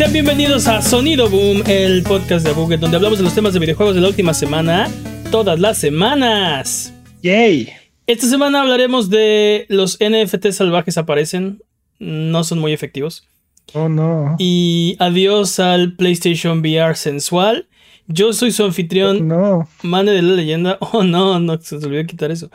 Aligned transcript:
Sean 0.00 0.14
bienvenidos 0.14 0.66
a 0.66 0.80
Sonido 0.80 1.28
Boom, 1.28 1.62
el 1.66 2.02
podcast 2.02 2.42
de 2.42 2.52
Abuget, 2.52 2.80
donde 2.80 2.96
hablamos 2.96 3.18
de 3.18 3.24
los 3.24 3.34
temas 3.34 3.52
de 3.52 3.58
videojuegos 3.58 3.94
de 3.94 4.00
la 4.00 4.08
última 4.08 4.32
semana, 4.32 4.88
todas 5.30 5.60
las 5.60 5.76
semanas. 5.76 6.94
¡Yay! 7.22 7.68
Esta 8.06 8.26
semana 8.26 8.62
hablaremos 8.62 9.10
de 9.10 9.66
los 9.68 9.98
NFT 10.00 10.52
salvajes 10.52 10.96
aparecen, 10.96 11.62
no 11.98 12.44
son 12.44 12.60
muy 12.60 12.72
efectivos. 12.72 13.28
Oh 13.74 13.90
no. 13.90 14.36
Y 14.38 14.96
adiós 15.00 15.60
al 15.60 15.96
PlayStation 15.96 16.60
VR 16.60 16.94
sensual. 16.94 17.68
Yo 18.06 18.32
soy 18.32 18.52
su 18.52 18.64
anfitrión, 18.64 19.28
No. 19.28 19.68
Mane 19.82 20.12
de 20.12 20.22
la 20.22 20.32
leyenda. 20.32 20.78
Oh 20.92 21.04
no, 21.04 21.38
no, 21.40 21.60
se 21.60 21.74
les 21.74 21.84
olvidó 21.84 22.06
quitar 22.06 22.30
eso. 22.30 22.50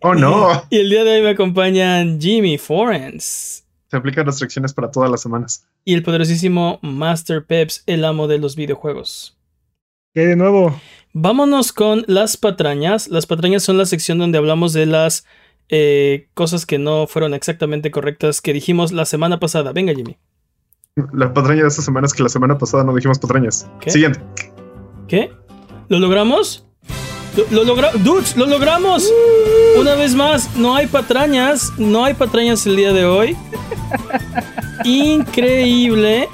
Oh 0.00 0.14
no, 0.14 0.62
Y 0.70 0.78
el 0.78 0.88
día 0.88 1.04
de 1.04 1.16
hoy 1.16 1.22
me 1.24 1.28
acompañan 1.28 2.18
Jimmy 2.18 2.56
Forens 2.56 3.66
se 3.90 3.96
aplican 3.96 4.24
restricciones 4.26 4.72
para 4.72 4.90
todas 4.90 5.10
las 5.10 5.20
semanas. 5.20 5.66
y 5.84 5.94
el 5.94 6.02
poderosísimo 6.02 6.78
Master 6.82 7.44
Peps, 7.44 7.82
el 7.86 8.04
amo 8.04 8.28
de 8.28 8.38
los 8.38 8.54
videojuegos. 8.54 9.36
¿Qué 10.14 10.26
de 10.26 10.36
nuevo? 10.36 10.80
Vámonos 11.12 11.72
con 11.72 12.04
las 12.06 12.36
patrañas. 12.36 13.08
Las 13.08 13.26
patrañas 13.26 13.62
son 13.62 13.78
la 13.78 13.86
sección 13.86 14.18
donde 14.18 14.38
hablamos 14.38 14.72
de 14.72 14.86
las 14.86 15.24
eh, 15.68 16.28
cosas 16.34 16.66
que 16.66 16.78
no 16.78 17.06
fueron 17.06 17.34
exactamente 17.34 17.90
correctas 17.90 18.40
que 18.40 18.52
dijimos 18.52 18.92
la 18.92 19.04
semana 19.04 19.38
pasada. 19.40 19.72
Venga, 19.72 19.94
Jimmy. 19.94 20.16
La 21.12 21.32
patraña 21.32 21.62
de 21.62 21.68
esta 21.68 21.82
semana 21.82 22.06
es 22.06 22.14
que 22.14 22.22
la 22.22 22.28
semana 22.28 22.58
pasada 22.58 22.84
no 22.84 22.94
dijimos 22.94 23.18
patrañas. 23.18 23.68
¿Qué? 23.80 23.90
Siguiente. 23.90 24.20
¿Qué? 25.08 25.32
¿Lo 25.88 25.98
logramos? 25.98 26.66
Lo, 27.36 27.44
lo 27.50 27.64
logra- 27.74 27.92
Dudes, 27.92 28.36
lo 28.36 28.46
logramos. 28.46 29.04
Una 29.78 29.94
vez 29.94 30.14
más, 30.14 30.48
no 30.56 30.74
hay 30.74 30.86
patrañas. 30.86 31.72
No 31.78 32.04
hay 32.04 32.14
patrañas 32.14 32.66
el 32.66 32.76
día 32.76 32.92
de 32.92 33.04
hoy. 33.04 33.36
Increíble. 34.84 36.28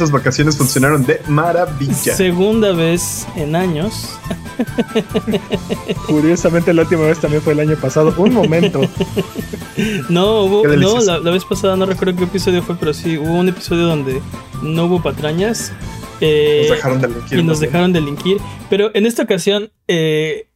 Esas 0.00 0.12
vacaciones 0.12 0.56
funcionaron 0.56 1.04
de 1.04 1.20
maravilla. 1.28 2.14
Segunda 2.14 2.72
vez 2.72 3.26
en 3.36 3.54
años. 3.54 4.08
Curiosamente 6.06 6.72
la 6.72 6.82
última 6.82 7.02
vez 7.02 7.18
también 7.20 7.42
fue 7.42 7.52
el 7.52 7.60
año 7.60 7.76
pasado. 7.76 8.14
Un 8.16 8.32
momento. 8.32 8.80
No, 10.08 10.44
hubo, 10.44 10.66
no 10.66 11.00
la, 11.02 11.18
la 11.18 11.30
vez 11.30 11.44
pasada 11.44 11.76
no 11.76 11.84
recuerdo 11.84 12.16
qué 12.16 12.24
episodio 12.24 12.62
fue, 12.62 12.76
pero 12.76 12.94
sí, 12.94 13.18
hubo 13.18 13.32
un 13.34 13.48
episodio 13.50 13.82
donde 13.86 14.22
no 14.62 14.86
hubo 14.86 15.02
patrañas. 15.02 15.70
eh, 16.22 16.64
Nos 16.68 16.76
dejaron 16.76 17.00
de 17.02 17.06
elegir. 17.08 17.38
y 17.38 17.42
nos 17.42 17.60
dejaron 17.60 17.92
delinquir. 17.92 18.38
Pero 18.70 18.90
en 18.94 19.04
esta 19.04 19.22
ocasión 19.24 19.70
eh, 19.86 20.48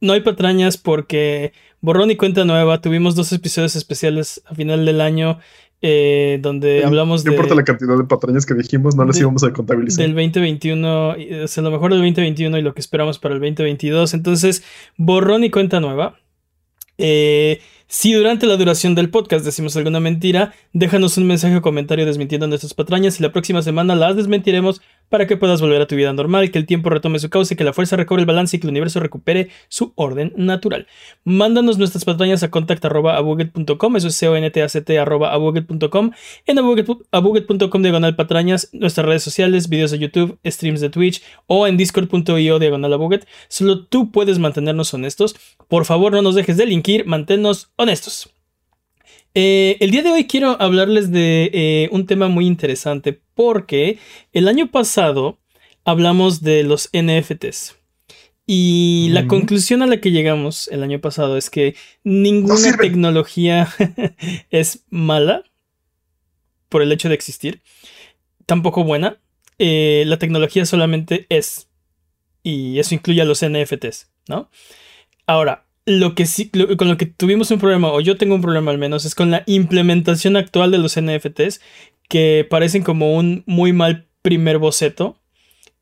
no 0.00 0.12
hay 0.12 0.22
patrañas 0.22 0.76
porque 0.76 1.52
borrón 1.80 2.10
y 2.10 2.16
cuenta 2.16 2.44
nueva. 2.44 2.80
Tuvimos 2.80 3.14
dos 3.14 3.32
episodios 3.32 3.76
especiales 3.76 4.42
a 4.46 4.56
final 4.56 4.84
del 4.84 5.00
año 5.00 5.38
eh, 5.82 6.38
donde 6.42 6.84
hablamos 6.84 7.24
No 7.24 7.30
de, 7.30 7.36
importa 7.36 7.54
la 7.54 7.64
cantidad 7.64 7.96
de 7.96 8.04
patrañas 8.04 8.44
que 8.46 8.54
dijimos, 8.54 8.96
no 8.96 9.04
las 9.04 9.16
de- 9.16 9.22
íbamos 9.22 9.44
a 9.44 9.52
contabilizar. 9.52 10.02
del 10.04 10.14
2021, 10.14 11.16
y, 11.18 11.34
o 11.34 11.48
sea, 11.48 11.62
lo 11.62 11.70
mejor 11.70 11.90
del 11.92 12.00
2021 12.00 12.58
y 12.58 12.62
lo 12.62 12.74
que 12.74 12.80
esperamos 12.80 13.18
para 13.18 13.34
el 13.34 13.40
2022. 13.40 14.14
Entonces, 14.14 14.62
borrón 14.96 15.44
y 15.44 15.50
cuenta 15.50 15.80
nueva. 15.80 16.16
Eh, 16.98 17.60
si 17.88 18.12
durante 18.12 18.46
la 18.46 18.56
duración 18.56 18.94
del 18.94 19.10
podcast 19.10 19.44
decimos 19.44 19.76
alguna 19.76 19.98
mentira, 19.98 20.52
déjanos 20.72 21.16
un 21.16 21.26
mensaje 21.26 21.56
o 21.56 21.62
comentario 21.62 22.06
desmintiendo 22.06 22.46
nuestras 22.46 22.74
patrañas 22.74 23.18
y 23.18 23.22
la 23.22 23.32
próxima 23.32 23.62
semana 23.62 23.94
las 23.96 24.14
desmentiremos 24.14 24.80
para 25.08 25.26
que 25.26 25.38
puedas 25.38 25.62
volver 25.62 25.80
a 25.80 25.86
tu 25.86 25.96
vida 25.96 26.12
normal, 26.12 26.50
que 26.50 26.58
el 26.58 26.66
tiempo 26.66 26.90
retome 26.90 27.18
su 27.18 27.30
cauce, 27.30 27.56
que 27.56 27.64
la 27.64 27.72
fuerza 27.72 27.96
recobre 27.96 28.20
el 28.20 28.26
balance 28.26 28.56
y 28.56 28.60
que 28.60 28.66
el 28.66 28.72
universo 28.72 29.00
recupere 29.00 29.48
su 29.68 29.92
orden 29.94 30.34
natural. 30.36 30.86
Mándanos 31.24 31.78
nuestras 31.78 32.04
patrañas 32.04 32.42
a 32.42 32.50
contact.abuget.com, 32.50 33.96
eso 33.96 34.08
es 34.08 34.14
c 34.14 34.28
o 34.28 34.36
n 34.36 34.50
t 34.50 34.62
a 34.62 34.68
c 34.68 34.82
t 34.82 34.96
en 34.96 36.58
abuget- 36.58 37.04
abuget.com 37.10 37.82
diagonal 37.82 38.16
patrañas, 38.16 38.68
nuestras 38.72 39.06
redes 39.06 39.22
sociales, 39.22 39.70
videos 39.70 39.90
de 39.90 39.98
YouTube, 39.98 40.38
streams 40.44 40.82
de 40.82 40.90
Twitch 40.90 41.22
o 41.46 41.66
en 41.66 41.78
discord.io 41.78 42.58
diagonal 42.58 42.92
abuget. 42.92 43.26
Solo 43.48 43.86
tú 43.86 44.10
puedes 44.10 44.38
mantenernos 44.38 44.92
honestos. 44.92 45.36
Por 45.68 45.86
favor, 45.86 46.12
no 46.12 46.20
nos 46.20 46.34
dejes 46.34 46.58
delinquir, 46.58 47.06
manténnos 47.06 47.70
honestos. 47.78 48.30
Eh, 49.34 49.76
el 49.80 49.90
día 49.90 50.02
de 50.02 50.10
hoy 50.10 50.26
quiero 50.26 50.60
hablarles 50.60 51.10
de 51.10 51.50
eh, 51.52 51.88
un 51.92 52.06
tema 52.06 52.28
muy 52.28 52.46
interesante 52.46 53.20
porque 53.34 53.98
el 54.32 54.48
año 54.48 54.70
pasado 54.70 55.38
hablamos 55.84 56.42
de 56.42 56.64
los 56.64 56.90
NFTs. 56.92 57.76
Y 58.50 59.08
la 59.12 59.26
conclusión 59.26 59.82
a 59.82 59.86
la 59.86 60.00
que 60.00 60.10
llegamos 60.10 60.68
el 60.68 60.82
año 60.82 61.00
pasado 61.00 61.36
es 61.36 61.50
que 61.50 61.76
ninguna 62.02 62.76
tecnología 62.78 63.68
es 64.50 64.84
mala 64.88 65.44
por 66.70 66.80
el 66.82 66.90
hecho 66.90 67.08
de 67.08 67.14
existir, 67.14 67.62
tampoco 68.46 68.84
buena. 68.84 69.20
Eh, 69.58 70.04
la 70.06 70.18
tecnología 70.18 70.64
solamente 70.64 71.26
es. 71.28 71.68
Y 72.42 72.78
eso 72.78 72.94
incluye 72.94 73.20
a 73.20 73.26
los 73.26 73.44
NFTs, 73.44 74.10
¿no? 74.28 74.50
Ahora, 75.26 75.67
lo 75.88 76.14
que 76.14 76.26
sí, 76.26 76.50
con 76.50 76.88
lo 76.88 76.98
que 76.98 77.06
tuvimos 77.06 77.50
un 77.50 77.58
problema, 77.58 77.90
o 77.90 78.00
yo 78.00 78.18
tengo 78.18 78.34
un 78.34 78.42
problema 78.42 78.70
al 78.70 78.78
menos, 78.78 79.06
es 79.06 79.14
con 79.14 79.30
la 79.30 79.42
implementación 79.46 80.36
actual 80.36 80.70
de 80.70 80.76
los 80.76 81.00
NFTs, 81.00 81.62
que 82.08 82.46
parecen 82.48 82.82
como 82.82 83.16
un 83.16 83.42
muy 83.46 83.72
mal 83.72 84.06
primer 84.20 84.58
boceto, 84.58 85.18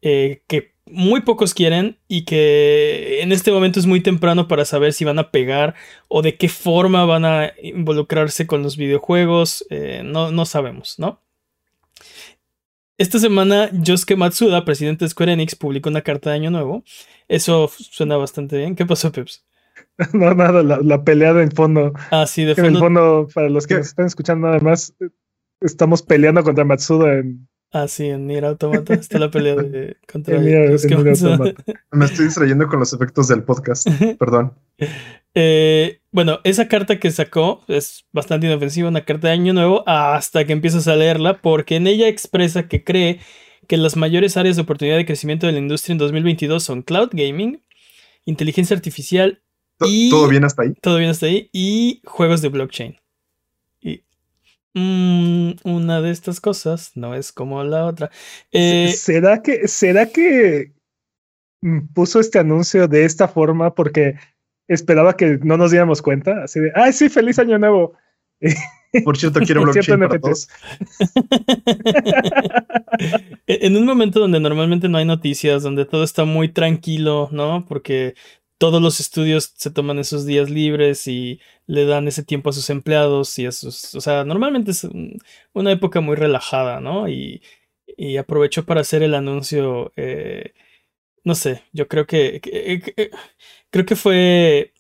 eh, 0.03 0.43
que 0.47 0.75
muy 0.87 1.23
pocos 1.23 1.55
quieren 1.55 1.99
y 2.07 2.25
que 2.25 3.21
en 3.21 3.33
este 3.33 3.51
momento 3.51 3.81
es 3.81 3.87
muy 3.87 4.01
temprano 4.01 4.47
para 4.47 4.65
saber 4.65 4.93
si 4.93 5.05
van 5.05 5.19
a 5.19 5.33
pegar 5.33 5.75
o 6.07 6.23
de 6.23 6.37
qué 6.37 6.49
forma 6.49 7.05
van 7.05 7.25
a 7.25 7.53
involucrarse 7.61 8.47
con 8.47 8.63
los 8.63 8.77
videojuegos, 8.77 9.67
eh, 9.71 10.03
no, 10.05 10.31
no 10.31 10.47
sabemos, 10.47 11.01
¿no? 11.01 11.21
Esta 12.99 13.19
semana, 13.19 13.71
Yosuke 13.73 14.17
Matsuda, 14.17 14.65
presidente 14.65 15.05
de 15.05 15.09
Square 15.09 15.33
Enix, 15.33 15.57
publicó 15.57 15.91
una 15.91 16.03
carta 16.03 16.31
de 16.31 16.37
Año 16.37 16.51
Nuevo. 16.51 16.85
Eso 17.29 17.71
suena 17.77 18.17
bastante 18.17 18.57
bien. 18.57 18.77
¿Qué 18.77 18.87
pasó, 18.87 19.13
Peps? 19.13 19.45
No, 20.13 20.35
nada, 20.35 20.63
la, 20.63 20.79
la 20.83 21.05
pelea 21.05 21.31
en 21.41 21.51
fondo. 21.51 21.93
Ah, 22.11 22.27
sí, 22.27 22.45
de 22.45 22.53
En 22.53 22.65
el 22.67 22.77
fondo. 22.77 22.81
fondo, 22.81 23.29
para 23.35 23.49
los 23.49 23.67
que 23.67 23.75
¿Qué? 23.75 23.79
nos 23.79 23.87
están 23.89 24.07
escuchando 24.07 24.47
nada 24.47 24.61
más, 24.61 24.95
estamos 25.61 26.03
peleando 26.03 26.43
contra 26.43 26.65
Matsuda 26.65 27.15
en, 27.15 27.49
Ah, 27.73 27.89
sí, 27.89 28.07
en 28.07 28.27
Nier 28.27 28.45
Automata 28.45 28.95
está 28.95 29.19
la 29.19 29.31
pelea 29.31 29.57
de 29.57 29.97
contra 30.11 30.37
en 30.37 30.45
Nier- 30.45 30.71
Yosuke 30.71 30.93
en 30.93 30.97
Nier 30.99 31.09
Matsuda. 31.11 31.31
Automata. 31.33 31.65
Me 31.93 32.05
estoy 32.05 32.27
distrayendo 32.27 32.69
con 32.69 32.79
los 32.79 32.93
efectos 32.93 33.29
del 33.29 33.43
podcast. 33.43 33.89
Perdón. 34.19 34.55
Eh, 35.35 36.01
bueno, 36.13 36.39
esa 36.45 36.69
carta 36.69 36.99
que 36.99 37.11
sacó 37.11 37.63
es 37.69 38.07
bastante 38.13 38.47
inofensiva, 38.47 38.89
una 38.89 39.05
carta 39.05 39.29
de 39.29 39.35
año 39.35 39.53
nuevo, 39.53 39.83
hasta 39.87 40.45
que 40.45 40.53
empiezas 40.53 40.89
a 40.89 40.97
leerla, 40.97 41.41
porque 41.43 41.77
en 41.77 41.87
ella 41.87 42.09
expresa 42.09 42.69
que 42.69 42.85
cree 42.85 43.21
que 43.67 43.77
las 43.77 43.97
mayores 43.97 44.37
áreas 44.37 44.57
de 44.57 44.63
oportunidad 44.63 44.97
de 44.97 45.05
crecimiento 45.07 45.47
de 45.47 45.53
la 45.53 45.59
industria 45.59 45.93
en 45.93 45.99
2022 45.99 46.63
son 46.63 46.83
cloud 46.83 47.11
gaming, 47.13 47.63
inteligencia 48.25 48.75
artificial, 48.77 49.43
Y- 49.81 50.09
¿Todo 50.11 50.29
bien 50.29 50.45
hasta 50.45 50.63
ahí? 50.63 50.73
todo 50.81 50.97
bien 50.99 51.11
hasta 51.11 51.27
ahí, 51.27 51.51
y 51.53 52.01
juegos 52.07 52.41
de 52.43 52.49
blockchain. 52.49 52.97
Y 53.81 54.03
mm, 54.75 55.53
una 55.65 56.01
de 56.01 56.11
estas 56.11 56.41
cosas 56.41 56.93
no 56.95 57.15
es 57.15 57.33
como 57.33 57.63
la 57.65 57.85
otra. 57.85 58.11
Eh, 58.53 58.89
¿Será 58.97 59.43
que, 59.43 59.69
será 59.69 60.07
que 60.07 60.73
puso 61.95 62.21
este 62.21 62.39
anuncio 62.39 62.87
de 62.89 63.05
esta 63.05 63.29
forma 63.29 63.75
porque 63.75 64.15
esperaba 64.69 65.17
que 65.17 65.39
no 65.43 65.57
nos 65.57 65.71
diéramos 65.73 66.01
cuenta? 66.01 66.45
Así 66.45 66.61
de, 66.61 66.73
¡ay, 66.75 66.93
sí, 66.93 67.09
feliz 67.09 67.39
año 67.39 67.59
nuevo! 67.59 67.95
Por 69.05 69.17
cierto, 69.19 69.41
quiero 69.41 69.63
blockchain 69.63 69.99
para 70.01 70.19
todos. 70.19 70.49
En 73.47 73.77
un 73.77 73.85
momento 73.85 74.21
donde 74.21 74.41
normalmente 74.41 74.89
no 74.89 74.97
hay 74.99 75.05
noticias, 75.05 75.63
donde 75.63 75.85
todo 75.85 76.03
está 76.03 76.25
muy 76.25 76.49
tranquilo, 76.49 77.29
¿no? 77.31 77.67
Porque 77.69 78.15
todos 78.59 78.81
los 78.83 79.01
estudios 79.01 79.53
se 79.57 79.71
toman 79.71 79.99
esos 79.99 80.27
días 80.27 80.51
libres 80.51 81.07
y 81.09 81.41
le 81.67 81.85
dan 81.87 82.09
ese 82.09 82.25
tiempo 82.25 82.51
a 82.51 82.53
sus 82.53 82.71
empleados 82.71 83.39
y 83.39 83.47
a 83.47 83.53
sus... 83.53 83.95
O 83.95 84.01
sea, 84.01 84.25
normalmente 84.25 84.71
es 84.73 84.85
un- 84.85 85.19
una 85.53 85.73
época 85.73 86.01
muy 86.01 86.17
relajada, 86.17 86.81
¿no? 86.81 87.09
Y, 87.09 87.43
y 87.97 88.17
aprovechó 88.19 88.65
para 88.67 88.81
hacer 88.83 89.03
el 89.03 89.15
anuncio, 89.15 89.93
eh, 89.97 90.55
no 91.25 91.35
sé, 91.35 91.63
yo 91.73 91.89
creo 91.89 92.07
que... 92.07 92.41
que- 92.41 92.81
que- 92.81 93.11
creo 93.71 93.87
que 93.87 93.97
fue... 93.97 94.73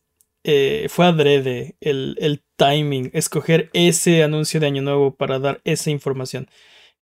eh, 0.44 0.86
fue 0.90 1.06
adrede 1.06 1.76
el, 1.80 2.16
el 2.20 2.42
timing, 2.56 3.10
escoger 3.14 3.70
ese 3.74 4.22
anuncio 4.24 4.60
de 4.60 4.66
Año 4.68 4.82
Nuevo 4.82 5.16
para 5.16 5.38
dar 5.40 5.60
esa 5.64 5.90
información. 5.90 6.48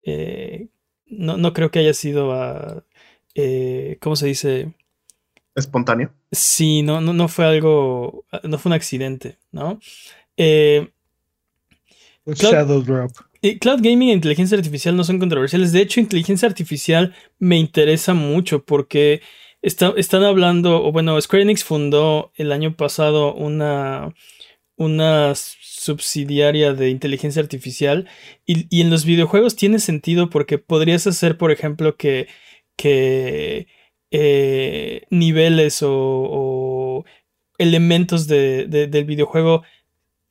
Eh, 0.04 0.70
no, 1.08 1.38
no 1.38 1.54
creo 1.54 1.72
que 1.72 1.80
haya 1.80 1.94
sido 1.96 2.34
a... 2.34 2.86
eh, 3.36 3.98
¿Cómo 4.02 4.16
se 4.18 4.28
dice? 4.28 4.74
Espontáneo. 5.56 6.14
Sí, 6.32 6.82
no, 6.82 7.02
no, 7.02 7.14
no 7.14 7.28
fue 7.28 7.46
algo, 7.46 8.26
no 8.44 8.58
fue 8.58 8.70
un 8.70 8.74
accidente, 8.74 9.38
¿no? 9.52 9.80
Eh, 10.38 10.90
Un 12.26 12.36
Claro. 12.36 12.56
Shadow 12.58 12.82
Drop. 12.84 13.12
y 13.42 13.58
cloud 13.58 13.80
gaming 13.82 14.10
e 14.10 14.14
inteligencia 14.14 14.56
artificial 14.58 14.96
no 14.96 15.04
son 15.04 15.18
controversiales. 15.20 15.72
De 15.72 15.82
hecho, 15.82 16.00
inteligencia 16.00 16.48
artificial 16.48 17.16
me 17.40 17.58
interesa 17.58 18.14
mucho 18.14 18.64
porque 18.64 19.22
está- 19.64 19.94
están 19.98 20.24
hablando, 20.24 20.84
o 20.84 20.92
bueno, 20.92 21.20
Square 21.20 21.44
Enix 21.44 21.64
fundó 21.64 22.32
el 22.36 22.52
año 22.52 22.76
pasado 22.76 23.34
una, 23.34 24.14
una 24.76 25.34
subsidiaria 25.36 26.74
de 26.74 26.90
inteligencia 26.90 27.42
artificial 27.42 28.08
y, 28.46 28.68
y 28.76 28.82
en 28.82 28.92
los 28.92 29.04
videojuegos 29.06 29.56
tiene 29.56 29.80
sentido 29.80 30.30
porque 30.30 30.60
podrías 30.60 31.08
hacer, 31.08 31.38
por 31.38 31.52
ejemplo, 31.52 31.98
que, 31.98 32.28
que 32.76 33.68
eh, 34.12 35.04
niveles 35.10 35.82
o, 35.84 35.90
o 35.92 37.06
elementos 37.58 38.28
de, 38.28 38.66
de- 38.68 38.88
del 38.88 39.06
videojuego 39.06 39.64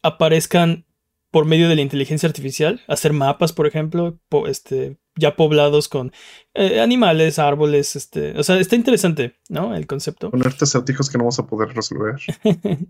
aparezcan 0.03 0.85
por 1.31 1.45
medio 1.45 1.69
de 1.69 1.77
la 1.77 1.83
inteligencia 1.83 2.29
artificial, 2.29 2.81
hacer 2.89 3.13
mapas, 3.13 3.53
por 3.53 3.67
ejemplo, 3.67 4.19
po- 4.29 4.49
este, 4.49 4.97
ya 5.15 5.37
poblados 5.37 5.89
con 5.89 6.13
eh, 6.55 6.81
animales, 6.81 7.39
árboles, 7.39 7.95
este, 7.95 8.37
o 8.39 8.43
sea, 8.43 8.59
está 8.59 8.75
interesante, 8.77 9.37
¿no? 9.49 9.75
El 9.77 9.87
concepto. 9.87 10.31
Ponerte 10.31 10.65
acertijos 10.65 11.09
que 11.09 11.19
no 11.19 11.25
vamos 11.25 11.39
a 11.39 11.47
poder 11.47 11.69
resolver. 11.75 12.17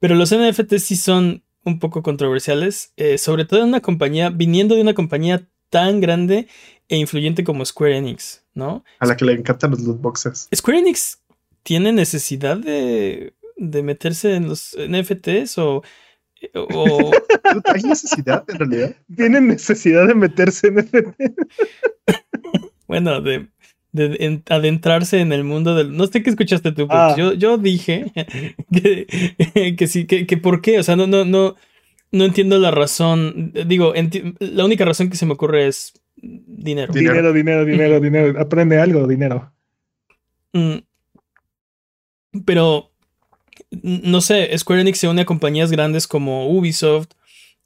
Pero 0.00 0.14
los 0.14 0.32
NFTs 0.32 0.82
sí 0.84 0.96
son 0.96 1.44
un 1.64 1.78
poco 1.78 2.02
controversiales, 2.02 2.92
eh, 2.96 3.18
sobre 3.18 3.44
todo 3.44 3.60
en 3.60 3.68
una 3.68 3.80
compañía, 3.80 4.30
viniendo 4.30 4.74
de 4.74 4.80
una 4.82 4.94
compañía 4.94 5.48
tan 5.72 6.00
grande 6.00 6.46
e 6.88 6.96
influyente 6.98 7.42
como 7.44 7.64
Square 7.64 7.96
Enix, 7.96 8.44
¿no? 8.54 8.84
A 8.98 9.06
la 9.06 9.16
que 9.16 9.24
le 9.24 9.32
encantan 9.32 9.70
los 9.70 9.80
loot 9.80 10.00
boxes. 10.02 10.48
Square 10.54 10.80
Enix 10.80 11.18
tiene 11.62 11.92
necesidad 11.92 12.58
de, 12.58 13.32
de 13.56 13.82
meterse 13.82 14.34
en 14.34 14.48
los 14.48 14.76
NFTs 14.78 15.56
o, 15.58 15.82
o 16.54 17.10
¿Hay 17.74 17.82
necesidad 17.84 18.44
en 18.48 18.58
realidad? 18.58 18.96
Tienen 19.16 19.48
necesidad 19.48 20.06
de 20.06 20.14
meterse 20.14 20.66
en 20.68 20.78
este. 20.80 21.04
bueno, 22.86 23.20
de, 23.20 23.46
de 23.92 24.16
en- 24.20 24.42
adentrarse 24.48 25.20
en 25.20 25.32
el 25.32 25.44
mundo 25.44 25.74
del... 25.74 25.96
No 25.96 26.06
sé 26.06 26.22
qué 26.22 26.30
escuchaste 26.30 26.72
tú, 26.72 26.86
pero 26.88 27.00
Ah. 27.00 27.14
yo, 27.16 27.32
yo 27.32 27.58
dije 27.58 28.12
que, 28.72 29.74
que 29.78 29.86
sí, 29.86 30.06
que, 30.06 30.26
que 30.26 30.36
por 30.36 30.60
qué, 30.60 30.78
o 30.78 30.82
sea, 30.82 30.96
no, 30.96 31.06
no, 31.06 31.24
no, 31.24 31.56
no 32.12 32.24
entiendo 32.24 32.58
la 32.58 32.70
razón. 32.70 33.52
Digo, 33.66 33.94
enti- 33.94 34.36
la 34.38 34.64
única 34.64 34.84
razón 34.84 35.10
que 35.10 35.16
se 35.16 35.26
me 35.26 35.32
ocurre 35.32 35.66
es 35.66 35.94
dinero. 36.16 36.92
Dinero. 36.92 37.32
Dinero, 37.32 37.32
dinero, 37.32 37.64
dinero, 37.64 38.00
dinero. 38.00 38.40
Aprende 38.40 38.78
algo, 38.78 39.06
dinero. 39.08 39.52
Mm. 40.52 40.78
Pero, 42.44 42.90
no 43.82 44.20
sé, 44.20 44.56
Square 44.56 44.82
Enix 44.82 44.98
se 44.98 45.08
une 45.08 45.22
a 45.22 45.26
compañías 45.26 45.70
grandes 45.70 46.06
como 46.06 46.48
Ubisoft, 46.48 47.08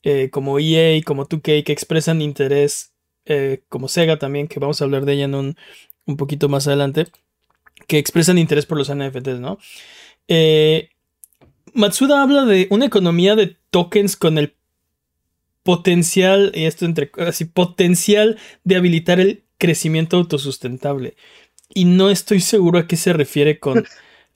eh, 0.02 0.30
como 0.30 0.58
EA, 0.58 1.00
como 1.04 1.26
2K, 1.26 1.64
que 1.64 1.72
expresan 1.72 2.22
interés, 2.22 2.92
eh, 3.24 3.62
como 3.68 3.88
Sega 3.88 4.18
también, 4.18 4.48
que 4.48 4.60
vamos 4.60 4.80
a 4.80 4.84
hablar 4.84 5.04
de 5.04 5.14
ella 5.14 5.24
en 5.24 5.34
un, 5.34 5.56
un 6.06 6.16
poquito 6.16 6.48
más 6.48 6.66
adelante, 6.66 7.06
que 7.86 7.98
expresan 7.98 8.38
interés 8.38 8.66
por 8.66 8.78
los 8.78 8.88
NFTs, 8.90 9.40
¿no? 9.40 9.58
Eh, 10.28 10.88
Matsuda 11.76 12.22
habla 12.22 12.46
de 12.46 12.66
una 12.70 12.86
economía 12.86 13.36
de 13.36 13.56
tokens 13.70 14.16
con 14.16 14.38
el 14.38 14.54
potencial, 15.62 16.50
y 16.54 16.64
esto 16.64 16.86
entre 16.86 17.10
así, 17.18 17.44
potencial 17.44 18.38
de 18.64 18.76
habilitar 18.76 19.20
el 19.20 19.44
crecimiento 19.58 20.16
autosustentable. 20.16 21.16
Y 21.68 21.84
no 21.84 22.08
estoy 22.08 22.40
seguro 22.40 22.78
a 22.78 22.86
qué 22.86 22.96
se 22.96 23.12
refiere 23.12 23.58
con 23.58 23.84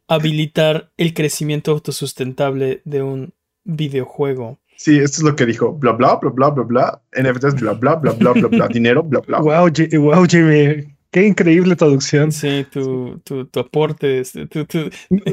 habilitar 0.06 0.90
el 0.98 1.14
crecimiento 1.14 1.70
autosustentable 1.70 2.82
de 2.84 3.02
un 3.02 3.32
videojuego. 3.64 4.58
Sí, 4.76 4.98
esto 4.98 5.18
es 5.18 5.22
lo 5.22 5.36
que 5.36 5.46
dijo. 5.46 5.72
Bla, 5.72 5.92
bla, 5.92 6.16
bla, 6.16 6.30
bla, 6.30 6.50
bla, 6.50 6.64
bla. 6.64 7.02
NFTs, 7.12 7.60
bla, 7.60 7.72
bla, 7.72 7.94
bla, 7.96 8.12
bla, 8.12 8.32
bla, 8.32 8.48
bla. 8.48 8.68
Dinero, 8.68 9.02
bla, 9.02 9.20
bla. 9.20 9.40
Wow, 9.40 9.70
wow, 10.00 10.26
Jimmy. 10.26 10.94
Qué 11.12 11.26
increíble 11.26 11.74
traducción. 11.74 12.30
Sí, 12.30 12.64
tu, 12.70 13.20
tu, 13.24 13.44
tu 13.46 13.60
aporte, 13.60 14.20
este, 14.20 14.46
tu- 14.46 14.64
tu- 14.64 14.88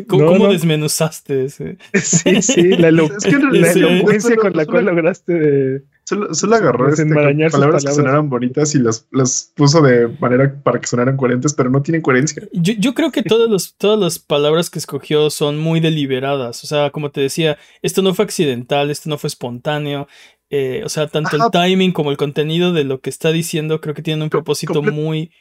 ¿cómo, 0.07 0.24
No, 0.24 0.27
cómo 0.31 0.45
no. 0.47 0.51
desmenuzaste 0.53 1.45
ese? 1.45 1.77
Sí, 1.94 2.41
sí, 2.41 2.63
la, 2.77 2.88
elo- 2.89 3.12
Es 3.15 3.24
que 3.24 3.29
en 3.35 3.62
la 3.62 3.74
Sí. 3.74 3.79
elocuencia 3.79 4.29
solo- 4.31 4.41
con 4.41 4.53
la 4.57 4.65
cual 4.65 4.85
lograste 4.85 5.33
de- 5.33 5.83
Solo, 6.03 6.33
solo 6.33 6.56
agarró 6.56 6.88
este, 6.88 7.06
palabras 7.06 7.83
que 7.83 7.91
sonaran 7.91 8.29
bonitas 8.29 8.74
y 8.75 8.79
las, 8.79 9.06
las 9.12 9.51
puso 9.57 9.81
de 9.81 10.07
manera 10.21 10.56
para 10.63 10.79
que 10.79 10.88
sonaran 10.88 11.18
coherentes, 11.18 11.53
pero 11.53 11.69
no 11.69 11.81
tienen 11.81 12.01
coherencia. 12.01 12.41
Yo, 12.53 12.74
yo 12.79 12.94
creo 12.94 13.12
que 13.12 13.24
todas, 13.24 13.50
los- 13.50 13.75
todas 13.75 14.00
las 14.00 14.18
palabras 14.18 14.69
que 14.69 14.79
escogió 14.79 15.29
son 15.29 15.57
muy 15.57 15.81
deliberadas. 15.81 16.63
O 16.63 16.68
sea, 16.68 16.91
como 16.91 17.12
te 17.12 17.19
decía, 17.19 17.57
esto 17.81 18.01
no 18.01 18.13
fue 18.13 18.24
accidental, 18.24 18.89
esto 18.89 19.09
no 19.09 19.18
fue 19.18 19.27
espontáneo. 19.27 20.07
Eh, 20.50 20.81
o 20.85 20.89
sea, 20.89 21.07
tanto 21.07 21.35
Ajá. 21.35 21.45
el 21.47 21.51
timing 21.51 21.91
como 21.91 22.09
el 22.09 22.15
contenido 22.15 22.71
de 22.71 22.85
lo 22.85 23.01
que 23.01 23.09
está 23.09 23.33
diciendo 23.33 23.81
creo 23.81 23.94
que 23.94 24.01
tienen 24.01 24.24
un 24.24 24.29
propósito 24.29 24.81
comple- 24.81 24.94
muy 24.94 25.31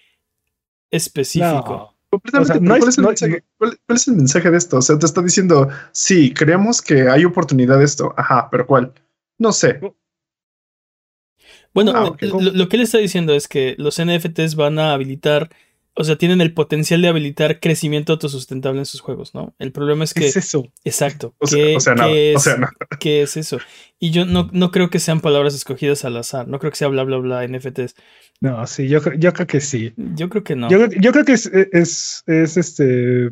específico. 0.91 1.69
No. 1.69 1.97
Completamente. 2.09 2.53
O 2.53 2.55
sea, 2.55 2.61
pero 2.61 2.69
no 2.75 2.79
¿cuál, 2.79 2.89
es- 2.89 2.99
el 2.99 3.03
no- 3.03 3.09
mensaje, 3.09 3.45
cuál- 3.59 3.79
cuál 3.87 3.97
es 3.97 4.09
el 4.09 4.15
mensaje 4.17 4.51
de 4.51 4.57
esto? 4.57 4.77
O 4.79 4.83
sea, 4.83 4.99
te 4.99 5.07
está 5.07 5.23
diciendo, 5.23 5.69
sí, 5.93 6.33
creemos 6.33 6.81
que 6.81 7.09
hay 7.09 7.25
oportunidad 7.25 7.79
de 7.79 7.85
esto. 7.85 8.15
Ajá, 8.17 8.49
pero 8.51 8.67
¿cuál? 8.67 8.93
No 9.39 9.53
sé. 9.53 9.81
Bueno, 11.75 11.93
Ah, 11.95 12.17
lo, 12.21 12.41
lo 12.41 12.69
que 12.69 12.77
él 12.77 12.83
está 12.83 12.99
diciendo 12.99 13.35
es 13.35 13.49
que 13.49 13.75
los 13.79 13.99
NFTs 13.99 14.55
van 14.55 14.79
a 14.79 14.95
habilitar, 14.95 15.51
o 15.97 16.05
sea, 16.05 16.17
tienen 16.17 16.41
el 16.41 16.53
potencial 16.55 17.01
de 17.03 17.09
habilitar 17.09 17.59
crecimiento 17.59 18.13
autosustentable 18.13 18.79
en 18.79 18.87
sus 18.87 19.01
juegos, 19.01 19.35
¿no? 19.35 19.55
El 19.59 19.73
problema 19.73 20.05
es 20.05 20.13
¿Qué 20.15 20.21
que, 20.21 20.27
es 20.29 20.37
eso? 20.37 20.71
exacto, 20.85 21.35
O 21.39 21.47
sea, 21.47 21.65
¿qué- 21.65 21.77
o 21.77 21.81
sea, 21.81 21.95
nada. 21.95 22.09
qué 22.11 22.33
O 22.35 22.37
es- 22.39 22.43
sea, 22.45 22.57
nada. 22.59 22.73
¿qué 23.01 23.23
es 23.23 23.37
eso? 23.37 23.59
Y 23.99 24.11
yo 24.11 24.27
no, 24.27 24.49
no 24.53 24.71
creo 24.71 24.91
que 24.91 24.99
sean 24.99 25.21
palabras 25.21 25.55
escogidas 25.55 26.05
al 26.05 26.17
azar, 26.19 26.47
no 26.49 26.59
creo 26.59 26.71
que 26.71 26.77
sea 26.77 26.89
bla, 26.89 27.03
bla, 27.05 27.17
bla, 27.17 27.45
NFTs. 27.49 27.95
No, 28.41 28.67
sí, 28.67 28.89
yo, 28.89 29.01
yo 29.19 29.33
creo 29.33 29.47
que 29.47 29.61
sí. 29.61 29.95
Yo 29.97 30.29
creo 30.29 30.45
que 30.45 30.55
no. 30.55 30.69
Yo, 30.69 30.87
yo 30.91 31.13
creo 31.13 31.25
que 31.25 31.33
es, 31.33 31.47
es, 31.47 32.23
es 32.27 32.57
este 32.59 33.31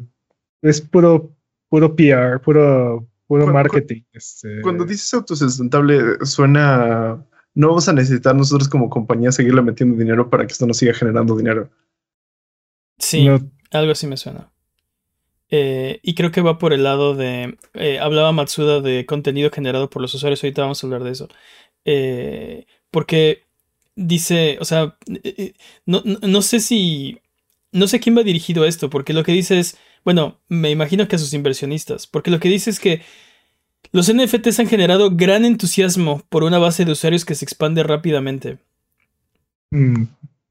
es 0.62 0.81
puro, 0.81 1.37
puro 1.69 1.94
PR, 1.94 2.40
puro, 2.40 3.06
puro 3.26 3.44
cu- 3.44 3.52
marketing. 3.52 4.02
este. 4.14 4.62
Cuando 4.62 4.84
dices 4.87 5.12
autosustentable, 5.14 6.25
suena. 6.25 7.22
No 7.56 7.69
vamos 7.69 7.88
a 7.88 7.93
necesitar 7.93 8.35
nosotros 8.35 8.68
como 8.68 8.90
compañía 8.90 9.30
seguirle 9.30 9.62
metiendo 9.62 9.97
dinero 9.97 10.28
para 10.28 10.44
que 10.47 10.52
esto 10.52 10.66
nos 10.66 10.78
siga 10.78 10.92
generando 10.94 11.37
dinero. 11.37 11.71
Sí, 12.98 13.24
no, 13.26 13.40
algo 13.70 13.92
así 13.92 14.06
me 14.06 14.16
suena. 14.16 14.50
Eh, 15.50 16.00
y 16.02 16.14
creo 16.14 16.30
que 16.32 16.40
va 16.40 16.58
por 16.58 16.72
el 16.72 16.82
lado 16.84 17.14
de. 17.14 17.58
eh, 17.74 17.98
hablaba 18.00 18.32
Matsuda 18.32 18.80
de 18.80 19.06
contenido 19.06 19.50
generado 19.50 19.90
por 19.90 20.02
los 20.02 20.14
usuarios. 20.14 20.42
Ahorita 20.42 20.62
vamos 20.62 20.82
a 20.82 20.86
hablar 20.86 21.04
de 21.04 21.10
eso. 21.12 21.28
Eh, 21.84 22.66
porque 22.90 23.44
dice. 23.96 24.58
O 24.60 24.64
sea. 24.64 24.96
eh, 25.22 25.54
no, 25.86 26.02
no, 26.04 26.18
no 26.26 26.42
sé 26.42 26.60
si. 26.60 27.20
No 27.72 27.88
sé 27.88 27.96
a 27.96 28.00
quién 28.00 28.16
va 28.16 28.22
dirigido 28.22 28.64
esto. 28.64 28.90
Porque 28.90 29.12
lo 29.12 29.22
que 29.24 29.32
dice 29.32 29.58
es. 29.58 29.78
Bueno, 30.04 30.40
me 30.48 30.70
imagino 30.70 31.08
que 31.08 31.16
a 31.16 31.18
sus 31.18 31.34
inversionistas. 31.34 32.06
Porque 32.06 32.30
lo 32.30 32.40
que 32.40 32.48
dice 32.48 32.70
es 32.70 32.80
que. 32.80 33.02
Los 33.92 34.08
NFTs 34.08 34.58
han 34.60 34.68
generado 34.68 35.10
gran 35.12 35.44
entusiasmo 35.44 36.22
por 36.28 36.42
una 36.42 36.58
base 36.58 36.84
de 36.84 36.92
usuarios 36.92 37.24
que 37.24 37.34
se 37.36 37.44
expande 37.44 37.82
rápidamente. 37.84 38.58
mm, 39.72 40.04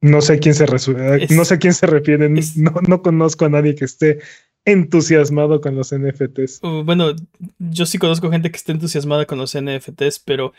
no 0.04 0.20
sé 0.20 0.34
a 0.34 0.38
quién 0.38 0.54
se 0.54 0.66
resu- 0.66 0.96
Es- 1.20 1.30
no 1.30 1.44
sé 1.44 1.54
a 1.54 1.58
quién 1.58 1.72
se 1.74 1.86
refiere. 1.86 2.26
es- 2.38 2.56
No, 2.56 2.72
no 2.86 3.02
conozco 3.02 3.44
a 3.46 3.48
nadie 3.48 3.74
que 3.74 3.84
esté 3.86 4.18
entusiasmado 4.66 5.60
con 5.60 5.74
los 5.76 5.92
NFTs. 5.92 6.60
Uh, 6.62 6.84
bueno, 6.84 7.12
yo 7.58 7.86
sí 7.86 7.98
conozco 7.98 8.30
gente 8.30 8.50
que 8.50 8.56
está 8.56 8.72
entusiasmada 8.72 9.26
con 9.26 9.38
los 9.38 9.54
NFTs, 9.54 10.18
pero 10.24 10.52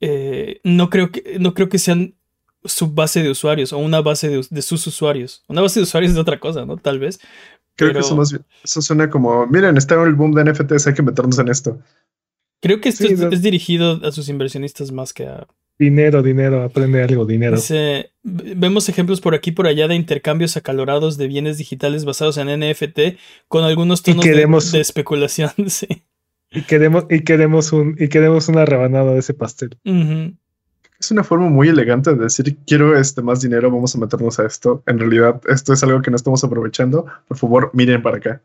eh, 0.00 0.60
no 0.64 0.88
creo 0.90 1.10
que 1.10 1.38
no 1.38 1.52
creo 1.54 1.68
que 1.68 1.78
sean 1.78 2.14
su 2.64 2.88
base 2.92 3.22
de 3.22 3.30
usuarios 3.30 3.72
o 3.72 3.78
una 3.78 4.00
base 4.02 4.28
de, 4.28 4.46
de 4.48 4.62
sus 4.62 4.86
usuarios. 4.86 5.44
Una 5.48 5.62
base 5.62 5.80
de 5.80 5.84
usuarios 5.84 6.12
es 6.12 6.18
otra 6.18 6.38
cosa, 6.40 6.64
¿no? 6.66 6.76
Tal 6.76 6.98
vez. 6.98 7.18
Creo 7.76 7.90
Pero- 7.90 8.00
que 8.00 8.06
eso 8.06 8.16
más. 8.16 8.36
Eso 8.64 8.82
suena 8.82 9.08
como, 9.08 9.46
miren, 9.46 9.76
está 9.76 9.94
el 10.02 10.14
boom 10.14 10.32
de 10.32 10.42
NFTs, 10.44 10.86
hay 10.86 10.94
que 10.94 11.02
meternos 11.02 11.38
en 11.38 11.48
esto. 11.48 11.78
Creo 12.60 12.80
que 12.80 12.90
esto 12.90 13.06
Sí, 13.06 13.14
es, 13.14 13.20
no- 13.20 13.28
es 13.30 13.40
dirigido 13.42 14.00
a 14.04 14.12
sus 14.12 14.28
inversionistas 14.28 14.92
más 14.92 15.12
que 15.12 15.26
a. 15.26 15.46
Dinero, 15.80 16.22
dinero, 16.22 16.62
aprende 16.62 17.02
algo, 17.02 17.24
dinero. 17.24 17.56
Dice, 17.56 18.12
vemos 18.22 18.88
ejemplos 18.90 19.22
por 19.22 19.34
aquí 19.34 19.48
y 19.48 19.52
por 19.54 19.66
allá 19.66 19.88
de 19.88 19.94
intercambios 19.94 20.58
acalorados 20.58 21.16
de 21.16 21.26
bienes 21.26 21.56
digitales 21.56 22.04
basados 22.04 22.36
en 22.36 22.48
NFT 22.60 23.16
con 23.48 23.64
algunos 23.64 24.02
tonos 24.02 24.22
de- 24.22 24.30
queremos- 24.30 24.70
de, 24.72 24.80
especulación. 24.80 25.50
Sí. 25.68 25.88
Y 26.52 26.62
queremos, 26.62 27.06
y 27.08 27.20
queremos 27.20 27.72
un, 27.72 27.96
y 27.98 28.08
queremos 28.08 28.48
una 28.48 28.64
rebanada 28.66 29.12
de 29.14 29.20
ese 29.20 29.32
pastel. 29.34 29.78
Es 30.98 31.10
una 31.10 31.24
forma 31.24 31.48
muy 31.48 31.68
elegante 31.68 32.12
de 32.12 32.24
decir, 32.24 32.58
quiero 32.66 32.98
este 32.98 33.22
más 33.22 33.40
dinero, 33.40 33.70
vamos 33.70 33.94
a 33.94 33.98
meternos 33.98 34.38
a 34.38 34.44
esto. 34.44 34.82
En 34.86 34.98
realidad, 34.98 35.40
esto 35.48 35.72
es 35.72 35.82
algo 35.82 36.02
que 36.02 36.10
no 36.10 36.16
estamos 36.16 36.44
aprovechando. 36.44 37.06
Por 37.26 37.38
favor, 37.38 37.70
miren 37.72 38.02
para 38.02 38.18
acá. 38.18 38.42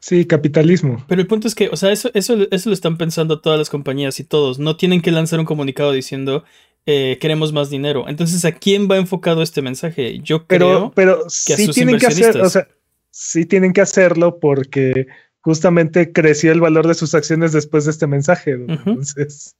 Sí, 0.00 0.24
capitalismo. 0.26 1.04
Pero 1.08 1.20
el 1.20 1.26
punto 1.26 1.46
es 1.48 1.54
que, 1.54 1.68
o 1.68 1.76
sea, 1.76 1.92
eso, 1.92 2.10
eso, 2.14 2.36
eso 2.50 2.68
lo 2.70 2.74
están 2.74 2.96
pensando 2.98 3.40
todas 3.40 3.58
las 3.58 3.70
compañías 3.70 4.18
y 4.20 4.24
todos. 4.24 4.58
No 4.58 4.76
tienen 4.76 5.02
que 5.02 5.10
lanzar 5.10 5.38
un 5.40 5.46
comunicado 5.46 5.92
diciendo 5.92 6.44
eh, 6.86 7.18
queremos 7.20 7.52
más 7.52 7.68
dinero. 7.70 8.06
Entonces, 8.08 8.44
¿a 8.44 8.52
quién 8.52 8.88
va 8.90 8.96
enfocado 8.96 9.42
este 9.42 9.60
mensaje? 9.62 10.20
Yo 10.20 10.46
Pero, 10.46 10.66
creo. 10.66 10.92
pero 10.94 11.18
que 11.46 11.52
a 11.54 11.56
sí 11.56 11.66
sus 11.66 11.74
tienen 11.74 11.98
que 11.98 12.06
hacer, 12.06 12.40
o 12.40 12.48
sea, 12.48 12.66
sí 13.10 13.44
tienen 13.44 13.72
que 13.72 13.82
hacerlo 13.82 14.38
porque 14.40 15.06
justamente 15.40 16.12
creció 16.12 16.50
el 16.52 16.60
valor 16.60 16.86
de 16.88 16.94
sus 16.94 17.14
acciones 17.14 17.52
después 17.52 17.84
de 17.84 17.90
este 17.90 18.06
mensaje. 18.06 18.52
Entonces, 18.52 19.54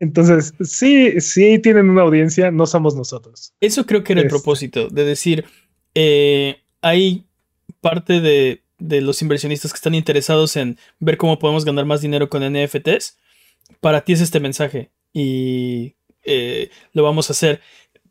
entonces, 0.00 0.52
sí, 0.60 1.20
sí 1.20 1.58
tienen 1.58 1.88
una 1.90 2.02
audiencia, 2.02 2.50
no 2.50 2.66
somos 2.66 2.96
nosotros. 2.96 3.52
Eso 3.60 3.86
creo 3.86 4.02
que 4.04 4.12
era 4.12 4.20
el 4.22 4.26
Este. 4.26 4.36
propósito, 4.38 4.88
de 4.88 5.04
decir, 5.04 5.44
eh, 5.94 6.56
hay 6.82 7.24
parte 7.80 8.20
de 8.20 8.62
de 8.78 9.00
los 9.00 9.22
inversionistas 9.22 9.72
que 9.72 9.76
están 9.76 9.94
interesados 9.94 10.56
en 10.56 10.78
ver 10.98 11.16
cómo 11.16 11.38
podemos 11.38 11.64
ganar 11.64 11.86
más 11.86 12.00
dinero 12.00 12.28
con 12.28 12.42
NFTs, 12.42 13.18
para 13.80 14.04
ti 14.04 14.12
es 14.12 14.20
este 14.20 14.40
mensaje 14.40 14.90
y 15.12 15.96
eh, 16.24 16.70
lo 16.92 17.02
vamos 17.02 17.30
a 17.30 17.32
hacer. 17.32 17.60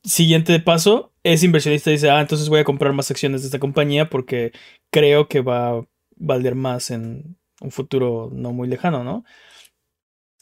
Siguiente 0.04 0.60
paso, 0.60 1.14
ese 1.24 1.46
inversionista 1.46 1.90
dice, 1.90 2.10
ah, 2.10 2.22
entonces 2.22 2.50
voy 2.50 2.60
a 2.60 2.64
comprar 2.64 2.94
más 2.94 3.10
acciones 3.10 3.42
de 3.42 3.48
esta 3.48 3.60
compañía 3.60 4.10
porque 4.10 4.52
creo 4.92 5.28
que 5.28 5.42
va 5.42 5.70
a 5.70 5.86
valer 6.16 6.56
más 6.56 6.92
en 6.92 7.38
un 7.62 7.72
futuro 7.72 8.30
no 8.32 8.54
muy 8.54 8.68
lejano, 8.68 9.04
¿no? 9.04 9.26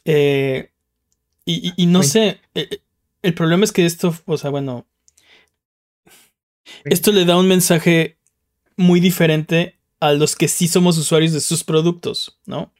Eh, 0.05 0.69
y, 1.45 1.87
no 1.87 2.03
sé, 2.03 2.39
eh, 2.55 2.79
el 3.21 3.33
problema 3.33 3.65
es 3.65 3.73
que 3.73 3.85
esto, 3.85 4.15
o 4.25 4.37
sea, 4.37 4.49
bueno, 4.49 4.87
esto 6.85 7.11
le 7.11 7.25
da 7.25 7.37
un 7.37 7.47
mensaje 7.47 8.17
muy 8.77 9.01
diferente 9.01 9.77
a 10.03 10.11
los 10.11 10.35
que 10.35 10.49
sí 10.49 10.67
somos 10.67 10.97
usuarios 10.97 11.31
de 11.31 11.39
sus 11.39 11.63
productos, 11.63 12.37
¿no? 12.45 12.73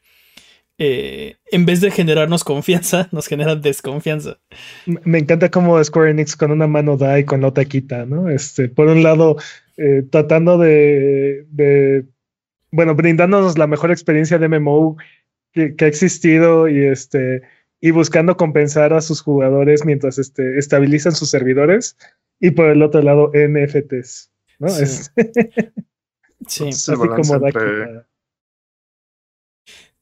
Eh, 0.78 1.38
en 1.54 1.66
vez 1.66 1.80
de 1.80 1.90
generarnos 1.90 2.44
confianza, 2.44 3.08
nos 3.14 3.28
genera 3.28 3.56
desconfianza. 3.56 4.40
Me 4.86 5.20
encanta 5.20 5.50
cómo 5.50 5.82
Square 5.82 6.12
Enix 6.12 6.36
con 6.36 6.52
una 6.52 6.68
mano 6.68 6.98
da 6.98 7.18
y 7.18 7.24
con 7.24 7.40
la 7.40 7.48
otra 7.48 7.64
quita, 7.64 8.06
¿no? 8.06 8.30
Este, 8.30 8.68
por 8.68 8.88
un 8.88 9.04
lado, 9.04 9.38
eh, 9.78 10.04
tratando 10.12 10.58
de, 10.58 12.06
bueno, 12.72 12.94
brindándonos 12.94 13.58
la 13.58 13.68
mejor 13.68 13.92
experiencia 13.92 14.38
de 14.38 14.50
MMO 14.50 14.98
que, 15.54 15.76
ha 15.80 15.88
existido 15.88 16.68
y 16.68 16.84
este 16.88 17.44
y 17.80 17.92
buscando 17.92 18.36
compensar 18.36 18.94
a 18.94 19.00
sus 19.00 19.22
jugadores 19.22 19.86
mientras 19.86 20.18
este, 20.18 20.58
estabilizan 20.58 21.14
sus 21.14 21.30
servidores 21.30 21.96
y 22.42 22.52
por 22.52 22.70
el 22.70 22.82
otro 22.82 23.02
lado 23.02 23.32
NFTs, 23.34 24.30
¿no? 24.60 24.68
Sí. 24.68 25.10
sí. 26.48 26.70
Así 26.70 26.94
como 26.96 27.40
da 27.40 28.06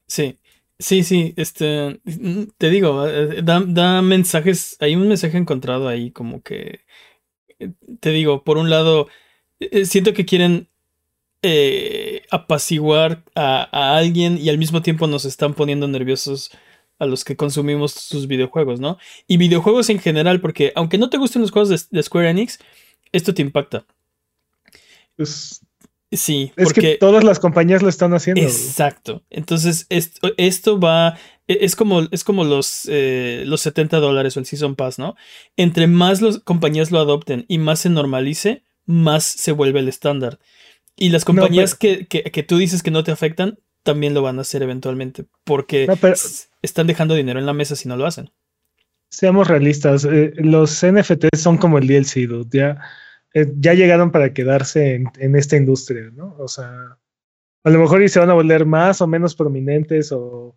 Sí, 0.06 0.38
Sí, 0.82 1.04
sí, 1.04 1.32
este, 1.36 2.00
te 2.58 2.70
digo, 2.70 3.06
eh, 3.06 3.40
da, 3.42 4.02
mensajes, 4.02 4.76
hay 4.80 4.96
un 4.96 5.06
mensaje 5.08 5.38
encontrado 5.38 5.86
ahí 5.86 6.10
como 6.10 6.42
que, 6.42 6.80
eh, 7.60 7.72
te 8.00 8.10
digo, 8.10 8.42
por 8.44 8.58
un 8.58 8.68
lado, 8.70 9.08
eh, 9.60 9.84
siento 9.86 10.12
que 10.12 10.26
quieren 10.26 10.68
apaciguar 12.30 13.24
a, 13.34 13.96
alguien 13.96 14.38
y 14.38 14.48
al 14.48 14.58
mismo 14.58 14.82
tiempo 14.82 15.06
nos 15.06 15.24
están 15.24 15.54
poniendo 15.54 15.88
nerviosos 15.88 16.50
a 16.98 17.06
los 17.06 17.24
que 17.24 17.36
consumimos 17.36 17.92
sus 17.92 18.26
videojuegos, 18.28 18.80
¿no? 18.80 18.98
Y 19.26 19.36
videojuegos 19.38 19.90
en 19.90 19.98
general, 20.00 20.40
porque 20.40 20.72
aunque 20.76 20.98
no 20.98 21.10
te 21.10 21.18
gusten 21.18 21.42
los 21.42 21.50
juegos 21.52 21.68
de, 21.68 21.80
de 21.90 22.02
Square 22.02 22.30
Enix, 22.30 22.58
esto 23.12 23.34
te 23.34 23.42
impacta. 23.42 23.84
Pues 25.16 25.60
Sí, 26.12 26.52
es 26.56 26.72
que 26.74 26.96
todas 26.96 27.24
las 27.24 27.40
compañías 27.40 27.82
lo 27.82 27.88
están 27.88 28.12
haciendo. 28.12 28.42
Exacto. 28.42 29.24
Entonces, 29.30 29.86
esto, 29.88 30.32
esto 30.36 30.78
va. 30.78 31.16
E, 31.48 31.58
es 31.62 31.74
como, 31.74 32.02
es 32.10 32.22
como 32.22 32.44
los, 32.44 32.86
eh, 32.88 33.44
los 33.46 33.62
70 33.62 33.98
dólares 33.98 34.36
o 34.36 34.40
el 34.40 34.46
Season 34.46 34.76
Pass, 34.76 34.98
¿no? 34.98 35.16
Entre 35.56 35.86
más 35.86 36.20
las 36.20 36.38
compañías 36.38 36.90
lo 36.90 37.00
adopten 37.00 37.46
y 37.48 37.58
más 37.58 37.80
se 37.80 37.88
normalice, 37.88 38.62
más 38.84 39.24
se 39.24 39.52
vuelve 39.52 39.80
el 39.80 39.88
estándar. 39.88 40.38
Y 40.96 41.08
las 41.08 41.24
compañías 41.24 41.74
que, 41.74 42.06
tú 42.46 42.58
dices 42.58 42.82
que 42.82 42.90
no 42.90 43.04
te 43.04 43.10
afectan, 43.10 43.58
también 43.82 44.12
lo 44.12 44.20
van 44.20 44.38
a 44.38 44.42
hacer 44.42 44.62
eventualmente. 44.62 45.24
Porque 45.44 45.88
están 46.60 46.86
dejando 46.86 47.14
dinero 47.14 47.40
en 47.40 47.46
la 47.46 47.54
mesa 47.54 47.74
si 47.74 47.88
no 47.88 47.96
lo 47.96 48.04
hacen. 48.04 48.30
Seamos 49.08 49.48
realistas. 49.48 50.04
Eh, 50.04 50.32
los 50.36 50.84
NFTs 50.84 51.40
son 51.40 51.56
como 51.56 51.78
el 51.78 51.86
DLC, 51.86 52.26
dude. 52.28 52.48
Ya 52.52 52.78
eh, 53.34 53.52
ya 53.58 53.74
llegaron 53.74 54.10
para 54.10 54.32
quedarse 54.32 54.94
en, 54.94 55.36
esta 55.36 55.56
industria, 55.56 56.10
¿no? 56.14 56.36
O 56.38 56.48
sea, 56.48 56.98
a 57.64 57.70
lo 57.70 57.78
mejor 57.78 58.02
y 58.02 58.08
se 58.08 58.20
van 58.20 58.30
a 58.30 58.34
volver 58.34 58.66
más 58.66 59.00
o 59.00 59.06
menos 59.06 59.34
prominentes 59.34 60.12
o, 60.12 60.56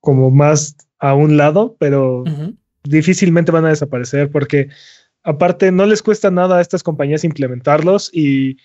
como 0.00 0.30
más 0.30 0.76
a 0.98 1.14
un 1.14 1.36
lado, 1.36 1.76
pero 1.78 2.24
difícilmente 2.84 3.52
van 3.52 3.64
a 3.64 3.70
desaparecer 3.70 4.30
porque 4.30 4.68
aparte 5.22 5.72
no 5.72 5.86
les 5.86 6.02
cuesta 6.02 6.30
nada 6.30 6.58
a 6.58 6.60
estas 6.60 6.82
compañías 6.82 7.24
implementarlos 7.24 8.10
y 8.12 8.58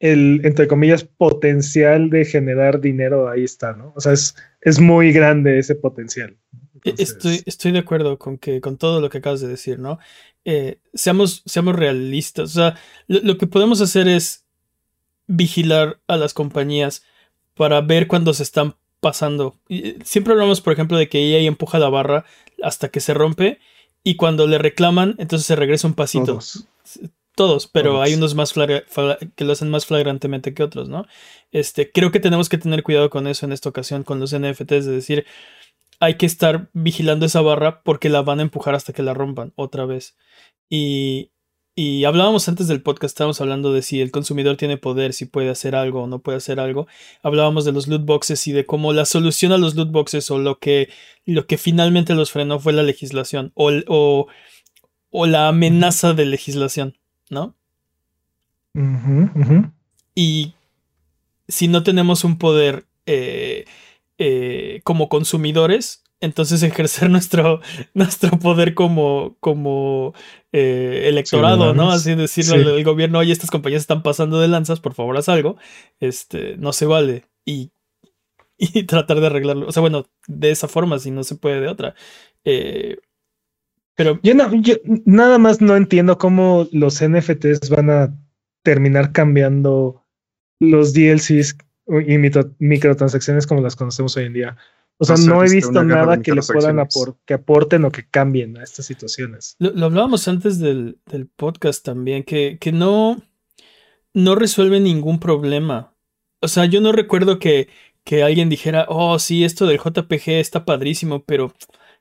el, 0.00 0.40
entre 0.44 0.66
comillas, 0.66 1.04
potencial 1.04 2.10
de 2.10 2.24
generar 2.24 2.80
dinero 2.80 3.28
ahí 3.28 3.44
está, 3.44 3.74
¿no? 3.74 3.92
O 3.94 4.00
sea, 4.00 4.12
es, 4.12 4.34
es 4.62 4.80
muy 4.80 5.12
grande 5.12 5.58
ese 5.58 5.74
potencial. 5.74 6.36
E, 6.84 6.94
estoy, 6.98 7.42
estoy 7.46 7.72
de 7.72 7.80
acuerdo 7.80 8.18
con 8.18 8.38
que 8.38 8.60
con 8.60 8.76
todo 8.76 9.00
lo 9.00 9.10
que 9.10 9.18
acabas 9.18 9.40
de 9.40 9.48
decir, 9.48 9.78
¿no? 9.78 9.98
Eh, 10.44 10.78
seamos, 10.94 11.42
seamos 11.46 11.76
realistas. 11.76 12.50
O 12.50 12.54
sea, 12.54 12.76
lo, 13.06 13.36
que 13.38 13.46
podemos 13.46 13.80
hacer 13.80 14.08
es 14.08 14.44
vigilar 15.26 16.00
a 16.06 16.16
las 16.16 16.34
compañías 16.34 17.02
para 17.54 17.80
ver 17.80 18.06
cuando 18.06 18.32
se 18.34 18.42
están 18.42 18.76
pasando. 19.00 19.56
Eh, 19.68 19.98
siempre 20.04 20.32
hablamos, 20.32 20.60
por 20.60 20.72
ejemplo, 20.72 20.96
de 20.96 21.08
que 21.08 21.18
ella 21.18 21.38
empuja 21.46 21.78
la 21.78 21.88
barra 21.88 22.24
hasta 22.62 22.88
que 22.88 23.00
se 23.00 23.14
rompe 23.14 23.58
y 24.02 24.16
cuando 24.16 24.46
le 24.46 24.58
reclaman, 24.58 25.14
entonces 25.18 25.46
se 25.46 25.56
regresa 25.56 25.86
un 25.86 25.94
pasito. 25.94 26.38
Todos. 27.36 27.66
pero 27.66 28.02
hay 28.02 28.12
unos 28.12 28.34
más 28.34 28.52
que 28.52 29.44
lo 29.44 29.52
hacen 29.52 29.70
más 29.70 29.86
flagrantemente 29.86 30.52
que 30.52 30.62
otros, 30.62 30.90
¿no? 30.90 31.06
Este, 31.52 31.90
creo 31.90 32.10
que 32.10 32.20
tenemos 32.20 32.50
que 32.50 32.58
tener 32.58 32.82
cuidado 32.82 33.08
con 33.08 33.26
eso 33.26 33.46
en 33.46 33.52
esta 33.52 33.68
ocasión, 33.68 34.02
con 34.02 34.20
los 34.20 34.36
NFTs, 34.36 34.84
de 34.84 34.92
decir, 34.92 35.26
hay 36.00 36.14
que 36.16 36.26
estar 36.26 36.70
vigilando 36.72 37.26
esa 37.26 37.42
barra 37.42 37.82
porque 37.82 38.08
la 38.08 38.22
van 38.22 38.40
a 38.40 38.42
empujar 38.42 38.74
hasta 38.74 38.94
que 38.94 39.02
la 39.02 39.14
rompan 39.14 39.52
otra 39.54 39.84
vez. 39.84 40.16
Y, 40.70 41.30
y 41.76 42.04
hablábamos 42.04 42.48
antes 42.48 42.68
del 42.68 42.82
podcast, 42.82 43.12
estábamos 43.12 43.40
hablando 43.42 43.72
de 43.72 43.82
si 43.82 44.00
el 44.00 44.10
consumidor 44.10 44.56
tiene 44.56 44.78
poder, 44.78 45.12
si 45.12 45.26
puede 45.26 45.50
hacer 45.50 45.74
algo 45.76 46.02
o 46.02 46.06
no 46.06 46.20
puede 46.20 46.38
hacer 46.38 46.58
algo. 46.58 46.86
Hablábamos 47.22 47.66
de 47.66 47.72
los 47.72 47.86
loot 47.86 48.06
boxes 48.06 48.46
y 48.46 48.52
de 48.52 48.64
cómo 48.64 48.94
la 48.94 49.04
solución 49.04 49.52
a 49.52 49.58
los 49.58 49.74
loot 49.74 49.90
boxes 49.92 50.30
o 50.30 50.38
lo 50.38 50.58
que, 50.58 50.88
lo 51.26 51.46
que 51.46 51.58
finalmente 51.58 52.14
los 52.14 52.32
frenó 52.32 52.58
fue 52.58 52.72
la 52.72 52.82
legislación 52.82 53.52
o, 53.54 53.70
o, 53.86 54.26
o 55.10 55.26
la 55.26 55.48
amenaza 55.48 56.14
de 56.14 56.24
legislación, 56.24 56.96
¿no? 57.28 57.56
Y 60.14 60.54
si 61.46 61.68
no 61.68 61.82
tenemos 61.82 62.24
un 62.24 62.38
poder 62.38 62.86
eh, 63.04 63.66
eh, 64.22 64.82
como 64.84 65.08
consumidores, 65.08 66.04
entonces 66.20 66.62
ejercer 66.62 67.08
nuestro, 67.10 67.62
nuestro 67.94 68.38
poder 68.38 68.74
como, 68.74 69.38
como 69.40 70.12
eh, 70.52 71.04
electorado, 71.06 71.72
¿no? 71.72 71.90
Así 71.90 72.14
decirle 72.14 72.56
al, 72.56 72.84
gobierno, 72.84 73.20
oye, 73.20 73.32
estas 73.32 73.50
compañías 73.50 73.80
están 73.80 74.02
pasando 74.02 74.38
de 74.38 74.48
lanzas, 74.48 74.78
por 74.78 74.92
favor 74.92 75.16
haz 75.16 75.30
algo, 75.30 75.56
este, 76.00 76.58
no 76.58 76.74
se 76.74 76.84
vale. 76.84 77.24
Y, 77.46 77.72
y 78.58 78.82
tratar 78.82 79.20
de 79.20 79.26
arreglarlo. 79.28 79.66
O 79.66 79.72
sea, 79.72 79.80
bueno, 79.80 80.04
de 80.28 80.50
esa 80.50 80.68
forma, 80.68 80.98
si 80.98 81.10
no 81.10 81.24
se 81.24 81.36
puede 81.36 81.62
de 81.62 81.68
otra. 81.68 81.94
Eh, 82.44 82.98
pero... 83.94 84.20
Yo, 84.22 84.34
no, 84.34 84.54
yo 84.54 84.74
nada 85.06 85.38
más 85.38 85.62
no 85.62 85.76
entiendo 85.76 86.18
cómo 86.18 86.68
los 86.72 87.02
NFTs 87.02 87.70
van 87.70 87.88
a 87.88 88.14
terminar 88.62 89.12
cambiando 89.12 90.04
los 90.60 90.92
DLCs 90.92 91.56
y 91.90 92.18
microtransacciones 92.58 93.46
como 93.46 93.60
las 93.60 93.76
conocemos 93.76 94.16
hoy 94.16 94.26
en 94.26 94.32
día. 94.32 94.56
O 94.98 95.04
sea, 95.04 95.16
no 95.16 95.42
he 95.42 95.48
visto 95.48 95.82
nada 95.82 96.20
que 96.20 96.32
le 96.32 96.42
puedan 96.42 96.86
que 97.24 97.34
aporten 97.34 97.86
o 97.86 97.90
que 97.90 98.06
cambien 98.06 98.58
a 98.58 98.62
estas 98.62 98.84
situaciones. 98.84 99.56
Lo, 99.58 99.86
hablábamos 99.86 100.28
antes 100.28 100.58
del, 100.58 100.98
podcast 101.36 101.82
también, 101.82 102.22
que, 102.22 102.58
que, 102.60 102.70
no, 102.70 103.22
no 104.12 104.34
resuelve 104.34 104.78
ningún 104.78 105.18
problema. 105.18 105.94
O 106.42 106.48
sea, 106.48 106.66
yo 106.66 106.82
no 106.82 106.92
recuerdo 106.92 107.38
que, 107.38 107.68
que 108.04 108.22
alguien 108.22 108.50
dijera, 108.50 108.84
oh, 108.90 109.18
sí, 109.18 109.42
esto 109.42 109.66
del 109.66 109.78
JPG 109.78 110.32
está 110.32 110.66
padrísimo, 110.66 111.24
pero 111.24 111.54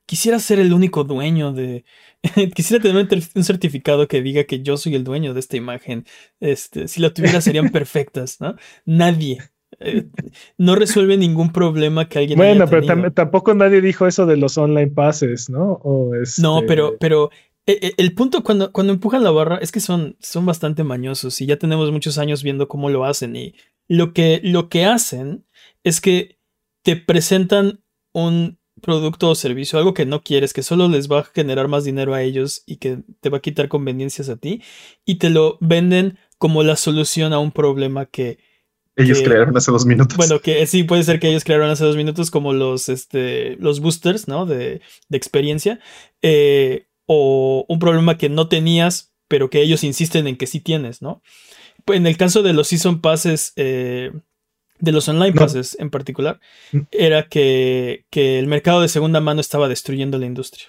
quisiera 0.05 0.39
ser 0.39 0.59
el 0.59 0.73
único 0.73 1.03
dueño 1.03 1.53
de. 1.53 1.85
quisiera 2.55 2.81
tener 2.81 3.07
un 3.35 3.43
certificado 3.43 4.07
que 4.07 4.21
diga 4.21 4.43
que 4.43 4.61
yo 4.61 4.75
soy 4.75 4.95
el 4.95 5.03
dueño 5.03 5.33
de 5.33 5.39
esta 5.39 5.55
imagen. 5.55 6.05
Este, 6.39 6.87
si 6.87 6.99
la 6.99 7.13
tuviera 7.13 7.41
serían 7.41 7.69
perfectas, 7.71 8.41
¿no? 8.41 8.55
Nadie. 8.85 9.37
Eh, 9.79 10.07
no 10.57 10.75
resuelve 10.75 11.17
ningún 11.17 11.51
problema 11.51 12.09
que 12.09 12.19
alguien 12.19 12.37
bueno, 12.37 12.65
pero 12.67 13.11
tampoco 13.11 13.53
nadie 13.53 13.81
dijo 13.81 14.07
eso 14.07 14.25
de 14.25 14.37
los 14.37 14.57
online 14.57 14.91
passes, 14.91 15.49
¿no? 15.49 15.81
No, 16.39 16.61
pero, 16.67 16.87
este 16.87 16.97
pero 16.99 17.29
eh, 17.65 17.79
eh, 17.81 17.93
el 17.97 18.13
punto 18.13 18.43
cuando, 18.43 18.71
cuando 18.71 18.93
empujan 18.93 19.23
la 19.23 19.31
barra 19.31 19.57
es 19.57 19.71
que 19.71 19.79
son, 19.79 20.17
son 20.19 20.45
bastante 20.45 20.83
mañosos 20.83 21.39
y 21.39 21.45
ya 21.45 21.57
tenemos 21.57 21.91
muchos 21.91 22.17
años 22.17 22.41
viendo 22.41 22.67
cómo 22.67 22.89
lo 22.89 23.05
hacen 23.05 23.35
y 23.35 23.53
lo 23.87 24.13
que, 24.13 24.41
lo 24.43 24.69
que 24.69 24.85
hacen 24.85 25.45
es 25.83 26.01
que 26.01 26.39
te 26.83 26.95
presentan 26.95 27.83
un 28.13 28.59
producto 28.81 29.29
o 29.29 29.35
servicio, 29.35 29.77
algo 29.77 29.93
que 29.93 30.05
no 30.05 30.23
quieres, 30.23 30.53
que 30.53 30.63
solo 30.63 30.87
les 30.87 31.11
va 31.11 31.19
a 31.19 31.23
generar 31.23 31.67
más 31.67 31.83
dinero 31.83 32.13
a 32.13 32.21
ellos 32.21 32.63
y 32.65 32.77
que 32.77 33.03
te 33.19 33.29
va 33.29 33.37
a 33.37 33.41
quitar 33.41 33.67
conveniencias 33.67 34.29
a 34.29 34.37
ti 34.37 34.61
y 35.05 35.15
te 35.15 35.29
lo 35.29 35.57
venden 35.61 36.17
como 36.37 36.63
la 36.63 36.75
solución 36.75 37.33
a 37.33 37.39
un 37.39 37.51
problema 37.51 38.05
que 38.05 38.39
ellos 39.03 39.21
crearon 39.21 39.55
hace 39.57 39.71
dos 39.71 39.85
minutos. 39.85 40.17
Bueno, 40.17 40.39
que 40.39 40.65
sí, 40.67 40.83
puede 40.83 41.03
ser 41.03 41.19
que 41.19 41.29
ellos 41.29 41.43
crearon 41.43 41.69
hace 41.69 41.83
dos 41.85 41.95
minutos 41.95 42.31
como 42.31 42.53
los, 42.53 42.89
este, 42.89 43.55
los 43.57 43.79
boosters, 43.79 44.27
¿no? 44.27 44.45
De, 44.45 44.81
de 45.09 45.17
experiencia. 45.17 45.79
Eh, 46.21 46.85
o 47.05 47.65
un 47.67 47.79
problema 47.79 48.17
que 48.17 48.29
no 48.29 48.47
tenías, 48.47 49.13
pero 49.27 49.49
que 49.49 49.61
ellos 49.61 49.83
insisten 49.83 50.27
en 50.27 50.37
que 50.37 50.47
sí 50.47 50.59
tienes, 50.59 51.01
¿no? 51.01 51.21
en 51.87 52.05
el 52.05 52.17
caso 52.17 52.43
de 52.43 52.53
los 52.53 52.67
season 52.67 53.01
passes, 53.01 53.51
eh, 53.55 54.11
de 54.79 54.91
los 54.91 55.07
online 55.09 55.31
No. 55.31 55.41
passes 55.41 55.75
en 55.79 55.89
particular, 55.89 56.39
Mm. 56.71 56.79
era 56.91 57.27
que, 57.27 58.05
que 58.11 58.37
el 58.37 58.45
mercado 58.45 58.81
de 58.81 58.89
segunda 58.89 59.19
mano 59.21 59.41
estaba 59.41 59.67
destruyendo 59.67 60.19
la 60.19 60.27
industria. 60.27 60.67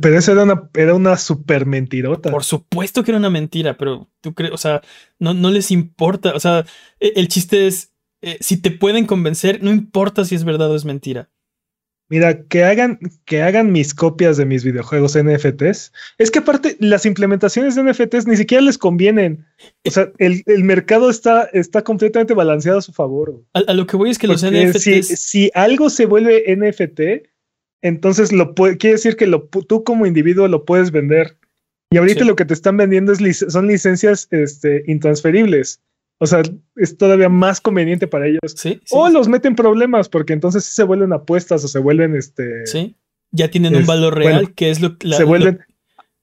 Pero 0.00 0.18
eso 0.18 0.32
era 0.32 0.44
una, 0.44 0.70
era 0.74 0.94
una 0.94 1.16
super 1.16 1.66
mentirota. 1.66 2.30
Por 2.30 2.44
supuesto 2.44 3.02
que 3.02 3.10
era 3.10 3.18
una 3.18 3.30
mentira, 3.30 3.76
pero 3.76 4.08
tú 4.20 4.34
crees, 4.34 4.52
o 4.52 4.58
sea, 4.58 4.82
no, 5.18 5.34
no 5.34 5.50
les 5.50 5.70
importa. 5.70 6.34
O 6.34 6.40
sea, 6.40 6.64
e- 7.00 7.12
el 7.16 7.28
chiste 7.28 7.66
es, 7.66 7.92
eh, 8.22 8.38
si 8.40 8.56
te 8.56 8.70
pueden 8.70 9.06
convencer, 9.06 9.62
no 9.62 9.70
importa 9.70 10.24
si 10.24 10.34
es 10.34 10.44
verdad 10.44 10.70
o 10.70 10.76
es 10.76 10.84
mentira. 10.84 11.28
Mira, 12.10 12.44
que 12.44 12.64
hagan, 12.64 12.98
que 13.26 13.42
hagan 13.42 13.70
mis 13.70 13.92
copias 13.92 14.38
de 14.38 14.46
mis 14.46 14.64
videojuegos 14.64 15.14
NFTs. 15.14 15.92
Es 16.16 16.30
que 16.30 16.38
aparte, 16.38 16.76
las 16.80 17.04
implementaciones 17.04 17.74
de 17.74 17.82
NFTs 17.82 18.26
ni 18.26 18.36
siquiera 18.38 18.62
les 18.64 18.78
convienen. 18.78 19.44
O 19.86 19.90
sea, 19.90 20.10
el, 20.16 20.42
el 20.46 20.64
mercado 20.64 21.10
está, 21.10 21.50
está 21.52 21.82
completamente 21.84 22.32
balanceado 22.32 22.78
a 22.78 22.82
su 22.82 22.92
favor. 22.94 23.42
A, 23.52 23.58
a 23.58 23.74
lo 23.74 23.86
que 23.86 23.98
voy 23.98 24.08
es 24.08 24.18
que 24.18 24.26
los 24.26 24.40
Porque 24.42 24.72
si, 24.78 25.00
NFTs. 25.00 25.20
si 25.20 25.50
algo 25.52 25.90
se 25.90 26.06
vuelve 26.06 26.44
NFT, 26.56 27.28
entonces 27.82 28.32
lo 28.32 28.54
puede, 28.54 28.76
quiere 28.76 28.94
decir 28.96 29.16
que 29.16 29.26
lo, 29.26 29.44
tú 29.48 29.84
como 29.84 30.06
individuo 30.06 30.48
lo 30.48 30.64
puedes 30.64 30.90
vender. 30.90 31.36
Y 31.90 31.96
ahorita 31.96 32.20
Sí. 32.20 32.26
lo 32.26 32.36
que 32.36 32.44
te 32.44 32.52
están 32.54 32.76
vendiendo 32.76 33.12
es 33.12 33.20
lic- 33.20 33.48
son 33.50 33.66
licencias 33.66 34.28
este, 34.30 34.82
intransferibles. 34.86 35.80
O 36.20 36.26
sea, 36.26 36.42
es 36.76 36.96
todavía 36.98 37.28
más 37.28 37.60
conveniente 37.60 38.06
para 38.08 38.26
ellos. 38.26 38.40
Sí, 38.56 38.80
sí, 38.84 38.90
O 38.90 39.08
los 39.08 39.28
meten 39.28 39.54
problemas, 39.54 40.08
porque 40.08 40.32
entonces 40.32 40.64
sí 40.64 40.72
se 40.72 40.82
vuelven 40.82 41.12
apuestas 41.12 41.64
o 41.64 41.68
se 41.68 41.78
vuelven 41.78 42.14
este. 42.16 42.66
sí. 42.66 42.94
Ya 43.30 43.50
tienen 43.50 43.76
un 43.76 43.84
valor 43.84 44.16
real, 44.16 44.32
bueno, 44.32 44.52
que 44.56 44.70
es 44.70 44.80
lo 44.80 44.96
la- 45.02 45.16
se 45.18 45.22
lo- 45.22 45.28
vuelven 45.28 45.60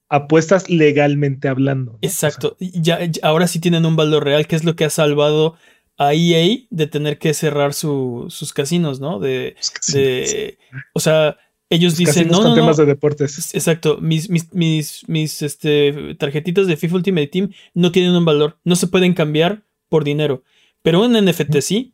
apuestas 0.09 0.69
legalmente 0.69 1.47
hablando. 1.47 1.91
¿no? 1.93 1.97
O 1.97 1.99
sea, 2.01 2.29
Exacto. 2.29 2.57
Ya, 2.59 3.03
ya- 3.05 3.21
ahora 3.23 3.47
sí 3.47 3.59
tienen 3.59 3.85
un 3.85 3.95
valor 3.95 4.23
real, 4.23 4.47
que 4.47 4.55
es 4.55 4.63
lo 4.63 4.75
que 4.75 4.85
ha 4.85 4.89
salvado 4.89 5.55
a 5.97 6.13
EA 6.13 6.65
de 6.69 6.87
tener 6.87 7.17
que 7.19 7.33
cerrar 7.33 7.73
su- 7.73 8.25
sus 8.29 8.53
casinos, 8.53 8.99
¿no? 8.99 9.19
De, 9.19 9.55
que 9.85 9.97
de, 9.97 10.57
o 10.93 10.99
sea, 10.99 11.37
ellos 11.69 11.97
dicen, 11.97 12.25
casinos 12.25 12.31
no, 12.31 12.37
con 12.37 12.45
no, 12.51 12.55
no, 12.55 12.61
temas 12.61 12.77
de 12.77 12.85
deportes. 12.85 13.37
Es- 13.37 13.55
Exacto, 13.55 13.97
mis, 14.01 14.29
mis, 14.29 14.53
mis, 14.53 15.03
mis 15.07 15.41
este, 15.41 16.15
tarjetitas 16.15 16.67
de 16.67 16.77
FIFA 16.77 16.95
Ultimate 16.97 17.27
Team 17.27 17.51
no 17.73 17.91
tienen 17.91 18.15
un 18.15 18.25
valor, 18.25 18.57
no 18.63 18.75
se 18.75 18.87
pueden 18.87 19.13
cambiar 19.13 19.63
por 19.89 20.03
dinero, 20.03 20.43
pero 20.81 21.01
un 21.03 21.13
NFT 21.13 21.59
sí. 21.61 21.91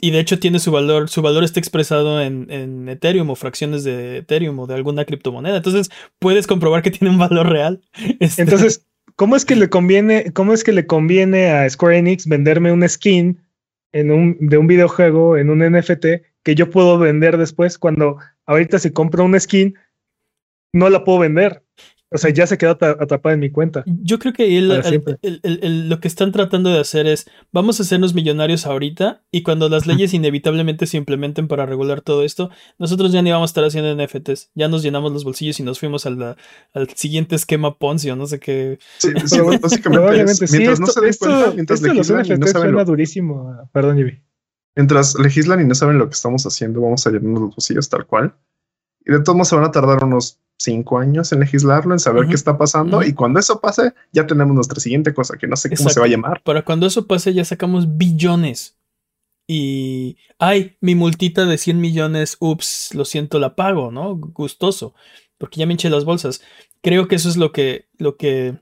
Y 0.00 0.12
de 0.12 0.20
hecho 0.20 0.38
tiene 0.38 0.60
su 0.60 0.70
valor, 0.70 1.08
su 1.08 1.22
valor 1.22 1.42
está 1.42 1.58
expresado 1.58 2.20
en, 2.20 2.46
en 2.50 2.88
Ethereum 2.88 3.30
o 3.30 3.34
fracciones 3.34 3.82
de 3.82 4.18
Ethereum 4.18 4.56
o 4.60 4.66
de 4.68 4.74
alguna 4.74 5.04
criptomoneda. 5.04 5.56
Entonces 5.56 5.90
puedes 6.20 6.46
comprobar 6.46 6.82
que 6.82 6.92
tiene 6.92 7.12
un 7.12 7.18
valor 7.18 7.48
real. 7.48 7.80
Este, 8.20 8.42
Entonces, 8.42 8.86
¿cómo 9.16 9.34
es 9.34 9.44
que 9.44 9.56
le 9.56 9.68
conviene, 9.70 10.32
cómo 10.32 10.52
es 10.52 10.62
que 10.62 10.72
le 10.72 10.86
conviene 10.86 11.50
a 11.50 11.68
Square 11.68 11.98
Enix 11.98 12.28
venderme 12.28 12.70
un 12.70 12.88
skin 12.88 13.40
en 13.92 14.10
un, 14.12 14.36
de 14.40 14.56
un 14.56 14.68
videojuego 14.68 15.36
en 15.36 15.50
un 15.50 15.58
NFT 15.68 16.06
que 16.44 16.54
yo 16.54 16.70
puedo 16.70 16.98
vender 16.98 17.36
después 17.36 17.76
cuando 17.76 18.18
ahorita 18.46 18.78
si 18.78 18.90
compro 18.92 19.24
un 19.24 19.38
skin 19.38 19.74
no 20.74 20.88
la 20.90 21.04
puedo 21.04 21.18
vender? 21.20 21.64
O 22.14 22.18
sea, 22.18 22.28
ya 22.30 22.46
se 22.46 22.58
quedó 22.58 22.72
atrapada 22.72 23.32
en 23.32 23.40
mi 23.40 23.50
cuenta. 23.50 23.84
Yo 23.86 24.18
creo 24.18 24.34
que 24.34 24.58
el- 24.58 24.68
Para 24.68 24.80
el- 24.80 24.84
siempre. 24.84 25.16
el- 25.22 25.40
el- 25.44 25.60
el- 25.62 25.88
lo 25.88 25.98
que 25.98 26.08
están 26.08 26.30
tratando 26.30 26.68
de 26.68 26.78
hacer 26.78 27.06
es, 27.06 27.24
vamos 27.52 27.80
a 27.80 27.84
hacernos 27.84 28.12
millonarios 28.12 28.66
ahorita 28.66 29.22
y 29.30 29.42
cuando 29.42 29.70
las 29.70 29.86
leyes 29.86 30.12
inevitablemente 30.12 30.86
se 30.86 30.98
implementen 30.98 31.48
para 31.48 31.64
regular 31.64 32.02
todo 32.02 32.22
esto, 32.22 32.50
nosotros 32.78 33.12
ya 33.12 33.22
ni 33.22 33.30
vamos 33.30 33.48
a 33.48 33.52
estar 33.52 33.64
haciendo 33.64 33.90
NFTs, 33.96 34.50
ya 34.54 34.68
nos 34.68 34.82
llenamos 34.82 35.10
los 35.10 35.24
bolsillos 35.24 35.58
y 35.60 35.62
nos 35.62 35.78
fuimos 35.80 36.04
al, 36.04 36.36
al 36.74 36.88
siguiente 36.96 37.34
esquema 37.34 37.78
Ponzi 37.78 38.10
o 38.10 38.16
no 38.16 38.26
sé 38.26 38.38
qué. 38.40 38.78
Sí, 38.98 39.08
básicamente 39.62 40.46
sí. 40.46 40.56
mientras 40.58 40.80
no 40.80 40.86
se 40.88 41.00
den 41.00 41.14
cuenta, 41.18 41.50
mientras 41.54 41.80
esto 41.82 41.94
los 41.94 42.08
y 42.10 42.12
no 42.12 42.18
NFTs 42.20 42.50
saben 42.52 42.62
suena 42.66 42.78
lo- 42.78 42.84
durísimo. 42.84 43.70
Perdón, 43.72 43.96
Jimmy. 43.96 44.20
Mientras 44.76 45.18
legislan 45.18 45.60
y 45.60 45.64
no 45.64 45.74
saben 45.74 45.98
lo 45.98 46.08
que 46.08 46.14
estamos 46.14 46.44
haciendo, 46.46 46.80
vamos 46.80 47.06
a 47.06 47.10
llenarnos 47.10 47.40
los 47.42 47.50
bolsillos 47.56 47.88
tal 47.88 48.06
cual. 48.06 48.34
Y 49.04 49.12
de 49.12 49.20
todos 49.20 49.36
modos 49.36 49.48
se 49.48 49.56
van 49.56 49.64
a 49.64 49.72
tardar 49.72 50.04
unos 50.04 50.38
cinco 50.58 50.98
años 50.98 51.32
en 51.32 51.40
legislarlo, 51.40 51.92
en 51.92 51.98
saber 51.98 52.22
Ujú, 52.22 52.30
qué 52.30 52.36
está 52.36 52.56
pasando. 52.56 52.98
ujú. 52.98 53.06
Y 53.06 53.12
cuando 53.14 53.40
eso 53.40 53.60
pase, 53.60 53.94
ya 54.12 54.26
tenemos 54.26 54.54
nuestra 54.54 54.78
siguiente 54.80 55.12
cosa, 55.12 55.36
que 55.36 55.46
no 55.48 55.56
sé 55.56 55.68
cómo 55.68 55.76
se 55.76 55.82
Exacto. 55.82 56.00
va 56.00 56.06
a 56.06 56.10
llamar. 56.10 56.42
Para 56.44 56.64
cuando 56.64 56.86
eso 56.86 57.06
pase 57.06 57.34
ya 57.34 57.44
sacamos 57.44 57.96
billones. 57.96 58.76
Y, 59.48 60.16
ay, 60.38 60.76
mi 60.80 60.94
multita 60.94 61.44
de 61.46 61.58
100 61.58 61.80
millones, 61.80 62.36
ups, 62.38 62.90
lo 62.94 63.04
siento, 63.04 63.38
la 63.40 63.56
pago, 63.56 63.90
¿no? 63.90 64.16
Gustoso, 64.16 64.94
porque 65.36 65.58
ya 65.58 65.66
me 65.66 65.72
hinché 65.72 65.90
las 65.90 66.04
bolsas. 66.04 66.42
Creo 66.80 67.08
que 67.08 67.16
eso 67.16 67.28
es 67.28 67.36
lo 67.36 67.50
que, 67.52 67.88
lo 67.98 68.16
que 68.16 68.60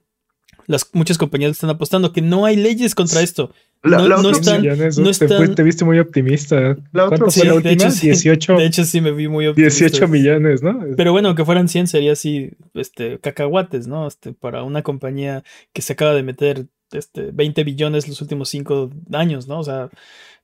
las 0.71 0.89
muchas 0.93 1.19
compañías 1.19 1.51
están 1.53 1.71
apostando, 1.71 2.13
que 2.13 2.23
no 2.23 2.45
hay 2.45 2.57
leyes 2.57 2.95
contra 2.95 3.21
esto. 3.23 3.53
La, 3.83 3.99
No- 3.99 4.09
la 4.09 4.17
no 4.23 4.31
están- 4.31 4.63
te, 4.63 4.69
están- 4.89 5.29
fue- 5.37 5.49
te 5.49 5.63
viste 5.63 5.85
muy 5.85 5.99
optimista. 5.99 6.77
La 6.93 7.07
otra 7.07 7.19
¿Cuánto 7.19 7.25
fue 7.27 7.33
Sí, 7.33 7.41
la 7.41 7.51
de 7.53 7.57
última? 7.57 7.73
hecho, 7.75 7.91
sí. 7.91 8.07
18, 8.07 8.57
De 8.57 8.67
hecho, 8.67 8.85
sí 8.85 9.01
me 9.01 9.11
vi 9.11 9.27
muy 9.27 9.47
optimista. 9.47 9.85
18 9.85 10.07
millones, 10.09 10.63
¿no? 10.63 10.79
Pero 10.97 11.13
bueno, 11.13 11.29
aunque 11.29 11.45
fueran 11.45 11.69
100 11.69 11.87
sería 11.87 12.13
así, 12.13 12.51
este, 12.75 13.19
cacahuates, 13.19 13.87
¿no? 13.87 14.07
Este, 14.07 14.33
para 14.33 14.63
una 14.63 14.83
compañía 14.83 15.43
que 15.73 15.83
se 15.83 15.95
acaba 15.95 16.15
de 16.15 16.23
meter 16.23 16.67
este, 16.93 17.31
20 17.33 17.65
billones 17.65 18.07
los 18.09 18.21
últimos 18.21 18.49
5 18.49 18.91
años, 19.13 19.49
¿no? 19.49 19.61
O 19.61 19.65
sea, 19.65 19.89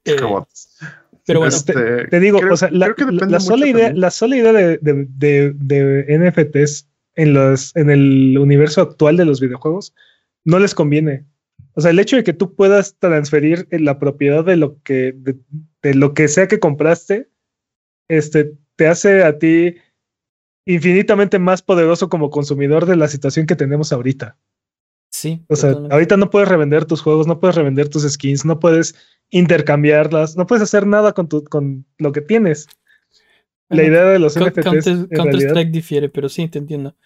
eh, 0.04 0.14
cacahuates. 0.14 0.68
pero 1.26 1.40
bueno, 1.40 1.54
Este, 1.54 2.06
Te 2.08 2.20
digo, 2.20 2.38
creo- 2.40 2.54
o 2.54 2.56
sea, 2.56 2.70
la, 2.70 2.94
que 2.94 3.04
la 3.04 3.40
sola 3.40 3.66
idea, 3.66 3.86
también. 3.86 4.00
la 4.00 4.10
sola 4.10 4.36
idea 4.36 4.52
de, 4.52 4.78
de- 4.80 5.06
de- 5.10 5.52
de 5.52 6.04
NFTs 6.18 6.88
en, 7.16 7.34
los, 7.34 7.74
en 7.76 7.90
el 7.90 8.38
universo 8.38 8.80
actual 8.80 9.16
de 9.16 9.24
los 9.24 9.40
videojuegos 9.40 9.92
no 10.46 10.58
les 10.58 10.74
conviene. 10.74 11.26
O 11.74 11.82
sea, 11.82 11.90
el 11.90 11.98
hecho 11.98 12.16
de 12.16 12.24
que 12.24 12.32
tú 12.32 12.54
puedas 12.54 12.96
transferir 12.98 13.68
en 13.70 13.84
la 13.84 13.98
propiedad 13.98 14.44
de 14.44 14.56
lo 14.56 14.80
que, 14.82 15.12
de, 15.14 15.36
de 15.82 15.94
lo 15.94 16.14
que 16.14 16.28
sea 16.28 16.48
que 16.48 16.58
compraste, 16.58 17.28
este, 18.08 18.54
te 18.76 18.86
hace 18.86 19.24
a 19.24 19.38
ti 19.38 19.74
infinitamente 20.64 21.38
más 21.38 21.62
poderoso 21.62 22.08
como 22.08 22.30
consumidor 22.30 22.86
de 22.86 22.96
la 22.96 23.08
situación 23.08 23.46
que 23.46 23.56
tenemos 23.56 23.92
ahorita. 23.92 24.38
sí. 25.10 25.44
O 25.48 25.56
sea, 25.56 25.70
totalmente. 25.70 25.94
ahorita 25.94 26.16
no 26.16 26.30
puedes 26.30 26.48
revender 26.48 26.86
tus 26.86 27.02
juegos, 27.02 27.26
no 27.26 27.40
puedes 27.40 27.56
revender 27.56 27.88
tus 27.88 28.10
skins, 28.10 28.44
no 28.44 28.58
puedes 28.58 28.94
intercambiarlas, 29.30 30.36
no 30.36 30.46
puedes 30.46 30.62
hacer 30.62 30.86
nada 30.86 31.12
con, 31.12 31.28
tu, 31.28 31.44
con 31.44 31.84
lo 31.98 32.12
que 32.12 32.20
tienes. 32.20 32.68
La 33.68 33.82
Bueno, 33.82 33.92
idea 33.92 34.04
de 34.04 34.18
los 34.20 34.38
NFTs 34.38 34.64
Counter, 34.64 35.08
Counter 35.08 35.42
Strike 35.42 35.72
difiere, 35.72 36.08
pero 36.08 36.28
sí, 36.28 36.48
te 36.48 36.58
entiendo. 36.58 36.96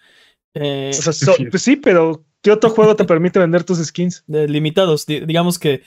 Eh, 0.53 0.91
o 0.91 1.01
sea, 1.01 1.13
so- 1.13 1.35
pues 1.49 1.61
sí, 1.63 1.75
pero 1.77 2.23
¿qué 2.41 2.51
otro 2.51 2.69
juego 2.69 2.95
te 2.95 3.05
permite 3.05 3.39
vender 3.39 3.63
tus 3.63 3.77
skins? 3.83 4.23
de 4.27 4.47
limitados, 4.47 5.05
di- 5.05 5.21
digamos 5.21 5.57
que 5.59 5.81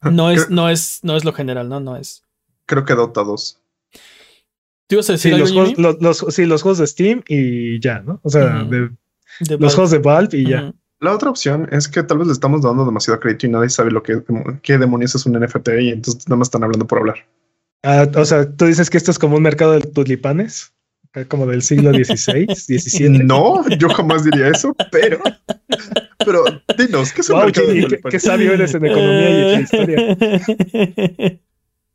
Ah, 0.00 0.10
no 0.10 0.30
es, 0.30 0.44
creo, 0.44 0.54
no 0.56 0.68
es, 0.68 1.00
no 1.02 1.16
es 1.16 1.24
lo 1.24 1.32
general, 1.32 1.68
¿no? 1.68 1.80
No 1.80 1.96
es. 1.96 2.22
creo 2.66 2.84
que 2.84 2.94
Dota 2.94 3.22
2. 3.22 3.60
¿Tú 4.86 4.96
ibas 4.96 5.08
a 5.10 5.16
Sí 5.16 5.30
los, 5.30 5.50
juegos, 5.50 5.70
Jimmy? 5.70 5.82
los, 5.82 6.00
los- 6.22 6.34
sí, 6.34 6.44
los 6.44 6.62
juegos 6.62 6.78
de 6.78 6.86
Steam 6.86 7.22
y 7.26 7.80
ya, 7.80 8.00
¿no? 8.00 8.20
O 8.22 8.28
sea, 8.30 8.62
Ujú. 8.62 8.70
de- 8.70 8.78
De 9.40 9.58
los 9.58 9.58
Valve. 9.60 9.74
juegos 9.74 9.90
de 9.90 9.98
Valve 9.98 10.38
y 10.38 10.48
ya. 10.48 10.72
La 11.00 11.12
otra 11.14 11.30
opción 11.30 11.68
es 11.72 11.88
que 11.88 12.02
tal 12.02 12.18
vez 12.18 12.26
le 12.28 12.32
estamos 12.34 12.62
dando 12.62 12.84
demasiado 12.84 13.18
crédito 13.18 13.46
y 13.46 13.50
nadie 13.50 13.68
sabe 13.70 13.90
lo 13.90 14.02
que 14.02 14.22
qué 14.62 14.78
demonios 14.78 15.14
es 15.14 15.26
un 15.26 15.34
NFT 15.36 15.68
y 15.82 15.88
entonces 15.90 16.28
nada 16.28 16.36
más 16.36 16.48
están 16.48 16.62
hablando 16.64 16.86
por 16.86 16.98
hablar. 16.98 17.16
Ah, 17.82 18.06
o 18.14 18.24
sea, 18.24 18.50
tú 18.54 18.66
dices 18.66 18.88
que 18.90 18.96
esto 18.98 19.10
es 19.10 19.18
como 19.18 19.36
un 19.36 19.42
mercado 19.42 19.72
de 19.72 19.80
tulipanes, 19.80 20.72
como 21.28 21.46
del 21.46 21.62
siglo 21.62 21.92
XVI, 21.92 22.46
XVII. 22.54 23.08
No, 23.24 23.66
yo 23.78 23.88
jamás 23.88 24.24
diría 24.24 24.48
eso, 24.48 24.74
pero, 24.90 25.20
pero 26.24 26.44
dinos, 26.76 27.12
¿qué 27.12 27.20
es 27.20 27.30
un 27.30 27.36
Wow, 27.36 27.44
mercado 27.46 27.66
de 27.68 27.72
Jimmy, 27.74 27.84
qué, 27.84 27.90
tulipanes? 27.90 28.12
qué 28.22 28.28
sabio 28.28 28.52
eres 28.52 28.74
en 28.74 28.84
economía 28.84 29.30
y 29.30 29.54
en 29.54 29.60
historia. 29.60 31.38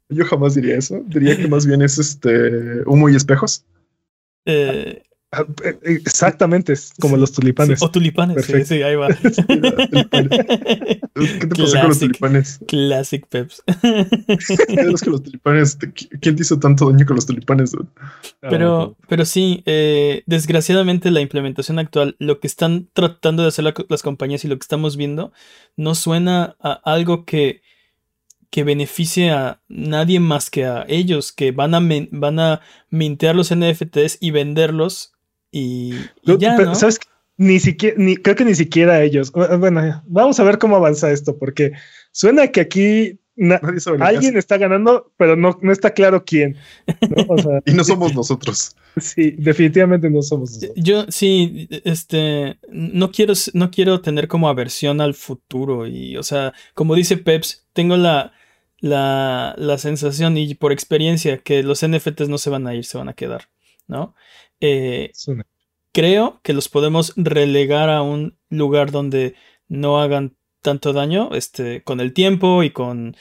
Yo 0.10 0.26
jamás 0.26 0.56
diría 0.56 0.78
eso. 0.78 1.04
Diría 1.06 1.38
que 1.38 1.48
más 1.48 1.68
bien 1.68 1.82
es 1.82 2.00
este 2.00 2.82
humo 2.86 3.10
y 3.10 3.16
espejos. 3.16 3.64
Eh, 4.46 5.04
Exactamente, 5.84 6.74
es 6.74 6.92
como 7.00 7.16
los 7.16 7.32
tulipanes. 7.32 7.80
sí, 7.80 7.86
o 7.86 7.92
tulipanes, 7.92 8.46
sí, 8.46 8.52
Perfecto. 8.54 8.74
sí, 8.76 8.82
ahí 8.82 8.96
va. 8.96 9.08
¿Qué 10.30 11.48
te 11.48 11.48
pasa 11.64 11.80
con 11.82 11.90
los 11.90 12.00
tulipanes? 12.00 12.60
Classic 12.68 13.26
Peps. 13.28 13.62
Es 14.28 15.02
que 15.04 15.10
los 15.10 15.24
tulipanes, 15.24 15.78
te- 15.78 15.92
¿quién 15.92 16.36
te 16.36 16.42
hizo 16.42 16.58
tanto 16.60 16.90
daño 16.92 17.06
con 17.06 17.16
los 17.16 17.26
tulipanes? 17.26 17.76
Pero, 18.42 18.96
pero 19.08 19.26
sí, 19.26 19.62
eh, 19.66 20.24
desgraciadamente 20.26 21.12
la 21.12 21.22
implementación 21.22 21.78
actual, 21.80 22.16
lo 22.20 22.40
que 22.40 22.48
están 22.48 22.90
tratando 22.94 23.44
de 23.44 23.50
hacer 23.50 23.66
la- 23.66 23.74
las 23.90 24.02
compañías 24.02 24.44
y 24.46 24.48
lo 24.48 24.56
que 24.58 24.64
estamos 24.64 24.98
viendo, 24.98 25.32
no 25.78 25.94
suena 25.96 26.56
a 26.60 26.72
algo 26.86 27.26
que, 27.26 27.62
que 28.50 28.64
beneficie 28.64 29.30
a 29.32 29.62
nadie 29.68 30.20
más 30.20 30.50
que 30.50 30.66
a 30.66 30.86
ellos, 30.88 31.32
que 31.32 31.52
van 31.52 31.76
a, 31.76 31.82
van 32.12 32.40
a 32.40 32.62
mintear 32.90 33.36
los 33.36 33.52
NFTs 33.52 34.18
y 34.22 34.32
venderlos 34.32 35.14
y, 35.52 35.94
y 36.24 36.38
ya, 36.38 36.56
pero, 36.58 36.70
¿no? 36.70 36.76
¿Sabes? 36.76 37.00
qué? 37.00 37.08
Ni 37.38 37.60
siquiera, 37.60 37.96
ni, 37.98 38.18
creo 38.18 38.36
que 38.36 38.44
ni 38.46 38.54
siquiera 38.56 39.02
ellos. 39.02 39.32
Bu- 39.32 39.58
Bueno, 39.60 40.04
vamos 40.08 40.40
a 40.40 40.44
ver 40.44 40.58
cómo 40.58 40.76
avanza 40.76 41.10
esto, 41.12 41.38
porque 41.38 41.72
suena 42.12 42.48
que 42.50 42.60
aquí 42.62 43.20
alguien 44.02 44.36
está 44.38 44.58
ganando, 44.58 45.14
pero 45.16 45.38
no, 45.38 45.58
no 45.62 45.72
está 45.72 45.92
claro 45.94 46.26
quién. 46.26 46.58
¿no? 47.10 47.26
O 47.30 47.38
sea, 47.38 47.62
Y 47.66 47.72
no 47.72 47.86
somos 47.86 48.14
nosotros. 48.14 48.76
sí, 48.98 49.32
definitivamente 49.38 50.10
no 50.10 50.22
somos 50.22 50.52
nosotros. 50.56 50.74
Yo 50.76 51.06
sí, 51.08 51.70
este, 51.86 52.60
no 52.70 53.10
quiero, 53.12 53.34
no 53.54 53.72
quiero 53.72 54.02
tener 54.02 54.28
como 54.28 54.50
aversión 54.50 55.00
al 55.00 55.14
futuro 55.14 55.88
y, 55.88 56.18
o 56.18 56.24
sea, 56.24 56.54
como 56.74 56.94
dice 56.96 57.16
Peps, 57.16 57.66
tengo 57.72 57.96
la, 57.96 58.34
la, 58.82 59.56
la 59.58 59.78
sensación 59.78 60.38
y 60.38 60.56
por 60.56 60.74
experiencia 60.74 61.38
que 61.38 61.64
los 61.64 61.88
NFTs 61.88 62.28
no 62.28 62.38
se 62.38 62.50
van 62.50 62.68
a 62.68 62.76
ir, 62.76 62.84
se 62.84 62.98
van 62.98 63.08
a 63.08 63.14
quedar, 63.14 63.48
¿no? 63.88 64.14
Eh, 64.62 65.12
creo 65.94 66.40
que 66.44 66.54
los 66.54 66.70
podemos 66.70 67.14
relegar 67.16 67.90
a 67.90 68.02
un 68.02 68.38
lugar 68.50 68.92
donde 68.92 69.36
no 69.68 70.02
hagan 70.02 70.36
tanto 70.62 70.94
daño, 70.94 71.30
este, 71.34 71.84
con 71.84 72.00
el 72.00 72.14
tiempo 72.14 72.64
y 72.64 72.72
con, 72.72 73.16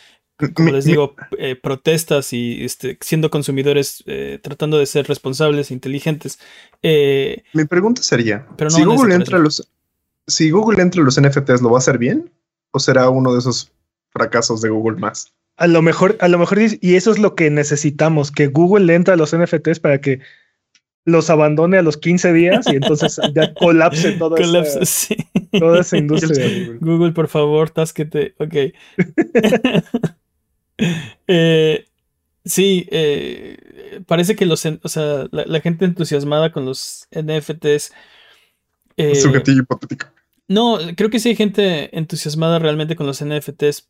como 0.54 0.70
les 0.70 0.84
digo, 0.84 1.14
eh, 1.38 1.56
protestas 1.56 2.32
y 2.32 2.64
este, 2.64 2.98
siendo 3.00 3.30
consumidores, 3.30 4.02
eh, 4.06 4.38
tratando 4.42 4.78
de 4.78 4.86
ser 4.86 5.06
responsables 5.06 5.70
e 5.70 5.74
inteligentes. 5.74 6.38
Eh, 6.82 7.42
Mi 7.52 7.64
pregunta 7.64 8.02
sería, 8.02 8.46
Pero 8.56 8.70
no 8.70 8.76
si 8.76 8.84
Google 8.84 9.14
entra 9.14 9.38
a 9.38 9.40
los 9.40 9.68
si 10.26 10.50
Google 10.50 10.82
entra 10.82 11.00
a 11.00 11.04
los 11.04 11.18
NFTs, 11.18 11.62
¿lo 11.62 11.70
va 11.70 11.78
a 11.78 11.78
hacer 11.78 11.96
bien? 11.96 12.30
¿O 12.70 12.78
será 12.78 13.08
uno 13.08 13.32
de 13.32 13.38
esos 13.38 13.72
fracasos 14.10 14.60
de 14.60 14.68
Google 14.68 14.98
más? 14.98 15.32
A 15.56 15.66
lo 15.66 15.80
mejor, 15.80 16.18
a 16.20 16.28
lo 16.28 16.38
mejor, 16.38 16.58
y 16.80 16.94
eso 16.96 17.10
es 17.10 17.18
lo 17.18 17.34
que 17.34 17.50
necesitamos, 17.50 18.30
que 18.30 18.46
Google 18.46 18.84
le 18.84 18.94
entre 18.94 19.14
a 19.14 19.16
los 19.16 19.34
NFTs 19.34 19.80
para 19.80 20.00
que 20.00 20.20
los 21.08 21.30
abandone 21.30 21.78
a 21.78 21.82
los 21.82 21.96
15 21.96 22.32
días 22.32 22.66
y 22.70 22.76
entonces 22.76 23.18
ya 23.34 23.52
colapse 23.54 24.12
toda, 24.12 24.36
colapsa, 24.36 24.80
esa, 24.80 24.84
sí. 24.84 25.16
toda 25.58 25.80
esa 25.80 25.96
industria. 25.96 26.46
Google. 26.46 26.78
Google, 26.80 27.12
por 27.12 27.28
favor, 27.28 27.70
tásquete. 27.70 28.34
Ok. 28.38 28.54
Eh, 31.26 31.84
sí, 32.44 32.86
eh, 32.90 33.56
parece 34.06 34.36
que 34.36 34.46
los, 34.46 34.64
o 34.64 34.88
sea, 34.88 35.26
la, 35.32 35.44
la 35.44 35.60
gente 35.60 35.84
entusiasmada 35.84 36.52
con 36.52 36.64
los 36.64 37.08
NFTs. 37.10 37.92
eh, 38.96 39.14
Sujetillo 39.16 39.62
hipotético. 39.62 40.06
no, 40.46 40.78
creo 40.96 41.10
que 41.10 41.18
sí 41.18 41.30
hay 41.30 41.36
gente 41.36 41.96
entusiasmada 41.98 42.58
realmente 42.60 42.94
con 42.96 43.06
los 43.06 43.24
NFTs. 43.24 43.88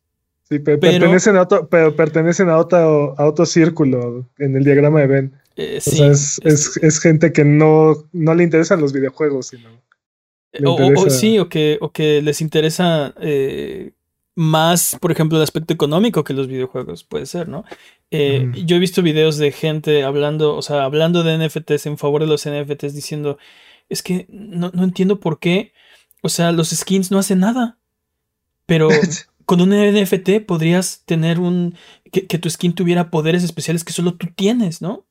Sí, 0.49 0.57
pe- 0.57 0.79
Pero- 0.79 0.79
pertenecen 0.79 1.35
a 1.37 1.43
otro, 1.43 1.69
pero 1.69 1.95
pertenecen 1.95 2.49
a 2.49 2.57
otro, 2.57 3.13
a 3.19 3.25
otro 3.27 3.45
círculo 3.45 4.27
en 4.39 4.55
el 4.55 4.63
diagrama 4.63 5.01
de 5.01 5.07
Venn. 5.07 5.33
Eh, 5.61 5.77
O 5.77 5.81
sí, 5.81 5.97
sea, 5.97 6.07
es, 6.11 6.39
es, 6.45 6.77
es 6.77 6.99
gente 6.99 7.33
que 7.33 7.43
no, 7.43 8.07
no 8.13 8.33
le 8.33 8.43
interesan 8.43 8.79
los 8.81 8.93
videojuegos, 8.93 9.47
sino. 9.47 9.69
O, 10.65 10.71
o- 10.71 10.75
o 10.75 10.77
interesa- 10.87 11.09
sí, 11.09 11.37
o 11.39 11.49
que, 11.49 11.77
o 11.81 11.91
que 11.91 12.21
les 12.21 12.41
interesa 12.41 13.13
eh, 13.21 13.91
más, 14.35 14.97
por 15.01 15.11
ejemplo, 15.11 15.37
el 15.37 15.43
aspecto 15.43 15.73
económico 15.73 16.23
que 16.23 16.33
los 16.33 16.47
videojuegos, 16.47 17.03
puede 17.03 17.25
ser, 17.25 17.47
¿no? 17.49 17.65
Eh, 18.09 18.45
Mm. 18.45 18.53
Yo 18.65 18.75
he 18.77 18.79
visto 18.79 19.01
videos 19.03 19.37
de 19.37 19.51
gente 19.51 20.03
hablando, 20.03 20.55
o 20.55 20.61
sea, 20.61 20.83
hablando 20.85 21.23
de 21.23 21.33
NFTs 21.37 21.85
en 21.87 21.97
favor 21.97 22.21
de 22.21 22.27
los 22.27 22.45
NFTs, 22.45 22.93
diciendo, 22.95 23.37
es 23.89 24.01
que 24.01 24.25
no, 24.29 24.71
no 24.73 24.83
entiendo 24.85 25.19
por 25.19 25.39
qué, 25.39 25.73
o 26.21 26.29
sea, 26.29 26.51
los 26.51 26.69
skins 26.69 27.11
no 27.11 27.19
hacen 27.19 27.39
nada, 27.39 27.77
pero 28.65 28.87
con 29.45 29.61
un 29.61 29.71
NFT 29.71 30.41
podrías 30.45 31.03
tener 31.05 31.39
un, 31.39 31.75
que, 32.11 32.25
que 32.27 32.37
tu 32.39 32.49
skin 32.49 32.73
tuviera 32.73 33.11
poderes 33.11 33.43
especiales 33.43 33.83
que 33.83 33.93
solo 33.93 34.13
tú 34.15 34.27
tienes, 34.35 34.81
¿no? 34.81 35.05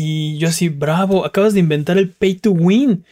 Y 0.00 0.38
yo 0.38 0.46
así, 0.46 0.68
bravo, 0.68 1.24
acabas 1.24 1.54
de 1.54 1.60
inventar 1.60 1.98
el 1.98 2.10
pay 2.10 2.36
to 2.36 2.52
win. 2.52 3.04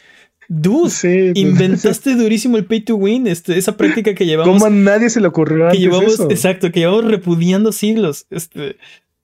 Dude, 0.49 0.90
Sí, 0.90 1.33
pues, 1.33 1.37
Inventaste 1.37 2.14
durísimo 2.14 2.59
el 2.59 2.64
pay 2.64 2.81
to 2.83 2.94
win, 2.94 3.27
este, 3.27 3.59
esa 3.59 3.77
práctica 3.77 4.14
que 4.14 4.25
llevamos. 4.25 4.55
¿Cómo 4.55 4.66
a 4.66 4.70
nadie 4.70 5.11
se 5.11 5.20
le 5.20 5.27
ocurrió 5.27 5.59
que 5.59 5.64
antes 5.64 5.81
llevamos, 5.81 6.14
eso? 6.14 6.31
exacto, 6.31 6.70
que 6.70 6.79
llevamos 6.79 7.07
repudiando 7.07 7.72
siglos. 7.72 8.27
Este, 8.31 8.77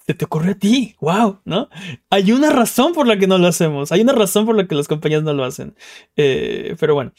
se 0.05 0.15
te 0.15 0.25
ocurrió 0.25 0.51
a 0.51 0.55
ti, 0.57 0.97
wow, 1.01 1.39
¿no? 1.45 1.69
Hay 2.11 2.33
una 2.33 2.51
razón 2.51 2.95
por 2.95 3.07
la 3.07 3.17
que 3.17 3.29
no 3.29 3.39
lo 3.39 3.47
hacemos, 3.47 3.93
hay 3.93 4.01
una 4.01 4.13
razón 4.13 4.45
por 4.45 4.57
la 4.57 4.67
que 4.67 4.75
las 4.75 4.89
compañías 4.89 5.23
no 5.23 5.33
lo 5.33 5.45
hacen. 5.45 5.77
Eh, 6.17 6.75
pero 6.81 6.95
bueno, 6.95 7.13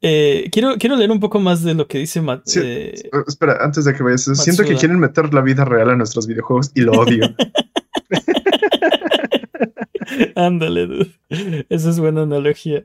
eh, 0.00 0.48
quiero, 0.50 0.78
quiero 0.78 0.96
leer 0.96 1.10
un 1.10 1.20
poco 1.20 1.38
más 1.38 1.62
de 1.62 1.74
lo 1.74 1.86
que 1.86 1.98
dice 1.98 2.22
Matt. 2.22 2.44
Sí, 2.46 2.60
eh, 2.64 2.94
Espera, 3.26 3.58
antes 3.60 3.84
de 3.84 3.92
que 3.92 4.02
vayas, 4.02 4.22
siento 4.22 4.64
que 4.64 4.74
quieren 4.74 4.98
meter 4.98 5.34
la 5.34 5.42
vida 5.42 5.66
real 5.66 5.90
a 5.90 5.96
nuestros 5.96 6.26
videojuegos 6.26 6.70
y 6.74 6.80
lo 6.80 6.92
odio. 6.92 7.34
Ándale. 10.36 11.12
Esa 11.68 11.90
es 11.90 11.98
buena 11.98 12.22
analogía. 12.22 12.84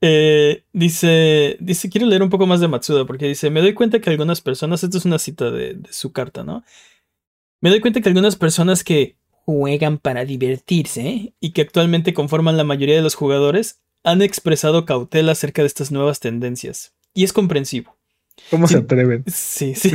Eh, 0.00 0.64
dice, 0.72 1.56
dice, 1.60 1.90
quiero 1.90 2.06
leer 2.06 2.22
un 2.22 2.30
poco 2.30 2.46
más 2.46 2.60
de 2.60 2.68
Matsuda 2.68 3.04
porque 3.04 3.26
dice, 3.26 3.50
me 3.50 3.60
doy 3.60 3.74
cuenta 3.74 4.00
que 4.00 4.10
algunas 4.10 4.40
personas, 4.40 4.84
esto 4.84 4.98
es 4.98 5.04
una 5.04 5.18
cita 5.18 5.50
de, 5.50 5.74
de 5.74 5.92
su 5.92 6.12
carta, 6.12 6.44
¿no? 6.44 6.62
Me 7.60 7.70
doy 7.70 7.80
cuenta 7.80 8.00
que 8.00 8.08
algunas 8.08 8.36
personas 8.36 8.84
que 8.84 9.16
juegan 9.44 9.98
para 9.98 10.24
divertirse 10.24 11.34
y 11.40 11.52
que 11.52 11.62
actualmente 11.62 12.14
conforman 12.14 12.56
la 12.56 12.64
mayoría 12.64 12.96
de 12.96 13.02
los 13.02 13.16
jugadores 13.16 13.80
han 14.04 14.22
expresado 14.22 14.84
cautela 14.84 15.32
acerca 15.32 15.62
de 15.62 15.66
estas 15.66 15.90
nuevas 15.90 16.20
tendencias. 16.20 16.94
Y 17.14 17.24
es 17.24 17.32
comprensivo. 17.32 17.97
¿Cómo 18.50 18.66
se 18.68 18.78
atreven? 18.78 19.24
Sí, 19.26 19.74
sí. 19.76 19.90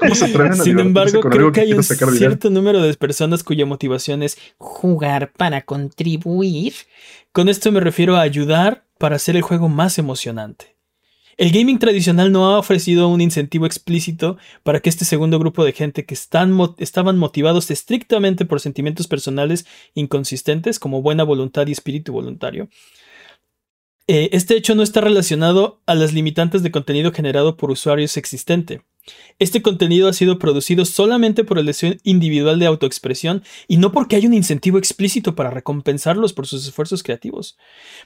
¿Cómo 0.00 0.14
se 0.14 0.26
atreven 0.26 0.52
a 0.52 0.56
Sin 0.56 0.78
embargo, 0.78 1.20
con 1.20 1.30
creo 1.30 1.42
algo 1.46 1.52
que 1.52 1.60
hay 1.62 1.72
un 1.72 1.82
sacar 1.82 2.08
dinero? 2.10 2.30
cierto 2.30 2.50
número 2.50 2.82
de 2.82 2.94
personas 2.94 3.42
cuya 3.42 3.66
motivación 3.66 4.22
es 4.22 4.38
jugar 4.58 5.32
para 5.32 5.62
contribuir. 5.62 6.74
Con 7.32 7.48
esto 7.48 7.72
me 7.72 7.80
refiero 7.80 8.16
a 8.16 8.20
ayudar 8.22 8.84
para 8.98 9.16
hacer 9.16 9.36
el 9.36 9.42
juego 9.42 9.68
más 9.68 9.98
emocionante. 9.98 10.76
El 11.36 11.52
gaming 11.52 11.78
tradicional 11.78 12.32
no 12.32 12.46
ha 12.50 12.58
ofrecido 12.58 13.06
un 13.08 13.20
incentivo 13.20 13.64
explícito 13.64 14.38
para 14.64 14.80
que 14.80 14.88
este 14.88 15.04
segundo 15.04 15.38
grupo 15.38 15.64
de 15.64 15.72
gente 15.72 16.04
que 16.04 16.14
están 16.14 16.50
mo- 16.50 16.74
estaban 16.78 17.16
motivados 17.16 17.70
estrictamente 17.70 18.44
por 18.44 18.58
sentimientos 18.58 19.06
personales 19.06 19.64
inconsistentes 19.94 20.80
como 20.80 21.00
buena 21.00 21.22
voluntad 21.22 21.68
y 21.68 21.72
espíritu 21.72 22.12
voluntario. 22.12 22.68
Eh, 24.10 24.30
este 24.32 24.56
hecho 24.56 24.74
no 24.74 24.82
está 24.82 25.02
relacionado 25.02 25.82
a 25.84 25.94
las 25.94 26.14
limitantes 26.14 26.62
de 26.62 26.70
contenido 26.70 27.12
generado 27.12 27.58
por 27.58 27.70
usuarios 27.70 28.16
existente. 28.16 28.80
Este 29.38 29.60
contenido 29.60 30.08
ha 30.08 30.14
sido 30.14 30.38
producido 30.38 30.86
solamente 30.86 31.44
por 31.44 31.58
el 31.58 31.66
deseo 31.66 31.94
individual 32.04 32.58
de 32.58 32.64
autoexpresión 32.64 33.42
y 33.68 33.76
no 33.76 33.92
porque 33.92 34.16
haya 34.16 34.26
un 34.26 34.32
incentivo 34.32 34.78
explícito 34.78 35.34
para 35.34 35.50
recompensarlos 35.50 36.32
por 36.32 36.46
sus 36.46 36.66
esfuerzos 36.66 37.02
creativos. 37.02 37.58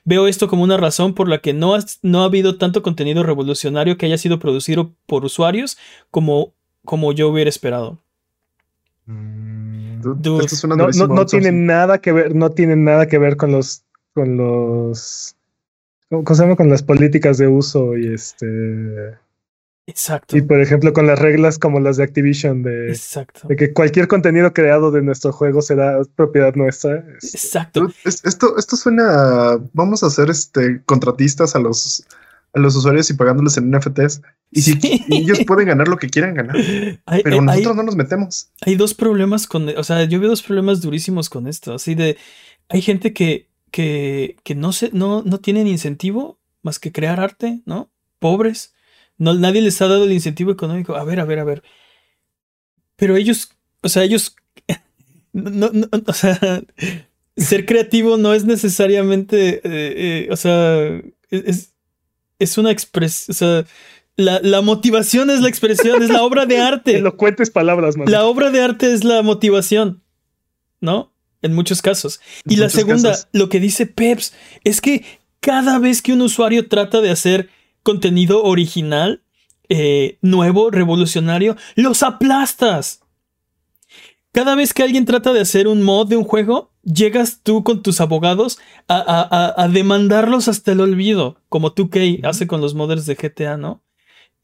Veo 0.05 0.27
esto 0.27 0.49
como 0.49 0.65
una 0.65 0.77
razón 0.77 1.15
por 1.15 1.29
la 1.29 1.39
que 1.39 1.53
no 1.53 1.77
ha, 1.77 1.85
no 2.03 2.23
ha 2.23 2.27
habido 2.27 2.59
tanto 2.59 2.83
contenido 2.83 3.23
revolucionario 3.23 3.97
que 3.97 4.07
haya 4.07 4.19
sido 4.19 4.41
producido 4.41 4.95
por 5.07 5.25
usuarios 5.25 5.79
como, 6.11 6.53
como 6.85 7.13
yo 7.13 7.29
hubiera 7.29 7.49
esperado. 7.49 8.01
Dude, 9.07 10.21
Dude, 10.21 10.45
esto 10.45 10.57
suena 10.57 10.75
No, 10.75 10.83
no, 10.83 10.87
durísimo, 10.87 11.15
no 11.15 11.27
tiene 11.27 11.53
nada 11.53 11.99
que 12.01 12.11
ver, 12.11 12.35
no 12.35 12.51
tiene 12.51 12.75
nada 12.75 13.07
que 13.07 13.19
ver 13.19 13.37
con 13.37 13.53
los, 13.53 13.85
con 14.15 14.37
los, 14.37 15.37
¿cómo 16.13 16.25
cómo 16.25 16.37
se 16.37 16.43
llama? 16.43 16.57
Con 16.57 16.69
las 16.69 16.83
políticas 16.83 17.39
de 17.39 17.49
uso 17.49 17.97
y 17.97 18.13
este, 18.13 18.47
Exacto. 19.87 20.37
y 20.37 20.43
por 20.43 20.61
ejemplo 20.61 20.93
con 20.93 21.07
las 21.07 21.19
reglas 21.19 21.59
como 21.59 21.81
las 21.81 21.97
de 21.97 22.05
Activision 22.05 22.63
de, 22.63 22.89
Exacto. 22.91 23.49
de 23.49 23.57
que 23.57 23.73
cualquier 23.73 24.07
contenido 24.07 24.53
creado 24.53 24.91
de 24.93 25.03
nuestro 25.03 25.33
juego 25.33 25.61
será 25.61 25.99
propiedad 26.15 26.55
nuestra. 26.55 27.05
Este, 27.21 27.37
Exacto. 27.37 27.89
Esto, 28.05 28.57
esto 28.57 28.77
suena. 28.77 29.05
a- 29.55 29.61
Vamos 29.73 30.03
a 30.03 30.07
hacer 30.07 30.31
este 30.31 30.83
contratistas 30.85 31.57
a 31.57 31.59
los, 31.59 32.07
a 32.55 32.61
los 32.61 32.77
usuarios 32.77 33.11
y 33.11 33.15
pagándoles 33.15 33.57
en 33.57 33.71
NFTs. 33.71 34.23
Y 34.53 34.63
si 34.63 34.73
Sí. 34.81 35.03
y 35.09 35.17
ellos 35.23 35.41
pueden 35.47 35.67
ganar 35.69 35.89
lo 35.89 35.97
que 35.97 36.09
quieran 36.11 36.35
ganar, 36.35 36.55
Hay- 37.07 37.23
pero 37.25 37.37
hay- 37.37 37.41
nosotros 37.41 37.75
no 37.77 37.83
nos 37.83 37.97
metemos. 37.97 38.51
hay 38.61 38.77
dos 38.77 38.95
problemas 38.95 39.47
con, 39.47 39.69
o 39.69 39.83
sea, 39.83 40.05
yo 40.05 40.21
veo 40.21 40.29
dos 40.29 40.43
problemas 40.43 40.81
durísimos 40.83 41.29
con 41.31 41.47
esto, 41.49 41.75
así 41.75 41.95
de, 41.97 42.17
hay 42.69 42.83
gente 42.83 43.13
que, 43.13 43.49
que, 43.73 44.37
que 44.45 44.55
no 44.55 44.73
se, 44.73 44.91
no, 44.93 45.23
no 45.23 45.41
tienen 45.41 45.67
incentivo 45.67 46.39
más 46.63 46.79
que 46.79 46.93
crear 46.93 47.19
arte, 47.19 47.63
¿no? 47.65 47.91
Pobres, 48.21 48.75
no, 49.19 49.35
nadie 49.35 49.63
les 49.63 49.83
ha 49.83 49.89
dado 49.89 50.05
el 50.05 50.13
incentivo 50.13 50.53
económico, 50.53 50.95
a 50.95 51.03
ver, 51.03 51.19
a 51.19 51.25
ver, 51.25 51.41
a 51.41 51.45
ver, 51.45 51.65
pero 52.95 53.17
ellos, 53.17 53.51
o 53.81 53.89
sea, 53.89 54.05
ellos, 54.05 54.37
no, 55.33 55.71
no, 55.73 55.89
o 56.07 56.13
sea, 56.13 56.39
ser 57.37 57.67
creativo 57.67 58.17
no 58.19 58.35
es 58.35 58.45
necesariamente, 58.45 59.57
eh, 59.57 59.61
eh, 59.65 60.29
o 60.31 60.37
sea, 60.37 61.01
es, 61.31 61.73
es, 62.39 62.59
una 62.59 62.71
expresión, 62.71 63.33
o 63.33 63.37
sea, 63.37 63.65
la, 64.17 64.39
la 64.43 64.61
motivación 64.61 65.31
es 65.31 65.41
la 65.41 65.49
expresión, 65.49 66.03
es 66.03 66.11
la 66.11 66.23
obra 66.23 66.45
de 66.45 66.59
arte. 66.61 66.99
elocuentes 66.99 67.51
palabras, 67.51 67.97
man. 67.97 68.11
La 68.11 68.27
obra 68.27 68.51
de 68.51 68.61
arte 68.61 68.93
es 68.93 69.03
la 69.03 69.23
motivación, 69.23 70.03
¿no? 70.81 71.12
En 71.43 71.55
muchos 71.55 71.83
casos. 71.83 72.21
Y 72.47 72.57
la 72.57 72.69
segunda, 72.71 73.11
casos. 73.11 73.29
lo 73.33 73.49
que 73.49 73.61
dice 73.61 73.87
Peps, 73.87 74.33
es 74.65 74.81
que 74.81 75.05
cada 75.41 75.79
vez 75.79 76.01
que 76.03 76.13
un 76.13 76.23
usuario 76.23 76.69
trata 76.69 77.01
de 77.01 77.11
hacer 77.11 77.51
contenido 77.83 78.43
original, 78.45 79.23
eh, 79.69 80.19
nuevo, 80.23 80.71
revolucionario, 80.71 81.57
los 81.75 82.03
aplastas. 82.03 83.01
Cada 84.33 84.55
vez 84.55 84.73
que 84.73 84.83
alguien 84.83 85.05
trata 85.05 85.33
de 85.33 85.41
hacer 85.41 85.69
un 85.69 85.83
mod 85.83 86.09
de 86.09 86.17
un 86.17 86.25
juego, 86.25 86.73
llegas 86.85 87.41
tú 87.43 87.65
con 87.65 87.83
tus 87.83 88.01
abogados 88.01 88.59
a, 88.89 88.97
a- 88.97 89.29
a- 89.31 89.63
a 89.65 89.69
demandarlos 89.69 90.49
hasta 90.49 90.73
el 90.73 90.81
olvido, 90.81 91.37
como 91.49 91.75
2K 91.75 92.25
hace 92.25 92.47
con 92.47 92.61
los 92.61 92.75
modders 92.75 93.05
de 93.07 93.15
GTA, 93.17 93.57
¿no? 93.59 93.83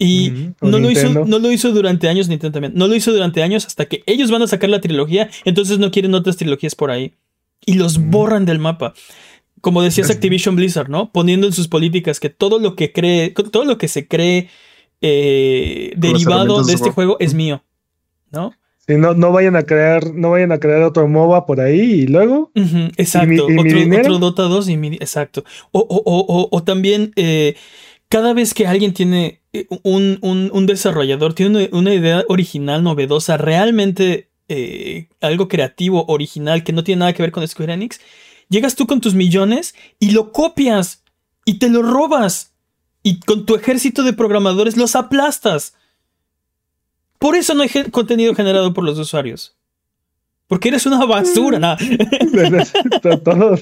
Y 0.01 0.53
no 0.61 0.79
lo, 0.79 0.91
hizo, 0.91 1.25
no 1.27 1.39
lo 1.41 1.51
hizo 1.51 1.73
durante 1.73 2.09
años 2.09 2.29
Nintendo 2.29 2.53
también. 2.53 2.73
No 2.77 2.87
lo 2.87 2.95
hizo 2.95 3.13
durante 3.13 3.43
años 3.43 3.67
hasta 3.67 3.87
que 3.87 4.05
ellos 4.07 4.31
van 4.31 4.43
a 4.43 4.47
sacar 4.47 4.71
la 4.71 4.81
trilogía, 4.81 5.29
entonces 5.45 5.79
no 5.81 5.91
quieren 5.91 6.15
otras 6.15 6.37
trilogías 6.37 6.75
por 6.77 6.91
ahí. 6.93 7.15
Y 7.67 7.75
los 7.75 7.99
borran 7.99 8.45
del 8.47 8.61
mapa. 8.61 8.95
Como 9.61 9.83
decías 9.83 10.07
Ujú. 10.07 10.15
Activision 10.15 10.55
Blizzard, 10.55 10.89
¿no? 10.89 11.11
Poniendo 11.11 11.49
en 11.49 11.53
sus 11.53 11.67
políticas 11.67 12.21
que 12.21 12.31
todo 12.31 12.61
lo 12.61 12.77
que 12.77 12.93
cree, 12.93 13.31
todo 13.31 13.65
lo 13.65 13.77
que 13.77 13.89
se 13.89 14.07
cree 14.07 14.49
eh, 15.01 15.93
derivado 15.97 16.63
de 16.65 16.73
este 16.73 16.91
juego. 16.91 17.17
es 17.21 17.35
mío. 17.35 17.63
¿No? 18.31 18.53
Sí, 18.87 18.95
no, 18.97 19.15
no 19.15 19.33
vayan 19.33 19.57
a 19.57 19.65
crear, 19.65 20.15
no 20.15 20.31
vayan 20.31 20.53
a 20.53 20.59
crear 20.59 20.83
otro 20.83 21.07
MOBA 21.09 21.45
por 21.45 21.61
ahí 21.61 21.81
y 21.81 22.07
luego. 22.07 22.51
Exacto. 22.97 23.49
mi- 23.49 23.61
y 23.71 23.87
mi 23.87 23.97
otro, 23.97 24.19
Dota 24.19 24.43
2 24.45 24.69
y 24.69 24.77
mi. 24.77 24.89
Exacto. 24.95 25.45
O, 25.73 25.81
o- 25.81 26.03
o- 26.05 26.25
o- 26.43 26.49
o 26.51 26.63
también, 26.63 27.13
eh, 27.17 27.55
cada 28.09 28.33
vez 28.33 28.55
que 28.55 28.66
alguien 28.66 28.94
tiene 28.94 29.42
eh, 29.53 29.66
un, 29.83 30.18
un- 30.23 30.51
un 30.53 30.66
desarrollador, 30.66 31.35
tiene 31.35 31.68
una, 31.68 31.79
una 31.79 31.94
idea 31.94 32.25
original, 32.29 32.83
novedosa, 32.83 33.37
realmente 33.37 34.31
eh, 34.49 35.09
algo 35.21 35.49
creativo, 35.49 36.05
original, 36.09 36.64
que 36.64 36.73
no 36.73 36.85
tiene 36.85 37.01
nada 37.01 37.12
que 37.12 37.23
ver 37.23 37.33
con 37.33 37.47
Square 37.47 37.75
Enix, 37.75 38.01
llegas 38.49 38.75
tú 38.77 38.87
con 38.87 39.01
tus 39.01 39.14
millones 39.14 39.75
y 39.99 40.12
lo 40.12 40.33
copias 40.33 41.03
y 41.44 41.59
te 41.59 41.68
lo 41.68 41.83
robas. 41.83 42.53
Y 43.03 43.21
con 43.21 43.47
tu 43.47 43.55
ejército 43.55 44.03
de 44.03 44.12
programadores 44.12 44.77
los 44.77 44.97
aplastas. 44.97 45.75
Por 47.18 47.37
eso 47.37 47.55
no 47.55 47.62
hay 47.62 47.68
contenido 47.90 48.35
generado 48.35 48.75
por 48.75 48.85
los 48.85 48.99
usuarios. 48.99 49.55
Porque 50.47 50.68
eres 50.68 50.85
una 50.87 51.05
basura. 51.07 51.59
Nah. 51.59 51.77
todo, 53.03 53.57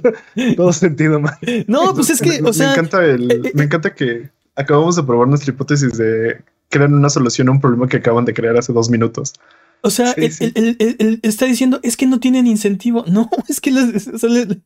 todo 0.56 0.72
sentido 0.72 1.20
mal. 1.20 1.36
No, 1.66 1.94
pues 1.94 2.10
es 2.10 2.20
que, 2.20 2.40
me, 2.40 2.48
o 2.48 2.52
sea, 2.52 2.68
me 2.68 2.72
encanta 2.72 3.04
el, 3.04 3.30
eh, 3.30 3.52
me 3.54 3.64
encanta 3.64 3.94
que 3.94 4.30
acabamos 4.56 4.96
de 4.96 5.02
probar 5.04 5.28
nuestra 5.28 5.52
hipótesis 5.52 5.96
de 5.96 6.42
crear 6.68 6.92
una 6.92 7.08
solución 7.10 7.48
a 7.48 7.52
un 7.52 7.60
problema 7.60 7.88
que 7.88 7.98
acaban 7.98 8.24
de 8.24 8.34
crear 8.34 8.56
hace 8.56 8.72
dos 8.72 8.90
minutos. 8.90 9.34
o 9.82 9.90
sea, 9.90 10.12
sí, 10.14 10.24
él, 10.24 10.32
sí. 10.32 10.44
él- 10.44 10.52
él- 10.56 10.76
él- 10.80 10.96
él 10.98 11.20
está 11.22 11.44
diciendo, 11.46 11.78
es 11.82 11.96
que 11.96 12.06
no 12.06 12.18
tienen 12.18 12.46
incentivo. 12.46 13.04
No, 13.06 13.30
es 13.48 13.60
que 13.60 13.70
les- 13.70 14.08
o 14.08 14.18
sea, 14.18 14.28
le- 14.30 14.60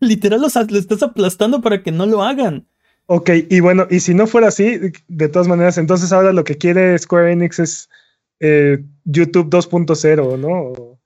literal 0.00 0.40
los, 0.40 0.54
le 0.70 0.78
estás 0.78 1.02
aplastando 1.02 1.60
para 1.60 1.82
que 1.82 1.92
no 1.92 2.06
lo 2.06 2.22
hagan. 2.22 2.66
Ok, 3.06 3.30
y 3.50 3.60
bueno, 3.60 3.86
y 3.90 4.00
si 4.00 4.14
no 4.14 4.26
fuera 4.26 4.48
así, 4.48 4.78
de 5.08 5.28
todas 5.28 5.48
maneras, 5.48 5.76
entonces 5.76 6.12
ahora 6.12 6.32
lo 6.32 6.44
que 6.44 6.56
quiere 6.56 6.96
Square 6.98 7.32
Enix 7.32 7.58
es 7.58 7.90
eh, 8.40 8.82
YouTube 9.04 9.50
2.0, 9.50 10.38
¿no? 10.38 10.98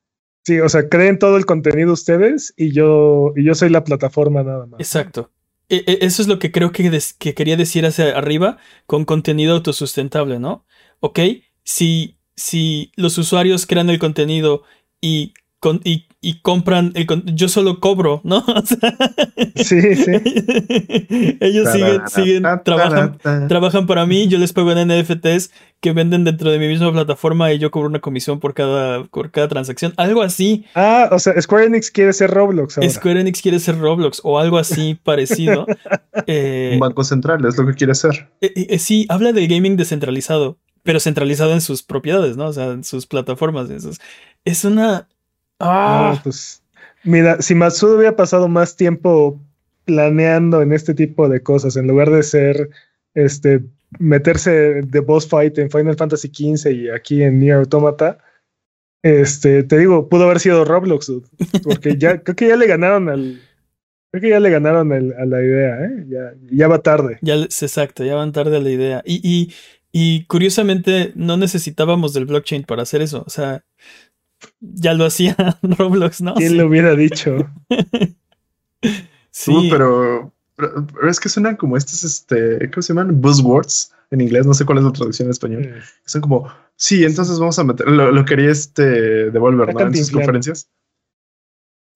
Sí, 0.44 0.60
o 0.60 0.68
sea, 0.68 0.88
creen 0.88 1.18
todo 1.18 1.36
el 1.38 1.46
contenido 1.46 1.92
ustedes 1.92 2.52
y 2.56 2.70
yo, 2.72 3.32
y 3.34 3.44
yo 3.44 3.54
soy 3.54 3.70
la 3.70 3.82
plataforma 3.82 4.42
nada 4.44 4.66
más. 4.66 4.78
Exacto. 4.78 5.32
E- 5.68 5.84
e- 5.86 5.98
Eso 6.02 6.22
es 6.22 6.28
lo 6.28 6.38
que 6.38 6.52
creo 6.52 6.72
que, 6.72 6.90
des- 6.90 7.12
que 7.14 7.34
quería 7.34 7.56
decir 7.56 7.86
hacia 7.86 8.16
arriba 8.16 8.58
con 8.86 9.04
contenido 9.04 9.54
autosustentable, 9.54 10.38
¿no? 10.38 10.64
Ok, 11.00 11.20
si, 11.64 12.18
si 12.36 12.92
los 12.96 13.18
usuarios 13.18 13.66
crean 13.66 13.90
el 13.90 13.98
contenido 13.98 14.62
y, 15.00 15.34
con- 15.60 15.80
y, 15.84 16.06
y 16.26 16.40
compran 16.40 16.92
el 16.94 17.06
yo 17.34 17.48
solo 17.48 17.78
cobro, 17.80 18.20
¿no? 18.24 18.38
O 18.46 18.62
sea, 18.66 18.96
Sí, 19.54 19.94
sí. 19.96 20.12
ellos 21.40 21.68
siguen, 21.72 22.00
siguen, 22.08 22.42
trabajan, 22.64 23.18
trabajan 23.48 23.86
para 23.86 24.06
mí, 24.06 24.28
yo 24.28 24.38
les 24.38 24.52
pago 24.52 24.72
en 24.72 24.88
NFTs 24.88 25.50
que 25.80 25.92
venden 25.92 26.24
dentro 26.24 26.50
de 26.50 26.58
mi 26.58 26.68
misma 26.68 26.90
plataforma 26.92 27.52
y 27.52 27.58
yo 27.58 27.70
cobro 27.70 27.88
una 27.88 28.00
comisión 28.00 28.40
por 28.40 28.54
cada, 28.54 29.04
por 29.04 29.30
cada 29.30 29.48
transacción. 29.48 29.92
Algo 29.96 30.22
así. 30.22 30.64
Ah, 30.74 31.08
o 31.12 31.18
sea, 31.18 31.40
Square 31.40 31.66
Enix 31.66 31.90
quiere 31.90 32.12
ser 32.12 32.30
Roblox 32.30 32.78
ahora. 32.78 32.90
Square 32.90 33.20
Enix 33.20 33.40
quiere 33.42 33.58
ser 33.60 33.78
Roblox 33.78 34.20
o 34.24 34.38
algo 34.38 34.58
así 34.58 34.94
parecido. 35.02 35.66
Eh, 36.26 36.70
Un 36.74 36.80
banco 36.80 37.04
central 37.04 37.44
es 37.44 37.56
lo 37.58 37.66
que 37.66 37.74
quiere 37.74 37.92
hacer. 37.92 38.28
eh, 38.40 38.52
eh, 38.70 38.78
sí, 38.78 39.06
habla 39.08 39.32
de 39.32 39.46
gaming 39.46 39.76
descentralizado, 39.76 40.58
pero 40.82 40.98
centralizado 41.00 41.52
en 41.52 41.60
sus 41.60 41.82
propiedades, 41.82 42.36
¿no? 42.36 42.46
O 42.46 42.52
sea, 42.52 42.66
en 42.72 42.84
sus 42.84 43.06
plataformas. 43.06 43.70
en 43.70 43.80
sus- 43.80 44.00
Es 44.44 44.64
una... 44.64 45.08
Ah, 45.60 46.12
No, 46.16 46.22
pues, 46.22 46.62
mira, 47.04 47.40
si 47.42 47.54
Matsudo 47.54 47.96
hubiera 47.96 48.16
pasado 48.16 48.48
más 48.48 48.76
tiempo 48.76 49.40
planeando 49.84 50.62
en 50.62 50.72
este 50.72 50.94
tipo 50.94 51.28
de 51.28 51.42
cosas, 51.42 51.76
en 51.76 51.86
lugar 51.86 52.10
de 52.10 52.22
ser, 52.22 52.70
este, 53.14 53.62
meterse 53.98 54.82
de 54.82 55.00
boss 55.00 55.28
fight 55.28 55.56
en 55.58 55.70
Final 55.70 55.96
Fantasy 55.96 56.28
XV 56.28 56.72
y 56.72 56.88
aquí 56.90 57.22
en 57.22 57.38
Nier 57.38 57.56
Automata, 57.56 58.18
este, 59.02 59.62
te 59.62 59.78
digo, 59.78 60.08
pudo 60.08 60.24
haber 60.24 60.40
sido 60.40 60.64
Roblox, 60.64 61.06
dude, 61.06 61.26
porque 61.62 61.96
ya, 61.96 62.18
creo 62.22 62.34
que 62.36 62.48
ya 62.48 62.56
le 62.56 62.66
ganaron 62.66 63.08
al, 63.08 63.40
creo 64.10 64.20
que 64.22 64.30
ya 64.30 64.40
le 64.40 64.50
ganaron 64.50 64.92
al- 64.92 65.14
a 65.18 65.24
la 65.26 65.42
idea, 65.42 65.84
¿eh? 65.84 66.04
Ya, 66.08 66.34
ya 66.50 66.68
va 66.68 66.82
tarde. 66.82 67.18
ya 67.22 67.34
es 67.36 67.62
exacto, 67.62 68.04
ya 68.04 68.16
van 68.16 68.32
tarde 68.32 68.56
a 68.56 68.60
la 68.60 68.70
idea. 68.70 69.02
Y, 69.06 69.20
y, 69.22 69.54
y 69.92 70.24
curiosamente 70.26 71.12
no 71.14 71.36
necesitábamos 71.36 72.12
del 72.12 72.26
blockchain 72.26 72.64
para 72.64 72.82
hacer 72.82 73.00
eso. 73.02 73.22
O 73.26 73.30
sea, 73.30 73.64
ya 74.60 74.94
lo 74.94 75.06
hacía 75.06 75.36
Roblox, 75.62 76.20
¿no? 76.20 76.34
¿Quién 76.34 76.50
Sí. 76.50 76.56
lo 76.56 76.66
hubiera 76.66 76.94
dicho? 76.94 77.36
Sí. 79.30 79.50
Uh, 79.52 79.70
pero, 79.70 80.32
pero, 80.56 80.86
pero 80.86 81.10
es 81.10 81.20
que 81.20 81.28
suenan 81.28 81.56
como 81.56 81.76
estos, 81.76 82.04
este, 82.04 82.70
¿cómo 82.70 82.82
se 82.82 82.94
llaman? 82.94 83.20
Buzzwords 83.20 83.92
en 84.10 84.20
inglés, 84.20 84.46
no 84.46 84.54
sé 84.54 84.64
cuál 84.64 84.78
es 84.78 84.84
la 84.84 84.92
traducción 84.92 85.26
en 85.26 85.30
español. 85.32 85.82
Son 86.04 86.20
como, 86.20 86.48
sí, 86.76 87.04
entonces 87.04 87.38
vamos 87.38 87.58
a 87.58 87.64
meter, 87.64 87.88
lo, 87.88 88.12
lo 88.12 88.24
quería 88.24 88.50
este 88.50 89.30
Devolver, 89.30 89.74
¿no? 89.74 89.80
En 89.80 89.96
sus 89.96 90.10
conferencias. 90.10 90.70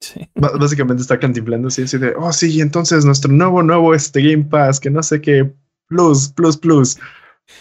Sí. 0.00 0.28
Básicamente 0.34 1.02
está 1.02 1.18
cantimplando, 1.20 1.70
sí, 1.70 1.82
así 1.82 1.98
de, 1.98 2.14
oh, 2.16 2.32
sí, 2.32 2.60
entonces 2.60 3.04
nuestro 3.04 3.30
nuevo, 3.30 3.62
nuevo, 3.62 3.94
este 3.94 4.22
Game 4.22 4.44
Pass, 4.44 4.80
que 4.80 4.90
no 4.90 5.02
sé 5.02 5.20
qué, 5.20 5.52
plus, 5.88 6.28
plus, 6.28 6.56
plus. 6.56 6.98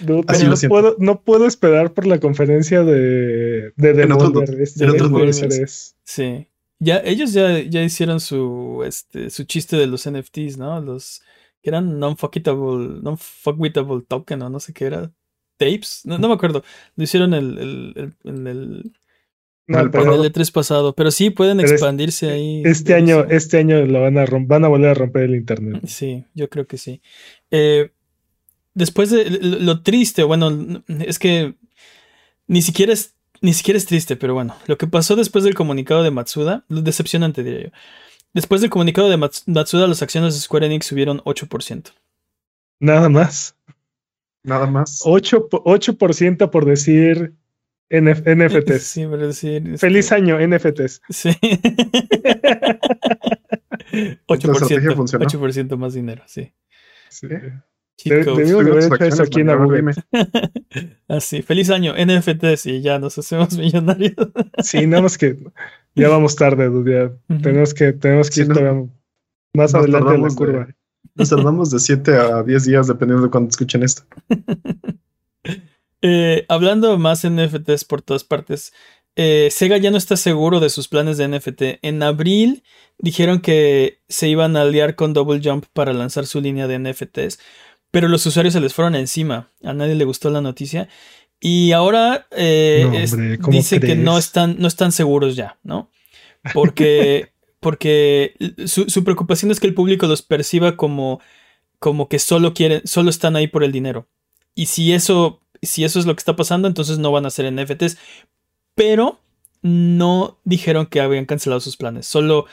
No, 0.07 0.21
puedo, 0.69 0.95
no 0.99 1.21
puedo 1.23 1.45
esperar 1.45 1.93
por 1.93 2.05
la 2.07 2.19
conferencia 2.19 2.83
de, 2.83 3.71
de 3.75 3.89
En 3.89 4.11
otros 4.11 4.31
Devolver. 4.33 4.49
dos- 4.51 4.59
Este 4.59 4.83
en 4.85 5.63
es- 5.63 5.95
Sí. 6.03 6.47
Ya, 6.79 7.01
ellos 7.03 7.33
ya, 7.33 7.59
ya 7.59 7.83
hicieron 7.83 8.19
su, 8.21 8.83
este, 8.85 9.29
su 9.29 9.43
chiste 9.43 9.75
de 9.75 9.87
los 9.87 10.05
NFTs, 10.07 10.57
¿no? 10.57 10.79
Los 10.79 11.21
que 11.61 11.69
eran 11.69 11.99
non-fuckable, 11.99 13.01
non-fuckwitable 13.01 14.03
token 14.07 14.41
o 14.43 14.49
no 14.49 14.59
sé 14.61 14.71
qué 14.73 14.85
era. 14.85 15.11
Tapes, 15.57 16.03
no, 16.05 16.17
no 16.17 16.29
me 16.29 16.35
acuerdo. 16.35 16.63
Lo 16.95 17.03
hicieron 17.03 17.33
el, 17.33 17.57
el, 17.57 17.93
el- 17.97 18.13
en 18.23 18.47
el, 18.47 18.91
No, 19.67 19.81
el 19.81 19.91
pero 19.91 20.15
en 20.15 20.21
el 20.23 20.31
E3 20.31 20.51
pasado. 20.53 20.95
Pero 20.95 21.11
sí 21.11 21.31
pueden 21.31 21.59
expandirse 21.59 22.29
ahí. 22.29 22.61
este 22.65 22.93
año, 22.93 23.25
este 23.29 23.57
año 23.57 23.85
lo 23.85 24.01
van 24.01 24.17
a 24.17 24.25
van 24.25 24.63
a 24.63 24.67
volver 24.69 24.89
a 24.91 24.93
romper 24.93 25.23
el 25.23 25.35
internet. 25.35 25.81
Sí, 25.85 26.23
yo 26.33 26.47
creo 26.49 26.65
que 26.65 26.77
sí. 26.77 27.01
Eh, 27.51 27.91
después 28.79 29.11
de 29.11 29.29
lo, 29.29 29.81
triste, 29.83 30.23
bueno, 30.23 30.83
es 30.87 31.19
que 31.19 31.53
ni 32.47 32.61
siquiera 32.61 32.93
es, 32.93 33.13
ni 33.41 33.53
siquiera 33.53 33.77
es 33.77 33.85
triste, 33.85 34.15
pero 34.15 34.33
bueno, 34.33 34.55
lo 34.67 34.77
que 34.77 34.87
pasó 34.87 35.15
después 35.15 35.43
del 35.43 35.53
comunicado 35.53 36.01
de 36.03 36.11
Matsuda, 36.11 36.65
lo 36.69 36.81
decepcionante 36.81 37.43
diría 37.43 37.63
yo. 37.65 37.69
Después 38.33 38.61
del 38.61 38.69
comunicado 38.69 39.09
de 39.09 39.17
Mats- 39.17 39.43
Matsuda, 39.47 39.87
las 39.87 40.01
acciones 40.01 40.33
de 40.33 40.39
Square 40.39 40.65
Enix 40.67 40.85
subieron 40.87 41.19
8%. 41.25 41.91
Nada 42.79 43.09
más. 43.09 43.55
Nada 44.43 44.67
más. 44.67 45.01
8%, 45.03 45.49
po- 45.49 45.63
8% 45.63 46.49
por 46.49 46.65
decir 46.65 47.33
NF 47.89 48.21
NFTs. 48.25 48.83
Sí, 48.93 49.05
por 49.05 49.19
decir. 49.19 49.63
este, 49.67 49.77
Feliz 49.79 50.11
año, 50.11 50.37
NFTs. 50.39 51.01
Sí. 51.09 51.29
8%, 54.27 54.51
estrategia 54.51 54.91
funcionó. 54.95 55.25
8% 55.25 55.75
más 55.77 55.93
dinero, 55.93 56.23
sí. 56.27 56.53
Sí. 57.09 57.27
Cheat 58.01 58.25
De- 58.25 58.31
haber 58.31 58.83
hecho 58.93 59.03
eso 59.03 59.23
aquí 59.23 59.41
en 59.41 59.47
dime. 59.73 59.91
Así, 61.09 61.41
feliz 61.41 61.69
año, 61.69 61.93
NFTs 61.97 62.65
y 62.67 62.81
ya 62.81 62.97
nos 62.97 63.17
hacemos 63.17 63.57
millonarios. 63.57 64.15
Sí, 64.63 64.87
nada 64.87 65.03
más 65.03 65.17
que 65.17 65.37
ya 65.95 66.07
vamos 66.07 66.35
tarde, 66.37 66.69
dude, 66.69 67.11
ya 67.29 67.37
tenemos 67.41 67.73
que, 67.73 67.91
tenemos 67.91 68.29
que 68.29 68.35
Sí, 68.35 68.41
ir 68.41 68.47
no- 68.49 68.55
todavía 68.55 68.87
más 69.53 69.75
adelante 69.75 70.11
de 70.13 70.17
la 70.17 70.27
de- 70.29 70.35
curva. 70.35 70.67
Nos 71.15 71.29
tardamos 71.29 71.71
de 71.71 71.79
7 71.79 72.15
a 72.15 72.43
10 72.43 72.63
días 72.65 72.87
dependiendo 72.87 73.25
de 73.25 73.31
cuando 73.31 73.49
escuchen 73.49 73.83
esto. 73.83 74.03
Eh, 76.01 76.45
hablando 76.47 76.97
más 76.97 77.25
NFTs 77.29 77.83
por 77.83 78.01
todas 78.01 78.23
partes, 78.23 78.71
eh, 79.17 79.49
Sega 79.51 79.75
ya 79.77 79.91
no 79.91 79.97
está 79.97 80.15
seguro 80.15 80.61
de 80.61 80.69
sus 80.69 80.87
planes 80.87 81.17
de 81.17 81.27
NFT. 81.27 81.79
En 81.81 82.01
abril 82.03 82.63
dijeron 82.99 83.41
que 83.41 83.99
se 84.07 84.29
iban 84.29 84.55
a 84.55 84.61
aliar 84.61 84.95
con 84.95 85.11
Double 85.13 85.41
Jump 85.43 85.65
para 85.73 85.91
lanzar 85.91 86.25
su 86.25 86.39
línea 86.39 86.67
de 86.67 86.79
NFTs, 86.79 87.39
pero 87.91 88.07
los 88.07 88.25
usuarios 88.25 88.53
se 88.53 88.59
les 88.59 88.73
fueron 88.73 88.95
encima. 88.95 89.49
A 89.63 89.73
nadie 89.73 89.95
le 89.95 90.05
gustó 90.05 90.29
la 90.29 90.41
noticia. 90.41 90.87
Y 91.39 91.71
ahora 91.71 92.27
eh, 92.31 92.85
No, 92.87 92.93
es- 92.97 93.13
hombre, 93.13 93.37
¿cómo 93.39 93.55
dice 93.57 93.79
que 93.79 93.95
no 93.95 94.17
están, 94.17 94.57
no 94.59 94.67
están 94.67 94.91
seguros 94.91 95.35
ya, 95.35 95.57
¿no? 95.63 95.89
Porque, 96.53 97.31
porque 97.59 98.35
su, 98.65 98.89
su 98.89 99.03
preocupación 99.03 99.51
es 99.51 99.59
que 99.59 99.67
el 99.67 99.73
público 99.73 100.07
los 100.07 100.21
perciba 100.21 100.75
como, 100.75 101.19
como 101.79 102.09
que 102.09 102.19
solo 102.19 102.53
quieren, 102.53 102.81
solo 102.85 103.09
están 103.09 103.35
ahí 103.35 103.47
por 103.47 103.63
el 103.63 103.71
dinero. 103.71 104.07
Y 104.55 104.65
si 104.65 104.91
eso, 104.93 105.41
si 105.61 105.83
eso 105.85 105.99
es 105.99 106.05
lo 106.05 106.13
que 106.15 106.19
está 106.19 106.35
pasando, 106.35 106.67
entonces 106.67 106.99
no 106.99 107.11
van 107.11 107.25
a 107.25 107.29
ser 107.29 107.51
NFTs. 107.51 107.97
Pero 108.75 109.19
no 109.61 110.39
dijeron 110.43 110.85
que 110.85 111.01
habían 111.01 111.25
cancelado 111.25 111.59
sus 111.61 111.75
planes. 111.77 112.05
Solo 112.07 112.45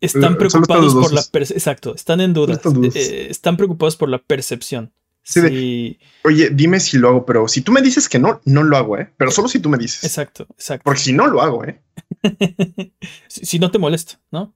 están 0.00 0.36
preocupados 0.36 0.94
por 0.94 1.12
la. 1.12 1.20
Exacto, 1.20 1.94
están 1.94 2.20
en 2.20 2.32
duda. 2.32 2.60
Eh, 2.94 3.26
están 3.30 3.56
preocupados 3.56 3.96
por 3.96 4.08
la 4.08 4.18
percepción. 4.18 4.92
Sí, 5.22 5.40
de, 5.40 5.98
Oye, 6.24 6.48
dime 6.50 6.80
si 6.80 6.96
lo 6.96 7.08
hago, 7.08 7.26
pero 7.26 7.48
si 7.48 7.60
tú 7.60 7.70
me 7.70 7.82
dices 7.82 8.08
que 8.08 8.18
no, 8.18 8.40
no 8.46 8.62
lo 8.62 8.76
hago, 8.76 8.96
¿eh? 8.96 9.12
Pero 9.18 9.30
solo 9.30 9.48
si 9.48 9.58
tú 9.58 9.68
me 9.68 9.76
dices. 9.76 10.02
Exacto, 10.04 10.46
exacto. 10.50 10.84
Porque 10.84 11.00
si 11.00 11.12
no 11.12 11.26
lo 11.26 11.42
hago, 11.42 11.64
¿eh? 11.64 11.82
si, 13.28 13.58
no 13.58 13.70
te 13.70 13.78
molesta, 13.78 14.18
¿no? 14.30 14.54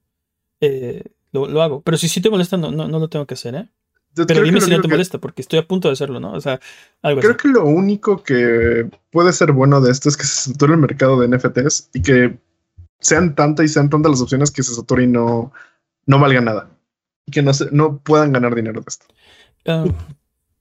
Eh, 0.61 1.03
lo, 1.31 1.61
hago. 1.61 1.81
Pero 1.81 1.97
si 1.97 2.09
sí 2.09 2.21
te 2.21 2.31
molesta, 2.31 2.57
no, 2.57 2.71
no, 2.71 2.87
no 2.87 2.99
lo 2.99 3.07
tengo 3.07 3.27
que 3.27 3.35
hacer, 3.35 3.53
¿eh? 3.53 3.69
Pero 4.15 4.43
dime 4.43 4.61
si 4.61 4.69
no 4.69 4.81
te 4.81 4.87
molesta, 4.87 5.17
porque 5.17 5.41
estoy 5.41 5.59
a 5.59 5.67
punto 5.67 5.87
de 5.87 5.93
hacerlo, 5.93 6.19
¿no? 6.19 6.33
O 6.33 6.41
sea, 6.41 6.59
algo 7.01 7.21
Creo 7.21 7.37
que 7.37 7.47
lo 7.47 7.65
único 7.65 8.21
que 8.21 8.89
puede 9.11 9.33
ser 9.33 9.51
bueno 9.51 9.81
de 9.81 9.91
esto 9.91 10.09
es 10.09 10.17
que 10.17 10.25
se 10.25 10.51
sature 10.51 10.73
el 10.73 10.79
mercado 10.79 11.19
de 11.19 11.27
NFTs 11.27 11.89
y 11.93 12.01
que 12.01 12.37
sean 12.99 13.35
tantas 13.35 13.65
y 13.65 13.69
sean 13.69 13.89
tantas 13.89 14.11
las 14.11 14.21
opciones 14.21 14.51
que 14.51 14.63
se 14.63 14.73
sature 14.73 15.03
y 15.03 15.07
no, 15.07 15.51
no 16.05 16.19
valga 16.19 16.41
nada. 16.41 16.69
Y 17.25 17.31
que 17.31 17.41
no, 17.41 17.53
se, 17.53 17.69
no 17.71 17.99
puedan 17.99 18.31
ganar 18.33 18.55
dinero 18.55 18.81
de 18.81 18.85
esto. 18.87 19.05
Ah. 19.65 19.85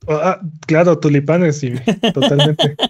Ah, 0.08 0.40
claro, 0.66 0.98
tulipanes, 0.98 1.58
sí, 1.58 1.74
totalmente. 2.12 2.76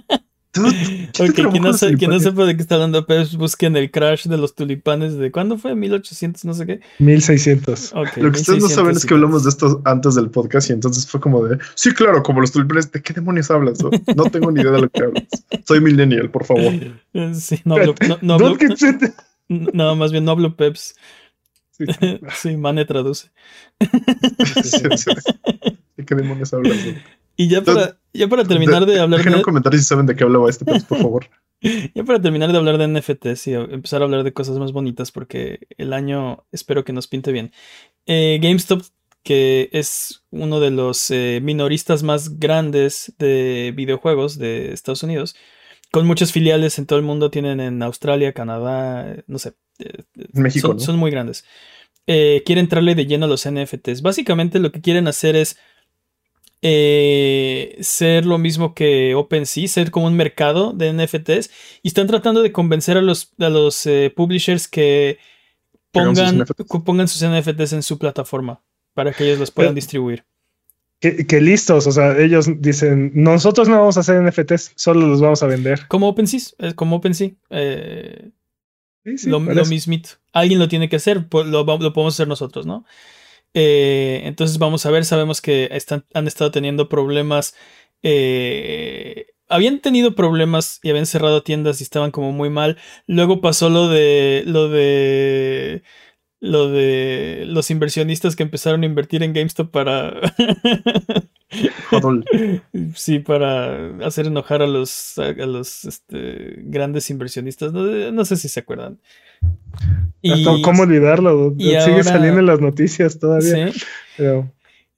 quien, 0.53 1.63
no, 1.63 1.73
sepa 2.21 2.45
de 2.45 2.57
qué 2.57 2.63
está 2.63 2.75
hablando 2.75 3.07
Pep, 3.07 3.27
busquen 3.37 3.75
el 3.75 3.91
crash 3.91 4.27
de 4.27 4.37
los 4.37 4.55
tulipanes 4.55 5.17
de 5.17 5.33
¿cuándo 5.33 5.57
fue? 5.57 5.75
1800, 5.75 6.45
no 6.45 6.53
sé 6.53 6.67
qué. 6.67 6.81
1600. 6.99 7.95
Lo 8.17 8.33
que 8.33 8.39
ustedes 8.39 8.63
no 8.63 8.69
saben 8.69 8.95
es 8.95 9.07
que 9.07 9.15
hablamos 9.15 9.45
de 9.45 9.51
esto 9.51 9.81
antes 9.87 10.15
del 10.15 10.31
podcast 10.31 10.69
y 10.69 10.75
entonces 10.75 11.07
fue 11.07 11.21
como 11.21 11.45
de, 11.45 11.59
sí, 11.75 11.93
claro, 11.95 12.23
como 12.23 12.43
los 12.43 12.53
tulipanes, 12.53 12.93
¿de 12.93 13.01
qué 13.01 13.15
demonios 13.15 13.51
hablas? 13.51 13.79
No, 14.15 14.25
tengo 14.25 14.51
ni 14.53 14.61
idea 14.61 14.73
de 14.73 14.83
lo 14.83 14.91
que 14.91 15.03
hablas. 15.03 15.25
Soy 15.67 15.81
millennial, 15.81 16.31
por 16.31 16.45
favor. 16.45 16.73
Sí, 17.35 17.61
no 17.65 17.75
hablo, 17.75 17.95
no, 18.23 18.39
no, 18.39 18.57
más 19.75 20.13
bien 20.13 20.25
no 20.25 20.33
hablo 20.33 20.57
Peps. 20.57 20.95
Sí, 21.73 21.85
sí 22.35 22.57
Mane 22.57 22.85
traduce. 22.85 23.31
¿De 25.97 26.05
qué 26.05 26.15
demonios 26.15 26.53
hablas? 26.53 26.79
Y 27.37 27.49
ya 27.49 27.63
para, 27.63 27.99
ya 28.13 28.29
para 28.29 28.45
terminar 28.45 28.85
de, 28.87 29.01
hablar 29.01 29.19
Dejen 29.19 29.33
de... 29.33 29.39
un 29.39 29.45
comentario 29.45 29.79
si 29.79 29.85
saben 29.85 30.07
de 30.07 30.15
qué 30.15 30.25
hablaba 30.25 30.51
este, 30.51 30.65
por 30.65 30.81
favor. 30.83 31.27
ya 31.95 32.05
para 32.05 32.21
terminar 32.21 32.53
de 32.53 32.59
hablar 32.59 32.79
de 32.79 32.89
NFTs 32.89 33.47
y 33.47 33.55
empezar 33.55 34.03
a 34.03 34.05
hablar 34.05 34.23
de 34.23 34.33
cosas 34.33 34.59
más 34.59 34.73
bonitas, 34.73 35.13
porque 35.13 35.67
el 35.79 35.93
año 35.93 36.45
espero 36.53 36.85
que 36.85 36.93
nos 36.93 37.09
pinte 37.09 37.33
bien. 37.33 37.53
Eh, 38.07 38.39
GameStop, 38.43 38.83
que 39.23 39.71
es 39.73 40.25
uno 40.31 40.61
de 40.61 40.71
los 40.71 41.11
eh, 41.11 41.41
minoristas 41.43 42.03
más 42.03 42.39
grandes 42.39 43.15
de 43.19 43.73
videojuegos 43.75 44.39
de 44.39 44.73
Estados 44.73 45.03
Unidos, 45.03 45.37
con 45.93 46.07
muchas 46.07 46.33
filiales 46.33 46.79
en 46.81 46.87
todo 46.87 46.99
el 46.99 47.05
mundo, 47.05 47.31
tienen 47.31 47.61
en 47.61 47.81
Australia, 47.83 48.33
Canadá, 48.33 49.15
no 49.29 49.39
sé. 49.39 49.53
Eh, 49.79 50.03
México. 50.33 50.77
Son, 50.81 50.99
muy 50.99 51.13
grandes. 51.13 51.45
quiere 52.07 52.61
entrarle 52.61 52.97
de 52.97 53.07
lleno 53.07 53.27
a 53.27 53.29
los 53.29 53.49
NFTs. 53.49 54.03
Básicamente 54.03 54.59
lo 54.59 54.73
que 54.73 54.81
quieren 54.81 55.07
hacer 55.07 55.37
es 55.37 55.57
eh, 56.65 57.77
ser 57.81 58.25
lo 58.25 58.39
mismo 58.39 58.73
que 58.73 59.17
OpenSea, 59.17 59.67
ser 59.67 59.91
como 59.91 60.07
un 60.07 60.15
mercado 60.15 60.73
de 60.73 60.93
NFTs 60.93 61.51
y 61.83 61.89
están 61.89 62.07
tratando 62.07 62.41
de 62.41 62.53
convencer 62.53 62.97
a 62.97 63.03
los, 63.03 63.33
a 63.41 63.49
los 63.49 63.85
eh, 63.85 64.13
publishers 64.15 64.69
que 64.69 65.19
pongan, 65.91 66.45
pongan 66.85 67.09
sus 67.09 67.29
NFTs 67.29 67.73
en 67.73 67.83
su 67.83 67.99
plataforma 67.99 68.63
para 68.95 69.13
que 69.13 69.25
ellos 69.25 69.41
los 69.41 69.51
puedan 69.51 69.75
distribuir. 69.75 70.25
Que, 71.03 71.41
listos, 71.41 71.89
o 71.89 71.93
sea, 71.93 72.17
ellos 72.17 72.47
dicen, 72.61 73.11
nosotros 73.13 73.69
no 73.69 73.77
vamos 73.77 73.97
a 73.97 74.01
hacer 74.01 74.23
NFTs, 74.23 74.73
solo 74.77 75.09
los 75.09 75.21
vamos 75.21 75.43
a 75.43 75.49
vender. 75.49 75.89
Como 75.89 76.09
OpenSea, 76.09 76.41
eh, 76.59 76.75
como 76.75 76.97
OpenSea. 76.97 77.33
lo, 79.25 79.41
mismito. 79.67 80.11
Alguien 80.33 80.61
lo 80.61 80.69
tiene 80.69 80.89
que 80.89 80.97
hacer, 80.97 81.27
lo, 81.33 81.65
lo 81.65 81.93
podemos 81.93 82.15
hacer 82.15 82.29
nosotros, 82.29 82.67
¿no? 82.67 82.85
Eh, 83.55 84.23
entonces 84.25 84.59
vamos 84.59 84.87
a 84.87 84.91
ver, 84.91 85.05
sabemos 85.05 85.41
que 85.41 85.69
están, 85.73 86.05
han 86.15 86.27
estado 86.27 86.51
teniendo 86.51 86.89
problemas. 86.89 87.55
Eh, 88.03 89.27
habían 89.49 89.81
tenido 89.81 90.15
problemas 90.15 90.81
y 90.83 90.91
habían 90.91 91.07
cerrado 91.07 91.43
tiendas 91.43 91.81
y 91.81 91.85
estaban 91.85 92.11
como 92.11 92.33
muy 92.33 92.51
mal. 92.51 92.79
Luego 93.07 93.41
pasó 93.41 93.69
lo 93.69 93.89
de. 93.89 94.43
lo 94.47 94.69
de. 94.69 95.83
Lo 96.43 96.69
de 96.69 97.45
los 97.47 97.71
inversionistas 97.71 98.35
que 98.35 98.43
empezaron 98.43 98.83
a 98.83 98.87
invertir 98.87 99.23
en 99.23 99.33
GameStop 99.33 99.71
para. 99.71 100.13
sí, 102.97 103.21
para 103.21 104.05
hacer 104.05 104.27
enojar 104.27 104.61
a 104.61 104.67
los, 104.67 105.19
a 105.19 105.31
los 105.47 105.85
este, 105.85 106.57
grandes 106.65 107.09
inversionistas. 107.11 107.73
no, 107.73 108.25
sé 108.25 108.37
si 108.37 108.49
se 108.49 108.59
acuerdan. 108.59 108.99
¿Cómo 110.65 110.83
olvidarlo? 110.83 111.55
Sigue 111.57 112.03
saliendo 112.03 112.41
en 112.41 112.47
las 112.47 112.61
noticias 112.61 113.21
todavía. 113.21 113.71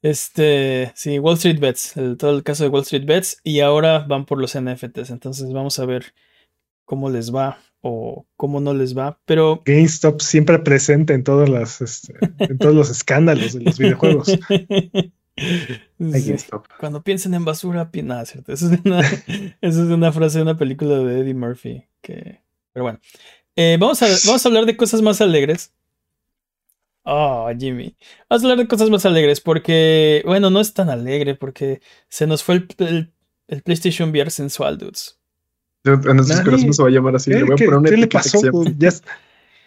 Este, 0.01 0.91
sí, 0.95 1.19
Wall 1.19 1.35
Street 1.35 1.59
Bets, 1.59 1.93
todo 2.17 2.35
el 2.37 2.43
caso 2.43 2.63
de 2.63 2.69
Wall 2.69 2.81
Street 2.81 3.05
Bets, 3.05 3.39
y 3.43 3.59
ahora 3.59 3.99
van 3.99 4.25
por 4.25 4.41
los 4.41 4.59
NFTs. 4.59 5.11
Entonces 5.11 5.53
vamos 5.53 5.77
a 5.77 5.85
ver 5.85 6.15
cómo 6.85 7.11
les 7.11 7.33
va 7.33 7.59
o 7.87 8.25
cómo 8.35 8.59
no 8.59 8.73
les 8.73 8.97
va. 8.97 9.19
Pero 9.25 9.61
GameStop 9.63 10.19
siempre 10.19 10.57
presente 10.57 11.13
en 11.13 11.23
todas 11.23 11.47
las, 11.47 11.81
este, 11.81 12.15
en 12.39 12.57
todos 12.57 12.73
los 12.73 12.89
escándalos 12.89 13.53
de 13.53 13.61
los 13.61 13.77
videojuegos. 13.77 14.27
Cuando 16.79 17.03
piensen 17.03 17.35
en 17.35 17.45
basura, 17.45 17.91
nada, 18.03 18.25
cierto. 18.25 18.51
Esa 18.51 18.73
es, 18.73 18.79
una, 18.83 19.01
es 19.61 19.75
una 19.75 20.11
frase 20.11 20.39
de 20.39 20.41
una 20.41 20.57
película 20.57 20.97
de 20.97 21.19
Eddie 21.19 21.35
Murphy. 21.35 21.85
Que, 22.01 22.41
pero 22.73 22.85
bueno, 22.85 22.99
eh, 23.55 23.77
vamos, 23.79 24.01
a, 24.01 24.07
vamos 24.25 24.43
a 24.43 24.49
hablar 24.49 24.65
de 24.65 24.77
cosas 24.77 25.03
más 25.03 25.21
alegres. 25.21 25.71
Oh, 27.03 27.51
Jimmy. 27.55 27.95
Vamos 28.27 28.43
a 28.43 28.47
hablar 28.47 28.65
de 28.65 28.67
cosas 28.67 28.89
más 28.89 29.05
alegres 29.05 29.41
porque, 29.41 30.23
bueno, 30.25 30.49
no 30.49 30.59
es 30.59 30.73
tan 30.73 30.89
alegre 30.89 31.35
porque 31.35 31.81
se 32.09 32.25
nos 32.25 32.41
fue 32.41 32.65
el, 32.79 33.13
el, 33.47 33.61
PlayStation 33.61 34.09
VR 34.09 34.31
sensual, 34.31 34.79
dudes. 34.79 35.19
En 35.85 36.15
nuestros 36.15 36.41
corazones 36.41 36.75
se 36.75 36.81
va 36.81 36.89
a 36.89 36.91
llamar 36.91 37.15
así. 37.15 37.31
Le 37.31 37.45
¿Qué, 37.55 37.97
le 37.97 38.07
pasó? 38.07 38.41
Ya, 38.77 38.89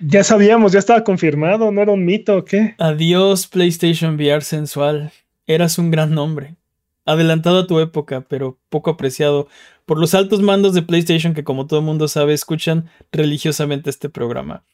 ya, 0.01 0.25
sabíamos, 0.25 0.73
ya 0.73 0.81
estaba 0.81 1.05
confirmado, 1.05 1.71
no 1.71 1.81
era 1.81 1.93
un 1.93 2.05
mito, 2.05 2.45
¿qué? 2.45 2.75
Adiós, 2.79 3.47
PlayStation 3.47 4.17
VR 4.17 4.43
sensual. 4.43 5.13
Eras 5.47 5.79
un 5.79 5.91
gran 5.91 6.15
nombre. 6.15 6.57
Adelantado 7.05 7.61
a 7.61 7.67
tu 7.67 7.81
época, 7.81 8.27
pero 8.29 8.59
poco 8.69 8.91
apreciado 8.91 9.49
por 9.87 9.99
los 9.99 10.15
altos 10.15 10.43
mandos 10.43 10.75
de 10.75 10.83
PlayStation 10.83 11.33
que 11.33 11.45
como 11.45 11.67
todo 11.67 11.81
el 11.81 11.87
mundo 11.87 12.09
sabe 12.09 12.35
escuchan 12.35 12.91
religiosamente 13.13 13.89
este 13.89 14.11
programa. 14.11 14.65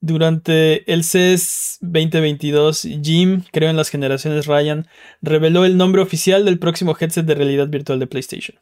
Durante 0.00 0.92
el 0.92 1.02
CES 1.02 1.78
2022, 1.80 2.86
Jim, 3.02 3.42
creo 3.50 3.70
en 3.70 3.76
las 3.76 3.88
generaciones 3.88 4.46
Ryan, 4.46 4.86
reveló 5.22 5.64
el 5.64 5.76
nombre 5.76 6.02
oficial 6.02 6.44
del 6.44 6.58
próximo 6.58 6.96
headset 6.98 7.24
de 7.24 7.34
realidad 7.34 7.68
virtual 7.68 7.98
de 7.98 8.06
PlayStation. 8.06 8.58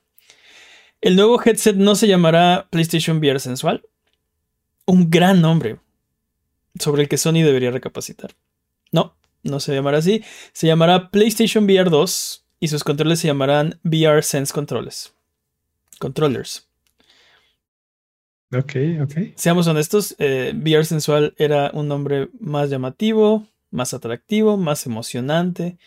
El 1.01 1.17
nuevo 1.17 1.41
headset 1.43 1.77
no 1.77 1.95
se 1.95 2.09
llamará 2.09 2.69
PlayStation 2.71 3.19
VR 3.19 3.39
Sensual, 3.39 3.83
un 4.87 5.11
gran 5.11 5.41
nombre 5.41 5.79
sobre 6.79 7.03
el 7.03 7.09
que 7.09 7.19
Sony 7.19 7.43
debería 7.43 7.71
recapacitar. 7.71 8.35
No, 8.93 9.17
no 9.43 9.61
se 9.61 9.75
llamará 9.75 9.99
así, 9.99 10.23
se 10.53 10.67
llamará 10.67 11.11
PlayStation 11.11 11.65
VR 11.65 11.91
2 11.91 12.45
y 12.61 12.69
sus 12.69 12.85
controles 12.85 13.21
se 13.21 13.29
llamarán 13.29 13.79
VR 13.85 14.23
Sense 14.23 14.53
Controles. 14.53 15.15
Controllers. 15.99 16.69
Ok, 18.53 18.75
ok. 19.03 19.15
Seamos 19.35 19.67
honestos, 19.67 20.15
eh, 20.19 20.53
VR 20.55 20.85
sensual 20.85 21.35
era 21.37 21.71
un 21.75 21.89
nombre 21.89 22.31
más 22.39 22.71
llamativo, 22.71 23.47
más 23.71 23.93
atractivo, 23.93 24.57
más 24.57 24.87
emocionante, 24.87 25.79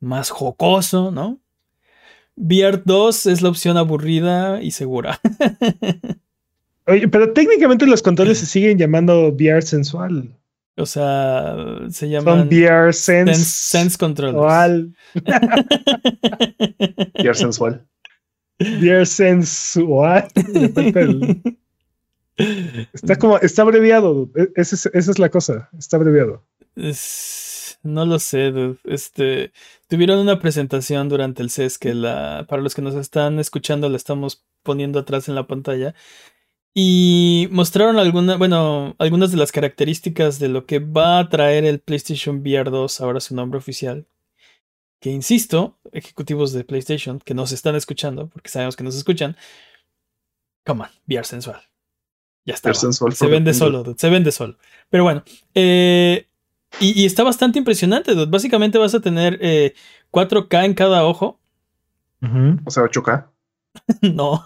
más 0.00 0.30
jocoso, 0.30 1.10
¿no? 1.10 1.40
VR 2.36 2.82
2 2.84 3.26
es 3.26 3.42
la 3.42 3.48
opción 3.48 3.76
aburrida 3.76 4.62
y 4.62 4.70
segura. 4.72 5.20
Oye, 6.86 7.08
pero 7.08 7.32
técnicamente 7.32 7.86
los 7.86 8.02
controles 8.02 8.38
se 8.38 8.46
siguen 8.46 8.78
llamando 8.78 9.28
VR 9.28 9.62
sensual. 9.62 10.36
O 10.76 10.86
sea, 10.86 11.56
se 11.88 12.08
llaman. 12.08 12.40
Son 12.40 12.48
VR 12.48 12.92
Sense. 12.92 13.44
Sense, 13.44 13.96
Controllers. 13.96 14.88
VR 17.14 17.34
sensual. 17.34 17.86
Dear 18.58 19.06
sensual. 19.06 20.28
Está 22.92 23.14
como, 23.16 23.38
está 23.38 23.62
abreviado. 23.62 24.28
E, 24.34 24.48
esa 24.56 24.90
es, 24.92 25.18
la 25.20 25.28
cosa. 25.28 25.68
Está 25.78 25.98
abreviado. 25.98 26.42
No 27.84 28.04
lo 28.06 28.18
sé, 28.18 28.52
Este, 28.84 29.52
tuvieron 29.88 30.18
una 30.18 30.40
presentación 30.40 31.08
durante 31.08 31.42
el 31.42 31.50
CES 31.50 31.78
que 31.78 31.94
la, 31.94 32.46
para 32.48 32.62
los 32.62 32.74
que 32.74 32.82
nos 32.82 32.94
están 32.94 33.38
escuchando, 33.38 33.88
la 33.88 33.96
estamos 33.96 34.44
poniendo 34.62 34.98
atrás 34.98 35.28
en 35.28 35.34
la 35.34 35.46
pantalla. 35.46 35.94
Y 36.74 37.48
mostraron 37.52 37.98
alguna, 37.98 38.36
bueno, 38.36 38.96
algunas 38.98 39.30
de 39.30 39.36
las 39.36 39.52
características 39.52 40.40
de 40.40 40.48
lo 40.48 40.66
que 40.66 40.80
va 40.80 41.20
a 41.20 41.28
traer 41.28 41.64
el 41.64 41.78
PlayStation 41.78 42.40
VR 42.40 42.70
2, 42.70 43.00
ahora 43.00 43.20
su 43.20 43.36
nombre 43.36 43.58
oficial, 43.58 44.06
que 45.00 45.10
insisto, 45.10 45.78
ejecutivos 45.92 46.52
de 46.52 46.64
PlayStation 46.64 47.20
que 47.20 47.34
nos 47.34 47.52
están 47.52 47.76
escuchando, 47.76 48.28
porque 48.28 48.50
sabemos 48.50 48.74
que 48.74 48.82
nos 48.82 48.96
escuchan, 48.96 49.36
come 50.64 50.82
on, 50.82 50.88
VR 51.06 51.24
sensual. 51.24 51.62
Ya 52.46 52.54
está. 52.54 52.74
Se 52.74 53.26
vende 53.26 53.54
solo, 53.54 53.94
se 53.96 54.10
vende 54.10 54.32
solo. 54.32 54.58
Pero 54.90 55.04
bueno, 55.04 55.22
eh, 55.54 56.26
y, 56.80 57.04
está 57.04 57.22
bastante 57.22 57.58
impresionante, 57.58 58.12
Básicamente 58.26 58.78
vas 58.78 58.94
a 58.94 59.00
tener 59.00 59.40
4K 60.10 60.62
eh, 60.62 60.64
en 60.64 60.74
cada 60.74 61.04
ojo. 61.04 61.40
Ujú. 62.22 62.58
O 62.64 62.70
sea, 62.70 62.84
8K. 62.84 63.26
no. 64.02 64.42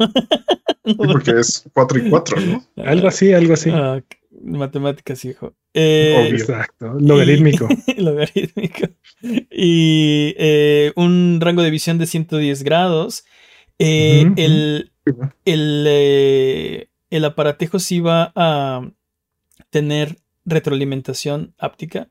Sí, 0.85 0.95
porque 0.97 1.33
es 1.33 1.69
4 1.73 1.99
y 1.99 2.11
4, 2.11 2.41
¿no? 2.41 2.65
Algo 2.85 3.09
así, 3.09 3.33
algo 3.33 3.55
así. 3.55 3.71
Ah, 3.71 4.01
matemáticas, 4.43 5.25
hijo. 5.25 5.55
Eh, 5.75 6.17
Obvio. 6.19 6.37
Exacto. 6.37 6.95
Logarítmico. 6.99 7.69
logarítmico. 7.97 8.89
Y 9.51 10.35
eh, 10.39 10.93
un 10.95 11.41
rango 11.41 11.63
de 11.63 11.71
visión 11.71 11.99
de 11.99 12.07
110 12.07 12.63
grados. 12.63 13.25
Eh, 13.81 14.27
Ujú, 14.27 14.35
el, 14.37 14.93
el, 15.45 15.85
eh, 15.89 16.89
el 17.11 17.25
aparatejo 17.25 17.81
sí 17.81 17.99
va 17.99 18.33
a 18.37 18.89
tener 19.71 20.19
retroalimentación 20.49 21.55
áptica. 21.59 22.09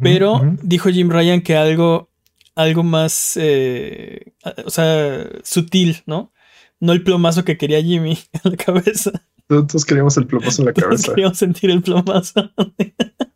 Pero 0.00 0.56
dijo 0.62 0.90
Jim 0.90 1.08
Ryan 1.08 1.40
que 1.40 1.56
algo, 1.56 2.10
algo 2.56 2.82
más, 2.82 3.38
eh, 3.40 4.32
o 4.64 4.70
sea, 4.70 5.28
sutil, 5.44 6.02
¿no? 6.06 6.32
No 6.80 6.92
el 6.92 7.04
plomazo 7.04 7.44
que 7.44 7.56
quería 7.56 7.80
Jimmy 7.80 8.18
en 8.44 8.50
la 8.50 8.56
cabeza. 8.56 9.12
Todos 9.46 9.84
queríamos 9.84 10.16
el 10.16 10.26
plomazo 10.26 10.62
en 10.62 10.66
la 10.66 10.72
Todos 10.72 10.84
cabeza. 10.84 11.08
queríamos 11.10 11.38
sentir 11.38 11.70
el 11.70 11.82
plomazo. 11.82 12.50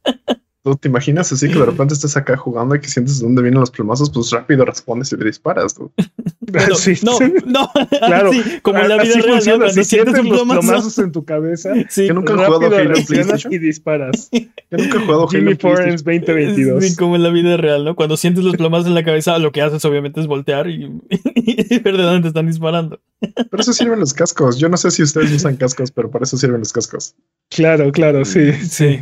¿Tú 0.64 0.74
te 0.76 0.88
imaginas 0.88 1.30
así 1.32 1.48
que 1.48 1.58
de 1.58 1.64
repente 1.66 1.94
estás 1.94 2.16
acá 2.16 2.36
jugando 2.36 2.74
y 2.74 2.80
que 2.80 2.88
sientes 2.88 3.18
de 3.20 3.24
dónde 3.26 3.42
vienen 3.42 3.60
los 3.60 3.70
plomazos? 3.70 4.10
Pues 4.10 4.30
rápido 4.32 4.64
respondes 4.64 5.12
y 5.12 5.16
le 5.16 5.24
disparas. 5.26 5.78
¿no? 5.78 5.92
Bueno, 6.50 6.74
Sí, 6.76 6.94
no, 7.02 7.16
sí. 7.18 7.32
no, 7.44 7.70
Claro. 7.90 8.32
sí, 8.32 8.42
como 8.62 8.78
en 8.78 8.88
la 8.88 8.94
vida 9.02 9.12
Así 9.12 9.20
real, 9.20 9.26
¿no? 9.28 9.34
funciona, 9.34 9.64
Cuando 9.66 9.82
si 9.82 9.84
sientes 9.88 10.14
los 10.14 10.26
plomazo. 10.28 10.60
plomazos 10.60 10.98
en 10.98 11.12
tu 11.12 11.24
cabeza, 11.26 11.74
Yo 11.96 12.14
nunca 12.14 12.32
he 12.32 12.36
jugado 12.36 12.74
Halo 12.74 12.94
PlayStation. 13.06 13.52
y 13.52 13.58
disparas. 13.58 14.30
Yo 14.32 14.78
nunca 14.78 14.96
he 14.96 15.00
jugado 15.00 15.20
Halo 15.20 15.28
Jimmy 15.28 15.54
PlayStation. 15.56 15.76
Forens 16.00 16.04
2022. 16.04 16.84
Sí, 16.84 16.96
como 16.96 17.16
en 17.16 17.22
la 17.22 17.28
vida 17.30 17.56
real, 17.58 17.84
¿no? 17.84 17.94
Cuando 17.96 18.16
sientes 18.16 18.44
los 18.44 18.56
plomazos 18.56 18.86
en 18.86 18.94
la 18.94 19.04
cabeza, 19.04 19.38
lo 19.38 19.52
que 19.52 19.60
haces 19.60 19.84
obviamente 19.84 20.20
es 20.20 20.26
voltear 20.26 20.68
y, 20.70 20.90
y 21.10 21.78
ver 21.80 21.96
de 21.98 22.02
dónde 22.02 22.22
te 22.22 22.28
están 22.28 22.46
disparando. 22.46 22.98
Pero 23.20 23.60
eso 23.60 23.72
sirven 23.74 24.00
los 24.00 24.14
cascos. 24.14 24.58
Yo 24.58 24.70
no 24.70 24.78
sé 24.78 24.90
si 24.90 25.02
ustedes 25.02 25.30
usan 25.32 25.56
cascos, 25.56 25.90
pero 25.90 26.10
para 26.10 26.24
eso 26.24 26.38
sirven 26.38 26.60
los 26.60 26.72
cascos. 26.72 27.14
Claro, 27.50 27.92
claro, 27.92 28.24
sí. 28.24 28.52
Sí. 28.54 29.00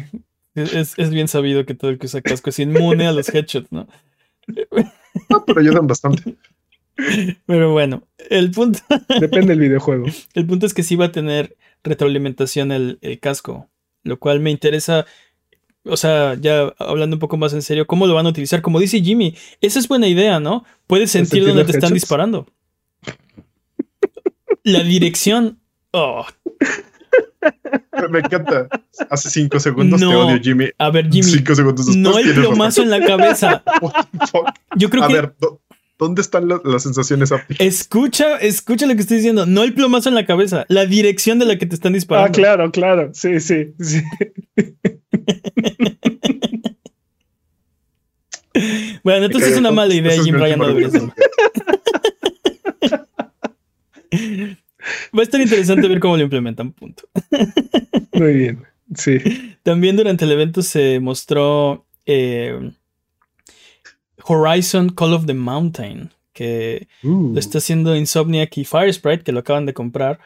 Es, 0.56 0.94
es 0.96 1.10
bien 1.10 1.28
sabido 1.28 1.66
que 1.66 1.74
todo 1.74 1.90
el 1.90 1.98
que 1.98 2.06
usa 2.06 2.22
casco 2.22 2.50
es 2.50 2.58
inmune 2.58 3.06
a 3.06 3.12
los 3.12 3.28
headshots, 3.28 3.70
¿no? 3.70 3.86
Ah, 5.30 5.42
pero 5.46 5.60
ayudan 5.60 5.86
bastante. 5.86 6.36
Pero 7.46 7.72
bueno, 7.72 8.06
el 8.30 8.50
punto, 8.50 8.80
Depende 9.20 9.48
del 9.48 9.60
videojuego. 9.60 10.06
el 10.34 10.46
punto 10.46 10.66
es 10.66 10.74
que 10.74 10.82
sí 10.82 10.94
va 10.94 11.06
a 11.06 11.12
tener 11.12 11.56
retroalimentación 11.82 12.70
el, 12.70 12.98
el 13.00 13.18
casco, 13.18 13.68
lo 14.02 14.18
cual 14.18 14.40
me 14.40 14.50
interesa. 14.50 15.06
O 15.84 15.96
sea, 15.96 16.34
ya 16.34 16.74
hablando 16.78 17.16
un 17.16 17.20
poco 17.20 17.38
más 17.38 17.54
en 17.54 17.62
serio, 17.62 17.86
¿cómo 17.86 18.06
lo 18.06 18.14
van 18.14 18.26
a 18.26 18.28
utilizar? 18.28 18.60
Como 18.60 18.78
dice 18.78 19.00
Jimmy, 19.00 19.34
esa 19.62 19.78
es 19.78 19.88
buena 19.88 20.06
idea, 20.06 20.38
¿no? 20.38 20.64
Puedes 20.86 21.10
sentir 21.10 21.46
dónde 21.46 21.64
te 21.64 21.72
están 21.72 21.94
disparando. 21.94 22.46
La 24.64 24.82
dirección. 24.82 25.60
Oh, 25.92 26.26
Me 28.10 28.18
encanta. 28.20 28.68
Hace 29.10 29.30
cinco 29.30 29.58
segundos 29.60 30.00
te 30.00 30.06
No. 30.06 30.26
odio, 30.26 30.40
Jimmy. 30.40 30.70
a 30.78 30.90
ver, 30.90 31.10
Jimmy, 31.10 31.24
cinco 31.30 31.54
segundos 31.54 31.86
después 31.86 32.02
no 32.02 32.18
el 32.18 32.34
plomazo 32.34 32.82
en 32.82 32.90
la 32.90 33.04
cabeza. 33.04 33.62
What 33.80 33.92
the 34.12 34.26
fuck? 34.26 34.48
Yo 34.76 34.90
creo 34.90 35.04
A 35.04 35.08
que 35.08 35.14
ver, 35.14 35.34
¿dó- 35.38 35.60
¿dónde 35.98 36.22
están 36.22 36.48
la- 36.48 36.60
las 36.64 36.82
sensaciones 36.82 37.32
ópticas? 37.32 37.66
escucha, 37.66 38.36
escucha 38.38 38.86
lo 38.86 38.94
que 38.94 39.00
estoy 39.00 39.18
diciendo. 39.18 39.46
No 39.46 39.62
el 39.62 39.74
plomazo 39.74 40.08
en 40.08 40.14
la 40.14 40.26
cabeza, 40.26 40.64
la 40.68 40.86
dirección 40.86 41.38
de 41.38 41.46
la 41.46 41.58
que 41.58 41.66
te 41.66 41.74
están 41.74 41.92
disparando. 41.94 42.28
Ah, 42.28 42.32
claro, 42.32 42.70
claro. 42.70 43.10
Sí, 43.14 43.40
sí, 43.40 43.74
sí. 43.80 44.02
Bueno, 49.04 49.26
entonces 49.26 49.52
es 49.52 49.58
una 49.58 49.70
mala 49.70 49.94
idea, 49.94 50.12
Jim 50.22 50.34
Ryan 50.34 50.58
no. 50.58 50.66
Va 55.16 55.20
a 55.20 55.22
estar 55.22 55.40
interesante 55.40 55.88
ver 55.88 56.00
cómo 56.00 56.16
lo 56.16 56.22
implementan, 56.22 56.72
punto. 56.72 57.04
Muy 58.12 58.32
bien. 58.34 58.62
Sí. 58.94 59.18
También 59.62 59.96
durante 59.96 60.24
el 60.24 60.32
evento 60.32 60.62
se 60.62 61.00
mostró 61.00 61.86
eh, 62.06 62.72
Horizon 64.24 64.90
Call 64.90 65.12
of 65.14 65.26
the 65.26 65.34
Mountain, 65.34 66.10
que 66.32 66.88
Uh, 67.02 67.32
lo 67.34 67.38
está 67.38 67.58
haciendo 67.58 67.96
Insomniac 67.96 68.56
y 68.58 68.64
Firesprite, 68.64 69.24
que 69.24 69.32
lo 69.32 69.40
acaban 69.40 69.66
de 69.66 69.74
comprar 69.74 70.20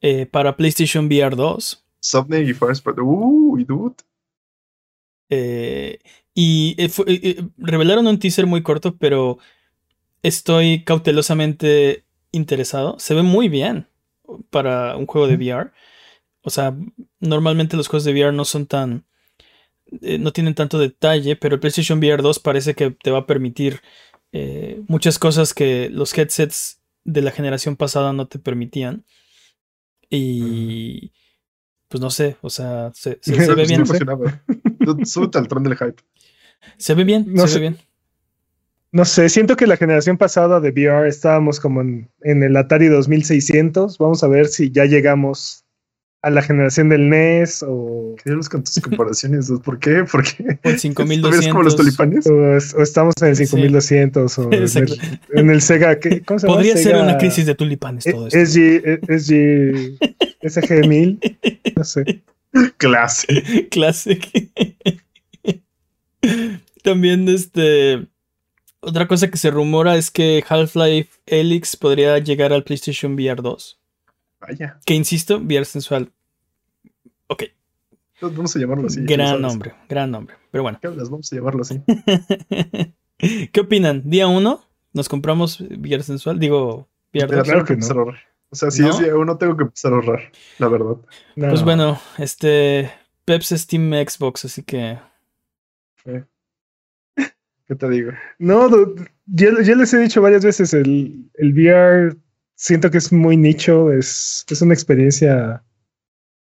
eh, 0.00 0.26
para 0.26 0.56
PlayStation 0.56 1.06
VR 1.06 1.36
2. 1.36 1.84
Subney 2.00 2.50
y 2.50 2.54
Forest 2.54 2.82
Pro- 2.84 3.04
Uy, 3.04 3.64
dude. 3.64 3.94
Eh, 5.30 5.98
y 6.34 6.74
eh, 6.78 6.88
fue- 6.88 7.04
eh, 7.08 7.20
eh, 7.22 7.42
revelaron 7.58 8.06
un 8.06 8.18
teaser 8.18 8.46
muy 8.46 8.62
corto, 8.62 8.96
pero 8.96 9.38
estoy 10.22 10.84
cautelosamente 10.84 12.04
interesado. 12.32 12.98
Se 12.98 13.14
ve 13.14 13.22
muy 13.22 13.48
bien 13.48 13.86
para 14.50 14.96
un 14.96 15.06
juego 15.06 15.26
de 15.28 15.36
VR. 15.36 15.70
O 16.42 16.50
sea, 16.50 16.76
normalmente 17.20 17.76
los 17.76 17.88
juegos 17.88 18.04
de 18.04 18.12
VR 18.12 18.32
no 18.32 18.44
son 18.44 18.66
tan... 18.66 19.06
eh, 20.02 20.18
no 20.18 20.32
tienen 20.32 20.54
tanto 20.54 20.78
detalle, 20.78 21.36
pero 21.36 21.54
el 21.54 21.60
PlayStation 21.60 21.98
VR 21.98 22.22
2 22.22 22.38
parece 22.40 22.74
que 22.74 22.90
te 22.90 23.10
va 23.10 23.18
a 23.20 23.26
permitir 23.26 23.80
eh, 24.32 24.82
muchas 24.88 25.18
cosas 25.18 25.54
que 25.54 25.88
los 25.90 26.16
headsets 26.16 26.80
de 27.04 27.22
la 27.22 27.30
generación 27.30 27.76
pasada 27.76 28.12
no 28.12 28.26
te 28.28 28.38
permitían. 28.38 29.04
Y... 30.10 31.12
Pues 31.88 32.00
no 32.00 32.08
sé, 32.10 32.36
o 32.40 32.48
sea, 32.48 32.90
se, 32.94 33.18
se- 33.20 33.34
se 33.44 33.54
ve 33.54 33.66
bien. 33.66 33.82
emocionado. 33.82 34.24
Súbete 35.04 35.38
al 35.38 35.46
tren 35.48 35.62
del 35.62 35.76
hype. 35.76 36.02
Se 36.78 36.94
ve 36.94 37.04
bien, 37.04 37.26
No 37.28 37.42
se 37.42 37.48
sé. 37.54 37.54
ve 37.58 37.60
bien. 37.68 37.78
No 38.94 39.06
sé, 39.06 39.28
siento 39.30 39.56
que 39.56 39.66
la 39.66 39.78
generación 39.78 40.18
pasada 40.18 40.60
de 40.60 40.68
VR 40.70 41.08
estábamos 41.08 41.58
como 41.60 41.80
en, 41.80 42.10
en 42.22 42.42
el 42.42 42.54
Atari 42.56 42.88
2600. 42.88 43.96
Vamos 43.96 44.22
a 44.22 44.28
ver 44.28 44.48
si 44.48 44.70
ya 44.70 44.84
llegamos 44.84 45.64
a 46.20 46.28
la 46.30 46.42
generación 46.42 46.88
del 46.90 47.08
NES 47.08 47.64
o, 47.66 48.14
¿Qué 48.18 48.24
diablos 48.26 48.48
con 48.50 48.62
tus 48.62 48.78
comparaciones? 48.80 49.50
¿Por 49.64 49.78
qué? 49.80 50.04
¿Por 50.04 50.22
qué? 50.22 50.58
O 50.62 50.68
el 50.68 50.74
¿Ves 50.76 50.82
como 50.94 51.62
los 51.62 51.74
5200. 51.74 51.76
tulipanes? 51.76 52.26
o, 52.28 52.56
es- 52.56 52.74
o 52.74 52.82
estamos 52.82 53.14
en 53.22 53.28
el 53.28 53.36
5200 53.36 54.38
o 54.38 54.42
en 54.52 54.62
el, 54.62 55.00
en 55.34 55.50
el 55.50 55.62
Sega. 55.62 55.98
¿qué- 55.98 56.20
¿Cómo 56.22 56.38
se 56.38 56.46
llama? 56.46 56.56
Podría 56.58 56.76
ser 56.76 56.94
Sega- 56.96 57.02
una 57.02 57.16
crisis 57.18 57.46
de 57.46 57.54
tulipanes 57.54 58.04
todo 58.04 58.26
esto. 58.28 58.38
SG, 58.38 59.00
SG, 59.08 59.98
SG1000. 60.42 61.72
No 61.76 61.82
sé. 61.84 62.22
Clase. 62.76 63.66
Classic. 63.70 64.22
También, 66.84 67.28
este. 67.28 68.06
Otra 68.82 69.06
cosa 69.06 69.30
que 69.30 69.36
se 69.38 69.50
rumora 69.50 69.96
es 69.96 70.10
que 70.10 70.44
Half-Life 70.46 71.20
Helix 71.26 71.76
podría 71.76 72.18
llegar 72.18 72.52
al 72.52 72.64
PlayStation 72.64 73.14
VR 73.14 73.40
2. 73.40 73.78
Vaya. 74.40 74.78
Que 74.84 74.94
insisto, 74.94 75.38
VR 75.38 75.64
sensual. 75.64 76.10
Ok, 77.28 77.44
Vamos 78.20 78.54
a 78.54 78.58
llamarlo 78.58 78.86
así. 78.86 79.00
gran 79.04 79.40
nombre, 79.40 79.74
gran 79.88 80.10
nombre. 80.10 80.36
Pero 80.50 80.62
bueno. 80.62 80.78
¿Qué 80.80 80.86
hablas? 80.88 81.10
Vamos 81.10 81.32
a 81.32 81.36
llamarlo 81.36 81.62
así. 81.62 81.80
¿Qué 83.52 83.60
opinan? 83.60 84.02
Día 84.08 84.26
1, 84.26 84.64
nos 84.92 85.08
compramos 85.08 85.60
VR 85.60 86.02
sensual. 86.02 86.38
Digo, 86.38 86.88
VR 87.14 87.26
Mira, 87.26 87.36
2. 87.38 87.42
claro 87.44 87.64
que 87.64 87.76
no. 87.76 88.12
O 88.50 88.54
sea, 88.54 88.70
si 88.70 88.82
¿No? 88.82 88.90
es 88.90 88.98
día 88.98 89.16
uno, 89.16 89.38
tengo 89.38 89.56
que 89.56 89.62
empezar 89.62 89.92
a 89.92 89.96
ahorrar. 89.96 90.30
La 90.58 90.68
verdad. 90.68 90.96
No. 91.36 91.48
Pues 91.48 91.62
bueno, 91.64 91.98
este. 92.18 92.92
Peps 93.24 93.48
Steam 93.56 93.90
Xbox, 94.06 94.44
así 94.44 94.62
que. 94.62 94.98
¿Qué 97.66 97.74
te 97.76 97.88
digo? 97.88 98.12
No, 98.38 98.68
yo 99.26 99.50
les 99.52 99.94
he 99.94 99.98
dicho 99.98 100.20
varias 100.20 100.44
veces, 100.44 100.74
el, 100.74 101.30
el 101.34 101.52
VR 101.52 102.16
siento 102.54 102.90
que 102.90 102.98
es 102.98 103.12
muy 103.12 103.36
nicho, 103.36 103.92
es, 103.92 104.44
es 104.50 104.62
una 104.62 104.74
experiencia 104.74 105.62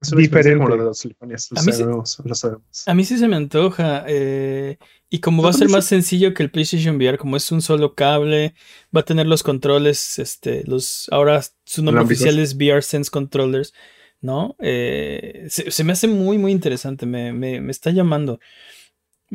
Es 0.01 0.11
una 0.11 0.21
experiencia 0.21 0.51
Diferente. 0.53 0.57
como 0.57 0.69
la 0.69 0.83
de 0.83 0.89
las 0.89 0.99
tulipanes. 0.99 1.51
Lo 1.51 1.59
A 1.59 1.63
mí 1.63 1.71
sí- 1.71 1.77
sabemos, 1.79 2.21
lo 2.25 2.35
sabemos. 2.35 2.87
A 2.87 2.93
mí 2.93 3.05
sí 3.05 3.17
se 3.17 3.27
me 3.27 3.35
antoja. 3.35 4.05
eh, 4.07 4.77
y 5.09 5.19
como 5.19 5.43
va 5.43 5.51
a 5.51 5.53
ser 5.53 5.69
más 5.69 5.85
sencillo 5.85 6.33
que 6.33 6.43
el 6.43 6.51
PlayStation 6.51 6.95
VR, 6.97 7.17
como 7.19 7.37
es 7.37 7.51
un 7.51 7.61
solo 7.61 7.93
cable, 7.95 8.55
va 8.95 9.01
a 9.01 9.05
tener 9.05 9.27
los 9.27 9.43
controles, 9.43 10.19
este, 10.19 10.63
los, 10.65 11.07
ahora 11.11 11.41
su 11.65 11.83
nombre 11.83 12.03
oficial 12.03 12.39
es 12.39 12.55
VR 12.55 12.81
Sense 12.81 13.11
Controllers, 13.11 13.73
¿no? 14.21 14.55
Eh, 14.59 15.45
se, 15.49 15.69
se 15.71 15.83
me 15.83 15.93
hace 15.93 16.07
muy, 16.07 16.37
muy 16.39 16.51
interesante, 16.51 17.05
me, 17.05 17.31
me, 17.33 17.61
me 17.61 17.71
está 17.71 17.91
llamando. 17.91 18.39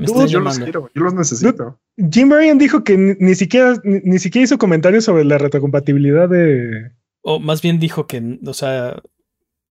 Dude, 0.06 0.28
yo 0.28 0.40
los 0.40 0.58
quiero, 0.58 0.90
yo 0.94 1.02
los 1.02 1.14
necesito. 1.14 1.78
Jim 2.10 2.30
Ryan 2.32 2.58
dijo 2.58 2.84
que 2.84 2.96
ni, 2.96 3.14
ni 3.18 3.34
siquiera 3.34 3.74
ni, 3.84 4.00
ni 4.04 4.18
siquiera 4.18 4.44
hizo 4.44 4.58
comentarios 4.58 5.04
sobre 5.04 5.24
la 5.24 5.38
retrocompatibilidad 5.38 6.28
de 6.28 6.92
O 7.22 7.40
más 7.40 7.60
bien 7.62 7.78
dijo 7.80 8.06
que, 8.06 8.38
o 8.46 8.54
sea, 8.54 9.00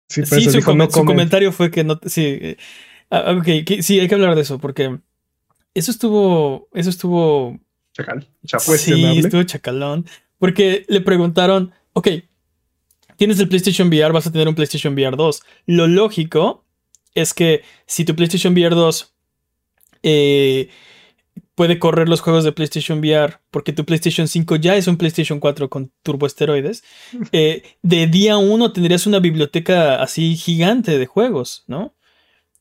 sí, 0.09 0.25
sí, 0.25 0.37
eso 0.37 0.51
su, 0.51 0.57
dijo, 0.59 0.71
com- 0.71 0.79
no 0.79 0.85
su 0.87 0.91
comment. 0.93 1.09
comentario 1.09 1.53
fue 1.53 1.71
que 1.71 1.85
no, 1.85 2.01
sí, 2.07 2.23
eh, 2.25 2.57
ah, 3.11 3.35
ok, 3.39 3.65
que- 3.67 3.83
sí, 3.83 4.01
hay 4.01 4.09
que 4.09 4.15
hablar 4.15 4.35
de 4.35 4.41
eso, 4.43 4.59
porque 4.59 4.99
eso 5.75 5.91
estuvo, 5.91 6.69
eso 6.73 6.91
estuvo 6.91 7.59
Chacal. 7.93 8.27
Sí, 8.77 9.19
estuvo 9.19 9.43
chacalón. 9.45 10.07
Porque 10.39 10.85
le 10.89 11.01
preguntaron, 11.01 11.73
ok, 11.93 12.09
tienes 13.17 13.39
el 13.39 13.49
PlayStation 13.49 13.89
VR, 13.89 14.13
vas 14.13 14.27
a 14.27 14.33
tener 14.33 14.49
un 14.49 14.55
PlayStation 14.57 14.95
VR 14.95 15.17
2. 15.17 15.43
Lo 15.67 15.87
lógico 15.87 16.65
es 17.15 17.33
que 17.35 17.63
si 17.87 18.05
tu 18.05 18.17
PlayStation 18.17 18.53
VR 18.53 18.75
2 18.75 19.14
eh, 20.05 20.69
puede 21.55 21.79
correr 21.79 22.09
los 22.09 22.21
juegos 22.21 22.45
de 22.45 22.53
PlayStation 22.53 22.99
VR 22.99 23.39
porque 23.51 23.73
tu 23.73 23.85
PlayStation 23.85 24.29
5 24.29 24.57
ya 24.57 24.77
es 24.77 24.87
un 24.87 24.97
PlayStation 24.97 25.41
4 25.41 25.71
con 25.71 25.93
turboesteroides, 26.03 26.85
eh, 27.33 27.63
de 27.83 28.07
día 28.07 28.37
uno 28.37 28.73
tendrías 28.73 29.07
una 29.07 29.19
biblioteca 29.19 30.03
así 30.03 30.37
gigante 30.37 30.99
de 30.99 31.07
juegos, 31.07 31.65
¿no? 31.67 31.95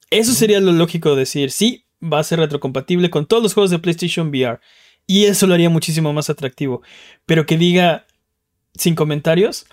Eso 0.10 0.34
sería 0.34 0.60
lo 0.60 0.72
lógico 0.72 1.16
decir, 1.16 1.52
sí, 1.52 1.86
va 2.02 2.20
a 2.20 2.24
ser 2.24 2.40
retrocompatible 2.40 3.10
con 3.10 3.26
todos 3.26 3.42
los 3.42 3.54
juegos 3.54 3.72
de 3.72 3.80
PlayStation 3.80 4.30
VR. 4.30 4.60
Y 5.08 5.26
eso 5.26 5.48
lo 5.48 5.56
haría 5.56 5.70
muchísimo 5.70 6.14
más 6.14 6.30
atractivo. 6.30 6.82
Pero 7.26 7.46
que 7.46 7.58
diga 7.58 8.06
sin 8.76 8.94
comentarios. 8.94 9.66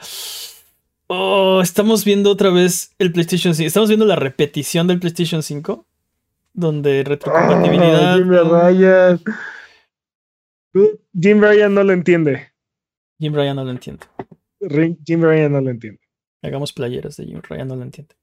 Oh, 1.08 1.60
estamos 1.62 2.04
viendo 2.04 2.30
otra 2.30 2.50
vez 2.50 2.94
el 2.98 3.12
PlayStation 3.12 3.54
5. 3.54 3.66
Estamos 3.66 3.90
viendo 3.90 4.06
la 4.06 4.16
repetición 4.16 4.86
del 4.86 4.98
PlayStation 4.98 5.42
5 5.42 5.86
donde 6.52 7.04
retrocompatibilidad. 7.04 8.12
Ah, 8.12 8.16
Jim 8.16 8.28
Ryan. 8.28 9.20
Jim 11.18 11.40
Ryan 11.40 11.74
no 11.74 11.84
lo 11.84 11.92
entiende. 11.92 12.52
Jim 13.18 13.34
Ryan 13.34 13.56
no 13.56 13.64
lo 13.64 13.70
entiende. 13.70 14.06
Jim 15.04 15.22
Ryan 15.22 15.52
no 15.52 15.60
lo 15.60 15.70
entiende. 15.70 16.00
Hagamos 16.42 16.72
playeras 16.72 17.16
de 17.16 17.26
Jim 17.26 17.40
Ryan 17.48 17.68
no 17.68 17.76
lo 17.76 17.82
entiende. 17.82 18.14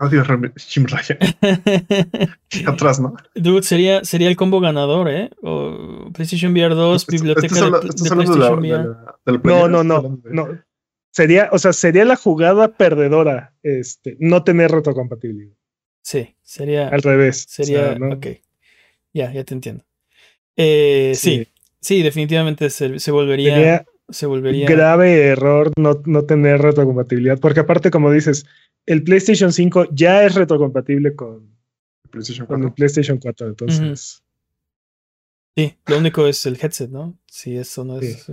Odio 0.00 0.24
Jim 0.56 0.86
Ryan. 0.86 1.18
Atrás, 2.66 2.98
¿no? 2.98 3.14
Dude, 3.34 3.62
sería, 3.62 4.04
sería 4.04 4.28
el 4.28 4.36
combo 4.36 4.60
ganador, 4.60 5.08
¿eh? 5.08 5.30
O 5.42 6.10
PlayStation 6.12 6.52
VR 6.52 6.74
2, 6.74 7.06
biblioteca 7.06 7.54
de, 7.54 7.70
PlayStation 7.70 8.18
VR. 8.18 8.96
no, 9.44 9.68
no, 9.68 9.84
no, 9.84 10.20
no. 10.24 10.48
Sería, 11.12 11.50
o 11.52 11.58
sea, 11.58 11.74
sería 11.74 12.06
la 12.06 12.16
jugada 12.16 12.68
perdedora, 12.68 13.54
este, 13.62 14.16
no 14.18 14.44
tener 14.44 14.70
retrocompatibilidad. 14.70 15.54
Sí, 16.02 16.34
sería. 16.42 16.88
Al 16.88 17.02
revés. 17.02 17.46
Sería. 17.48 17.96
Ok. 18.12 18.26
Ya, 19.14 19.32
ya 19.32 19.44
te 19.44 19.54
entiendo. 19.54 19.84
Eh, 20.56 21.12
sí. 21.14 21.46
sí. 21.80 22.02
definitivamente 22.02 22.68
se, 22.70 23.10
volvería. 23.10 23.84
se 24.08 24.26
volvería. 24.26 24.66
Grave 24.68 25.26
error 25.28 25.70
no, 25.78 26.02
no 26.04 26.24
tener 26.24 26.60
retrocompatibilidad. 26.60 27.38
Porque 27.38 27.60
aparte, 27.60 27.90
como 27.90 28.10
dices, 28.10 28.46
el 28.86 29.04
PlayStation 29.04 29.52
5 29.52 29.88
ya 29.92 30.24
es 30.24 30.34
retrocompatible 30.34 31.14
con, 31.14 31.56
PlayStation 32.10 32.46
con 32.46 32.64
el 32.64 32.72
PlayStation 32.72 33.18
4. 33.18 33.46
Entonces. 33.46 34.22
Sí, 35.56 35.76
lo 35.86 35.98
único 35.98 36.26
es 36.26 36.44
el 36.46 36.58
headset, 36.60 36.90
¿no? 36.90 37.18
Si 37.26 37.56
eso 37.56 37.84
no 37.84 38.00
es. 38.00 38.26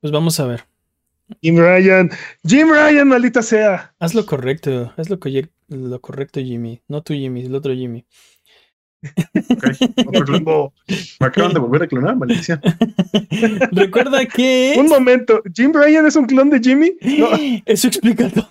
Pues 0.00 0.12
vamos 0.12 0.38
a 0.40 0.46
ver. 0.46 0.64
Jim 1.40 1.56
Ryan, 1.56 2.10
Jim 2.46 2.68
Ryan, 2.70 3.08
maldita 3.08 3.42
sea. 3.42 3.94
Haz 3.98 4.14
lo 4.14 4.26
correcto, 4.26 4.92
haz 4.96 5.08
lo, 5.08 5.18
lo 5.68 6.00
correcto, 6.00 6.40
Jimmy. 6.40 6.80
No 6.88 7.02
tú, 7.02 7.14
Jimmy, 7.14 7.44
el 7.44 7.54
otro 7.54 7.74
Jimmy. 7.74 8.06
Me 11.20 11.26
acaban 11.26 11.52
de 11.52 11.60
volver 11.60 11.82
a 11.82 11.86
clonar, 11.86 12.16
maldición. 12.16 12.60
Recuerda 13.72 14.24
que. 14.26 14.76
Un 14.78 14.88
momento, 14.88 15.42
¿Jim 15.54 15.72
Ryan 15.74 16.06
es 16.06 16.16
un 16.16 16.24
clon 16.26 16.48
de 16.50 16.60
Jimmy? 16.60 16.96
Eso 17.66 17.88
explica 17.88 18.30
todo. 18.30 18.48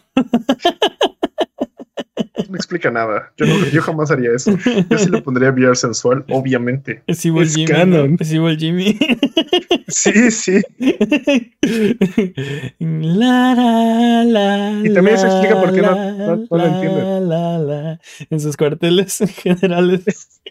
No 2.49 2.55
explica 2.55 2.91
nada. 2.91 3.31
Yo, 3.37 3.45
yo, 3.71 3.81
jamás 3.81 4.11
haría 4.11 4.31
eso. 4.31 4.57
Yo 4.89 4.97
sí 4.97 5.09
le 5.09 5.21
pondría 5.21 5.51
VR 5.51 5.75
sensual, 5.75 6.25
obviamente. 6.29 7.03
Es 7.07 7.25
igual 7.25 7.47
Jimmy. 7.47 7.65
Canon. 7.65 8.17
Es 8.19 8.31
igual 8.31 8.57
Jimmy. 8.57 8.97
Sí, 9.87 10.31
sí. 10.31 10.61
La, 12.79 13.55
la, 13.55 14.23
la, 14.23 14.81
y 14.83 14.93
también 14.93 15.17
eso 15.17 15.27
explica 15.27 15.59
por 15.59 15.73
qué 15.73 15.81
no, 15.81 16.35
no, 16.37 16.47
lo 16.49 16.65
entienden. 16.65 17.99
En 18.29 18.39
sus 18.39 18.57
cuarteles 18.57 19.19
generales. 19.43 20.41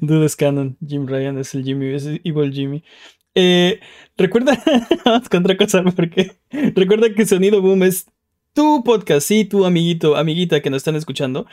Dudes 0.00 0.36
canon. 0.36 0.76
Jim 0.86 1.06
Ryan 1.06 1.38
es 1.38 1.54
el 1.54 1.64
Jimmy, 1.64 1.94
es 1.94 2.08
igual 2.24 2.52
Jimmy. 2.52 2.84
Eh, 3.34 3.80
recuerda, 4.16 4.62
vamos 5.04 5.28
con 5.28 5.42
otra 5.44 5.56
cosa, 5.56 5.82
porque 5.84 6.32
recuerda 6.74 7.14
que 7.14 7.26
Sonido 7.26 7.62
Boom 7.62 7.84
es 7.84 8.06
tu 8.52 8.82
podcast, 8.84 9.26
sí, 9.26 9.44
tu 9.44 9.64
amiguito, 9.64 10.16
amiguita 10.16 10.60
que 10.60 10.70
nos 10.70 10.78
están 10.78 10.96
escuchando. 10.96 11.46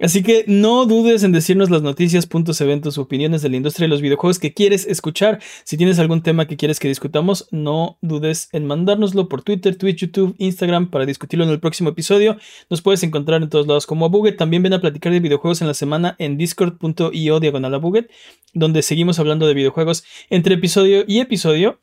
Así 0.00 0.24
que 0.24 0.44
no 0.48 0.86
dudes 0.86 1.22
en 1.22 1.30
decirnos 1.30 1.70
las 1.70 1.82
noticias, 1.82 2.26
puntos, 2.26 2.60
eventos, 2.60 2.98
opiniones 2.98 3.42
de 3.42 3.48
la 3.48 3.56
industria 3.56 3.84
de 3.84 3.90
los 3.90 4.02
videojuegos 4.02 4.40
que 4.40 4.52
quieres 4.52 4.86
escuchar. 4.86 5.40
Si 5.62 5.76
tienes 5.76 6.00
algún 6.00 6.20
tema 6.20 6.46
que 6.48 6.56
quieres 6.56 6.80
que 6.80 6.88
discutamos, 6.88 7.46
no 7.52 7.98
dudes 8.02 8.48
en 8.52 8.66
mandárnoslo 8.66 9.28
por 9.28 9.42
Twitter, 9.42 9.76
Twitch, 9.76 10.00
YouTube, 10.00 10.34
Instagram 10.38 10.90
para 10.90 11.06
discutirlo 11.06 11.44
en 11.44 11.52
el 11.52 11.60
próximo 11.60 11.90
episodio. 11.90 12.36
Nos 12.70 12.82
puedes 12.82 13.04
encontrar 13.04 13.40
en 13.40 13.48
todos 13.48 13.68
lados 13.68 13.86
como 13.86 14.04
Abuget. 14.06 14.36
También 14.36 14.64
ven 14.64 14.72
a 14.72 14.80
platicar 14.80 15.12
de 15.12 15.20
videojuegos 15.20 15.60
en 15.60 15.68
la 15.68 15.74
semana 15.74 16.16
en 16.18 16.38
discord.io 16.38 17.40
diagonal 17.40 17.74
Abuget, 17.74 18.10
donde 18.52 18.82
seguimos 18.82 19.20
hablando 19.20 19.46
de 19.46 19.54
videojuegos 19.54 20.04
entre 20.28 20.56
episodio 20.56 21.04
y 21.06 21.20
episodio. 21.20 21.78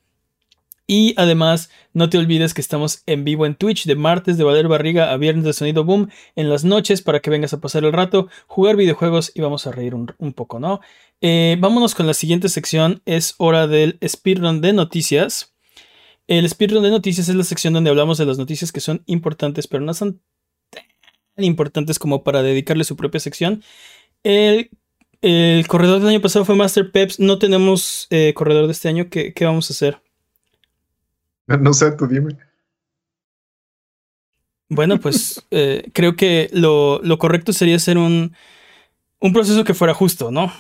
Y 0.92 1.14
además, 1.16 1.70
no 1.94 2.10
te 2.10 2.18
olvides 2.18 2.54
que 2.54 2.60
estamos 2.60 3.02
en 3.06 3.24
vivo 3.24 3.46
en 3.46 3.56
Twitch 3.56 3.86
de 3.86 3.96
martes 3.96 4.38
de 4.38 4.44
Valer 4.44 4.68
Barriga 4.68 5.14
a 5.14 5.16
viernes 5.16 5.46
de 5.46 5.54
Sonido 5.54 5.86
Boom 5.86 6.10
en 6.36 6.50
las 6.50 6.66
noches 6.66 7.02
para 7.02 7.22
que 7.22 7.30
vengas 7.30 7.54
a 7.54 7.62
pasar 7.62 7.86
el 7.86 7.94
rato, 7.94 8.28
jugar 8.46 8.76
videojuegos 8.76 9.32
y 9.34 9.40
vamos 9.40 9.66
a 9.66 9.72
reír 9.72 9.96
un, 9.96 10.34
poco, 10.34 10.60
¿no? 10.60 10.82
Eh, 11.22 11.56
vámonos 11.62 11.96
con 11.96 12.08
la 12.08 12.14
siguiente 12.14 12.50
sección. 12.50 13.02
Es 13.06 13.36
hora 13.38 13.68
del 13.68 14.00
speedrun 14.06 14.60
de 14.60 14.74
noticias. 14.74 15.56
El 16.28 16.50
speedrun 16.50 16.84
de 16.84 16.90
noticias 16.90 17.30
es 17.30 17.36
la 17.36 17.46
sección 17.46 17.72
donde 17.72 17.90
hablamos 17.90 18.18
de 18.18 18.26
las 18.26 18.38
noticias 18.38 18.74
que 18.74 18.82
son 18.82 19.02
importantes, 19.06 19.68
pero 19.68 19.86
no 19.86 19.94
son 19.94 20.22
tan 21.36 21.46
importantes 21.46 22.00
como 22.00 22.26
para 22.26 22.44
dedicarle 22.44 22.84
su 22.84 22.98
propia 22.98 23.22
sección. 23.22 23.64
El, 24.24 24.70
corredor 25.70 26.02
del 26.02 26.10
año 26.10 26.22
pasado 26.22 26.44
fue 26.44 26.56
Master 26.56 26.92
Peps. 26.92 27.18
No 27.18 27.40
tenemos 27.40 28.08
eh, 28.10 28.34
corredor 28.36 28.66
de 28.66 28.74
este 28.74 28.90
año. 28.90 29.10
¿Qué, 29.10 29.34
¿Qué 29.34 29.46
vamos 29.46 29.70
a 29.70 29.74
hacer? 29.74 30.02
No 31.62 31.74
sé, 31.74 31.92
tú 31.92 32.08
dime. 32.08 32.38
Bueno, 34.70 35.00
pues 35.00 35.46
eh, 35.52 35.90
creo 35.94 36.16
que 36.16 36.50
lo, 36.54 37.02
correcto 37.20 37.52
sería 37.52 37.76
hacer 37.76 37.98
un, 37.98 38.34
un 39.20 39.34
proceso 39.34 39.66
que 39.66 39.74
fuera 39.74 39.94
justo, 39.94 40.32
¿no? 40.32 40.52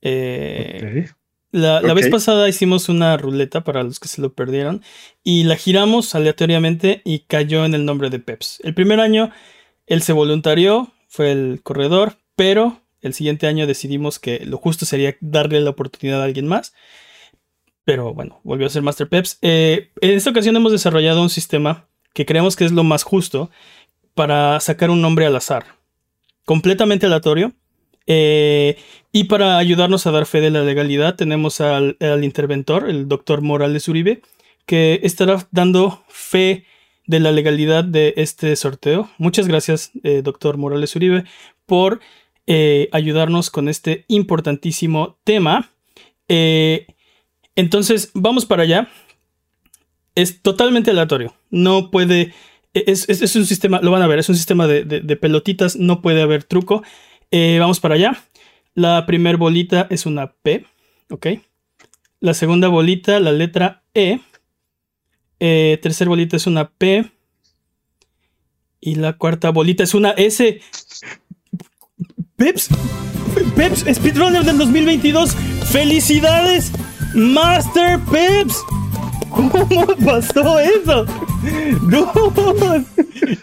Eh, 0.00 1.06
la, 1.50 1.80
vez 1.94 2.08
pasada 2.08 2.48
hicimos 2.48 2.88
una 2.88 3.16
ruleta 3.16 3.64
para 3.64 3.82
los 3.82 4.00
que 4.00 4.08
se 4.08 4.20
lo 4.20 4.32
perdieron 4.32 4.82
y 5.24 5.44
la 5.44 5.56
giramos 5.56 6.14
aleatoriamente 6.14 7.02
y 7.04 7.20
cayó 7.20 7.64
en 7.64 7.74
el 7.74 7.84
nombre 7.84 8.10
de 8.10 8.18
Peps. 8.18 8.60
El 8.64 8.74
primer 8.74 9.00
año 9.00 9.30
él 9.86 10.02
se 10.02 10.12
voluntarió, 10.12 10.92
fue 11.08 11.32
el 11.32 11.60
corredor, 11.62 12.16
pero 12.36 12.80
el 13.00 13.14
siguiente 13.14 13.46
año 13.46 13.66
decidimos 13.66 14.18
que 14.18 14.44
lo 14.44 14.58
justo 14.58 14.86
sería 14.86 15.16
darle 15.20 15.60
la 15.60 15.70
oportunidad 15.70 16.20
a 16.20 16.24
alguien 16.24 16.46
más 16.46 16.74
pero 17.88 18.12
bueno, 18.12 18.38
volvió 18.44 18.66
a 18.66 18.68
ser 18.68 18.82
Master 18.82 19.08
Peps. 19.08 19.38
Eh, 19.40 19.88
en 20.02 20.10
esta 20.10 20.28
ocasión 20.28 20.54
hemos 20.54 20.72
desarrollado 20.72 21.22
un 21.22 21.30
sistema 21.30 21.88
que 22.12 22.26
creemos 22.26 22.54
que 22.54 22.66
es 22.66 22.72
lo 22.72 22.84
más 22.84 23.02
justo 23.02 23.50
para 24.12 24.60
sacar 24.60 24.90
un 24.90 25.00
nombre 25.00 25.24
al 25.24 25.34
azar, 25.34 25.64
completamente 26.44 27.06
aleatorio. 27.06 27.54
Eh, 28.06 28.76
y 29.10 29.24
para 29.24 29.56
ayudarnos 29.56 30.06
a 30.06 30.10
dar 30.10 30.26
fe 30.26 30.42
de 30.42 30.50
la 30.50 30.64
legalidad, 30.64 31.16
tenemos 31.16 31.62
al, 31.62 31.96
interventor, 32.22 32.90
el 32.90 33.08
doctor 33.08 33.40
Morales 33.40 33.88
Uribe, 33.88 34.20
que 34.66 35.00
estará 35.02 35.48
dando 35.50 36.04
fe 36.08 36.66
de 37.06 37.20
la 37.20 37.32
legalidad 37.32 37.84
de 37.84 38.12
este 38.18 38.54
sorteo. 38.56 39.08
Muchas 39.16 39.48
gracias, 39.48 39.92
eh, 40.02 40.20
doctor 40.22 40.58
Morales 40.58 40.94
Uribe, 40.94 41.24
por 41.64 42.00
ayudarnos 42.92 43.48
con 43.48 43.66
este 43.66 44.04
importantísimo 44.08 45.16
tema. 45.24 45.70
Entonces, 47.58 48.12
vamos 48.14 48.46
para 48.46 48.62
allá. 48.62 48.88
Es 50.14 50.42
totalmente 50.42 50.92
aleatorio. 50.92 51.34
No 51.50 51.90
puede. 51.90 52.32
Es, 52.72 53.08
un 53.34 53.46
sistema, 53.46 53.80
lo 53.82 53.90
van 53.90 54.02
a 54.02 54.06
ver, 54.06 54.20
es 54.20 54.28
un 54.28 54.36
sistema 54.36 54.68
de, 54.68 55.16
pelotitas, 55.16 55.74
no 55.74 56.00
puede 56.00 56.22
haber 56.22 56.44
truco. 56.44 56.84
Eh, 57.32 57.56
vamos 57.58 57.80
para 57.80 57.96
allá. 57.96 58.22
La 58.74 59.06
primera 59.06 59.36
bolita 59.36 59.88
es 59.90 60.06
una 60.06 60.34
P, 60.34 60.66
¿ok? 61.10 61.26
La 62.20 62.32
segunda 62.32 62.68
bolita, 62.68 63.18
la 63.18 63.32
letra 63.32 63.82
E. 63.92 64.20
Eh, 65.40 65.80
tercera 65.82 66.10
bolita 66.10 66.36
es 66.36 66.46
una 66.46 66.70
P. 66.70 67.10
Y 68.80 68.94
la 68.94 69.14
cuarta 69.14 69.50
bolita 69.50 69.82
es 69.82 69.94
una 69.94 70.10
S. 70.10 70.60
Peps, 72.36 72.68
Peps, 73.56 73.84
Speedrunner 73.92 74.44
del 74.44 74.58
2022. 74.58 75.34
¡Felicidades! 75.72 76.70
Master 77.14 77.98
Peps. 78.10 78.62
¿Cómo 79.30 79.86
pasó 80.04 80.58
eso? 80.58 81.06
No, 81.82 82.12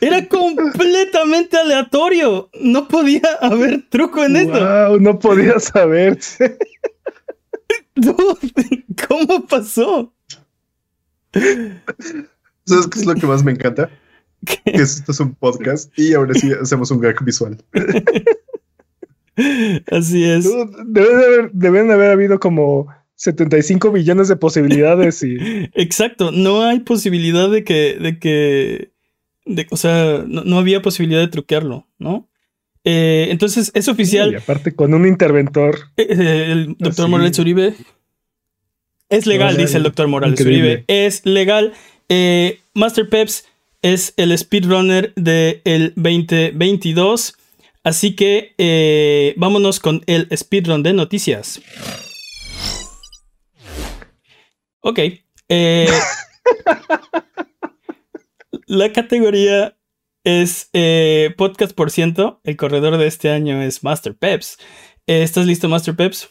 era 0.02 0.28
completamente 0.28 1.58
aleatorio. 1.58 2.50
No 2.60 2.88
podía 2.88 3.22
haber 3.42 3.88
truco 3.90 4.24
en 4.24 4.36
esto. 4.36 5.00
No 5.00 5.20
podía 5.20 5.60
saberse. 5.60 6.58
¿Cómo 9.08 9.46
pasó? 9.48 10.14
¿Sabes 12.66 12.88
qué 12.88 13.00
es 13.00 13.06
lo 13.06 13.16
que 13.16 13.28
más 13.28 13.44
me 13.44 13.52
encanta? 13.52 13.90
Que 14.46 14.60
esto 14.66 15.12
es 15.12 15.20
un 15.20 15.34
podcast 15.36 15.92
y 15.98 16.14
ahora 16.14 16.34
sí 16.34 16.52
hacemos 16.62 16.92
un 16.92 17.00
gag 17.00 17.24
visual. 17.24 17.58
Así 19.92 20.24
es. 20.24 20.44
Dude, 20.44 20.72
Deben 20.86 21.18
de 21.18 21.26
haber, 21.26 21.52
deben 21.52 21.88
de 21.88 21.94
haber 21.94 22.12
habido 22.12 22.40
como 22.40 22.88
75 23.16 23.92
billones 23.92 24.28
de 24.28 24.36
posibilidades 24.36 25.24
y 25.24 25.38
Exacto, 25.74 26.32
no 26.32 26.64
hay 26.64 26.80
posibilidad 26.82 27.50
de 27.50 27.64
que, 27.64 27.98
de 28.00 28.20
que, 28.20 28.92
de, 29.46 29.68
o 29.72 29.78
sea, 29.78 30.24
no, 30.28 30.44
no 30.44 30.58
había 30.60 30.82
posibilidad 30.82 31.22
de 31.22 31.28
truquearlo, 31.28 31.88
¿no? 31.98 32.28
Eh, 32.88 33.30
entonces 33.32 33.72
es 33.74 33.88
y 33.88 33.92
oficial, 33.92 34.36
aparte 34.36 34.76
con 34.76 34.94
un 34.94 35.08
interventor. 35.08 35.76
eh, 35.98 36.06
eh, 36.10 36.52
el 36.52 36.68
doctor 36.78 37.06
Así. 37.06 37.12
Morales 37.12 37.40
Uribe. 37.40 37.74
Es 39.10 39.26
legal, 39.26 39.56
No, 39.56 39.62
dice 39.62 39.78
el 39.78 39.84
doctor 39.84 40.08
Morales 40.08 40.40
increíble. 40.40 40.70
Uribe. 40.70 40.86
Es 40.88 41.26
legal. 41.26 41.74
Master 42.76 43.10
Peps 43.10 43.46
es 43.82 44.14
el 44.18 44.38
speedrunner 44.38 45.14
del 45.16 45.94
2022. 45.96 47.36
Así 47.84 48.16
que 48.16 49.34
vámonos 49.38 49.80
con 49.80 50.04
el 50.06 50.28
speedrun 50.36 50.84
de 50.84 50.94
noticias. 50.94 51.62
Ok. 54.88 55.00
eh, 55.50 55.88
la 58.68 58.94
categoría 58.94 59.76
es 60.24 60.70
eh, 60.74 61.34
podcast 61.38 61.76
por 61.76 61.90
ciento. 61.90 62.40
El 62.44 62.56
corredor 62.56 62.98
de 62.98 63.08
este 63.08 63.32
año 63.32 63.64
es 63.64 63.84
Master 63.84 64.16
Peps. 64.16 64.60
Eh, 65.08 65.24
¿Estás 65.24 65.48
listo, 65.48 65.68
Master 65.70 65.96
Peps? 65.96 66.30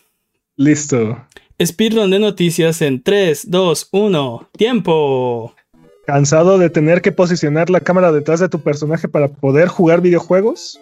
Listo. 0.55 1.27
Speedrun 1.61 2.13
de 2.13 2.21
noticias 2.21 2.81
en 2.81 3.03
3, 3.03 3.51
2, 3.51 3.89
1. 3.91 4.51
¡Tiempo! 4.57 5.53
¿Cansado 6.07 6.57
de 6.57 6.71
tener 6.71 7.03
que 7.03 7.11
posicionar 7.11 7.71
la 7.71 7.81
cámara 7.81 8.13
detrás 8.13 8.39
de 8.39 8.49
tu 8.49 8.61
personaje 8.61 9.09
para 9.09 9.27
poder 9.27 9.67
jugar 9.67 10.01
videojuegos? 10.01 10.81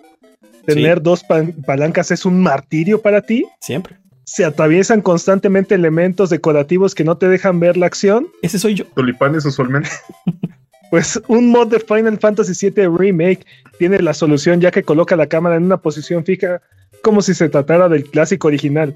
¿Tener 0.66 1.00
dos 1.00 1.24
palancas 1.64 2.10
es 2.10 2.26
un 2.26 2.38
martirio 2.38 3.00
para 3.00 3.22
ti? 3.22 3.46
Siempre. 3.62 4.01
¿Se 4.34 4.46
atraviesan 4.46 5.02
constantemente 5.02 5.74
elementos 5.74 6.30
decorativos 6.30 6.94
que 6.94 7.04
no 7.04 7.18
te 7.18 7.28
dejan 7.28 7.60
ver 7.60 7.76
la 7.76 7.84
acción? 7.84 8.28
Ese 8.40 8.58
soy 8.58 8.74
yo. 8.76 8.86
Tulipanes 8.94 9.44
usualmente. 9.44 9.90
Pues 10.90 11.18
un 11.26 11.48
mod 11.48 11.68
de 11.68 11.80
Final 11.80 12.18
Fantasy 12.18 12.70
VII 12.70 12.86
Remake 12.94 13.46
tiene 13.78 13.98
la 14.00 14.12
solución 14.12 14.60
ya 14.60 14.70
que 14.70 14.82
coloca 14.82 15.16
la 15.16 15.26
cámara 15.26 15.56
en 15.56 15.62
una 15.62 15.78
posición 15.78 16.22
fija 16.22 16.60
como 17.02 17.22
si 17.22 17.32
se 17.32 17.48
tratara 17.48 17.88
del 17.88 18.04
clásico 18.04 18.48
original. 18.48 18.94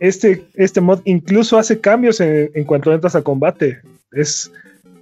Este, 0.00 0.44
este 0.54 0.80
mod 0.80 1.02
incluso 1.04 1.56
hace 1.56 1.80
cambios 1.80 2.20
en, 2.20 2.50
en 2.52 2.64
cuanto 2.64 2.92
entras 2.92 3.14
a 3.14 3.22
combate. 3.22 3.78
Es, 4.10 4.50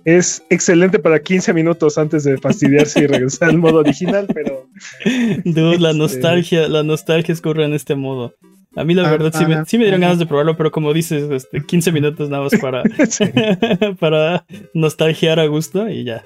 es 0.05 0.43
excelente 0.51 0.99
para 0.99 1.19
15 1.19 1.55
minutos 1.55 1.97
antes 1.97 2.25
de 2.25 2.37
fastidiarse 2.37 3.01
y 3.05 3.07
regresar 3.07 3.49
al 3.49 3.57
modo 3.57 3.79
original, 3.79 4.27
pero 4.35 4.67
Dude, 5.47 5.79
la 5.79 5.93
Este- 5.93 5.99
nostalgia, 5.99 6.69
la 6.69 6.83
nostalgia 6.83 7.33
escurre 7.33 7.65
en 7.65 7.73
este 7.73 7.95
modo. 7.95 8.35
A 8.75 8.85
mí 8.85 8.95
la 8.95 9.07
Ah, 9.07 9.11
verdad 9.11 9.33
sí 9.37 9.45
me, 9.47 9.65
sí 9.67 9.77
me 9.79 9.85
dieron 9.85 10.01
ganas 10.01 10.19
de 10.19 10.27
probarlo, 10.27 10.57
pero 10.57 10.71
como 10.71 10.93
dices, 10.95 11.31
este, 11.31 11.63
15 11.65 11.93
minutos 11.93 12.31
nada 12.31 12.45
más 12.45 12.53
para, 12.61 12.83
para 14.01 14.45
nostalgiar 14.75 15.39
a 15.41 15.47
gusto 15.47 15.89
y 15.89 16.05
ya. 16.05 16.25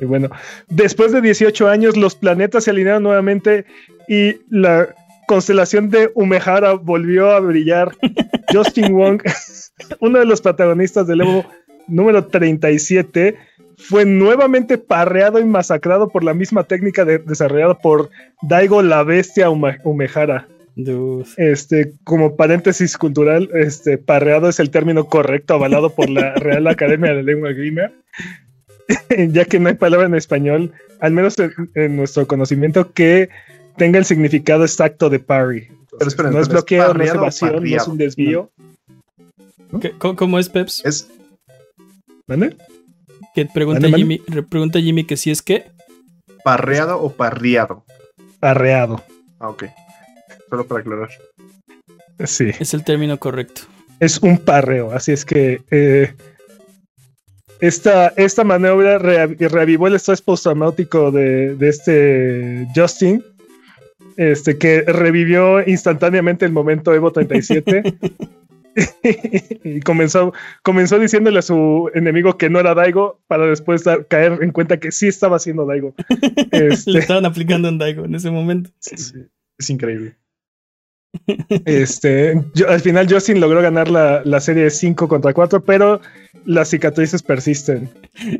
Y 0.00 0.04
bueno, 0.06 0.28
después 0.68 1.12
de 1.12 1.20
18 1.20 1.68
años, 1.68 1.96
los 1.96 2.14
planetas 2.14 2.64
se 2.64 2.70
alinearon 2.70 3.02
nuevamente 3.02 3.66
y 4.08 4.36
la 4.50 4.88
constelación 5.26 5.90
de 5.90 6.10
Umehara 6.14 6.72
volvió 6.72 7.30
a 7.32 7.40
brillar. 7.40 7.92
Justin 8.52 8.94
Wong, 8.94 9.20
uno 10.00 10.18
de 10.20 10.24
los 10.24 10.40
protagonistas 10.40 11.06
del 11.06 11.20
Evo 11.20 11.44
número 11.86 12.24
37, 12.26 13.36
fue 13.76 14.04
nuevamente 14.06 14.78
parreado 14.78 15.38
y 15.38 15.44
masacrado 15.44 16.08
por 16.08 16.24
la 16.24 16.32
misma 16.34 16.64
técnica 16.64 17.04
de- 17.04 17.18
desarrollada 17.18 17.74
por 17.78 18.08
Daigo 18.42 18.82
la 18.82 19.02
Bestia 19.04 19.50
Ume- 19.50 19.78
Umehara. 19.84 20.48
Dude. 20.80 21.26
Este, 21.36 21.92
como 22.04 22.36
paréntesis 22.36 22.96
cultural, 22.96 23.50
este, 23.52 23.98
parreado 23.98 24.48
es 24.48 24.60
el 24.60 24.70
término 24.70 25.06
correcto 25.06 25.54
avalado 25.54 25.90
por 25.90 26.08
la 26.08 26.34
Real 26.36 26.68
Academia 26.68 27.10
de 27.10 27.16
la 27.16 27.22
Lengua 27.22 27.50
Grima, 27.50 27.90
ya 29.30 29.44
que 29.44 29.58
no 29.58 29.68
hay 29.70 29.74
palabra 29.74 30.06
en 30.06 30.14
español, 30.14 30.72
al 31.00 31.12
menos 31.12 31.36
en, 31.40 31.52
en 31.74 31.96
nuestro 31.96 32.26
conocimiento, 32.28 32.92
que 32.92 33.28
tenga 33.76 33.98
el 33.98 34.04
significado 34.04 34.62
exacto 34.62 35.10
de 35.10 35.18
parry. 35.18 35.66
Entonces, 35.82 36.08
espera, 36.08 36.30
no 36.30 36.40
es 36.40 36.48
bloqueo, 36.48 36.78
no 36.78 36.84
es 36.84 36.92
¿parreado 36.92 37.18
o 37.18 37.22
evasión, 37.22 37.64
no 37.64 37.76
es 37.76 37.88
un 37.88 37.98
desvío. 37.98 38.50
¿Qué- 39.80 39.92
cómo, 39.98 40.14
cómo 40.14 40.38
es 40.38 40.48
Peps? 40.48 40.80
Es 40.84 41.10
¿Vale? 42.28 42.56
Que 43.34 43.46
pregunta 43.46 43.80
Mande, 43.80 43.98
mande. 43.98 44.18
Jimmy, 44.18 44.42
pregunta 44.48 44.80
Jimmy 44.80 45.04
que 45.04 45.16
si 45.16 45.32
es 45.32 45.42
que. 45.42 45.64
parreado 46.44 47.02
o 47.02 47.10
parriado. 47.12 47.84
Parreado. 48.38 49.02
Ah, 49.40 49.48
ok. 49.48 49.64
Solo 50.50 50.66
para 50.66 50.80
aclarar. 50.80 51.10
Sí, 52.24 52.50
Es 52.58 52.74
el 52.74 52.84
término 52.84 53.18
correcto. 53.18 53.62
es 54.00 54.18
un 54.22 54.38
parreo, 54.38 54.92
así 54.92 55.12
es 55.12 55.24
que 55.24 55.62
eh, 55.70 56.12
esta, 57.60 58.08
esta 58.16 58.44
maniobra 58.44 58.98
rea- 58.98 59.26
reavivó 59.26 59.86
el 59.88 59.94
estrés 59.94 60.20
postraumático 60.22 61.10
de, 61.10 61.54
de 61.56 61.68
este 61.68 62.66
Justin, 62.74 63.22
este, 64.16 64.58
que 64.58 64.82
revivió 64.82 65.66
instantáneamente 65.68 66.44
el 66.44 66.52
momento 66.52 66.92
Evo 66.94 67.12
37 67.12 67.82
y 69.64 69.80
comenzó, 69.80 70.32
comenzó 70.62 70.98
diciéndole 71.00 71.40
a 71.40 71.42
su 71.42 71.90
enemigo 71.94 72.36
que 72.38 72.48
no 72.48 72.60
era 72.60 72.74
Daigo 72.74 73.20
para 73.26 73.46
después 73.46 73.82
dar- 73.84 74.06
caer 74.06 74.38
en 74.42 74.52
cuenta 74.52 74.78
que 74.78 74.92
sí 74.92 75.08
estaba 75.08 75.38
siendo 75.40 75.66
Daigo. 75.66 75.94
Este, 76.52 76.90
Le 76.92 76.98
estaban 77.00 77.26
aplicando 77.26 77.68
en 77.68 77.78
Daigo 77.78 78.04
en 78.04 78.14
ese 78.14 78.30
momento. 78.30 78.70
Es 78.80 79.70
increíble. 79.70 80.14
Este, 81.64 82.40
yo- 82.54 82.68
al 82.68 82.80
final 82.80 83.06
Justin 83.10 83.40
logró 83.40 83.62
ganar 83.62 83.88
la, 83.90 84.22
la 84.24 84.40
serie 84.40 84.70
5 84.70 85.08
contra 85.08 85.32
4, 85.32 85.64
pero 85.64 86.00
las 86.44 86.68
cicatrices 86.70 87.22
persisten. 87.22 87.90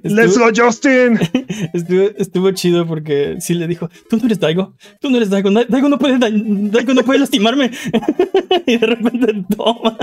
¡Let's 0.03 0.37
Estuvo, 0.37 0.47
go, 0.47 0.51
Justin! 0.65 1.19
estuvo, 1.73 2.03
estuvo 2.19 2.51
chido 2.53 2.87
porque 2.87 3.37
sí 3.41 3.55
le 3.55 3.67
dijo: 3.67 3.89
Tú 4.09 4.17
no 4.19 4.27
eres 4.27 4.41
Daigo, 4.41 4.75
tú 5.01 5.11
no 5.11 5.17
eres 5.17 5.31
Daigo, 5.31 5.51
Daigo 5.51 5.89
no 5.89 5.99
puede, 5.99 6.19
da- 6.19 6.31
Daigo 6.31 6.95
no 6.95 7.03
puede 7.05 7.21
lastimarme. 7.21 7.71
y 8.67 8.77
de 8.79 8.87
repente 8.87 9.45
toma. 9.57 9.97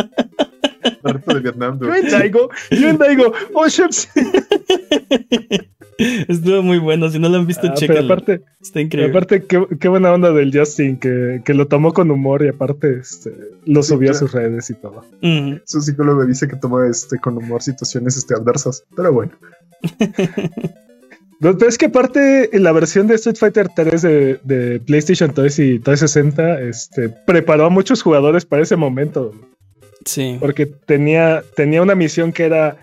Reto 1.03 1.33
de 1.33 1.39
Vietnam, 1.41 1.79
Yo 1.79 1.87
dude. 1.87 1.99
en 1.99 2.09
Daigo, 2.09 2.49
yo 2.71 2.89
en 2.89 2.97
Daigo. 2.97 3.33
¡Oh! 3.53 3.65
Estuvo 5.97 6.61
muy 6.61 6.77
bueno. 6.77 7.09
Si 7.09 7.19
no 7.19 7.29
lo 7.29 7.37
han 7.37 7.47
visto, 7.47 7.67
Ah, 7.67 7.73
aparte, 8.03 8.41
Está 8.61 8.81
increíble. 8.81 9.11
aparte 9.11 9.43
qué, 9.45 9.65
qué 9.79 9.87
buena 9.87 10.11
onda 10.13 10.31
del 10.31 10.51
Justin, 10.57 10.97
que, 10.99 11.41
que 11.45 11.53
lo 11.53 11.67
tomó 11.67 11.93
con 11.93 12.11
humor 12.11 12.43
y 12.43 12.49
aparte 12.49 12.99
este, 12.99 13.33
lo 13.65 13.81
Sí, 13.81 13.89
subió 13.93 14.11
a 14.11 14.13
sus 14.13 14.31
redes 14.33 14.69
y 14.69 14.73
todo. 14.73 15.05
Ujú. 15.21 15.61
Su 15.65 15.81
psicólogo 15.81 16.25
dice 16.25 16.47
que 16.47 16.57
toma 16.57 16.87
este, 16.87 17.17
con 17.19 17.37
humor 17.37 17.61
situaciones 17.61 18.17
este, 18.17 18.33
adversas. 18.33 18.83
Pero 18.95 19.13
bueno. 19.13 19.31
No, 21.41 21.55
pero 21.57 21.67
es 21.69 21.77
que 21.77 21.87
aparte 21.87 22.49
la 22.53 22.71
versión 22.71 23.07
de 23.07 23.15
Street 23.15 23.35
Fighter 23.35 23.67
3 23.75 24.01
de, 24.01 24.39
de 24.45 24.79
PlayStation 24.79 25.33
3 25.33 25.59
y 25.59 25.79
360 25.79 26.61
este, 26.61 27.09
preparó 27.09 27.65
a 27.65 27.69
muchos 27.69 28.01
jugadores 28.01 28.45
para 28.45 28.63
ese 28.63 28.77
momento. 28.77 29.33
Sí. 30.05 30.37
porque 30.39 30.65
tenía, 30.67 31.43
tenía 31.55 31.81
una 31.81 31.95
misión 31.95 32.31
que 32.31 32.45
era 32.45 32.77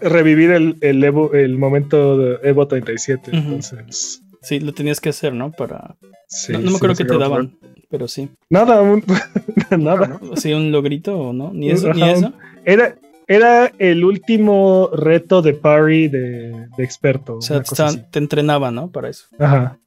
revivir 0.00 0.50
el, 0.50 0.76
el, 0.80 1.02
Evo- 1.04 1.32
el 1.34 1.56
momento 1.58 2.18
de 2.18 2.38
Evo 2.48 2.66
37. 2.66 3.30
Ujú. 3.30 3.38
Entonces, 3.38 4.22
Sí, 4.42 4.60
lo 4.60 4.72
tenías 4.72 5.00
que 5.00 5.08
hacer, 5.08 5.32
¿no? 5.32 5.50
Para. 5.50 5.96
sí, 6.28 6.52
no, 6.52 6.60
no 6.60 6.70
me 6.72 6.76
acuerdo 6.76 6.94
sí, 6.94 7.02
qué 7.04 7.08
te 7.08 7.18
daban, 7.18 7.56
pero 7.90 8.06
sí. 8.06 8.28
Nada, 8.50 8.80
un- 8.82 9.02
nada. 9.78 10.20
Sí, 10.36 10.52
un 10.52 10.70
logrito 10.70 11.18
o 11.18 11.32
no, 11.32 11.52
ni 11.52 11.70
eso, 11.70 11.92
ni 11.94 12.08
eso. 12.08 12.32
Era, 12.64 12.94
era 13.26 13.72
el 13.78 14.04
último 14.04 14.90
reto 14.92 15.42
de 15.42 15.54
parry 15.54 16.06
de, 16.08 16.68
de 16.76 16.84
experto. 16.84 17.38
O 17.38 17.42
sea, 17.42 17.56
una 17.56 17.64
cosa 17.64 17.86
estaban- 17.86 18.10
te 18.10 18.18
entrenaban, 18.20 18.74
¿no? 18.74 18.88
Para 18.90 19.08
eso. 19.08 19.26
Ajá. 19.38 19.78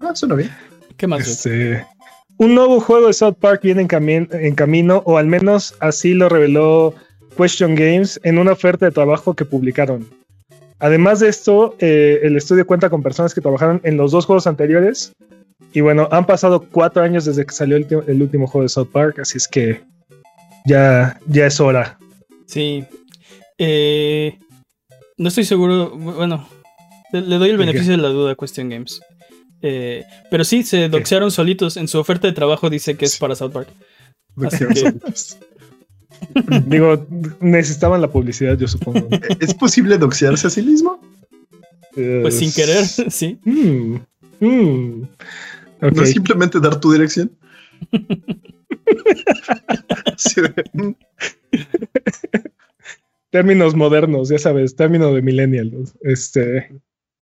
Ah, 0.00 0.14
suena 0.14 0.34
bien. 0.36 0.50
¿Qué 0.96 1.06
más? 1.08 1.26
Este, 1.26 1.84
un 2.38 2.54
nuevo 2.54 2.80
juego 2.80 3.06
de 3.08 3.12
South 3.12 3.36
Park 3.40 3.62
viene 3.62 3.82
en, 3.82 3.88
cami- 3.88 4.28
en 4.32 4.54
camino, 4.54 5.02
o 5.06 5.18
al 5.18 5.26
menos 5.26 5.74
así 5.80 6.14
lo 6.14 6.28
reveló 6.28 6.94
Question 7.36 7.74
Games 7.74 8.20
en 8.24 8.38
una 8.38 8.52
oferta 8.52 8.86
de 8.86 8.92
trabajo 8.92 9.34
que 9.34 9.44
publicaron. 9.44 10.06
Además 10.80 11.20
de 11.20 11.28
esto, 11.28 11.76
eh, 11.78 12.20
el 12.22 12.36
estudio 12.36 12.66
cuenta 12.66 12.90
con 12.90 13.02
personas 13.02 13.34
que 13.34 13.40
trabajaron 13.40 13.80
en 13.84 13.96
los 13.96 14.10
dos 14.12 14.26
juegos 14.26 14.46
anteriores. 14.46 15.12
Y 15.72 15.80
bueno, 15.80 16.08
han 16.12 16.26
pasado 16.26 16.60
cuatro 16.70 17.02
años 17.02 17.24
desde 17.24 17.44
que 17.46 17.54
salió 17.54 17.76
el, 17.76 17.86
ti- 17.86 17.96
el 18.06 18.20
último 18.22 18.46
juego 18.46 18.62
de 18.64 18.68
South 18.68 18.88
Park, 18.92 19.18
así 19.20 19.38
es 19.38 19.48
que 19.48 19.80
ya, 20.66 21.18
ya 21.26 21.46
es 21.46 21.60
hora. 21.60 21.98
Sí. 22.46 22.84
Eh, 23.58 24.38
no 25.16 25.28
estoy 25.28 25.44
seguro. 25.44 25.90
Bueno, 25.96 26.48
le, 27.12 27.22
le 27.22 27.38
doy 27.38 27.50
el 27.50 27.56
beneficio 27.56 27.92
de 27.92 27.98
la 27.98 28.08
duda 28.08 28.32
a 28.32 28.34
Question 28.34 28.68
Games. 28.68 29.00
Eh, 29.66 30.04
pero 30.30 30.44
sí, 30.44 30.62
se 30.62 30.90
doxearon 30.90 31.30
solitos. 31.30 31.78
En 31.78 31.88
su 31.88 31.98
oferta 31.98 32.26
de 32.26 32.34
trabajo 32.34 32.68
dice 32.68 32.96
que 32.96 33.06
es 33.06 33.16
para 33.16 33.34
South 33.34 33.52
Park. 33.52 33.68
Que- 34.58 34.92
Digo, 36.66 37.06
necesitaban 37.40 38.00
la 38.02 38.10
publicidad, 38.10 38.58
yo 38.58 38.68
supongo. 38.68 39.08
¿Es 39.40 39.54
posible 39.54 39.96
doxearse 39.96 40.46
a 40.46 40.50
sí 40.50 40.62
mismo? 40.62 41.00
Pues 41.94 42.38
sin 42.38 42.52
querer, 42.52 42.84
sí. 43.10 43.38
Mm, 43.44 43.94
mm. 44.40 45.08
¿No 45.80 46.02
es 46.02 46.10
simplemente 46.10 46.60
dar 46.60 46.78
tu 46.78 46.92
dirección? 46.92 47.30
Términos 53.30 53.74
modernos, 53.74 54.28
ya 54.28 54.38
sabes, 54.38 54.76
término 54.76 55.12
de 55.12 55.22
millennial. 55.22 55.72
Este, 56.02 56.70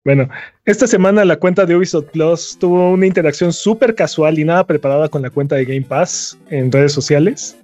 bueno, 0.04 0.28
esta 0.64 0.86
semana 0.86 1.24
la 1.24 1.36
cuenta 1.36 1.66
de 1.66 1.76
Ubisoft 1.76 2.10
Plus 2.12 2.56
tuvo 2.58 2.90
una 2.90 3.06
interacción 3.06 3.52
súper 3.52 3.94
casual 3.94 4.38
y 4.38 4.44
nada 4.44 4.66
preparada 4.66 5.08
con 5.08 5.22
la 5.22 5.30
cuenta 5.30 5.56
de 5.56 5.64
Game 5.64 5.82
Pass 5.82 6.38
en 6.50 6.72
redes 6.72 6.92
sociales. 6.92 7.56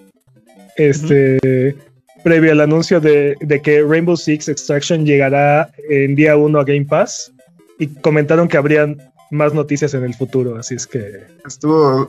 Este, 0.76 1.38
previo 2.22 2.52
al 2.52 2.60
anuncio 2.60 3.00
de, 3.00 3.36
que 3.62 3.82
Rainbow 3.82 4.16
Six 4.16 4.48
Extraction 4.48 5.06
llegará 5.06 5.70
en 5.88 6.14
día 6.14 6.36
1 6.36 6.58
a 6.58 6.64
Game 6.64 6.84
Pass 6.84 7.32
y 7.78 7.86
comentaron 7.86 8.48
que 8.48 8.56
habrían 8.56 8.98
más 9.30 9.54
noticias 9.54 9.94
en 9.94 10.04
el 10.04 10.14
futuro, 10.14 10.56
así 10.56 10.74
es 10.74 10.86
que... 10.86 11.24
Estuvo, 11.46 12.08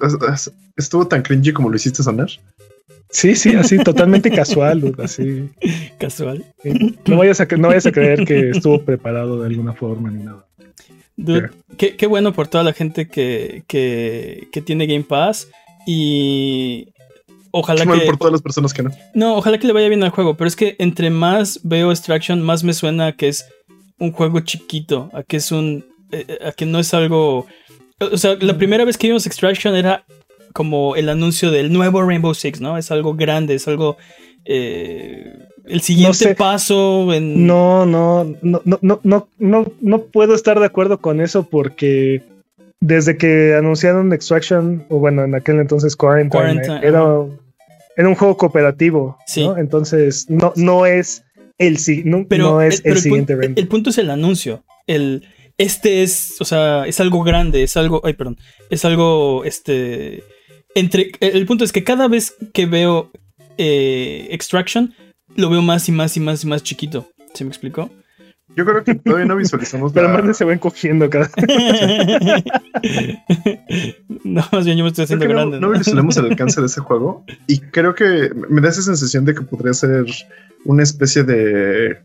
estuvo 0.75 1.07
tan 1.07 1.21
cringy 1.21 1.53
como 1.53 1.69
lo 1.69 1.75
hiciste 1.75 2.03
sonar. 2.03 2.29
Sí, 3.09 3.35
sí, 3.35 3.55
así 3.55 3.77
totalmente 3.77 4.29
casual, 4.29 4.95
así. 5.01 5.49
Casual. 5.97 6.45
No 7.07 7.17
vayas, 7.17 7.39
a, 7.39 7.45
no 7.57 7.69
vayas 7.69 7.85
a 7.85 7.91
creer 7.91 8.25
que 8.25 8.49
estuvo 8.49 8.81
preparado 8.81 9.41
de 9.41 9.47
alguna 9.47 9.73
forma 9.73 10.11
ni 10.11 10.23
nada. 10.23 10.45
Dude, 11.15 11.49
qué, 11.77 11.95
qué, 11.95 12.05
bueno 12.05 12.33
por 12.33 12.47
toda 12.47 12.63
la 12.63 12.73
gente 12.73 13.07
que, 13.07 13.63
que, 13.67 14.49
que 14.51 14.61
tiene 14.61 14.85
Game 14.85 15.03
Pass 15.03 15.47
y 15.87 16.89
ojalá 17.51 17.85
qué 17.85 17.99
que... 17.99 18.05
por 18.05 18.17
todas 18.17 18.33
las 18.33 18.41
personas 18.41 18.73
que 18.73 18.83
no. 18.83 18.91
No, 19.15 19.37
ojalá 19.37 19.57
que 19.57 19.65
le 19.65 19.73
vaya 19.73 19.87
bien 19.87 20.03
al 20.03 20.11
juego, 20.11 20.35
pero 20.35 20.47
es 20.47 20.55
que 20.55 20.75
entre 20.77 21.09
más 21.09 21.61
veo 21.63 21.91
Extraction, 21.91 22.41
más 22.43 22.63
me 22.63 22.73
suena 22.73 23.13
que 23.13 23.29
es 23.29 23.47
un 23.97 24.11
juego 24.11 24.41
chiquito, 24.41 25.09
a 25.13 25.23
que 25.23 25.37
es 25.37 25.51
un 25.51 25.85
eh, 26.11 26.25
eh, 26.27 26.47
a 26.47 26.51
que 26.51 26.65
no 26.65 26.79
es 26.79 26.93
algo. 26.93 27.47
O 27.99 28.17
sea, 28.17 28.35
la 28.39 28.57
primera 28.57 28.85
vez 28.85 28.97
que 28.97 29.07
vimos 29.07 29.25
Extraction 29.25 29.75
era 29.75 30.05
como 30.57 30.95
el 30.95 31.07
anuncio 31.07 31.51
del 31.51 31.71
nuevo 31.71 32.01
Rainbow 32.01 32.33
Six, 32.33 32.61
¿no? 32.61 32.79
Es 32.79 32.89
algo 32.89 33.13
grande, 33.13 33.53
es 33.53 33.67
algo. 33.67 33.95
Eh, 34.43 35.35
el 35.65 35.81
siguiente 35.81 36.33
paso 36.33 37.13
en. 37.13 37.45
No, 37.45 37.85
no, 37.85 38.23
no, 38.41 38.63
no, 38.65 38.99
no, 39.03 39.27
no, 39.37 39.71
no 39.79 40.01
puedo 40.05 40.33
estar 40.33 40.59
de 40.59 40.65
acuerdo 40.65 40.99
con 40.99 41.21
eso 41.21 41.47
porque 41.47 42.23
desde 42.79 43.17
que 43.17 43.53
anunciaron 43.53 44.11
Extraction, 44.13 44.83
o 44.89 44.97
bueno, 44.97 45.25
en 45.25 45.35
aquel 45.35 45.59
entonces 45.59 45.95
Quarantine, 45.95 46.59
era, 46.81 46.81
era, 46.81 48.09
un 48.09 48.15
juego 48.15 48.35
cooperativo, 48.35 49.15
¿no? 49.35 49.57
Entonces, 49.59 50.27
no, 50.27 50.53
no 50.55 50.87
es 50.87 51.23
el, 51.59 51.77
no, 52.03 52.25
no 52.35 52.61
es 52.63 52.81
el, 52.83 52.97
siguiente 52.97 53.35
Rainbow. 53.35 53.61
El 53.61 53.67
punto 53.67 53.91
es 53.91 53.99
el 53.99 54.09
anuncio. 54.09 54.63
El, 54.87 55.23
este 55.59 56.01
es, 56.01 56.41
o 56.41 56.45
sea, 56.45 56.87
es 56.87 56.99
algo 56.99 57.21
grande, 57.21 57.61
es 57.61 57.77
algo, 57.77 58.01
ay, 58.03 58.13
perdón, 58.13 58.39
es 58.71 58.85
algo, 58.85 59.43
este, 59.43 60.23
entre, 60.77 61.11
el 61.19 61.45
punto 61.45 61.63
es 61.63 61.71
que 61.71 61.83
cada 61.83 62.07
vez 62.07 62.35
que 62.53 62.65
veo 62.65 63.11
eh, 63.57 64.27
Extraction, 64.31 64.93
lo 65.35 65.49
veo 65.49 65.61
más 65.61 65.89
y 65.89 65.91
más 65.91 66.15
y 66.17 66.19
más 66.19 66.43
y 66.43 66.47
más 66.47 66.63
chiquito. 66.63 67.09
¿Se 67.33 67.43
me 67.43 67.49
explicó? 67.49 67.89
Yo 68.55 68.65
creo 68.65 68.83
que 68.83 68.95
todavía 68.95 69.25
no 69.25 69.35
visualizamos. 69.35 69.91
Pero 69.95 70.07
la... 70.07 70.33
se 70.33 70.45
va 70.45 70.53
encogiendo 70.53 71.09
cada. 71.09 71.29
no, 74.23 74.43
más 74.51 74.65
bien 74.65 74.77
yo 74.77 74.83
me 74.83 74.89
estoy 74.89 75.03
haciendo 75.05 75.27
grande. 75.27 75.59
No, 75.59 75.67
no 75.67 75.77
visualizamos 75.77 76.17
el 76.17 76.25
alcance 76.25 76.61
de 76.61 76.67
ese 76.67 76.81
juego. 76.81 77.25
Y 77.47 77.59
creo 77.59 77.93
que 77.93 78.31
me 78.49 78.61
da 78.61 78.69
esa 78.69 78.81
sensación 78.81 79.25
de 79.25 79.35
que 79.35 79.41
podría 79.41 79.73
ser 79.73 80.05
una 80.65 80.83
especie 80.83 81.23
de. 81.23 81.97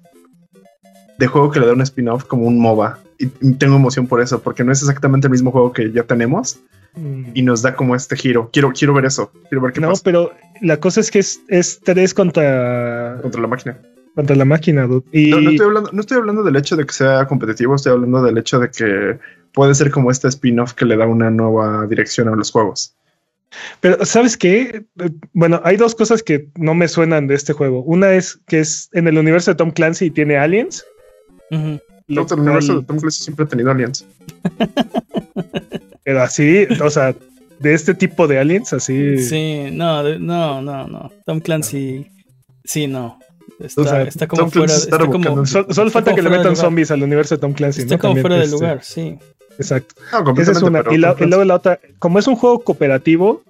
de 1.19 1.27
juego 1.27 1.51
que 1.51 1.61
le 1.61 1.67
da 1.67 1.73
un 1.73 1.83
spin-off 1.83 2.25
como 2.25 2.47
un 2.47 2.59
MOBA 2.59 2.99
y 3.19 3.27
tengo 3.55 3.77
emoción 3.77 4.09
por 4.09 4.21
eso, 4.21 4.43
porque 4.43 4.65
no 4.65 4.73
es 4.73 4.81
exactamente 4.81 5.29
el 5.29 5.31
mismo 5.31 5.53
juego 5.53 5.73
que 5.73 5.93
ya 5.93 6.03
tenemos 6.03 6.59
mm. 6.95 7.25
y 7.35 7.43
nos 7.43 7.63
da 7.63 7.75
como 7.75 7.95
este 7.95 8.17
giro. 8.17 8.51
Quiero, 8.53 8.73
quiero 8.73 8.95
ver 8.95 9.07
eso. 9.07 9.31
Quiero 9.49 9.63
ver 9.63 9.73
qué 9.73 9.81
no, 9.81 9.93
pero 10.03 10.33
la 10.61 10.79
cosa 10.79 11.01
es 11.01 11.11
que 11.11 11.19
es, 11.19 11.41
es 11.49 11.81
tres 11.81 12.15
contra. 12.15 13.19
Contra 13.23 13.41
la 13.41 13.49
máquina. 13.49 13.79
Contra 14.15 14.37
la 14.37 14.45
máquina, 14.45 14.87
dude. 14.87 15.05
Y... 15.13 15.31
No, 15.31 15.41
no, 15.41 15.51
estoy 15.51 15.67
hablando, 15.67 15.91
no 15.93 16.01
estoy 16.01 16.19
hablando 16.19 16.43
del 16.43 16.57
hecho 16.57 16.77
de 16.77 16.85
que 16.85 16.93
sea 16.93 17.27
competitivo, 17.27 17.75
estoy 17.75 17.93
hablando 17.93 18.23
del 18.23 18.37
hecho 18.39 18.59
de 18.59 18.71
que 18.71 19.19
puede 19.53 19.75
ser 19.75 19.91
como 19.91 20.11
este 20.11 20.29
spin-off 20.29 20.75
que 20.75 20.85
le 20.85 20.97
da 20.97 21.07
una 21.07 21.31
nueva 21.31 21.87
dirección 21.87 22.29
a 22.29 22.37
los 22.37 22.51
juegos. 22.51 22.95
Pero, 23.81 24.05
¿sabes 24.05 24.37
qué? 24.37 24.85
Bueno, 25.33 25.61
hay 25.65 25.77
dos 25.77 25.95
cosas 25.95 26.23
que 26.23 26.49
no 26.57 26.75
me 26.75 26.89
suenan 26.89 27.27
de 27.27 27.35
este 27.35 27.53
juego. 27.53 27.83
Una 27.83 28.13
es 28.13 28.41
que 28.47 28.61
es 28.61 28.89
en 28.93 29.09
el 29.09 29.19
universo 29.19 29.51
de 29.51 29.57
Tom 29.57 29.71
Clancy 29.71 30.07
y 30.07 30.11
tiene 30.11 30.37
aliens. 30.37 30.85
No, 31.51 31.79
el 32.09 32.41
universo 32.41 32.81
de 32.81 32.87
Tom 32.87 32.99
Clancy 32.99 33.25
siempre 33.25 33.45
ha 33.45 33.49
tenido 33.49 33.71
aliens. 33.71 34.07
Pero 36.05 36.23
así, 36.23 36.67
o 36.83 36.91
sea, 36.91 37.15
de 37.59 37.75
este 37.75 37.95
tipo 37.95 38.27
de 38.27 38.39
aliens, 38.39 38.73
así. 38.73 39.19
Sí, 39.19 39.69
no, 39.73 40.03
no, 40.19 40.61
no, 40.61 40.87
no. 40.89 41.13
Tom 41.25 41.41
Clancy, 41.41 42.11
sí, 42.65 42.87
no. 42.87 43.19
Está, 43.61 44.03
está 44.03 44.27
como 44.27 44.51
fuera. 44.51 44.75
Está 44.75 44.99
como, 44.99 45.47
solo 45.47 45.91
falta 45.91 46.15
que 46.15 46.23
le 46.23 46.31
metan 46.31 46.57
zombies 46.57 46.91
al 46.91 47.03
universo 47.03 47.37
de 47.37 47.41
Tom 47.41 47.53
Clancy. 47.53 47.83
Está 47.83 47.99
como 47.99 48.17
fuera 48.17 48.37
de 48.37 48.45
este, 48.45 48.57
lugar, 48.57 48.81
sí. 48.83 49.19
Exacto. 49.59 49.95
Esa 50.39 50.53
es 50.53 50.63
una. 50.63 50.83
y, 50.91 50.97
luego 50.97 51.45
la 51.45 51.55
otra, 51.55 51.79
como 51.99 52.19
es 52.19 52.27
un 52.27 52.35
juego 52.35 52.61
cooperativo, 52.61 53.43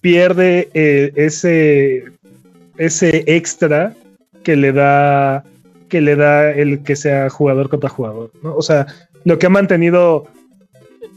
pierde 0.00 0.68
eh, 0.74 1.12
ese, 1.14 2.04
ese 2.78 3.24
extra 3.26 3.94
que 4.42 4.56
le 4.56 4.72
da 4.72 5.44
que 5.88 6.00
le 6.00 6.16
da 6.16 6.50
el 6.50 6.82
que 6.82 6.96
sea 6.96 7.30
jugador 7.30 7.68
contra 7.68 7.88
jugador. 7.88 8.32
¿no? 8.42 8.56
O 8.56 8.62
sea, 8.62 8.86
lo 9.24 9.38
que 9.38 9.46
ha 9.46 9.50
mantenido 9.50 10.26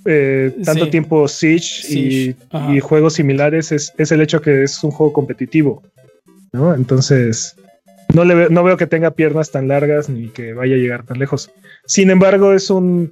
eh, 0.06 0.56
tanto 0.64 0.90
tiempo 0.90 1.28
Siege, 1.28 2.36
Y, 2.70 2.80
juegos 2.80 3.14
similares 3.14 3.72
es, 3.72 4.12
el 4.12 4.22
hecho 4.22 4.42
que 4.42 4.64
es 4.64 4.84
un 4.84 4.92
juego 4.92 5.14
competitivo. 5.14 5.84
¿no? 6.52 6.74
Entonces, 6.74 7.56
no, 8.14 8.24
le 8.24 8.50
no 8.50 8.64
veo 8.64 8.78
que 8.78 8.88
tenga 8.88 9.12
piernas 9.12 9.52
tan 9.52 9.68
largas 9.68 10.10
ni 10.10 10.30
que 10.30 10.54
vaya 10.54 10.76
a 10.76 10.80
llegar 10.80 11.06
tan 11.06 11.20
lejos. 11.20 11.52
Sin 11.86 12.10
embargo, 12.10 12.54
es 12.54 12.70
un. 12.70 13.12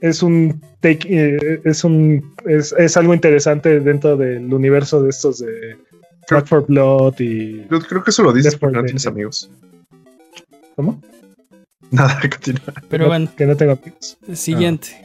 Es 0.00 0.22
un 0.22 0.60
take, 0.80 1.08
eh, 1.08 1.60
es 1.64 1.82
un 1.82 2.34
es, 2.44 2.96
algo 2.98 3.14
interesante 3.14 3.80
dentro 3.80 4.18
del 4.18 4.52
universo 4.52 5.02
de 5.02 5.08
estos 5.08 5.38
de 5.38 5.78
Back 6.30 6.46
for 6.46 6.66
Blood 6.66 7.14
y. 7.20 7.62
creo 7.88 8.04
que 8.04 8.10
eso 8.10 8.22
lo 8.22 8.32
dices 8.32 8.56
porque 8.56 8.76
no 8.76 8.84
tienes 8.84 9.06
amigos. 9.06 9.50
¿Cómo? 10.76 11.00
Nada, 11.90 12.20
continúa. 12.20 12.74
Pero 12.90 13.06
bueno. 13.06 13.30
Que 13.34 13.46
no 13.46 13.56
tengo 13.56 13.72
amigos. 13.72 14.18
Siguiente. 14.34 15.03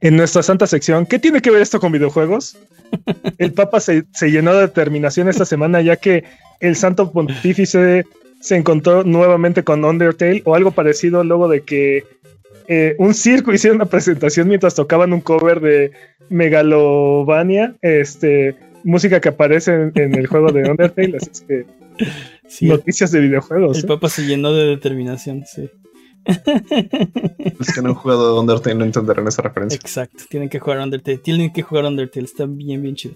En 0.00 0.16
nuestra 0.16 0.42
santa 0.42 0.66
sección, 0.66 1.06
¿qué 1.06 1.18
tiene 1.18 1.40
que 1.40 1.50
ver 1.50 1.62
esto 1.62 1.80
con 1.80 1.92
videojuegos? 1.92 2.58
El 3.38 3.52
Papa 3.52 3.80
se, 3.80 4.04
llenó 4.22 4.54
de 4.54 4.62
determinación 4.62 5.28
esta 5.28 5.44
semana 5.44 5.80
ya 5.80 5.96
que 5.96 6.24
el 6.60 6.76
Santo 6.76 7.10
Pontífice 7.10 8.04
se 8.40 8.56
encontró 8.56 9.04
nuevamente 9.04 9.64
con 9.64 9.84
Undertale 9.84 10.42
o 10.44 10.54
algo 10.54 10.70
parecido 10.70 11.22
luego 11.24 11.48
de 11.48 11.62
que 11.62 12.04
eh, 12.68 12.94
un 12.98 13.12
circo 13.12 13.52
hiciera 13.52 13.74
una 13.74 13.86
presentación 13.86 14.48
mientras 14.48 14.74
tocaban 14.74 15.12
un 15.12 15.20
cover 15.20 15.60
de 15.60 15.90
Megalovania, 16.30 17.74
este, 17.82 18.56
música 18.84 19.20
que 19.20 19.28
aparece 19.28 19.74
en, 19.74 19.92
en 19.96 20.14
el 20.14 20.26
juego 20.26 20.50
de 20.52 20.70
Undertale, 20.70 21.16
así 21.16 21.30
es 21.30 21.40
que 21.42 21.66
Noticias 22.60 23.10
de 23.10 23.20
videojuegos. 23.20 23.78
El 23.78 23.84
¿eh? 23.84 23.88
Papa 23.88 24.08
se 24.08 24.22
llenó 24.22 24.52
de 24.52 24.66
determinación, 24.66 25.44
sí. 25.46 25.70
Los 27.58 27.68
que 27.68 27.82
no 27.82 27.90
han 27.90 27.94
jugado 27.94 28.40
Undertale 28.40 28.74
no 28.74 28.84
entenderán 28.84 29.26
esa 29.28 29.42
referencia. 29.42 29.76
Exacto, 29.76 30.24
tienen 30.28 30.48
que 30.48 30.58
jugar 30.58 30.80
Undertale. 30.80 31.18
Tienen 31.18 31.52
que 31.52 31.62
jugar 31.62 31.84
Undertale, 31.84 32.26
está 32.26 32.46
bien, 32.46 32.82
bien 32.82 32.94
chido. 32.96 33.14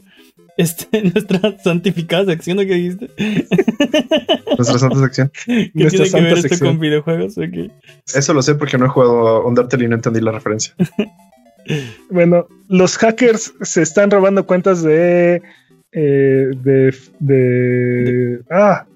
Este, 0.57 1.03
nuestra 1.15 1.59
santificada 1.63 2.27
sección, 2.27 2.57
¿no 2.57 2.63
que 2.63 2.75
dijiste? 2.75 3.11
Nuestra 4.57 4.79
santa 4.79 4.99
sección. 5.01 5.31
¿Qué 5.45 5.71
tiene 5.73 6.11
que 6.11 6.21
ver 6.21 6.39
esto 6.39 6.65
con 6.65 6.79
videojuegos? 6.79 7.35
Eso 8.15 8.35
lo 8.35 8.43
sé 8.43 8.55
porque 8.55 8.79
no 8.79 8.87
he 8.87 8.89
jugado 8.89 9.47
Undertale 9.47 9.85
y 9.85 9.89
no 9.89 9.97
entendí 9.97 10.21
la 10.21 10.33
referencia. 10.33 10.75
bueno, 12.11 12.47
los 12.69 12.97
hackers 12.99 13.55
se 13.63 13.83
están 13.83 14.11
robando 14.11 14.47
cuentas 14.47 14.83
de 14.83 15.43
eh, 15.93 16.51
de, 16.63 16.95
de, 17.19 18.43
ah, 18.49 18.87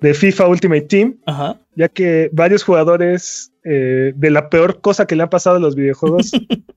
de 0.00 0.14
FIFA 0.14 0.48
Ultimate 0.48 0.82
Team, 0.82 1.16
ya 1.74 1.88
que 1.88 2.30
varios 2.32 2.62
jugadores 2.62 3.52
eh, 3.64 4.12
de 4.14 4.30
la 4.30 4.50
peor 4.50 4.80
cosa 4.80 5.06
que 5.06 5.16
le 5.16 5.22
ha 5.22 5.30
pasado 5.30 5.56
a 5.56 5.60
los 5.60 5.74
videojuegos 5.74 6.32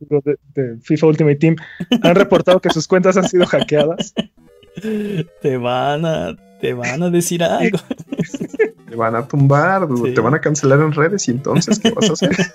de, 0.54 0.78
FIFA 0.82 1.08
Ultimate 1.08 1.36
Team 1.38 1.56
han 2.02 2.16
reportado 2.16 2.62
que 2.62 2.70
sus 2.70 2.88
cuentas 2.88 3.18
han 3.18 3.28
sido 3.28 3.46
hackeadas. 3.46 4.14
Te 5.42 5.58
van 5.58 6.06
a, 6.06 6.36
te 6.60 6.74
van 6.74 7.04
a 7.04 7.10
decir 7.10 7.44
algo. 7.44 7.80
Te 8.90 8.96
van 8.96 9.16
a 9.16 9.28
tumbar, 9.28 9.88
te 10.14 10.22
van 10.22 10.36
a 10.36 10.40
cancelar 10.40 10.80
en 10.80 10.92
redes 10.92 11.28
y 11.28 11.32
entonces, 11.32 11.80
¿qué 11.80 11.90
vas 11.90 12.08
a 12.08 12.14
hacer? 12.14 12.30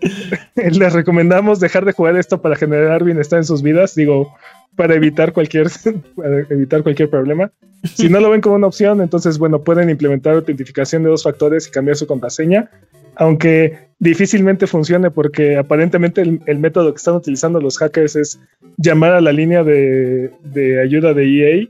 Les 0.54 0.92
recomendamos 0.92 1.60
dejar 1.60 1.84
de 1.84 1.92
jugar 1.92 2.16
esto 2.16 2.40
para 2.40 2.56
generar 2.56 3.04
bienestar 3.04 3.38
en 3.38 3.44
sus 3.44 3.62
vidas, 3.62 3.94
digo, 3.94 4.34
para 4.76 4.94
evitar 4.94 5.32
cualquier, 5.32 5.68
evitar 6.50 6.82
cualquier 6.82 7.10
problema. 7.10 7.50
Si 7.82 8.08
no 8.08 8.20
lo 8.20 8.30
ven 8.30 8.40
como 8.40 8.56
una 8.56 8.66
opción, 8.66 9.00
entonces, 9.00 9.38
bueno, 9.38 9.62
pueden 9.62 9.88
implementar 9.88 10.34
autentificación 10.34 11.02
de 11.02 11.10
dos 11.10 11.22
factores 11.22 11.66
y 11.66 11.70
cambiar 11.70 11.96
su 11.96 12.06
contraseña. 12.06 12.70
aunque 13.16 13.90
difícilmente 13.98 14.66
funcione 14.66 15.10
porque 15.10 15.58
aparentemente 15.58 16.22
el, 16.22 16.58
método 16.58 16.92
que 16.92 16.98
están 16.98 17.16
utilizando 17.16 17.60
los 17.60 17.76
hackers 17.76 18.16
es 18.16 18.40
llamar 18.78 19.12
a 19.12 19.20
la 19.20 19.32
línea 19.32 19.62
de 19.62 20.80
ayuda 20.82 21.12
de 21.12 21.24
EA 21.24 21.68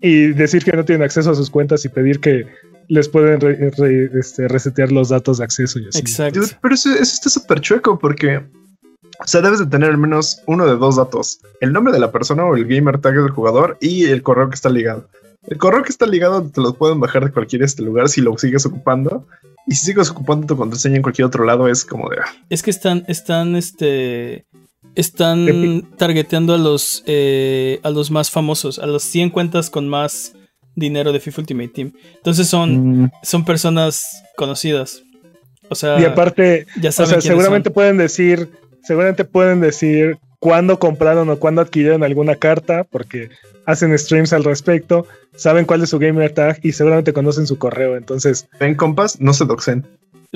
y 0.00 0.28
decir 0.28 0.64
que 0.64 0.72
no 0.72 0.84
tienen 0.84 1.02
acceso 1.04 1.30
a 1.30 1.34
sus 1.34 1.50
cuentas 1.50 1.84
y 1.84 1.88
pedir 1.88 2.20
que 2.20 2.46
les 2.88 3.08
pueden 3.08 3.40
re- 3.40 3.70
re- 3.70 4.10
este, 4.18 4.48
resetear 4.48 4.90
los 4.90 5.10
datos 5.10 5.38
de 5.38 5.44
acceso 5.44 5.78
y 5.78 5.86
así. 5.88 5.98
Exacto. 5.98 6.40
Pero 6.60 6.74
eso, 6.74 6.90
eso 6.92 7.02
está 7.02 7.30
súper 7.30 7.60
chueco 7.60 7.98
porque, 7.98 8.38
o 8.38 9.26
sea, 9.26 9.40
debes 9.42 9.60
de 9.60 9.66
tener 9.66 9.90
al 9.90 9.98
menos 9.98 10.42
uno 10.46 10.66
de 10.66 10.76
dos 10.76 10.96
datos. 10.96 11.40
El 11.60 11.72
nombre 11.72 11.92
de 11.92 12.00
la 12.00 12.10
persona 12.10 12.44
o 12.44 12.56
el 12.56 12.66
gamer 12.66 12.98
tag 13.00 13.14
del 13.14 13.30
jugador 13.30 13.76
y 13.80 14.06
el 14.06 14.22
correo 14.22 14.48
que 14.48 14.54
está 14.56 14.70
ligado. 14.70 15.08
El 15.46 15.56
correo 15.58 15.82
que 15.82 15.90
está 15.90 16.04
ligado 16.06 16.42
te 16.50 16.60
lo 16.60 16.74
pueden 16.74 17.00
bajar 17.00 17.24
de 17.24 17.30
cualquier 17.32 17.62
este 17.62 17.82
lugar 17.82 18.08
si 18.08 18.20
lo 18.20 18.36
sigues 18.36 18.66
ocupando. 18.66 19.26
Y 19.66 19.74
si 19.74 19.86
sigues 19.86 20.10
ocupando 20.10 20.46
tu 20.46 20.56
contraseña 20.56 20.96
en 20.96 21.02
cualquier 21.02 21.26
otro 21.26 21.44
lado 21.44 21.68
es 21.68 21.84
como 21.84 22.08
de... 22.10 22.16
ah, 22.18 22.32
Es 22.48 22.62
que 22.62 22.70
están, 22.70 23.04
están, 23.06 23.54
este, 23.54 24.46
están 24.94 25.88
targeteando 25.96 26.54
a 26.54 26.58
los, 26.58 27.02
eh, 27.06 27.80
a 27.82 27.90
los 27.90 28.10
más 28.10 28.30
famosos, 28.30 28.78
a 28.78 28.86
las 28.86 29.02
100 29.02 29.30
cuentas 29.30 29.70
con 29.70 29.88
más 29.88 30.34
dinero 30.74 31.12
de 31.12 31.20
FIFA 31.20 31.42
Ultimate 31.42 31.68
Team. 31.68 31.92
Entonces 32.16 32.46
son, 32.48 33.02
Mm. 33.04 33.10
son 33.22 33.44
personas 33.44 34.22
conocidas. 34.36 35.02
O 35.68 35.74
sea, 35.74 36.00
Y 36.00 36.04
aparte, 36.04 36.66
ya 36.80 36.88
o 36.88 36.92
saben 36.92 37.10
sea, 37.10 37.18
quiénes 37.18 37.24
seguramente 37.24 37.68
son. 37.68 37.74
pueden 37.74 37.96
decir, 37.96 38.48
seguramente 38.82 39.24
pueden 39.24 39.60
decir 39.60 40.18
cuándo 40.40 40.78
compraron 40.78 41.28
o 41.30 41.38
cuándo 41.38 41.60
adquirieron 41.60 42.02
alguna 42.02 42.34
carta, 42.36 42.84
porque 42.84 43.28
hacen 43.66 43.96
streams 43.98 44.32
al 44.32 44.42
respecto, 44.42 45.06
saben 45.36 45.64
cuál 45.66 45.82
es 45.82 45.90
su 45.90 45.98
gamer 45.98 46.32
tag 46.32 46.58
y 46.62 46.72
seguramente 46.72 47.12
conocen 47.12 47.46
su 47.46 47.58
correo. 47.58 47.96
Entonces, 47.96 48.48
Ven, 48.58 48.74
compas, 48.74 49.20
no 49.20 49.32
se 49.32 49.44
doxen. 49.44 49.86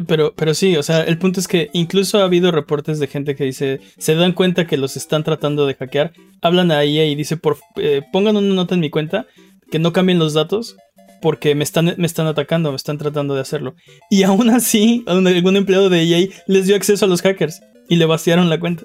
Pero, 0.08 0.34
pero 0.34 0.54
sí, 0.54 0.76
o 0.76 0.82
sea, 0.82 1.02
el 1.02 1.18
punto 1.18 1.38
es 1.38 1.46
que 1.46 1.70
incluso 1.72 2.18
ha 2.18 2.24
habido 2.24 2.50
reportes 2.50 2.98
de 2.98 3.06
gente 3.06 3.36
que 3.36 3.44
dice, 3.44 3.80
se 3.96 4.16
dan 4.16 4.32
cuenta 4.32 4.66
que 4.66 4.76
los 4.76 4.96
están 4.96 5.22
tratando 5.22 5.66
de 5.66 5.74
hackear, 5.74 6.12
hablan 6.42 6.72
a 6.72 6.82
EA 6.82 7.06
y 7.06 7.14
dice, 7.14 7.36
por, 7.36 7.58
eh, 7.76 8.02
pongan 8.12 8.36
una 8.36 8.54
nota 8.54 8.74
en 8.74 8.80
mi 8.80 8.90
cuenta, 8.90 9.26
que 9.70 9.78
no 9.78 9.92
cambien 9.92 10.18
los 10.18 10.34
datos, 10.34 10.76
porque 11.22 11.54
me 11.54 11.62
están, 11.62 11.94
me 11.96 12.06
están 12.06 12.26
atacando, 12.26 12.70
me 12.70 12.76
están 12.76 12.98
tratando 12.98 13.36
de 13.36 13.40
hacerlo. 13.40 13.76
Y 14.10 14.24
aún 14.24 14.50
así, 14.50 15.04
algún 15.06 15.56
empleado 15.56 15.88
de 15.88 16.02
EA 16.02 16.28
les 16.48 16.66
dio 16.66 16.74
acceso 16.74 17.04
a 17.04 17.08
los 17.08 17.22
hackers 17.22 17.62
y 17.88 17.96
le 17.96 18.04
vaciaron 18.04 18.50
la 18.50 18.58
cuenta. 18.58 18.84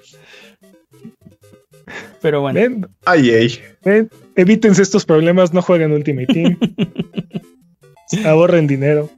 Pero 2.22 2.42
bueno, 2.42 2.60
ven, 2.60 2.88
Ay, 3.06 3.32
ay. 3.32 3.60
ven, 3.84 4.10
evítense 4.36 4.84
estos 4.84 5.06
problemas, 5.06 5.54
no 5.54 5.62
jueguen 5.64 5.92
Ultimate 5.92 6.28
Team. 6.28 6.60
Ahorren 8.26 8.68
dinero. 8.68 9.10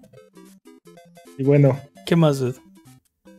Y 1.41 1.43
bueno, 1.43 1.79
¿qué 2.05 2.15
más? 2.15 2.37
dude? 2.37 2.53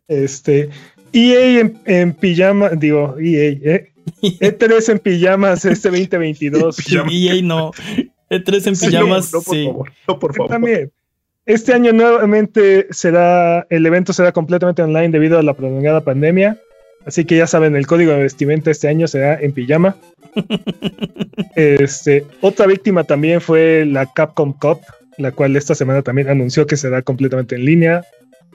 este 0.08 0.68
EA 1.12 1.60
en, 1.60 1.78
en 1.86 2.12
pijama, 2.12 2.70
digo, 2.70 3.14
EA, 3.20 3.50
¿eh? 3.62 3.92
E3 4.22 4.90
en 4.90 4.98
pijamas 4.98 5.64
este 5.64 5.88
2022. 5.88 6.76
Pijama. 6.84 7.12
EA 7.12 7.40
no. 7.42 7.70
E3 8.28 8.66
en 8.66 8.74
Sí, 8.74 8.86
pijamas, 8.86 9.32
no, 9.32 9.38
no, 9.38 9.44
por 9.44 9.54
sí. 9.54 9.64
favor. 9.66 9.92
No, 10.08 10.18
por 10.18 10.34
favor. 10.34 10.50
También. 10.50 10.90
Este 11.46 11.72
año 11.74 11.92
nuevamente 11.92 12.88
será, 12.90 13.68
el 13.70 13.86
evento 13.86 14.12
será 14.12 14.32
completamente 14.32 14.82
online 14.82 15.10
debido 15.10 15.38
a 15.38 15.44
la 15.44 15.54
prolongada 15.54 16.00
pandemia. 16.00 16.58
Así 17.06 17.24
que 17.24 17.36
ya 17.36 17.46
saben, 17.46 17.76
el 17.76 17.86
código 17.86 18.10
de 18.10 18.22
vestimenta 18.24 18.72
este 18.72 18.88
año 18.88 19.06
será 19.06 19.40
en 19.40 19.52
pijama. 19.52 19.94
Este, 21.54 22.24
otra 22.40 22.66
víctima 22.66 23.04
también 23.04 23.40
fue 23.40 23.84
la 23.86 24.10
Capcom 24.12 24.54
Cup, 24.54 24.80
la 25.22 25.32
cual 25.32 25.56
esta 25.56 25.74
semana 25.74 26.02
también 26.02 26.28
anunció 26.28 26.66
que 26.66 26.76
será 26.76 27.02
completamente 27.02 27.54
en 27.56 27.64
línea, 27.64 28.04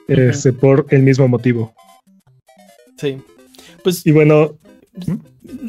este, 0.06 0.52
por 0.52 0.86
el 0.90 1.02
mismo 1.02 1.28
motivo. 1.28 1.74
Sí. 2.96 3.18
Pues 3.82 4.06
Y 4.06 4.12
bueno, 4.12 4.56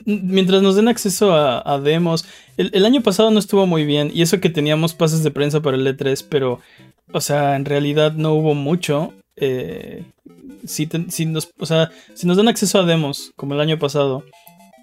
mientras 0.05 0.61
nos 0.61 0.75
den 0.75 0.87
acceso 0.87 1.33
a, 1.33 1.61
a 1.65 1.79
demos, 1.79 2.25
el, 2.57 2.71
el 2.73 2.85
año 2.85 3.01
pasado 3.01 3.31
no 3.31 3.39
estuvo 3.39 3.65
muy 3.65 3.85
bien, 3.85 4.11
y 4.13 4.21
eso 4.21 4.39
que 4.39 4.49
teníamos 4.49 4.93
pases 4.93 5.23
de 5.23 5.31
prensa 5.31 5.61
para 5.61 5.77
el 5.77 5.87
E3, 5.87 6.25
pero, 6.29 6.59
o 7.11 7.21
sea, 7.21 7.55
en 7.55 7.65
realidad 7.65 8.13
no 8.13 8.33
hubo 8.33 8.53
mucho. 8.53 9.13
eh, 9.35 10.03
si 10.65 10.87
nos, 11.25 11.49
o 11.57 11.65
sea, 11.65 11.91
si 12.13 12.27
nos 12.27 12.37
dan 12.37 12.47
acceso 12.49 12.79
a 12.79 12.85
demos, 12.85 13.31
como 13.35 13.53
el 13.53 13.61
año 13.61 13.79
pasado, 13.79 14.23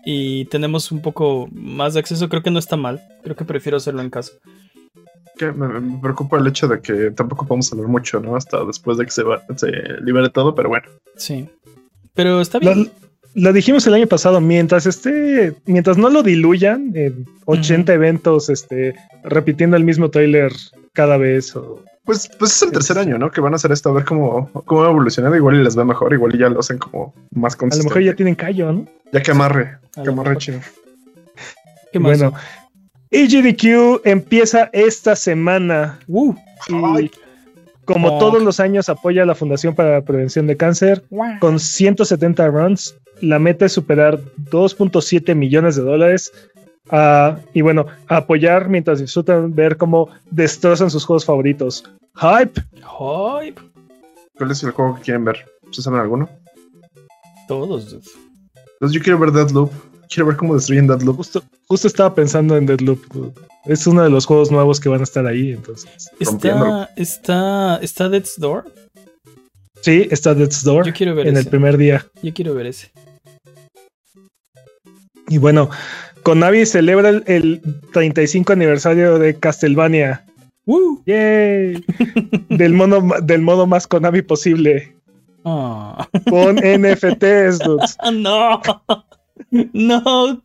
y 0.04 0.44
tenemos 0.46 0.92
un 0.92 1.02
poco 1.02 1.48
más 1.52 1.94
de 1.94 2.00
acceso, 2.00 2.28
creo 2.28 2.42
que 2.42 2.50
no 2.50 2.60
está 2.60 2.76
mal. 2.76 3.02
Creo 3.24 3.34
que 3.34 3.44
prefiero 3.44 3.76
hacerlo 3.76 4.02
en 4.02 4.10
casa. 4.10 4.32
Que 5.36 5.52
me, 5.52 5.68
me 5.68 5.98
preocupa 6.00 6.38
el 6.38 6.46
hecho 6.46 6.66
de 6.68 6.80
que 6.80 7.10
tampoco 7.10 7.46
podemos 7.46 7.70
hablar 7.72 7.88
mucho, 7.88 8.20
¿no? 8.20 8.36
Hasta 8.36 8.64
después 8.64 8.96
de 8.98 9.04
que 9.04 9.10
se, 9.10 9.22
va, 9.22 9.42
se 9.56 9.70
libere 10.02 10.30
todo, 10.30 10.54
pero 10.54 10.68
bueno. 10.70 10.86
Sí. 11.16 11.48
Pero 12.14 12.40
está 12.40 12.58
bien. 12.58 12.90
lo 13.34 13.52
dijimos 13.52 13.86
el 13.86 13.92
año 13.94 14.06
pasado, 14.06 14.40
mientras 14.40 14.86
esté, 14.86 15.54
mientras 15.66 15.98
no 15.98 16.08
lo 16.08 16.22
diluyan 16.22 16.92
en 16.94 17.26
80 17.44 17.92
eventos, 17.92 18.48
este, 18.48 18.94
repitiendo 19.24 19.76
el 19.76 19.84
mismo 19.84 20.08
trailer 20.10 20.52
cada 20.94 21.18
vez 21.18 21.54
o 21.54 21.82
Pues, 22.06 22.30
pues 22.38 22.52
es 22.56 22.62
el 22.62 22.72
tercer 22.72 22.96
año, 22.98 23.18
¿no? 23.18 23.30
Que 23.30 23.42
van 23.42 23.52
a 23.52 23.56
hacer 23.56 23.70
esto, 23.72 23.90
a 23.90 23.92
ver 23.92 24.06
cómo, 24.06 24.50
cómo 24.64 24.80
va 24.80 24.88
evolucionando. 24.88 25.36
Igual 25.36 25.56
y 25.56 25.62
les 25.64 25.78
va 25.78 25.84
mejor, 25.84 26.14
igual 26.14 26.34
y 26.34 26.38
ya 26.38 26.48
lo 26.48 26.60
hacen 26.60 26.78
como 26.78 27.12
más 27.32 27.52
A 27.52 27.56
lo 27.56 27.60
consistente. 27.60 27.90
mejor 27.90 28.02
ya 28.02 28.16
tienen 28.16 28.34
callo, 28.34 28.72
¿no? 28.72 28.86
Ya 29.12 29.22
que 29.22 29.30
amarre, 29.32 29.76
A 29.96 30.02
que 30.02 30.08
amarre 30.08 30.38
chido. 30.38 30.60
¿Qué 31.92 31.98
más? 32.00 32.18
Bueno, 32.18 32.34
EGDQ 33.10 34.00
empieza 34.04 34.68
esta 34.72 35.16
semana 35.16 35.98
Uh, 36.06 36.34
y 36.98 37.10
como 37.84 38.16
Oh. 38.16 38.18
todos 38.18 38.42
los 38.42 38.58
años 38.58 38.88
apoya 38.88 39.22
a 39.22 39.26
la 39.26 39.34
Fundación 39.36 39.74
para 39.74 39.92
la 39.92 40.02
Prevención 40.02 40.46
de 40.48 40.56
Cáncer 40.56 41.04
con 41.40 41.60
170 41.60 42.48
runs. 42.48 42.96
La 43.20 43.38
meta 43.38 43.64
es 43.66 43.72
superar 43.72 44.18
2.7 44.50 45.34
millones 45.34 45.76
de 45.76 45.82
dólares. 45.82 46.32
Ah, 46.90 47.38
y 47.54 47.62
bueno, 47.62 47.86
apoyar 48.08 48.68
mientras 48.68 48.98
disfrutan 49.00 49.54
ver 49.54 49.76
cómo 49.76 50.08
destrozan 50.30 50.90
sus 50.90 51.04
juegos 51.04 51.24
favoritos. 51.24 51.84
Hype. 52.16 52.60
hype. 52.74 53.60
¿Cuál 54.36 54.50
es 54.50 54.62
el 54.62 54.70
juego 54.72 54.96
que 54.96 55.02
quieren 55.02 55.24
ver? 55.24 55.44
¿Se 55.70 55.80
saben 55.82 56.00
alguno? 56.00 56.28
Todos. 57.48 57.96
Pues 58.80 58.92
yo 58.92 59.00
quiero 59.00 59.18
ver 59.18 59.30
Deadloop. 59.32 59.70
Quiero 60.08 60.26
ver 60.28 60.36
cómo 60.36 60.54
destruyen 60.54 60.86
Deadloop. 60.86 61.16
Justo, 61.16 61.42
justo 61.66 61.88
estaba 61.88 62.14
pensando 62.14 62.56
en 62.56 62.66
Deadloop. 62.66 63.00
Es 63.64 63.86
uno 63.86 64.02
de 64.02 64.10
los 64.10 64.24
juegos 64.26 64.50
nuevos 64.50 64.78
que 64.80 64.88
van 64.88 65.00
a 65.00 65.04
estar 65.04 65.26
ahí. 65.26 65.52
Entonces. 65.52 65.90
Está, 66.20 66.90
está, 66.96 67.76
está 67.82 68.08
Death's 68.08 68.38
Door. 68.38 68.64
sí, 69.80 70.06
está 70.10 70.34
Death's 70.34 70.62
Door 70.62 70.86
Yo 70.86 70.92
quiero 70.92 71.14
ver 71.14 71.26
en 71.26 71.34
ese. 71.34 71.42
el 71.44 71.48
primer 71.50 71.76
día. 71.76 72.06
Yo 72.22 72.32
quiero 72.32 72.54
ver 72.54 72.66
ese. 72.66 72.90
Y 75.28 75.38
bueno, 75.38 75.70
Konami 76.22 76.64
celebra 76.66 77.08
el, 77.08 77.24
el 77.26 77.60
35 77.92 78.52
aniversario 78.52 79.18
de 79.18 79.34
Castlevania. 79.38 80.24
¡Woo! 80.66 81.02
¡Yay! 81.06 81.84
del, 82.48 82.72
modo, 82.74 83.00
ma- 83.00 83.20
del 83.20 83.42
modo 83.42 83.66
más 83.66 83.86
Konami 83.86 84.22
posible. 84.22 84.94
Ah. 85.44 86.08
Con 86.30 86.56
NFTs, 86.56 87.58
dudes. 87.60 87.96
no. 88.12 88.60
No. 89.72 90.42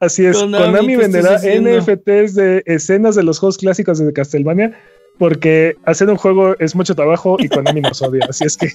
Así 0.00 0.26
es, 0.26 0.36
Konami, 0.36 0.64
Konami, 0.64 0.88
¿qué 0.88 0.96
venderá? 0.96 1.38
NFTs 1.38 2.34
de 2.34 2.62
escenas 2.66 3.14
de 3.14 3.22
los 3.22 3.38
juegos 3.38 3.58
clásicos 3.58 3.98
de 3.98 4.12
Castlevania. 4.12 4.76
Porque 5.18 5.76
hacer 5.84 6.08
un 6.08 6.16
juego 6.16 6.56
es 6.58 6.74
mucho 6.74 6.94
trabajo 6.94 7.36
y 7.38 7.48
Konami 7.48 7.82
nos 7.82 8.00
odia. 8.02 8.24
Así 8.28 8.44
es 8.44 8.56
que 8.56 8.68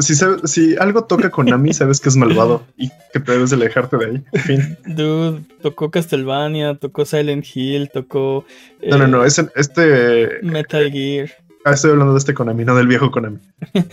Si, 0.00 0.14
sabe- 0.16 0.46
si 0.46 0.74
algo 0.76 1.04
toca 1.04 1.30
con 1.30 1.46
Nami, 1.46 1.72
sabes 1.72 2.00
que 2.00 2.08
es 2.08 2.16
malvado 2.16 2.66
y 2.76 2.90
que 3.12 3.20
te 3.20 3.32
debes 3.32 3.50
de 3.50 3.56
alejarte 3.56 3.96
de 3.96 4.04
ahí. 4.06 4.22
En 4.32 4.40
fin. 4.42 4.78
Dude, 4.84 5.42
tocó 5.62 5.90
Castlevania, 5.92 6.74
tocó 6.74 7.04
Silent 7.06 7.46
Hill, 7.54 7.88
tocó. 7.90 8.44
No, 8.82 8.98
no, 8.98 9.04
eh, 9.04 9.08
no. 9.08 9.24
Es 9.24 9.38
este. 9.54 10.40
Metal 10.42 10.90
Gear. 10.90 11.30
Ah, 11.64 11.72
estoy 11.72 11.90
hablando 11.92 12.12
de 12.12 12.18
este 12.18 12.34
Konami, 12.34 12.64
no 12.64 12.76
del 12.76 12.86
viejo 12.86 13.10
Konami. 13.10 13.38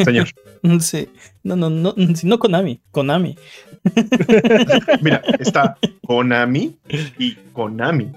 Señor. 0.04 0.28
Sí. 0.80 1.10
No, 1.44 1.56
no, 1.56 1.70
no. 1.72 1.96
No 2.24 2.38
Konami. 2.40 2.82
Konami. 2.92 3.36
Mira, 5.02 5.22
está 5.40 5.76
Konami 6.06 6.78
y 7.18 7.34
Konami. 7.54 8.12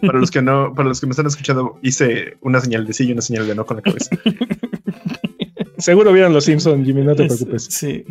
Para 0.00 0.18
los 0.18 0.30
que 0.30 0.40
no, 0.40 0.72
para 0.74 0.88
los 0.88 0.98
que 1.00 1.06
me 1.06 1.10
están 1.10 1.26
escuchando, 1.26 1.78
hice 1.82 2.38
una 2.40 2.60
señal 2.60 2.86
de 2.86 2.92
sí 2.94 3.04
y 3.06 3.12
una 3.12 3.20
señal 3.20 3.46
de 3.46 3.54
no 3.54 3.66
con 3.66 3.76
la 3.76 3.82
cabeza. 3.82 4.10
seguro 5.78 6.12
vieron 6.12 6.32
los 6.32 6.44
Simpsons, 6.44 6.84
Jimmy, 6.86 7.02
no 7.02 7.14
te 7.14 7.24
Es- 7.26 7.36
preocupes. 7.36 7.64
Sí. 7.70 8.04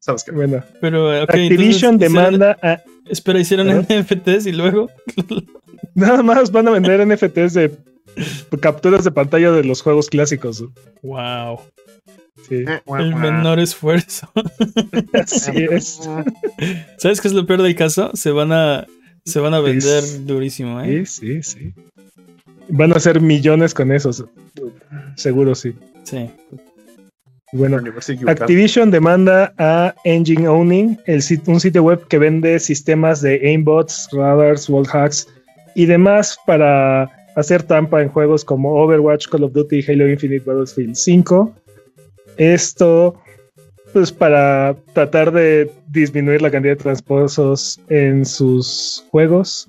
¿Sabes 0.00 0.24
qué? 0.24 0.32
Bueno, 0.32 0.64
Pero. 0.80 1.10
Activision 1.22 1.52
entonces, 1.52 1.76
hicieron- 1.76 1.98
demanda 1.98 2.58
a. 2.62 2.80
Espera, 3.08 3.38
hicieron 3.38 3.68
Ajá. 3.70 3.80
NFTs 3.88 4.46
y 4.46 4.52
luego. 4.52 4.90
Nada 5.94 6.22
más 6.22 6.50
van 6.50 6.66
a 6.68 6.70
vender 6.72 7.06
NFTs 7.06 7.54
de 7.54 7.76
capturas 8.60 9.04
de 9.04 9.10
pantalla 9.10 9.50
de 9.52 9.64
los 9.64 9.82
juegos 9.82 10.08
clásicos. 10.08 10.64
Wow. 11.02 11.60
Sí, 12.48 12.64
Eh, 12.66 12.80
El 12.98 13.14
menor 13.14 13.58
esfuerzo. 13.60 14.28
así 15.12 15.66
es. 15.70 16.00
¿Sabes 16.98 17.20
qué 17.20 17.28
es 17.28 17.34
lo 17.34 17.46
peor 17.46 17.62
del 17.62 17.74
caso? 17.74 18.10
Se 18.14 18.30
van 18.30 18.52
a. 18.52 18.86
Se 19.24 19.38
van 19.38 19.54
a 19.54 19.60
vender 19.60 20.02
durísimo, 20.26 20.80
¿eh? 20.80 21.06
Sí, 21.06 21.42
sí, 21.42 21.42
sí. 21.42 21.74
Van 22.68 22.92
a 22.92 22.96
hacer 22.96 23.20
millones 23.20 23.72
con 23.74 23.92
esos. 23.92 24.24
Seguro 25.14 25.54
sí. 25.54 25.74
Sí. 26.04 26.28
Bueno, 27.52 27.78
equivocada. 27.78 28.32
Activision 28.32 28.90
demanda 28.90 29.52
a 29.58 29.94
Engine 30.04 30.48
Owning, 30.48 30.98
el 31.06 31.20
sit- 31.22 31.46
un 31.46 31.60
sitio 31.60 31.82
web 31.82 32.08
que 32.08 32.18
vende 32.18 32.58
sistemas 32.58 33.20
de 33.20 33.34
aimbots, 33.46 34.08
radars, 34.10 34.68
wallhacks 34.70 35.28
y 35.74 35.84
demás 35.84 36.38
para 36.46 37.10
hacer 37.36 37.62
trampa 37.62 38.02
en 38.02 38.08
juegos 38.08 38.44
como 38.44 38.74
Overwatch, 38.74 39.28
Call 39.28 39.44
of 39.44 39.52
Duty, 39.52 39.84
Halo 39.88 40.08
Infinite, 40.08 40.44
Battlefield 40.44 40.94
5. 40.94 41.54
Esto, 42.36 43.20
pues, 43.92 44.12
para 44.12 44.76
tratar 44.94 45.32
de 45.32 45.70
disminuir 45.88 46.42
la 46.42 46.50
cantidad 46.50 46.76
de 46.76 46.82
tramposos 46.82 47.80
en 47.88 48.24
sus 48.24 49.04
juegos. 49.10 49.68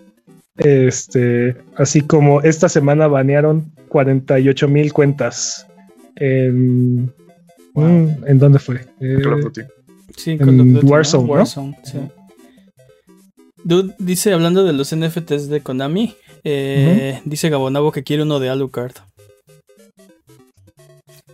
Este, 0.58 1.56
así 1.78 2.02
como 2.02 2.42
esta 2.42 2.70
semana 2.70 3.08
banearon 3.08 3.72
48 3.90 4.68
mil 4.68 4.94
cuentas 4.94 5.68
en 6.16 7.12
Wow. 7.74 7.86
Mm, 7.86 8.28
¿En 8.28 8.40
dónde 8.40 8.60
fue? 8.60 8.86
Eh, 9.00 9.20
Call 9.22 9.34
of 9.34 9.42
Duty. 9.42 9.62
Sí, 10.16 10.32
En 10.32 10.38
Call 10.40 10.60
of 10.60 10.68
Duty, 10.68 10.86
¿no? 10.86 10.92
Warzone, 10.92 11.28
¿no? 11.28 11.34
Warzone, 11.34 11.78
sí. 11.84 12.00
Dude 13.64 13.96
dice, 13.98 14.34
hablando 14.34 14.64
de 14.64 14.74
los 14.74 14.94
NFTs 14.96 15.48
de 15.48 15.62
Konami, 15.62 16.16
eh, 16.44 17.22
dice 17.26 17.50
Gabonabo 17.50 17.92
que 17.92 18.04
quiere 18.04 18.24
uno 18.24 18.40
de 18.40 18.50
Alucard. 18.50 18.94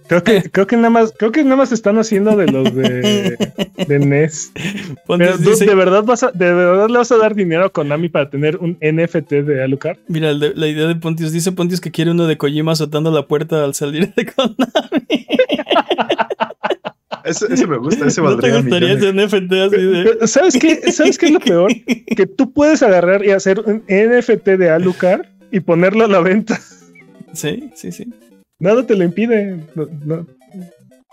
creo 0.07 0.24
que 0.24 0.41
creo 0.49 0.66
que 0.66 0.76
nada 0.76 0.89
más 0.89 1.14
creo 1.18 1.32
que 1.32 1.43
nada 1.43 1.55
más 1.57 1.72
están 1.72 1.97
haciendo 1.99 2.36
de 2.36 2.47
los 2.51 2.74
de, 2.74 3.38
de 3.88 3.99
NES. 4.05 4.51
Pero, 5.07 5.38
dice- 5.38 5.66
de 5.66 5.76
verdad 5.76 6.03
vas 6.03 6.24
a, 6.24 6.32
de 6.32 6.51
verdad 6.53 6.89
le 6.89 6.97
vas 6.97 7.12
a 7.12 7.18
dar 7.18 7.36
dinero 7.36 7.66
a 7.66 7.70
Konami 7.70 8.10
para 8.10 8.30
tener 8.30 8.57
un 8.57 8.78
NFT 8.82 9.30
de 9.43 9.64
Alucard. 9.64 9.97
Mira, 10.07 10.34
de- 10.34 10.53
la 10.55 10.68
idea 10.68 10.88
de 10.88 10.95
Pontius 10.95 11.32
dice 11.32 11.51
Pontius 11.51 11.80
que 11.82 11.91
quiere 11.91 12.12
uno 12.12 12.26
de 12.26 12.38
Kojima 12.38 12.72
azotando 12.72 13.12
la 13.12 13.28
puerta 13.28 13.64
al 13.64 13.74
salir 13.76 14.14
de 14.16 14.26
Konami. 14.26 14.66
Ese, 17.26 17.47
ese 17.51 17.66
me 17.68 17.78
gusta, 17.78 18.05
ese 18.07 18.22
¿No 18.22 18.30
te 18.38 18.49
valdría 18.51 18.62
gustaría 18.62 18.95
millones. 18.95 19.34
ese 19.34 19.38
NFT 19.39 19.53
así 19.53 19.84
de... 19.86 20.03
Pero, 20.03 20.28
¿Sabes 20.28 20.57
qué? 20.60 20.91
¿Sabes 20.91 21.18
qué 21.18 21.26
es 21.28 21.32
lo 21.32 21.39
peor? 21.39 21.72
Que 22.16 22.26
tú 22.28 22.51
puedes 22.53 22.84
agarrar 22.84 23.26
y 23.26 23.32
hacer 23.32 23.60
un 23.62 23.84
NFT 23.88 24.45
de 24.57 24.70
Alucard 24.70 25.26
y 25.51 25.60
ponerlo 25.60 26.05
a 26.05 26.07
la 26.07 26.20
venta. 26.22 26.60
Sí, 27.34 27.70
sí, 27.76 27.91
sí. 27.91 28.05
Nada 28.60 28.86
te 28.86 28.95
lo 28.95 29.03
impide. 29.03 29.60
No, 29.76 29.88
no, 30.05 30.28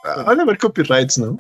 Ah, 0.05 0.23
Van 0.25 0.39
a 0.39 0.43
haber 0.43 0.59
copyrights, 0.59 1.19
¿no? 1.19 1.39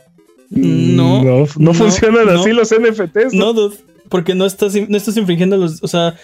No, 0.50 1.22
no, 1.22 1.38
no 1.40 1.46
no, 1.58 1.74
funcionan 1.74 2.26
no. 2.26 2.32
así 2.40 2.52
los 2.52 2.72
NFTs. 2.72 3.32
No, 3.34 3.52
dude, 3.52 3.76
porque 4.08 4.34
no 4.34 4.46
estás, 4.46 4.74
no 4.88 4.96
estás 4.96 5.16
infringiendo 5.16 5.56
los, 5.56 5.82
o 5.82 5.88
sea, 5.88 6.14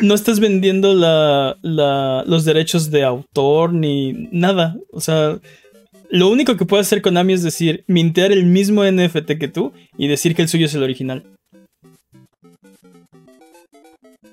no 0.00 0.14
estás 0.14 0.40
vendiendo 0.40 0.94
la, 0.94 1.56
la- 1.62 2.24
los 2.26 2.44
derechos 2.44 2.90
de 2.90 3.04
autor 3.04 3.72
ni 3.72 4.28
nada. 4.32 4.76
O 4.90 5.00
sea, 5.00 5.38
lo 6.12 6.28
único 6.28 6.56
que 6.56 6.64
puede 6.66 6.82
hacer 6.82 7.00
Konami 7.02 7.32
es 7.32 7.42
decir, 7.42 7.84
mintear 7.88 8.30
el 8.32 8.44
mismo 8.44 8.84
NFT 8.84 9.38
que 9.40 9.48
tú 9.48 9.72
y 9.96 10.06
decir 10.08 10.34
que 10.36 10.42
el 10.42 10.48
suyo 10.48 10.66
es 10.66 10.74
el 10.74 10.82
original. 10.82 11.24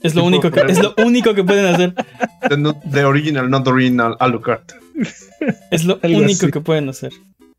Es 0.02 0.16
lo 0.16 0.24
único 0.24 0.50
que, 0.52 0.62
es 0.68 0.80
lo 0.82 0.94
único 1.06 1.34
que 1.34 1.44
pueden 1.44 1.66
hacer. 1.66 1.94
The, 2.48 2.58
not- 2.58 2.78
the 2.92 3.04
original, 3.06 3.50
not 3.50 3.64
the 3.64 3.70
original 3.72 4.16
Alucard. 4.20 4.62
Es 5.72 5.86
lo 5.86 6.00
Algo 6.04 6.18
único 6.20 6.44
así. 6.46 6.52
que 6.52 6.60
pueden 6.60 6.90
hacer. 6.90 7.14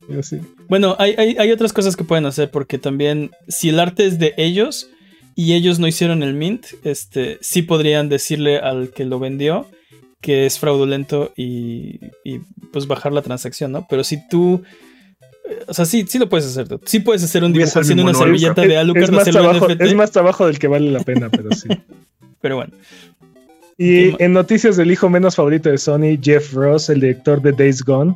Yo 0.08 0.22
sí. 0.22 0.38
Bueno, 0.68 0.96
hay, 0.98 1.14
hay, 1.16 1.36
hay 1.38 1.50
otras 1.50 1.72
cosas 1.72 1.96
que 1.96 2.04
pueden 2.04 2.26
hacer 2.26 2.50
porque 2.50 2.76
también 2.78 3.30
si 3.48 3.70
el 3.70 3.80
arte 3.80 4.04
es 4.04 4.18
de 4.18 4.34
ellos 4.36 4.90
y 5.34 5.54
ellos 5.54 5.78
no 5.78 5.86
hicieron 5.86 6.22
el 6.22 6.34
mint, 6.34 6.66
este, 6.84 7.38
sí 7.40 7.62
podrían 7.62 8.10
decirle 8.10 8.58
al 8.58 8.90
que 8.90 9.06
lo 9.06 9.18
vendió 9.18 9.66
que 10.20 10.46
es 10.46 10.58
fraudulento 10.58 11.32
y, 11.36 12.00
y, 12.24 12.40
pues 12.72 12.86
bajar 12.86 13.12
la 13.12 13.22
transacción, 13.22 13.72
¿no? 13.72 13.86
Pero 13.88 14.04
si 14.04 14.26
tú... 14.28 14.62
O 15.66 15.74
sea, 15.74 15.84
sí, 15.84 16.04
sí 16.08 16.18
lo 16.18 16.28
puedes 16.28 16.46
hacer. 16.46 16.78
Sí 16.84 17.00
puedes 17.00 17.24
hacer 17.24 17.42
un 17.42 17.52
dibujo 17.52 17.80
haciendo 17.80 18.04
una 18.04 18.14
servilleta 18.14 18.62
Es- 18.62 18.68
de 18.68 18.76
Alucard, 18.76 19.04
es, 19.04 19.10
más 19.10 19.24
trabajo, 19.24 19.68
NFT, 19.68 19.80
es 19.80 19.94
más 19.94 20.10
trabajo 20.10 20.46
del 20.46 20.58
que 20.58 20.68
vale 20.68 20.90
la 20.90 21.00
pena, 21.00 21.28
pero 21.30 21.50
sí. 21.52 21.68
pero 22.40 22.56
bueno. 22.56 22.72
Y 23.76 24.22
en 24.22 24.34
noticias 24.34 24.76
del 24.76 24.90
hijo 24.90 25.08
menos 25.08 25.36
favorito 25.36 25.70
de 25.70 25.78
Sony, 25.78 26.18
Jeff 26.20 26.52
Ross, 26.52 26.90
el 26.90 27.00
director 27.00 27.40
de 27.40 27.52
Days 27.52 27.82
Gone, 27.82 28.14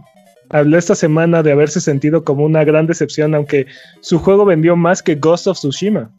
habló 0.51 0.77
esta 0.77 0.95
semana 0.95 1.43
de 1.43 1.53
haberse 1.53 1.81
sentido 1.81 2.23
como 2.23 2.45
una 2.45 2.65
gran 2.65 2.87
decepción, 2.87 3.35
aunque 3.35 3.67
su 4.03 4.19
juego 4.19 4.45
vendió 4.45 4.77
más 4.77 5.03
que 5.03 5.15
Ghost 5.15 5.47
of 5.47 5.57
Tsushima. 5.59 6.11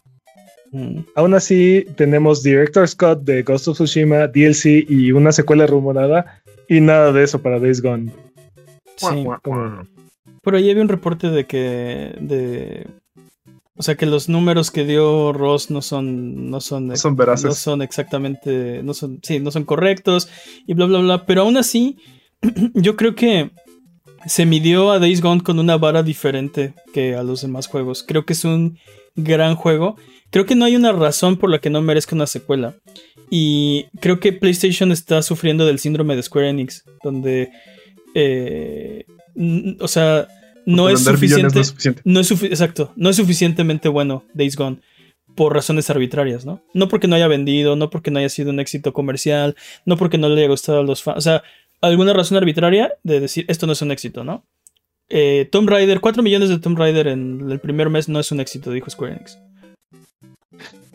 Mm, 0.76 1.06
Aún 1.16 1.34
así, 1.34 1.86
tenemos 1.96 2.44
Director 2.44 2.86
Scott 2.86 3.22
de 3.22 3.44
Ghost 3.44 3.70
of 3.70 3.78
Tsushima, 3.78 4.28
DLC 4.28 4.86
y 4.90 5.14
una 5.14 5.32
secuela 5.32 5.66
rumorada, 5.66 6.42
y 6.68 6.82
nada 6.82 7.14
de 7.14 7.24
eso 7.24 7.42
para 7.42 7.60
Days 7.62 7.82
Gone. 7.82 8.12
Sí. 8.98 9.26
Por 10.42 10.56
ahí 10.56 10.70
había 10.70 10.82
un 10.84 10.90
reporte 10.90 11.30
de 11.30 11.46
que... 11.46 12.14
De, 12.20 12.88
o 13.78 13.84
sea, 13.84 13.96
que 13.96 14.06
los 14.06 14.28
números 14.28 14.70
que 14.70 14.84
dio 14.84 15.32
Ross 15.32 15.72
no 15.72 15.82
son... 15.82 16.50
No 16.50 16.60
son, 16.60 16.88
No 16.88 16.98
son 16.98 17.16
veraces. 17.16 17.46
no 17.46 17.54
son 17.54 17.82
exactamente, 17.82 18.84
no 18.84 18.94
son, 18.94 19.20
sí, 19.24 19.40
no 19.40 19.52
son 19.52 19.64
correctos 19.64 20.30
y 20.68 20.74
bla, 20.74 20.88
bla, 20.88 21.00
bla. 21.00 21.26
Pero 21.26 21.44
aún 21.44 21.56
así, 21.56 21.98
yo 22.74 22.98
creo 22.98 23.16
que 23.16 23.52
se 24.26 24.46
midió 24.46 24.92
a 24.92 25.00
Days 25.00 25.22
Gone 25.22 25.42
con 25.42 25.58
una 25.58 25.78
vara 25.78 26.04
diferente 26.04 26.74
que 26.94 27.16
a 27.16 27.24
los 27.24 27.42
demás 27.44 27.68
juegos. 27.68 28.04
Creo 28.06 28.26
que 28.26 28.34
es 28.34 28.44
un 28.44 28.78
gran 29.16 29.56
juego. 29.56 29.96
Creo 30.36 30.46
que 30.46 30.56
no 30.56 30.66
hay 30.66 30.76
una 30.76 30.92
razón 30.92 31.38
por 31.38 31.50
la 31.50 31.60
que 31.60 31.70
no 31.70 31.82
merezca 31.82 32.14
una 32.14 32.28
secuela. 32.28 32.76
Y 33.30 33.86
creo 34.02 34.20
que 34.20 34.34
PlayStation 34.34 34.92
está 34.92 35.22
sufriendo 35.22 35.66
del 35.66 35.80
síndrome 35.80 36.14
de 36.18 36.24
Square 36.24 36.50
Enix, 36.50 36.84
donde, 37.06 37.52
eh, 38.16 39.06
o 39.80 39.88
sea, 39.88 40.28
no 40.66 40.90
es 40.90 41.00
suficiente. 41.04 41.56
no 41.56 41.62
es 41.62 41.68
suficiente. 41.68 42.02
No 42.04 42.20
es 42.20 42.30
sufi- 42.32 42.48
exacto, 42.48 42.92
no 42.98 43.10
es 43.10 43.16
suficientemente 43.16 43.88
bueno 43.88 44.26
Days 44.34 44.58
Gone 44.58 44.80
por 45.36 45.54
razones 45.54 45.90
arbitrarias, 45.90 46.46
¿no? 46.46 46.62
No 46.74 46.90
porque 46.90 47.08
no 47.08 47.16
haya 47.16 47.28
vendido, 47.30 47.78
no 47.78 47.90
porque 47.90 48.12
no 48.12 48.20
haya 48.20 48.28
sido 48.30 48.50
un 48.50 48.60
éxito 48.60 48.92
comercial, 48.92 49.56
no 49.86 49.96
porque 49.96 50.18
no 50.18 50.28
le 50.28 50.42
haya 50.42 50.50
gustado 50.50 50.80
a 50.80 50.84
los 50.84 51.02
fans, 51.02 51.18
o 51.18 51.22
sea, 51.22 51.44
alguna 51.80 52.12
razón 52.14 52.38
arbitraria 52.38 52.92
de 53.04 53.22
decir 53.22 53.46
esto 53.48 53.68
no 53.68 53.74
es 53.74 53.82
un 53.82 53.92
éxito, 53.92 54.26
¿no? 54.26 54.46
Eh, 55.08 55.48
Tomb 55.52 55.70
Raider, 55.70 56.00
4 56.02 56.24
millones 56.24 56.50
de 56.50 56.58
Tomb 56.60 56.78
Raider 56.78 57.08
en 57.08 57.50
el 57.52 57.60
primer 57.60 57.90
mes 57.90 58.10
no 58.10 58.20
es 58.20 58.32
un 58.32 58.40
éxito, 58.42 58.72
dijo 58.72 58.90
Square 58.90 59.14
Enix. 59.16 59.38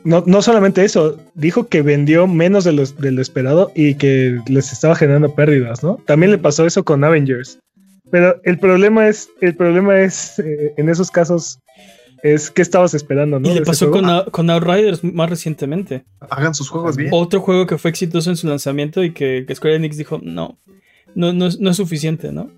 No, 0.05 0.23
no 0.27 0.41
solamente 0.43 0.85
eso, 0.85 1.19
dijo 1.35 1.69
que 1.69 1.83
vendió 1.83 2.27
menos 2.27 2.65
de, 2.65 2.73
los, 2.73 2.97
de 2.99 3.11
lo 3.13 3.21
esperado 3.21 3.71
y 3.75 3.95
que 3.97 4.39
les 4.49 4.73
estaba 4.73 4.95
generando 4.95 5.35
pérdidas, 5.35 5.83
¿no? 5.83 5.97
También 6.07 6.33
le 6.33 6.39
pasó 6.39 6.67
eso 6.67 6.85
con 6.85 7.05
Avengers. 7.05 7.59
Pero 8.11 8.41
el 8.45 8.59
problema 8.59 9.09
es, 9.09 9.29
el 9.41 9.55
problema 9.55 10.01
es, 10.01 10.39
eh, 10.39 10.73
en 10.77 10.89
esos 10.89 11.11
casos, 11.11 11.61
es 12.23 12.51
qué 12.51 12.61
estabas 12.63 12.93
esperando, 12.95 13.39
¿no? 13.39 13.49
y 13.51 13.55
le 13.55 13.63
pasó 13.63 13.91
con, 13.91 14.05
Out- 14.07 14.31
con 14.31 14.51
Outriders 14.51 15.05
más 15.05 15.31
recientemente. 15.31 16.05
Hagan 16.31 16.55
sus 16.55 16.69
juegos 16.69 16.97
bien. 16.97 17.11
Otro 17.13 17.41
juego 17.41 17.67
que 17.67 17.79
fue 17.79 17.91
exitoso 17.91 18.31
en 18.31 18.37
su 18.37 18.47
lanzamiento 18.49 19.05
y 19.05 19.13
que, 19.13 19.45
que 19.47 19.55
Square 19.55 19.77
Enix 19.77 19.97
dijo, 19.97 20.19
no, 20.23 20.59
no, 21.15 21.33
no, 21.33 21.47
es- 21.47 21.61
no 21.61 21.71
es 21.71 21.77
suficiente, 21.77 22.33
¿no? 22.33 22.51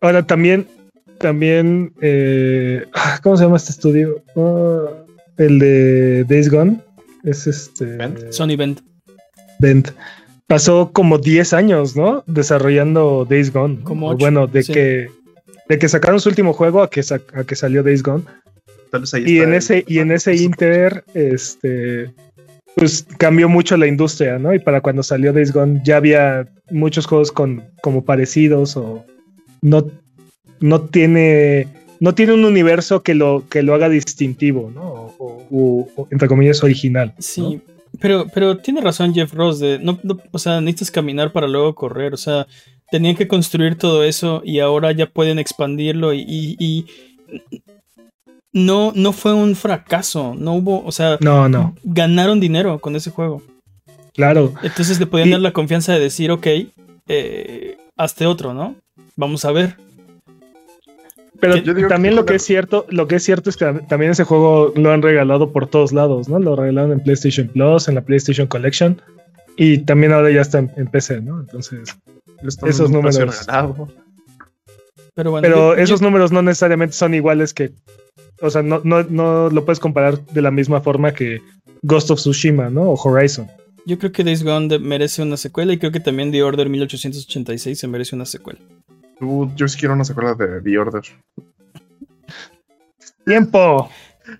Ahora 0.00 0.26
también, 0.26 0.66
también, 1.18 1.92
eh, 2.00 2.86
ah, 2.94 3.20
¿cómo 3.22 3.36
se 3.36 3.44
llama 3.44 3.58
este 3.58 3.72
estudio? 3.72 4.22
Ah, 4.34 4.99
el 5.40 5.58
de 5.58 6.24
Days 6.28 6.48
Gone. 6.50 6.78
Es 7.24 7.46
este. 7.46 7.84
Bend. 7.96 8.30
Sony 8.32 8.56
Bend. 8.56 8.80
Bend. 9.58 9.92
Pasó 10.46 10.90
como 10.92 11.18
10 11.18 11.52
años, 11.52 11.96
¿no? 11.96 12.24
Desarrollando 12.26 13.26
Days 13.28 13.52
Gone. 13.52 13.80
Como 13.82 14.16
bueno, 14.16 14.46
de 14.46 14.62
sí. 14.62 14.72
que 14.72 15.10
de 15.68 15.78
que 15.78 15.88
sacaron 15.88 16.18
su 16.20 16.28
último 16.28 16.52
juego 16.52 16.82
a 16.82 16.90
que, 16.90 17.02
sa- 17.02 17.20
a 17.34 17.44
que 17.44 17.54
salió 17.54 17.82
Days 17.84 18.02
Gone. 18.02 18.24
Tal 18.90 19.02
vez 19.02 19.14
ahí 19.14 19.24
Y 19.26 19.38
en 19.38 19.50
el- 19.50 19.54
ese, 19.54 19.84
y 19.86 20.00
en 20.00 20.10
ese 20.10 20.34
inter, 20.34 21.04
este, 21.14 22.12
pues 22.74 23.06
cambió 23.18 23.48
mucho 23.48 23.76
la 23.76 23.86
industria, 23.86 24.36
¿no? 24.40 24.52
Y 24.52 24.58
para 24.58 24.80
cuando 24.80 25.04
salió 25.04 25.32
Days 25.32 25.52
Gone 25.52 25.80
ya 25.84 25.98
había 25.98 26.48
muchos 26.72 27.06
juegos 27.06 27.30
con 27.30 27.62
como 27.82 28.04
parecidos 28.04 28.76
o 28.76 29.04
no, 29.62 29.86
no 30.58 30.80
tiene, 30.80 31.68
no 32.00 32.14
tiene 32.14 32.32
un 32.32 32.44
universo 32.44 33.02
que 33.02 33.14
lo, 33.14 33.44
que 33.48 33.62
lo 33.62 33.74
haga 33.74 33.88
distintivo, 33.88 34.70
¿no? 34.74 34.82
O, 35.18 35.46
o- 35.50 35.88
o- 35.96 36.08
entre 36.10 36.28
comillas 36.28 36.62
original. 36.64 37.08
¿no? 37.16 37.22
Sí, 37.22 37.60
pero, 38.00 38.26
pero 38.34 38.56
tiene 38.56 38.80
razón 38.80 39.12
Jeff 39.14 39.32
Ross 39.34 39.58
de, 39.60 39.78
no, 39.78 39.98
no- 40.02 40.18
o 40.32 40.38
sea, 40.38 40.60
necesitas 40.60 40.90
caminar 40.90 41.30
para 41.32 41.46
luego 41.46 41.74
correr, 41.74 42.14
o 42.14 42.16
sea, 42.16 42.46
tenían 42.90 43.14
que 43.16 43.28
construir 43.28 43.76
todo 43.76 44.02
eso 44.02 44.42
y 44.44 44.58
ahora 44.60 44.90
ya 44.92 45.06
pueden 45.06 45.38
expandirlo 45.38 46.12
y, 46.14 46.20
y- 46.26 46.56
y 46.58 46.86
no, 48.52 48.92
no 48.96 49.12
fue 49.12 49.32
un 49.32 49.54
fracaso, 49.54 50.34
no 50.36 50.54
hubo, 50.54 50.84
o 50.84 50.92
sea, 50.92 51.18
No, 51.20 51.48
no, 51.48 51.74
ganaron 51.84 52.40
dinero 52.40 52.80
con 52.80 52.96
ese 52.96 53.10
juego. 53.10 53.42
claro. 54.14 54.52
Entonces 54.62 54.98
le 54.98 55.06
podían 55.06 55.28
Y- 55.28 55.32
dar 55.32 55.40
la 55.40 55.52
confianza 55.52 55.92
de 55.92 56.00
decir, 56.00 56.30
ok, 56.32 56.46
eh, 57.08 57.76
hazte 57.96 58.26
otro, 58.26 58.54
¿no? 58.54 58.74
Vamos 59.16 59.44
a 59.44 59.52
ver. 59.52 59.76
Pero 61.40 61.56
Yo 61.56 61.74
digo 61.74 61.88
que 61.88 61.94
también 61.94 62.14
lo 62.16 62.26
que 62.26 62.34
es 62.34 62.42
cierto, 62.42 62.86
lo 62.90 63.08
que 63.08 63.16
es 63.16 63.22
cierto 63.24 63.48
es 63.50 63.56
que 63.56 63.64
también 63.88 64.12
ese 64.12 64.24
juego 64.24 64.72
lo 64.76 64.92
han 64.92 65.00
regalado 65.02 65.52
por 65.52 65.66
todos 65.66 65.92
lados, 65.92 66.28
¿no? 66.28 66.38
Lo 66.38 66.54
regalaron 66.56 66.92
en 66.92 67.00
PlayStation 67.00 67.48
Plus, 67.48 67.88
en 67.88 67.94
la 67.94 68.02
PlayStation 68.02 68.46
Collection 68.46 69.00
y 69.56 69.78
también 69.78 70.12
ahora 70.12 70.30
ya 70.30 70.42
está 70.42 70.58
en, 70.58 70.70
en 70.76 70.86
PC, 70.86 71.22
¿no? 71.22 71.40
Entonces, 71.40 71.96
esos 72.66 72.90
números. 72.90 73.18
Pero 75.14 75.30
bueno. 75.30 75.42
Pero 75.46 75.74
yo- 75.76 75.82
esos 75.82 76.00
yo- 76.00 76.06
números 76.06 76.32
no 76.32 76.42
necesariamente 76.42 76.94
son 76.94 77.14
iguales 77.14 77.52
que. 77.54 77.72
O 78.42 78.48
sea, 78.50 78.62
no, 78.62 78.80
no, 78.84 79.02
no 79.02 79.50
lo 79.50 79.64
puedes 79.64 79.80
comparar 79.80 80.24
de 80.26 80.40
la 80.42 80.50
misma 80.50 80.80
forma 80.80 81.12
que 81.12 81.40
Ghost 81.82 82.10
of 82.10 82.18
Tsushima, 82.20 82.70
¿no? 82.70 82.82
O 82.90 82.94
Horizon. 82.96 83.48
Yo 83.86 83.98
creo 83.98 84.12
que 84.12 84.24
Days 84.24 84.42
Gone 84.44 84.78
merece 84.78 85.22
una 85.22 85.36
secuela 85.36 85.72
y 85.72 85.78
creo 85.78 85.90
que 85.92 86.00
también 86.00 86.30
The 86.32 86.42
Order 86.42 86.68
1886 86.68 87.78
se 87.78 87.88
merece 87.88 88.14
una 88.14 88.26
secuela. 88.26 88.60
Yo 89.20 89.68
sí 89.68 89.78
quiero 89.78 89.94
una 89.94 90.04
secuela 90.04 90.34
de 90.34 90.60
The 90.62 90.78
Order. 90.78 91.02
¡Tiempo! 93.26 93.90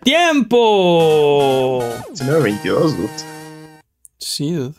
¡Tiempo! 0.03 1.81
1922, 2.15 2.97
dude. 2.97 3.09
Sí, 4.19 4.53
dude. 4.53 4.75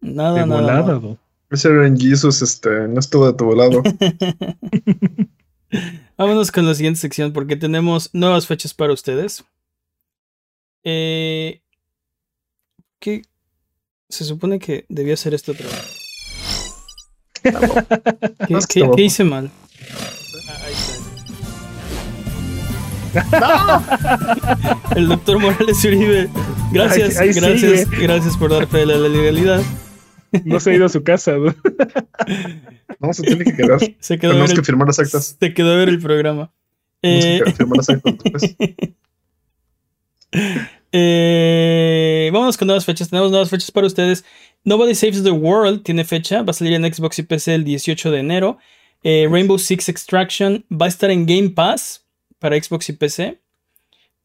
Nada, 0.00 0.40
De 0.40 0.46
nada. 0.46 0.60
volada, 0.60 1.00
mal. 1.00 1.02
¿no? 1.02 1.18
Ese 1.50 1.68
Ren 1.68 1.98
Jesus, 1.98 2.42
este, 2.42 2.88
no 2.88 3.00
estuvo 3.00 3.26
de 3.26 3.32
tu 3.34 3.52
lado. 3.54 3.82
Vámonos 6.16 6.52
con 6.52 6.66
la 6.66 6.74
siguiente 6.74 7.00
sección 7.00 7.32
porque 7.32 7.56
tenemos 7.56 8.10
nuevas 8.12 8.46
fechas 8.46 8.74
para 8.74 8.92
ustedes. 8.92 9.44
Eh, 10.84 11.62
¿Qué? 13.00 13.22
Se 14.08 14.24
supone 14.24 14.58
que 14.58 14.86
debía 14.88 15.14
hacer 15.14 15.34
esto 15.34 15.52
otra 15.52 15.66
vez. 15.66 16.03
¿Qué, 18.68 18.80
No, 18.80 18.94
hice 18.98 19.24
mal? 19.24 19.50
Está. 23.14 23.82
El 24.96 25.08
doctor 25.08 25.38
Morales 25.38 25.84
Uribe. 25.84 26.28
Gracias, 26.72 27.18
Ahí- 27.18 27.28
ahí 27.28 27.34
gracias, 27.34 27.80
sigue. 27.88 28.02
gracias 28.02 28.36
por 28.36 28.50
dar 28.50 28.66
fe 28.66 28.78
de 28.78 28.86
la 28.86 29.08
legalidad. 29.08 29.62
No 30.44 30.58
se 30.58 30.70
ha 30.72 30.74
ido 30.74 30.86
a 30.86 30.88
su 30.88 31.04
casa, 31.04 31.32
¿no? 31.32 31.54
No, 32.98 33.12
se 33.12 33.22
tiene 33.22 33.44
que 33.44 33.54
quedar. 33.54 33.78
Se 34.00 34.18
quedó 34.18 34.30
a 34.30 34.34
Tenemos 34.34 34.52
que 34.52 34.58
el, 34.60 34.64
firmar 34.66 34.88
las 34.88 34.98
actas. 34.98 35.36
se 35.38 35.54
quedó 35.54 35.72
a 35.72 35.76
ver 35.76 35.88
el 35.90 36.00
programa. 36.00 36.50
Tenemos 37.00 37.24
Eh, 37.24 37.40
que 37.44 37.52
firmar 37.52 37.76
las 37.76 37.88
actas 37.90 38.14
después. 38.24 38.56
Eh, 40.96 42.30
vámonos 42.32 42.56
con 42.56 42.66
nuevas 42.66 42.84
fechas. 42.84 43.08
Tenemos 43.10 43.30
nuevas 43.32 43.50
fechas 43.50 43.70
para 43.72 43.86
ustedes. 43.86 44.24
Nobody 44.64 44.94
Saves 44.94 45.22
the 45.22 45.30
World 45.30 45.82
tiene 45.82 46.04
fecha. 46.04 46.42
Va 46.42 46.50
a 46.50 46.54
salir 46.54 46.72
en 46.72 46.92
Xbox 46.92 47.18
y 47.18 47.22
PC 47.22 47.54
el 47.54 47.64
18 47.64 48.10
de 48.10 48.18
enero. 48.18 48.58
Eh, 49.02 49.28
Rainbow 49.30 49.58
Six 49.58 49.88
Extraction 49.90 50.64
va 50.72 50.86
a 50.86 50.88
estar 50.88 51.10
en 51.10 51.26
Game 51.26 51.50
Pass 51.50 52.06
para 52.38 52.60
Xbox 52.60 52.88
y 52.88 52.94
PC. 52.94 53.40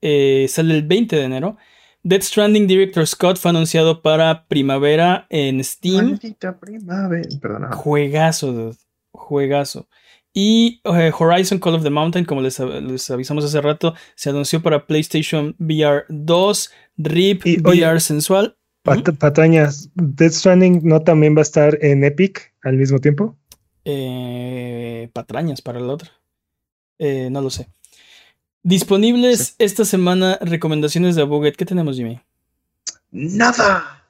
Eh, 0.02 0.46
sale 0.50 0.76
el 0.76 0.84
20 0.84 1.18
de 1.18 1.24
enero. 1.24 1.58
Dead 2.04 2.22
Stranding 2.22 2.66
Director 2.66 3.06
Scott 3.06 3.38
fue 3.38 3.50
anunciado 3.50 4.02
para 4.02 4.46
primavera 4.48 5.28
en 5.30 5.62
Steam. 5.62 6.12
Maldita 6.12 6.58
primavera. 6.58 7.28
Perdona. 7.42 7.72
Juegazo, 7.74 8.54
dude. 8.54 8.78
Juegazo. 9.12 9.88
Y 10.34 10.80
eh, 10.86 11.12
Horizon 11.18 11.60
Call 11.60 11.76
of 11.76 11.84
the 11.84 11.90
Mountain, 11.90 12.24
como 12.24 12.42
les, 12.42 12.60
les 12.60 13.10
avisamos 13.10 13.44
hace 13.44 13.60
rato, 13.60 13.96
se 14.16 14.30
anunció 14.30 14.62
para 14.62 14.86
PlayStation 14.86 15.56
VR 15.60 16.06
2, 16.08 16.72
RIP, 16.98 17.46
Y, 17.46 17.58
oye, 17.66 17.82
VR 17.84 18.00
sensual. 18.00 18.56
Pat- 18.84 19.18
Patañas, 19.18 19.90
Death 19.96 20.32
Stranding 20.34 20.82
no 20.84 21.02
también 21.02 21.36
va 21.36 21.40
a 21.40 21.44
estar 21.44 21.78
en 21.84 22.04
Epic 22.04 22.54
al 22.64 22.78
mismo 22.78 23.00
tiempo. 23.00 23.38
Eh, 23.86 25.10
patrañas 25.14 25.62
para 25.62 25.80
el 25.80 25.90
otro. 25.90 26.10
Eh, 26.98 27.30
no 27.32 27.42
lo 27.42 27.50
sé. 27.50 27.70
Disponibles 28.64 29.56
esta 29.58 29.86
semana 29.86 30.38
recomendaciones 30.42 31.16
de 31.16 31.22
Abuget. 31.22 31.56
¿Qué 31.56 31.66
tenemos, 31.66 31.96
Jimmy? 31.96 32.20
Nada. 33.12 34.04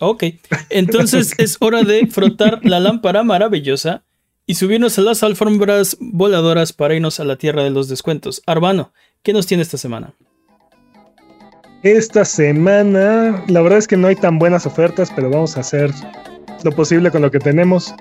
Ok, 0.00 0.24
entonces 0.70 1.34
es 1.38 1.56
hora 1.60 1.82
de 1.82 2.06
frotar 2.06 2.60
la 2.64 2.80
lámpara 2.80 3.22
maravillosa 3.24 4.04
y 4.46 4.54
subirnos 4.54 4.98
a 4.98 5.02
las 5.02 5.22
alfombras 5.22 5.96
voladoras 6.00 6.72
para 6.72 6.94
irnos 6.94 7.18
a 7.20 7.24
la 7.24 7.36
tierra 7.36 7.64
de 7.64 7.70
los 7.70 7.88
descuentos. 7.88 8.42
Arbano, 8.46 8.92
¿qué 9.22 9.32
nos 9.32 9.46
tiene 9.46 9.62
esta 9.62 9.76
semana? 9.78 10.14
Esta 11.82 12.24
semana, 12.24 13.42
la 13.46 13.60
verdad 13.60 13.78
es 13.78 13.86
que 13.86 13.96
no 13.96 14.08
hay 14.08 14.16
tan 14.16 14.38
buenas 14.38 14.66
ofertas, 14.66 15.12
pero 15.14 15.30
vamos 15.30 15.56
a 15.56 15.60
hacer 15.60 15.92
lo 16.64 16.72
posible 16.72 17.10
con 17.10 17.22
lo 17.22 17.30
que 17.30 17.38
tenemos. 17.38 17.94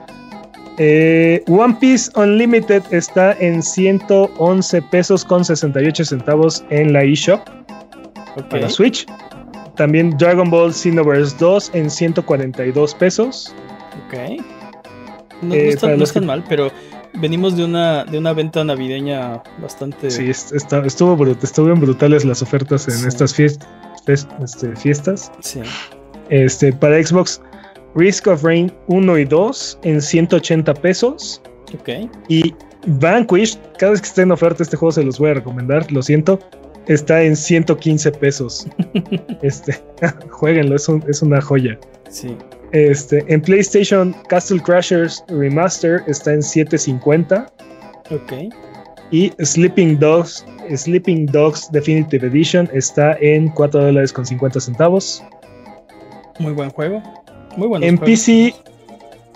Eh, 0.80 1.44
One 1.48 1.76
Piece 1.80 2.12
Unlimited 2.16 2.84
está 2.92 3.34
en 3.34 3.62
111 3.62 4.82
pesos 4.84 5.24
con 5.26 5.44
68 5.44 6.06
centavos 6.06 6.64
en 6.70 6.94
la 6.94 7.04
eShop 7.04 7.42
Ok, 8.36 8.50
para 8.50 8.70
Switch. 8.70 9.06
También 9.76 10.16
Dragon 10.18 10.50
Ball 10.50 10.74
Xenoverse 10.74 11.36
2 11.40 11.72
en 11.74 11.90
142 11.90 12.96
pesos. 12.96 13.56
ok. 14.08 14.44
No, 15.41 15.50
no 15.50 15.54
Eh, 15.56 15.70
está, 15.70 15.82
para 15.82 15.93
no 15.93 16.00
los 16.00 16.10
está 16.10 16.20
que- 16.20 16.26
mal, 16.26 16.43
pero 16.50 16.72
venimos 17.20 17.56
de 17.56 17.64
una, 17.66 18.06
de 18.06 18.18
una 18.18 18.34
venta 18.34 18.64
navideña 18.64 19.41
bastante... 19.62 20.10
Sí, 20.12 20.30
est- 20.30 20.54
está- 20.54 20.86
estuvo 20.86 21.16
brut- 21.16 21.43
estuvieron 21.43 21.80
brutales 21.80 22.26
las 22.26 22.41
ofertas 22.41 22.88
en 22.88 22.95
Sí. 22.95 23.08
estas 23.08 23.36
fies- 23.38 23.60
fes- 24.06 24.28
este, 24.43 24.76
fiestas. 24.76 25.32
sí. 25.41 25.62
Este, 26.30 26.74
para 26.74 27.02
Xbox, 27.02 27.41
Risk 27.95 28.28
of 28.28 28.43
Rain 28.43 28.72
1 28.88 29.18
y 29.18 29.26
2 29.26 29.80
en 29.84 30.02
180 30.02 30.74
pesos. 30.74 31.41
Ok, 31.74 31.89
Y 32.28 32.54
Vanquish, 32.86 33.58
cada 33.78 33.91
vez 33.93 34.02
que 34.02 34.08
esté 34.08 34.22
en 34.24 34.32
oferta 34.32 34.64
este 34.64 34.76
juego 34.78 34.91
se 34.91 35.04
los 35.04 35.20
voy 35.20 35.30
a 35.32 35.34
recomendar, 35.36 35.89
lo 35.91 36.02
siento. 36.02 36.39
Está 36.88 37.22
en 37.24 37.36
115 37.36 38.12
pesos. 38.12 38.66
este, 39.41 39.80
jueguenlo, 40.30 40.76
es, 40.76 40.88
un- 40.89 41.04
es 41.08 41.22
una 41.22 41.41
joya. 41.41 41.78
sí. 42.10 42.36
Este, 42.72 43.24
en 43.28 43.41
PlayStation, 43.41 44.15
Castle 44.28 44.61
Crashers 44.61 45.24
Remaster 45.28 46.03
está 46.07 46.34
en 46.34 46.43
750. 46.43 47.51
Ok, 48.11 48.34
Y 49.11 49.32
Sleeping 49.43 49.99
Dogs, 49.99 50.45
Sleeping 50.76 51.28
Dogs 51.28 51.70
Definitive 51.72 52.28
Edition 52.28 52.70
está 52.74 53.18
en 53.22 53.49
4 53.49 53.86
dólares 53.86 54.11
con 54.11 54.26
50 54.26 54.59
centavos. 54.59 55.24
muy 56.39 56.53
buen 56.53 56.70
juego. 56.70 57.01
Muy 57.55 57.68
bueno. 57.68 57.86
En 57.86 57.97
PC, 57.97 58.53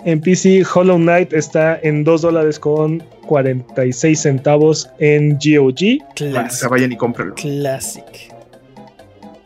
en 0.04 0.20
PC, 0.20 0.62
Hollow 0.74 0.96
Knight 0.96 1.32
está 1.32 1.78
en 1.82 2.04
2 2.04 2.22
dólares 2.22 2.58
con 2.58 3.02
46 3.26 4.20
centavos 4.20 4.90
en 4.98 5.34
GOG. 5.34 6.04
Classic. 6.14 6.68
vayan 6.68 6.92
y 6.92 6.96
cómprenlo. 6.96 7.34
Classic. 7.34 8.31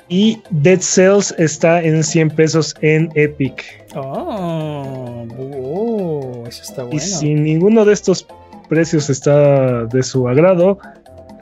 Y 0.09 0.41
Dead 0.51 0.81
Cells 0.81 1.35
está 1.37 1.83
en 1.83 2.03
100 2.05 2.31
pesos 2.31 2.75
en 2.81 3.11
Epic. 3.15 3.85
Oh, 3.97 5.27
oh, 5.39 6.45
eso 6.47 6.63
está 6.63 6.85
bueno. 6.85 6.97
Y 6.97 7.01
si 7.01 7.35
ninguno 7.35 7.85
de 7.85 7.93
estos 7.93 8.27
precios 8.69 9.11
está 9.11 9.85
de 9.87 10.03
su 10.03 10.29
agrado, 10.29 10.79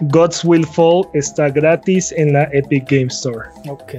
Gods 0.00 0.44
Will 0.44 0.66
Fall 0.66 1.06
está 1.12 1.50
gratis 1.50 2.12
en 2.12 2.32
la 2.32 2.44
Epic 2.52 2.90
Game 2.90 3.06
Store. 3.06 3.48
Ok. 3.68 3.94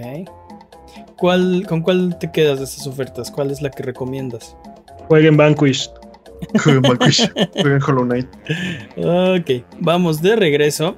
¿Cuál, 1.18 1.66
¿Con 1.68 1.82
cuál 1.82 2.18
te 2.20 2.32
quedas 2.32 2.60
de 2.60 2.66
estas 2.66 2.88
ofertas? 2.88 3.32
¿Cuál 3.32 3.52
es 3.52 3.62
la 3.62 3.70
que 3.70 3.84
recomiendas? 3.84 4.58
Jueguen 5.08 5.38
Vanquish. 5.38 5.90
Jueguen 6.64 6.82
Vanquish. 6.82 7.32
Jueguen 7.54 7.82
Hollow 7.82 8.06
Knight. 8.06 8.28
Ok, 8.98 9.66
vamos 9.80 10.22
de 10.22 10.36
regreso. 10.36 10.98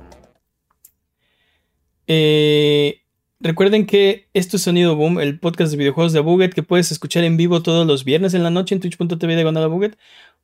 Eh, 2.07 3.01
recuerden 3.39 3.85
que 3.85 4.27
esto 4.33 4.57
es 4.57 4.63
Sonido 4.63 4.95
Boom, 4.95 5.19
el 5.19 5.39
podcast 5.39 5.71
de 5.71 5.77
videojuegos 5.77 6.13
de 6.13 6.19
Abuget 6.19 6.53
que 6.53 6.63
puedes 6.63 6.91
escuchar 6.91 7.23
en 7.23 7.37
vivo 7.37 7.61
todos 7.63 7.85
los 7.87 8.03
viernes 8.03 8.33
en 8.33 8.43
la 8.43 8.49
noche 8.49 8.75
en 8.75 8.81
twitch.tv 8.81 9.35
diagonal 9.35 9.63
Abuget 9.63 9.97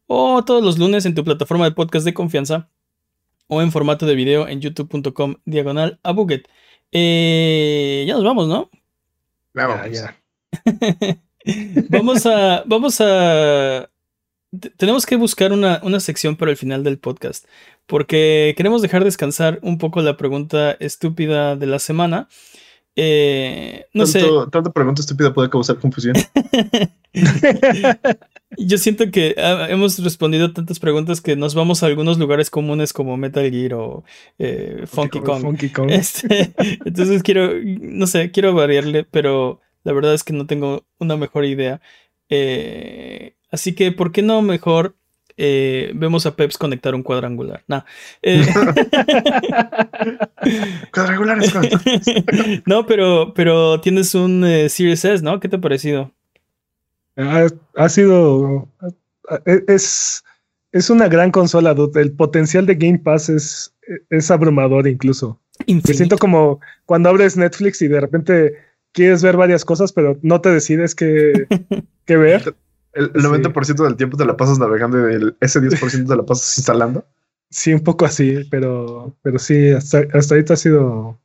o 0.08 0.44
todos 0.46 0.64
los 0.64 0.78
lunes 0.78 1.06
en 1.06 1.16
tu 1.16 1.24
plataforma 1.24 1.66
de 1.66 1.72
podcast 1.72 2.06
de 2.06 2.14
confianza 2.14 2.70
o 3.48 3.62
en 3.62 3.72
formato 3.72 4.06
de 4.06 4.16
video 4.16 4.48
en 4.48 4.62
youtube.com 4.62 5.36
diagonal 5.46 6.00
Abuget. 6.04 6.48
Eh, 6.92 8.06
ya 8.08 8.14
nos 8.14 8.24
vamos, 8.24 8.48
¿no? 8.48 8.70
Vamos. 9.54 9.78
Ya, 9.92 10.16
ya. 10.64 11.20
vamos 11.90 12.26
a. 12.26 12.64
Vamos 12.66 13.02
a. 13.02 13.90
te- 14.60 14.70
Tenemos 14.72 15.06
que 15.06 15.16
buscar 15.16 15.52
una, 15.52 15.80
una 15.84 16.00
sección 16.00 16.36
para 16.36 16.52
el 16.52 16.58
final 16.58 16.84
del 16.84 17.00
podcast. 17.00 17.46
Porque 17.86 18.54
queremos 18.56 18.82
dejar 18.82 19.04
descansar 19.04 19.60
un 19.62 19.78
poco 19.78 20.02
la 20.02 20.16
pregunta 20.18 20.72
estúpida 20.80 21.56
de 21.56 21.66
la 21.68 21.80
semana. 21.80 22.30
Eh, 22.96 23.86
no 23.94 24.06
sé. 24.06 24.24
Tanta 24.52 24.72
pregunta 24.72 25.02
estúpida 25.02 25.34
puede 25.34 25.50
causar 25.50 25.80
confusión. 25.80 26.16
Yo 28.58 28.78
siento 28.78 29.10
que 29.12 29.36
ah, 29.38 29.68
hemos 29.70 30.00
respondido 30.04 30.54
tantas 30.54 30.80
preguntas 30.80 31.22
que 31.22 31.36
nos 31.36 31.56
vamos 31.56 31.84
a 31.84 31.88
algunos 31.88 32.18
lugares 32.18 32.50
comunes 32.50 32.94
como 32.94 33.18
Metal 33.18 33.50
Gear 33.50 33.74
o 33.76 34.04
eh, 34.38 34.84
Funky 34.86 35.20
Kong. 35.22 35.42
Funky 35.42 35.70
Kong. 35.70 35.90
Este, 35.92 36.54
entonces 36.86 37.24
quiero, 37.24 37.52
no 37.64 38.08
sé, 38.08 38.32
quiero 38.32 38.54
variarle, 38.54 39.04
pero 39.04 39.62
la 39.84 39.94
verdad 39.94 40.14
es 40.14 40.24
que 40.24 40.34
no 40.34 40.46
tengo 40.46 40.86
una 41.00 41.18
mejor 41.18 41.46
idea. 41.46 41.82
Eh, 42.30 43.36
así 43.52 43.74
que, 43.74 43.92
¿por 43.92 44.12
qué 44.12 44.22
no 44.22 44.42
mejor 44.42 44.96
eh, 45.38 45.92
vemos 45.96 46.26
a 46.26 46.36
Peps 46.36 46.58
conectar 46.58 46.94
un 46.96 47.04
cuadrangular? 47.04 47.64
Nah. 47.68 47.82
Eh, 48.22 48.46
Cuadrangulares, 50.94 51.54
no, 52.66 52.86
pero, 52.86 53.34
pero 53.34 53.80
tienes 53.82 54.14
un 54.16 54.44
eh, 54.46 54.70
Series 54.70 55.04
S, 55.06 55.24
¿no? 55.24 55.40
¿Qué 55.40 55.50
te 55.50 55.56
ha 55.56 55.62
parecido? 55.62 56.12
Ha, 57.18 57.48
ha 57.76 57.90
sido. 57.90 58.68
ha- 59.30 59.42
Es, 59.68 60.24
es 60.72 60.90
una 60.90 61.08
gran 61.08 61.32
consola, 61.32 61.74
dude. 61.74 62.02
El 62.02 62.12
potencial 62.12 62.66
de 62.66 62.76
Game 62.76 63.00
Pass 63.00 63.30
es, 63.30 63.74
es 64.10 64.32
abrumador 64.32 64.88
incluso. 64.88 65.40
Me 65.68 65.82
siento 65.94 66.18
como 66.18 66.60
cuando 66.86 67.10
abres 67.10 67.38
Netflix 67.38 67.82
y 67.82 67.88
de 67.88 68.02
repente 68.02 68.54
quieres 68.92 69.22
ver 69.24 69.38
varias 69.38 69.64
cosas, 69.64 69.94
pero 69.94 70.18
no 70.22 70.42
te 70.42 70.50
decides 70.50 70.96
qué, 70.96 71.48
qué 72.06 72.18
ver. 72.18 72.56
El, 72.94 73.12
el 73.16 73.22
Sí. 73.22 73.28
90% 73.28 73.84
del 73.84 73.96
tiempo 73.98 74.18
te 74.18 74.26
la 74.26 74.38
pasas 74.38 74.60
navegando 74.60 75.10
y 75.10 75.14
el, 75.16 75.38
ese 75.42 75.60
10% 75.62 76.10
te 76.12 76.18
la 76.18 76.26
pasas 76.26 76.58
instalando. 76.58 77.06
Sí, 77.50 77.74
un 77.74 77.82
poco 77.82 78.06
así, 78.06 78.46
pero, 78.50 79.16
pero 79.22 79.38
sí, 79.40 79.70
hasta, 79.72 80.04
hasta 80.14 80.36
ahorita 80.36 80.54
ha 80.54 80.58
sido, 80.58 81.20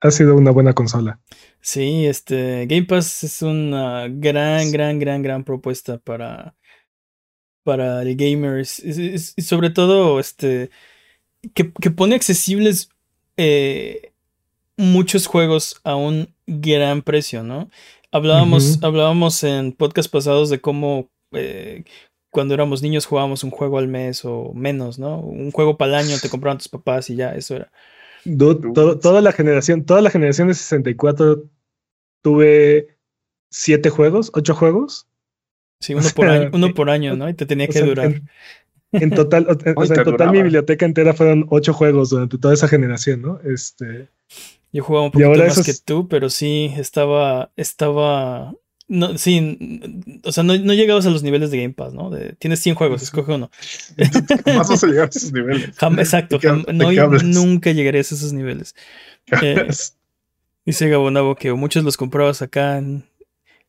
ha 0.00 0.10
sido 0.10 0.34
una 0.36 0.50
buena 0.50 0.74
consola. 0.74 1.20
Sí, 1.60 2.06
este 2.06 2.66
Game 2.66 2.84
Pass 2.84 3.24
es 3.24 3.40
una 3.42 4.08
gran, 4.08 4.70
gran, 4.72 4.98
gran, 4.98 5.22
gran 5.22 5.44
propuesta 5.44 5.98
para, 5.98 6.54
para 7.64 8.02
el 8.02 8.16
gamers. 8.16 8.80
Es- 8.80 8.98
es- 8.98 9.34
Y 9.36 9.42
sobre 9.42 9.70
todo, 9.70 10.18
este, 10.20 10.70
que, 11.54 11.72
que 11.72 11.90
pone 11.90 12.14
accesibles 12.14 12.90
eh, 13.36 14.12
muchos 14.76 15.26
juegos 15.26 15.80
a 15.84 15.96
un 15.96 16.34
gran 16.46 17.02
precio, 17.02 17.42
¿no? 17.42 17.70
Hablábamos, 18.12 18.78
hablábamos 18.82 19.42
en 19.42 19.72
podcast 19.72 20.10
pasados 20.10 20.50
de 20.50 20.60
cómo 20.60 21.10
eh, 21.32 21.84
cuando 22.30 22.52
éramos 22.54 22.82
niños 22.82 23.06
jugábamos 23.06 23.42
un 23.42 23.50
juego 23.50 23.78
al 23.78 23.88
mes 23.88 24.24
o 24.24 24.52
menos, 24.54 24.98
¿no? 24.98 25.18
Un 25.20 25.50
juego 25.50 25.76
para 25.78 25.98
el 26.00 26.06
año 26.06 26.16
te 26.20 26.28
compraban 26.28 26.58
tus 26.58 26.68
papás 26.68 27.08
y 27.10 27.16
ya, 27.16 27.34
eso 27.34 27.56
era. 27.56 27.72
Dude, 28.24 28.72
todo- 28.74 28.98
toda 28.98 29.20
la 29.22 29.32
generación, 29.32 29.84
toda 29.84 30.02
la 30.02 30.10
generación 30.10 30.48
de 30.48 30.54
64 30.54 31.42
tuve 32.22 32.96
siete 33.50 33.90
juegos, 33.90 34.30
ocho 34.34 34.54
juegos. 34.54 35.08
Sí, 35.80 35.94
O 35.94 35.98
uno 35.98 36.08
por 36.14 36.26
sea, 36.26 36.34
año, 36.34 36.50
uno 36.52 36.74
por 36.74 36.90
año, 36.90 37.16
¿no? 37.16 37.28
Y 37.28 37.34
te 37.34 37.46
tenía 37.46 37.64
O 37.66 37.68
que 37.68 37.78
sea, 37.78 37.86
durar. 37.86 38.06
En, 38.06 38.28
en 38.92 39.10
total, 39.10 39.46
o, 39.48 39.54
sea, 39.86 39.96
en 39.96 40.04
total 40.04 40.30
mi 40.32 40.42
biblioteca 40.42 40.84
entera 40.84 41.14
fueron 41.14 41.46
ocho 41.48 41.72
juegos 41.72 42.10
durante 42.10 42.36
toda 42.36 42.52
esa 42.52 42.68
generación, 42.68 43.22
¿no? 43.22 43.40
Este, 43.40 44.08
Yo 44.72 44.82
jugaba 44.82 45.04
un 45.06 45.10
poquito 45.12 45.28
ahora 45.28 45.44
más 45.44 45.52
esos- 45.58 45.66
que 45.66 45.74
tú, 45.84 46.08
pero 46.08 46.30
sí 46.30 46.72
estaba, 46.78 47.52
estaba, 47.56 48.54
no, 48.88 49.18
sí, 49.18 49.58
o 50.24 50.32
sea, 50.32 50.42
no, 50.44 50.56
no 50.56 50.72
llegabas 50.72 51.04
a 51.06 51.10
los 51.10 51.22
niveles 51.22 51.50
de 51.50 51.58
Game 51.58 51.74
Pass, 51.74 51.92
¿no? 51.92 52.08
De, 52.10 52.34
tienes 52.38 52.60
100 52.60 52.74
juegos, 52.74 53.02
escoge 53.02 53.32
uno. 53.34 53.50
Jamás 54.44 54.68
vas 54.70 54.82
a 54.82 54.86
llegar 54.86 55.06
a 55.06 55.08
esos 55.10 55.32
niveles. 55.32 55.76
Jam- 55.76 55.98
exacto, 55.98 56.36
¿De 56.38 56.40
qué- 56.40 56.48
jam- 56.48 56.64
de 56.66 56.72
no, 56.72 57.18
nunca 57.22 57.70
llegarías 57.72 58.12
a 58.12 58.14
esos 58.14 58.32
niveles. 58.32 58.74
Eh, 59.42 59.66
Dice 60.64 60.88
Gabonabo 60.88 61.34
que 61.34 61.52
muchos 61.52 61.82
los 61.84 61.96
comprabas 61.96 62.40
acá 62.40 62.78
en, 62.78 63.04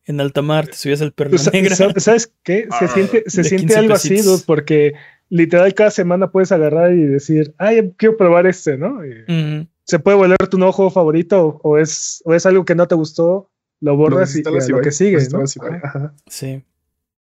en 0.05 0.21
alta 0.21 0.41
mar, 0.43 0.67
te 0.67 0.73
subías 0.75 1.01
al 1.01 1.11
perla 1.11 1.31
Pues, 1.37 1.51
negra. 1.51 1.75
sa- 1.75 1.91
¿Sabes 1.99 2.31
qué? 2.43 2.67
Se 2.79 2.85
Ah, 2.85 2.87
siente, 2.87 3.23
se 3.27 3.41
de 3.41 3.49
siente 3.49 3.65
15 3.67 3.79
algo 3.79 3.93
así, 3.95 4.21
porque 4.45 4.93
literal 5.29 5.73
cada 5.73 5.89
semana 5.91 6.29
puedes 6.31 6.51
agarrar 6.51 6.93
y 6.93 7.01
decir, 7.01 7.53
ay, 7.57 7.91
quiero 7.97 8.15
probar 8.15 8.45
este, 8.47 8.77
¿no? 8.77 9.03
Y 9.05 9.67
se 9.85 9.99
puede 9.99 10.17
volver 10.17 10.47
tu 10.49 10.57
nuevo 10.57 10.73
juego 10.73 10.91
favorito 10.91 11.59
o, 11.63 11.77
es, 11.77 12.21
o 12.25 12.33
es 12.33 12.45
algo 12.45 12.65
que 12.65 12.75
no 12.75 12.87
te 12.87 12.95
gustó, 12.95 13.49
lo 13.79 13.97
borras 13.97 14.35
y, 14.35 14.43
lo 14.43 14.81
que 14.81 14.91
sigue, 14.91 15.17
¿no? 15.29 15.43
Ajá. 15.83 16.13
sí, 16.27 16.63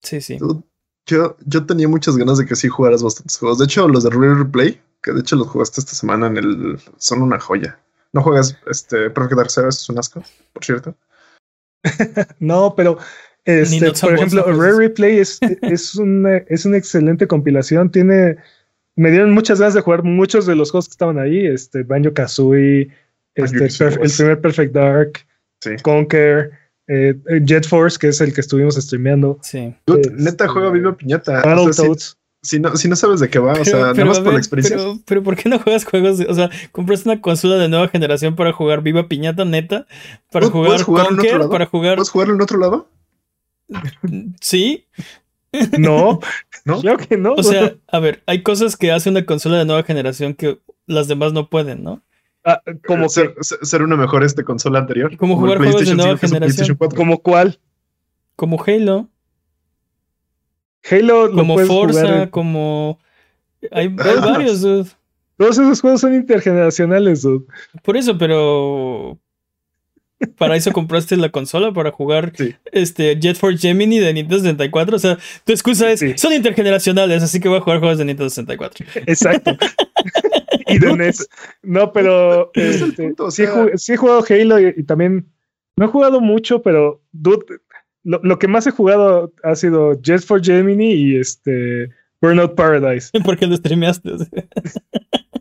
sí, 0.02 0.22
sí. 0.22 0.38
Yo, 1.06 1.38
yo 1.46 1.66
tenía 1.66 1.88
muchas 1.88 2.16
ganas 2.18 2.38
de 2.38 2.46
que 2.46 2.56
sí 2.56 2.68
jugaras 2.68 3.04
bastantes 3.04 3.38
juegos. 3.38 3.58
De 3.58 3.66
hecho, 3.66 3.88
los 3.88 4.04
de 4.04 4.12
Real 4.12 4.38
Replay, 4.38 4.80
que 5.02 5.12
de 5.12 5.22
hecho 5.22 5.36
los 5.36 5.48
jugaste 5.48 5.82
esta 5.82 5.94
semana 5.94 6.28
en 6.28 6.38
el. 6.38 6.80
son 6.98 7.22
una 7.22 7.40
joya. 7.40 7.80
No 8.14 8.22
juegas 8.22 8.58
este 8.70 9.10
Perfect 9.10 9.38
Dark 9.38 9.50
Zero, 9.50 9.70
es 9.70 9.90
un 9.90 9.98
asco, 9.98 10.24
por 10.54 10.64
cierto. 10.64 10.96
No, 12.40 12.76
pero 12.76 13.00
este, 13.46 13.92
por 13.94 14.14
ejemplo, 14.14 14.44
Rare. 14.44 14.78
Replay 14.78 15.20
es, 15.20 15.40
es, 15.62 15.96
una, 15.96 16.38
es 16.38 16.66
una 16.66 16.78
excelente 16.78 17.28
compilación. 17.28 17.92
Tiene. 17.92 18.38
Me 19.02 19.10
dieron 19.10 19.32
muchas 19.32 19.60
ganas 19.60 19.74
de 19.74 19.82
jugar 19.82 20.04
muchos 20.04 20.46
de 20.46 20.56
los 20.56 20.70
juegos 20.70 20.88
que 20.88 20.92
estaban 20.92 21.18
ahí. 21.18 21.46
Este, 21.48 21.82
Banjo 21.84 22.14
Kazooie, 22.14 22.90
este, 23.36 23.66
el 23.66 24.12
primer 24.16 24.42
Perfect 24.42 24.74
Dark, 24.74 25.12
Sí. 25.64 25.72
Conquer, 25.82 26.52
eh, 26.88 27.16
Jet 27.44 27.66
Force, 27.68 27.98
que 28.00 28.10
es 28.10 28.22
el 28.22 28.34
que 28.34 28.42
estuvimos 28.42 28.76
streameando. 28.76 29.40
Sí. 29.42 29.74
Dude, 29.88 30.02
Este, 30.02 30.14
neta 30.24 30.48
juega 30.48 30.70
Viva 30.70 30.96
Piñata. 30.96 31.42
O 31.60 31.72
sea, 31.74 31.86
si, 32.44 32.60
no, 32.60 32.76
si 32.76 32.88
no 32.90 32.96
sabes 32.96 33.20
de 33.20 33.30
qué 33.30 33.38
va, 33.40 33.54
o 33.54 33.64
sea, 33.66 33.80
nada 33.80 33.94
pero, 33.94 34.08
más 34.08 34.20
por 34.20 34.34
la 34.34 34.40
experiencia. 34.40 34.76
pero, 34.78 35.00
pero 35.06 35.24
¿por 35.24 35.36
qué 35.36 35.50
no 35.50 35.60
juegas 35.60 35.86
juegos? 35.86 36.18
de- 36.18 36.26
o 36.26 36.34
sea, 36.34 36.50
compraste 36.72 37.10
una 37.10 37.22
consola 37.22 37.58
de 37.58 37.70
nueva 37.70 37.88
generación 37.88 38.36
para 38.36 38.52
jugar 38.54 38.82
Viva 38.82 39.08
Piñata, 39.08 39.46
neta, 39.46 39.86
para 40.32 40.50
¿Puedes 40.50 40.52
jugar 40.52 40.82
jugarlo 40.84 41.10
en 41.10 41.14
otro 41.14 41.22
Conker, 41.24 41.40
lado? 41.40 41.50
para 41.52 41.66
jugar. 41.68 41.96
¿Puedes 41.96 42.10
jugarlo 42.10 42.34
en 42.36 42.42
otro 42.42 42.58
lado? 42.60 42.88
Sí, 44.42 44.86
No, 45.78 46.20
¿No? 46.66 46.80
claro 46.82 46.98
que 46.98 47.18
no. 47.18 47.34
o 47.34 47.44
sea, 47.44 47.76
a 47.88 48.00
ver, 48.00 48.24
hay 48.26 48.42
cosas 48.44 48.78
que 48.78 48.92
hace 48.92 49.10
una 49.10 49.26
consola 49.26 49.58
de 49.58 49.66
nueva 49.66 49.84
generación 49.84 50.34
que 50.34 50.60
las 50.86 51.08
demás 51.08 51.34
no 51.34 51.50
pueden, 51.50 51.84
¿no? 51.84 52.02
Ah, 52.44 52.62
como, 52.88 53.08
ser, 53.10 53.36
que, 53.36 53.44
ser- 53.66 53.84
una 53.84 53.96
mejor 53.98 54.24
este 54.24 54.44
consola 54.44 54.80
anterior. 54.80 55.16
Como 55.18 55.36
jugar 55.38 55.58
juegos 55.60 55.86
de 55.86 55.94
nueva 55.96 56.18
5, 56.18 56.20
que 56.20 56.26
es 56.26 56.32
un 56.32 56.36
generación. 56.36 56.40
PlayStation 56.40 56.78
4. 56.78 56.98
como 56.98 57.18
cuál. 57.22 57.60
Como 58.36 58.64
Halo, 58.66 59.10
Halo 60.90 61.28
lo 61.28 61.36
como 61.38 61.54
jugar 61.54 61.68
Forza, 61.68 62.24
en- 62.24 62.30
como. 62.30 63.00
Hay, 63.72 63.88
hay 63.88 64.20
varios, 64.20 64.62
dude. 64.62 64.90
Todos 65.38 65.58
esos 65.60 65.82
juegos 65.82 66.02
son 66.02 66.16
intergeneracionales, 66.16 67.22
dude. 67.22 67.46
Por 67.84 67.98
eso, 67.98 68.18
pero. 68.18 69.20
Para 70.38 70.56
eso 70.56 70.72
compraste 70.72 71.18
la 71.18 71.30
consola, 71.30 71.72
para 71.74 71.92
jugar 71.92 72.34
Sí. 72.36 72.56
este 72.72 73.16
Jet 73.20 73.38
Force 73.38 73.58
Gemini 73.60 74.00
de 74.00 74.14
Nintendo 74.14 74.40
64. 74.40 74.96
O 74.96 75.00
sea, 75.00 75.18
tu 75.46 75.52
excusa 75.52 75.92
es, 75.92 76.00
Sí. 76.00 76.14
son 76.18 76.34
intergeneracionales, 76.34 77.24
así 77.24 77.40
que 77.40 77.48
voy 77.50 77.58
a 77.58 77.62
jugar 77.62 77.80
juegos 77.80 77.98
de 77.98 78.06
Nintendo 78.06 78.30
64. 78.30 78.86
Exacto. 79.08 79.58
y 80.68 80.80
de 80.80 80.96
NES. 80.98 81.28
No, 81.64 81.92
pero 81.92 82.52
Ese 82.54 82.70
es 82.70 82.82
el 82.82 82.90
este, 82.90 83.04
punto, 83.04 83.26
o 83.26 83.32
sí, 83.32 83.44
he 83.44 83.48
sea- 83.48 83.56
jug- 83.56 83.78
sí 83.78 83.94
he 83.94 83.98
jugado 83.98 84.24
Halo 84.30 84.60
y, 84.60 84.74
y 84.78 84.84
también 84.84 85.26
no 85.78 85.86
he 85.86 85.90
jugado 85.90 86.22
mucho, 86.22 86.62
pero 86.62 87.02
dude, 87.12 87.46
lo, 88.04 88.20
lo 88.24 88.40
que 88.40 88.48
más 88.48 88.66
he 88.68 88.72
jugado 88.72 89.34
ha 89.44 89.56
sido 89.56 90.00
Jet 90.02 90.22
for 90.22 90.44
Gemini 90.44 90.92
y 90.94 91.16
este 91.18 91.90
Burnout 92.22 92.56
Paradise. 92.56 93.10
Porque 93.26 93.48
lo 93.48 93.56
streameaste. 93.56 94.12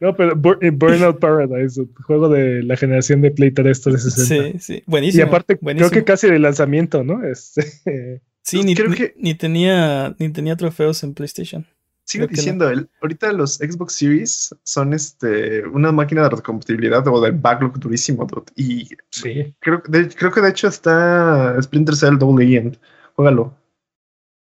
No, 0.00 0.16
pero 0.16 0.34
Bur- 0.36 0.58
Burnout 0.72 1.18
Paradise, 1.20 1.80
juego 2.06 2.28
de 2.28 2.62
la 2.62 2.76
generación 2.76 3.20
de 3.20 3.30
Play 3.30 3.50
3 3.52 3.80
360. 3.80 4.58
Sí, 4.58 4.58
sí. 4.58 4.82
Buenísimo. 4.86 5.24
Y 5.24 5.26
aparte, 5.26 5.58
buenísimo. 5.60 5.90
creo 5.90 6.02
que 6.02 6.04
casi 6.06 6.28
de 6.28 6.38
lanzamiento, 6.38 7.04
¿no? 7.04 7.24
Este, 7.24 8.20
Sí, 8.42 8.62
ni, 8.64 8.74
creo 8.74 8.88
ni- 8.90 8.96
que- 8.96 9.14
ni 9.16 9.34
tenía, 9.34 10.14
ni 10.18 10.28
tenía 10.30 10.56
trofeos 10.56 11.02
en 11.04 11.14
PlayStation. 11.14 11.64
Sigo 12.04 12.26
Creo 12.26 12.34
no. 12.34 12.36
diciendo, 12.36 12.68
el- 12.68 12.88
ahorita 13.00 13.32
los 13.32 13.54
Xbox 13.58 13.94
Series 13.94 14.54
son 14.64 14.92
este 14.92 15.64
una 15.68 15.92
máquina 15.92 16.24
de 16.24 16.30
recompatibilidad 16.30 17.06
o 17.06 17.20
de 17.20 17.30
backlog 17.30 17.78
durísimo, 17.78 18.26
dude. 18.26 18.46
Y 18.56 18.88
sí. 19.10 19.54
creo, 19.60 19.80
de- 19.88 20.08
creo 20.08 20.32
que 20.32 20.40
de 20.40 20.48
hecho 20.50 20.66
está 20.66 21.56
Splinter 21.62 21.94
Cell 21.94 22.18
Double 22.18 22.44
Agent. 22.44 22.76
Juégalo. 23.14 23.56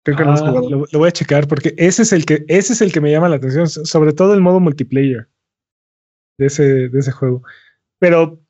Creo 0.04 0.16
que 0.16 0.24
no 0.24 0.32
has 0.32 0.42
Ah, 0.42 0.48
jugado. 0.48 0.68
lo, 0.70 0.86
lo 0.90 0.98
voy 0.98 1.08
a 1.08 1.12
checar 1.12 1.46
porque 1.46 1.74
ese 1.76 2.02
es 2.02 2.12
el 2.12 2.24
que 2.26 2.44
ese 2.48 2.72
es 2.72 2.80
el 2.82 2.92
que 2.92 3.00
me 3.00 3.10
llama 3.12 3.28
la 3.28 3.36
atención, 3.36 3.68
so- 3.68 3.84
sobre 3.84 4.12
todo 4.12 4.34
el 4.34 4.40
modo 4.40 4.58
multiplayer 4.60 5.28
de 6.38 6.46
ese 6.46 6.88
de 6.88 6.98
ese 6.98 7.12
juego. 7.12 7.42
Pero 8.00 8.40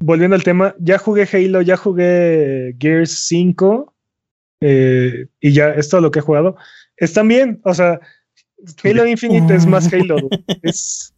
volviendo 0.00 0.34
al 0.36 0.42
tema, 0.44 0.74
ya 0.78 0.96
jugué 0.98 1.28
Halo, 1.30 1.60
ya 1.60 1.76
jugué 1.76 2.74
Gears 2.78 3.10
5 3.26 3.94
eh, 4.62 5.26
y 5.40 5.52
ya 5.52 5.70
es 5.74 5.88
todo 5.90 6.00
lo 6.00 6.10
que 6.10 6.20
he 6.20 6.22
jugado. 6.22 6.56
Están 6.96 7.28
bien, 7.28 7.60
o 7.64 7.74
sea, 7.74 8.00
Halo 8.82 9.06
Infinite 9.06 9.54
es 9.54 9.66
más 9.66 9.92
Halo. 9.92 10.16
Es, 10.62 11.14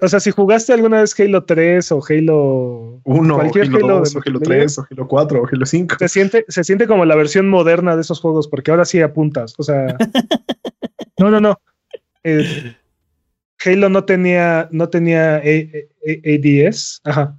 o 0.00 0.08
sea, 0.08 0.18
si 0.20 0.30
jugaste 0.30 0.72
alguna 0.72 1.00
vez 1.00 1.18
Halo 1.18 1.44
3 1.44 1.92
o 1.92 2.00
Halo 2.08 3.00
Uno, 3.04 3.34
o 3.34 3.38
cualquier 3.38 3.66
Halo, 3.66 3.76
Halo 3.76 3.98
2, 4.00 4.12
de 4.12 4.18
o 4.18 4.22
Halo 4.24 4.32
multiplayer, 4.32 4.62
3, 4.66 4.78
o 4.78 4.86
Halo 4.90 5.08
4, 5.08 5.42
o 5.42 5.46
Halo 5.50 5.66
5. 5.66 5.96
se 5.98 6.08
siente, 6.08 6.44
se 6.48 6.64
siente 6.64 6.86
como 6.86 7.04
la 7.04 7.14
versión 7.16 7.48
moderna 7.48 7.94
de 7.94 8.00
esos 8.02 8.20
juegos, 8.20 8.48
porque 8.48 8.70
ahora 8.70 8.84
sí 8.84 9.00
apuntas. 9.02 9.54
O 9.58 9.62
sea, 9.62 9.96
no, 11.18 11.30
no, 11.30 11.40
no. 11.40 11.60
Eh, 12.22 12.74
Halo 13.64 13.88
no 13.88 14.04
tenía, 14.04 14.68
no 14.72 14.88
tenía 14.88 15.36
A- 15.36 15.38
A- 15.38 16.34
ADS. 16.34 17.00
Ajá. 17.04 17.36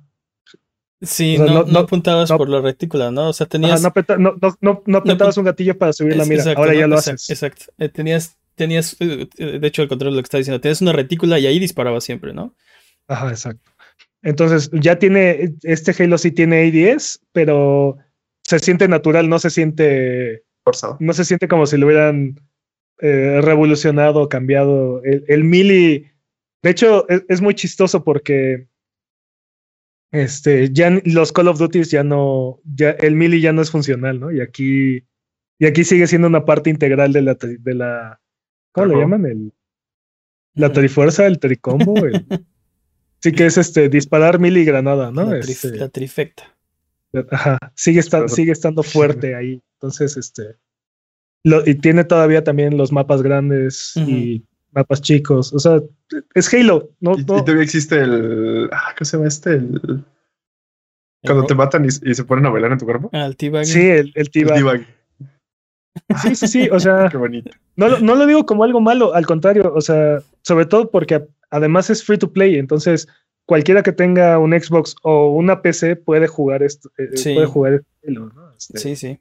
Sí, 1.02 1.36
O 1.38 1.46
sea, 1.46 1.54
no, 1.54 1.64
no- 1.66 1.72
no 1.72 1.80
apuntabas 1.80 2.30
no- 2.32 2.38
por 2.38 2.50
la 2.50 2.62
retícula, 2.62 3.12
¿no? 3.12 3.30
O 3.30 3.34
sea, 3.34 3.46
Ajá, 3.46 3.52
tenías. 3.52 3.82
no, 3.82 3.90
apreta- 3.90 4.18
no, 4.18 4.36
no, 4.42 4.58
no, 4.62 4.82
no 4.86 4.98
apretabas 4.98 5.38
un 5.38 5.44
gatillo 5.46 5.78
para 5.78 5.94
subir 5.94 6.16
la 6.16 6.24
mira. 6.26 6.38
exacto, 6.38 6.60
ahora 6.62 6.74
¿no? 6.74 6.80
ya 6.80 6.88
lo 6.88 6.96
haces. 6.98 7.30
Exacto. 7.30 7.66
Eh, 7.78 7.90
tenías, 7.90 8.38
tenías, 8.56 8.95
eh, 8.99 9.27
eh, 9.38 9.60
de 9.60 9.68
hecho, 9.68 9.82
el 9.82 9.88
control 9.88 10.15
lo 10.15 10.22
que 10.22 10.26
está 10.26 10.38
diciendo, 10.38 10.61
tenías 10.61 10.82
una 10.82 10.94
retícula 10.94 11.40
y 11.40 11.48
ahí 11.48 11.60
disparabas 11.60 12.03
siempre, 12.03 12.34
¿no? 12.34 12.56
Ajá, 13.07 13.30
exacto. 13.30 13.72
Entonces, 14.22 14.72
ya 14.73 14.98
tiene, 14.98 15.53
este 15.64 16.03
Halo 16.03 16.18
sí 16.18 16.32
tiene 16.32 16.68
ADS, 16.68 17.22
pero 17.32 17.98
se 18.44 18.60
siente 18.60 18.88
natural, 18.88 19.30
no 19.30 19.38
se 19.38 19.49
siente, 19.49 20.44
Forzado. 20.64 20.98
no 20.99 21.14
se 21.14 21.26
siente 21.26 21.48
como 21.48 21.68
si 21.68 21.77
lo 21.77 21.86
hubieran 21.86 22.40
eh, 22.99 23.40
revolucionado, 23.41 24.27
cambiado. 24.30 25.03
El, 25.03 25.23
el 25.27 25.44
Mili, 25.44 26.07
de 26.64 26.69
hecho, 26.69 27.07
es, 27.07 27.23
es 27.30 27.41
muy 27.41 27.53
chistoso 27.53 28.03
porque 28.03 28.68
este, 30.11 30.72
ya 30.72 30.90
los 31.03 31.34
Call 31.34 31.49
of 31.49 31.60
Duty 31.60 31.84
ya 31.84 32.03
no, 32.03 32.61
ya 32.64 32.91
el 32.91 33.15
Mili 33.15 33.41
ya 33.41 33.52
no 33.52 33.61
es 33.61 33.69
funcional, 33.69 34.19
¿no? 34.19 34.32
Y 34.32 34.40
aquí, 34.40 35.06
y 35.60 35.65
aquí 35.65 35.84
sigue 35.84 36.07
siendo 36.07 36.27
una 36.27 36.45
parte 36.45 36.69
integral 36.69 37.11
de 37.11 37.22
la, 37.22 37.36
de 37.36 37.73
la, 37.73 38.22
¿Cómo 38.76 38.88
le 38.88 38.93
Ajá. 38.93 39.02
llaman? 39.02 39.26
El, 39.26 39.53
la 40.56 40.72
trifuerza, 40.72 41.26
el 41.26 41.39
tricombo. 41.39 41.95
el- 42.06 42.26
sí 43.22 43.31
que 43.31 43.45
es 43.47 43.57
este 43.57 43.89
disparar 43.89 44.39
mil 44.39 44.56
y 44.57 44.65
granada, 44.65 45.11
¿no? 45.11 45.26
la, 45.26 45.38
tri- 45.39 45.49
Este, 45.49 45.76
la 45.77 45.89
trifecta. 45.89 46.43
Ajá, 47.31 47.57
sigue, 47.76 48.02
sigue 48.27 48.52
estando 48.52 48.84
fuerte 48.84 49.35
ahí. 49.35 49.61
Entonces, 49.77 50.18
este. 50.18 50.57
lo- 51.43 51.65
y 51.68 51.76
tiene 51.76 52.03
todavía 52.03 52.43
también 52.43 52.77
los 52.77 52.91
mapas 52.91 53.22
grandes 53.22 53.93
y 53.95 54.43
mapas 54.72 55.02
chicos. 55.02 55.53
O 55.53 55.60
sea, 55.60 55.80
es 56.34 56.53
Halo. 56.53 56.89
No, 56.99 57.18
Y, 57.18 57.23
todavía 57.26 57.64
existe 57.64 57.99
el. 57.99 58.69
Ah, 58.72 58.93
¿Cómo 58.97 59.06
se 59.06 59.18
llama 59.18 59.27
este? 59.30 59.52
El, 59.53 60.03
cuando 61.23 61.45
te 61.47 61.56
matan 61.56 61.85
y, 61.85 61.88
y 61.88 62.14
se 62.14 62.23
ponen 62.23 62.45
a 62.45 62.49
bailar 62.49 62.72
en 62.73 62.77
tu 62.77 62.85
cuerpo. 62.85 63.10
Ah, 63.14 63.26
el 63.26 63.35
teabagging. 63.35 63.73
sí, 63.73 63.80
el, 63.81 64.11
el 64.14 64.14
El 64.15 64.30
T-Bag. 64.31 64.85
Sí, 66.22 66.36
sí, 66.36 66.48
sí. 66.48 66.70
O 66.72 66.80
sea, 66.80 67.08
Qué 67.12 67.18
bonito. 67.18 67.52
no, 67.76 67.88
lo- 67.90 68.00
no 68.00 68.16
lo 68.16 68.26
digo 68.26 68.46
como 68.46 68.64
algo 68.64 68.82
malo, 68.82 69.14
al 69.14 69.26
contrario. 69.26 69.72
O 69.76 69.82
sea, 69.82 70.20
sobre 70.42 70.66
todo 70.66 70.90
porque 70.92 71.26
además 71.50 71.90
es 71.90 72.04
free 72.04 72.18
to 72.18 72.32
play. 72.32 72.58
Entonces, 72.58 73.08
cualquiera 73.46 73.84
que 73.84 73.92
tenga 73.92 74.38
un 74.40 74.52
Xbox 74.60 74.96
o 75.04 75.30
una 75.34 75.62
PC 75.62 75.96
puede 75.96 76.28
jugar 76.28 76.64
esto. 76.64 76.90
eh, 76.98 77.16
Sí. 77.18 77.34
Puede 77.34 77.48
jugar 77.48 77.84
Halo, 78.08 78.32
¿no? 78.34 78.54
Este, 78.58 78.78
Sí, 78.80 78.96
sí. 78.96 79.20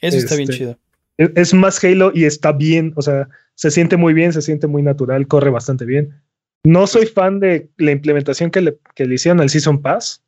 Eso 0.00 0.16
está 0.18 0.34
bien 0.36 0.48
Este, 0.50 0.58
chido. 0.58 0.78
es, 1.16 1.30
es 1.36 1.54
más 1.54 1.82
Halo 1.84 2.10
y 2.14 2.24
está 2.24 2.52
bien, 2.52 2.92
o 2.96 3.02
sea, 3.02 3.28
se 3.54 3.70
siente 3.70 3.96
muy 3.96 4.12
bien, 4.14 4.32
se 4.32 4.42
siente 4.42 4.66
muy 4.66 4.82
natural, 4.82 5.26
corre 5.28 5.50
bastante 5.50 5.84
bien. 5.84 6.20
No 6.64 6.86
soy 6.86 7.06
fan 7.06 7.38
de 7.40 7.70
la 7.76 7.90
implementación 7.92 8.50
que 8.50 8.60
le, 8.60 8.78
que 8.94 9.04
le 9.06 9.14
hicieron 9.14 9.40
al 9.40 9.50
Season 9.50 9.80
Pass. 9.82 10.22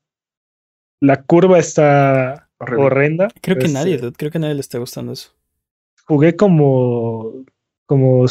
La 1.01 1.23
curva 1.23 1.59
está 1.59 2.49
horrenda. 2.59 3.29
Creo 3.41 3.57
que 3.57 3.67
Este, 3.67 3.75
nadie, 3.75 4.01
creo 4.17 4.31
que 4.31 4.39
nadie 4.39 4.55
le 4.55 4.61
está 4.61 4.79
gustando 4.79 5.13
eso. 5.13 5.31
Jugué 6.07 6.37
como, 6.37 7.45
como 7.87 8.27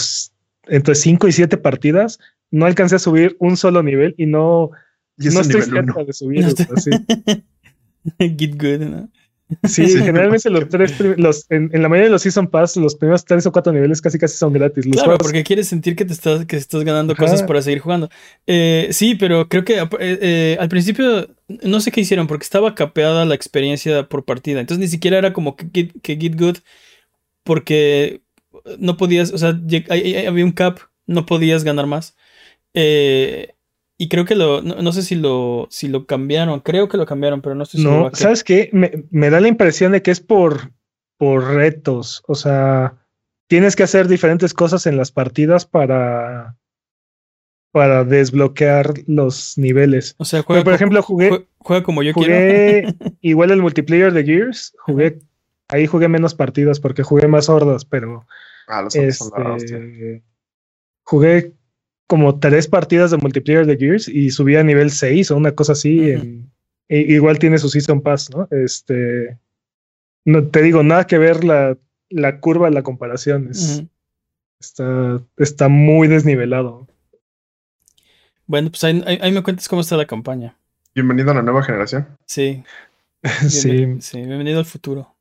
entre 0.68 0.96
5 0.96 1.28
y 1.28 1.32
7 1.32 1.58
partidas. 1.58 2.20
No 2.52 2.66
alcancé 2.66 2.96
a 2.96 3.00
subir 3.00 3.36
un 3.40 3.58
solo 3.58 3.82
nivel 3.84 4.14
y 4.18 4.26
no, 4.28 4.72
Y 5.18 5.30
no 5.30 5.42
estoy 5.42 5.62
cerca 5.64 5.82
1. 5.94 6.06
de 6.06 6.14
subir. 6.14 6.42
No 6.42 6.48
estoy- 6.50 6.68
así. 6.76 6.90
Get 8.20 8.56
good, 8.62 8.86
¿no? 8.86 9.10
Sí, 9.64 9.88
Sí. 9.88 10.00
generalmente 10.00 10.50
los 10.50 10.68
tres, 10.70 10.94
los, 11.18 11.46
en, 11.50 11.70
en 11.74 11.82
la 11.84 11.90
mayoría 11.90 12.08
de 12.08 12.12
los 12.12 12.22
Season 12.24 12.48
Pass, 12.48 12.76
los 12.78 12.96
primeros 12.96 13.24
tres 13.26 13.46
o 13.46 13.52
cuatro 13.52 13.72
niveles 13.72 14.02
casi 14.02 14.18
casi 14.18 14.36
son 14.38 14.54
gratis. 14.54 14.86
Los 14.86 14.94
Claro, 14.96 15.10
juegos- 15.12 15.24
porque 15.28 15.44
quieres 15.44 15.68
sentir 15.68 15.96
que 15.96 16.06
te 16.06 16.14
estás, 16.14 16.46
que 16.46 16.56
estás 16.58 16.84
ganando 16.84 17.14
Ajá. 17.14 17.24
cosas 17.24 17.44
para 17.44 17.62
seguir 17.62 17.80
jugando. 17.80 18.10
Eh, 18.48 18.88
sí, 18.92 19.16
pero 19.16 19.48
creo 19.50 19.64
que 19.64 19.80
eh, 19.80 19.88
eh, 20.00 20.58
al 20.60 20.70
principio 20.70 21.28
no 21.64 21.80
sé 21.82 21.92
qué 21.92 22.02
hicieron 22.02 22.28
porque 22.28 22.44
estaba 22.44 22.74
capeada 22.76 23.26
la 23.26 23.36
experiencia 23.36 24.08
por 24.08 24.26
partida. 24.26 24.60
Entonces 24.60 24.80
ni 24.80 24.88
siquiera 24.88 25.18
era 25.18 25.34
como 25.34 25.56
que 25.56 25.68
Get, 25.74 25.92
que 26.02 26.18
Get 26.18 26.36
Good 26.40 26.58
porque 27.44 28.22
no 28.80 28.98
podías, 28.98 29.32
o 29.34 29.38
sea, 29.38 29.50
había 29.50 30.46
un 30.46 30.52
cap, 30.52 30.80
no 31.06 31.26
podías 31.26 31.64
ganar 31.64 31.86
más. 31.88 32.16
Eh, 32.74 33.54
y 33.98 34.10
creo 34.10 34.26
que 34.26 34.36
lo, 34.36 34.62
no, 34.62 34.76
no 34.82 34.92
sé 34.92 35.04
si 35.04 35.16
lo, 35.16 35.68
si 35.70 35.88
lo 35.88 36.06
cambiaron, 36.06 36.60
creo 36.62 36.88
que 36.90 36.98
lo 36.98 37.06
cambiaron, 37.06 37.42
pero 37.42 37.56
no 37.56 37.64
estoy 37.64 37.82
seguro. 37.82 38.10
No. 38.10 38.16
¿sabes 38.16 38.44
qué? 38.44 38.70
Me, 38.74 39.04
me 39.12 39.30
da 39.30 39.40
la 39.40 39.48
impresión 39.48 39.92
de 39.92 40.02
que 40.02 40.12
es 40.12 40.20
por, 40.20 40.72
por 41.18 41.44
retos. 41.54 42.24
O 42.28 42.36
sea, 42.36 42.98
tienes 43.48 43.76
que 43.76 43.84
hacer 43.84 44.08
diferentes 44.08 44.54
cosas 44.54 44.88
en 44.88 44.98
las 44.98 45.12
partidas 45.12 45.66
para, 45.66 46.58
para 47.72 48.04
desbloquear 48.04 48.94
los 49.08 49.58
niveles. 49.58 50.16
O 50.18 50.26
sea, 50.26 50.40
Pero, 50.40 50.48
juega, 50.48 50.64
por 50.64 50.74
ejemplo, 50.74 51.02
jugué, 51.04 51.30
jue- 51.30 51.48
juega 51.60 51.84
como 51.84 52.04
yo 52.04 52.14
quiero. 52.14 52.34
jugué 52.34 52.96
igual 53.22 53.52
el 53.52 53.62
multiplayer 53.62 54.12
de 54.12 54.24
Gears. 54.24 54.76
Jugué, 54.80 55.20
ahí 55.74 55.88
jugué 55.88 56.08
menos 56.08 56.36
partidas 56.36 56.80
porque 56.80 57.04
jugué 57.04 57.28
más 57.28 57.50
hordas, 57.50 57.84
pero 57.86 58.26
Ah, 58.68 58.82
los 58.84 58.96
este, 58.96 60.24
jugué 61.04 61.54
como 62.08 62.40
tres 62.40 62.68
partidas 62.68 63.12
de 63.12 63.18
multiplayer 63.18 63.66
de 63.66 63.78
Gears 63.78 64.08
y 64.08 64.30
subí 64.30 64.56
a 64.56 64.64
nivel 64.64 64.92
6 64.92 65.32
o 65.32 65.38
una 65.38 65.52
cosa 65.54 65.74
así. 65.74 66.12
En- 66.12 66.52
i- 66.90 67.14
igual 67.16 67.40
tiene 67.40 67.58
su 67.58 67.70
Season 67.70 68.02
Pass, 68.02 68.30
¿no? 68.30 68.48
Este, 68.52 69.38
no 70.26 70.48
te 70.48 70.62
digo 70.62 70.84
nada 70.84 71.08
que 71.08 71.18
ver 71.18 71.44
la, 71.44 71.78
la 72.10 72.40
curva, 72.40 72.70
la 72.70 72.84
comparación. 72.84 73.50
es- 73.50 73.84
está, 74.60 75.22
está 75.38 75.68
muy 75.70 76.08
desnivelado. 76.08 76.88
Bueno, 78.46 78.70
pues 78.70 78.84
ahí, 78.84 79.02
ahí- 79.08 79.20
ahí 79.22 79.32
me 79.32 79.42
cuentas 79.44 79.68
cómo 79.68 79.82
está 79.82 79.98
la 79.98 80.06
campaña. 80.06 80.56
Bienvenido 80.94 81.32
a 81.32 81.34
la 81.34 81.42
nueva 81.42 81.64
generación. 81.64 82.08
Sí, 82.26 82.64
sí. 83.50 83.98
sí, 84.02 84.18
bienvenido 84.18 84.60
al 84.60 84.66
futuro. 84.66 85.13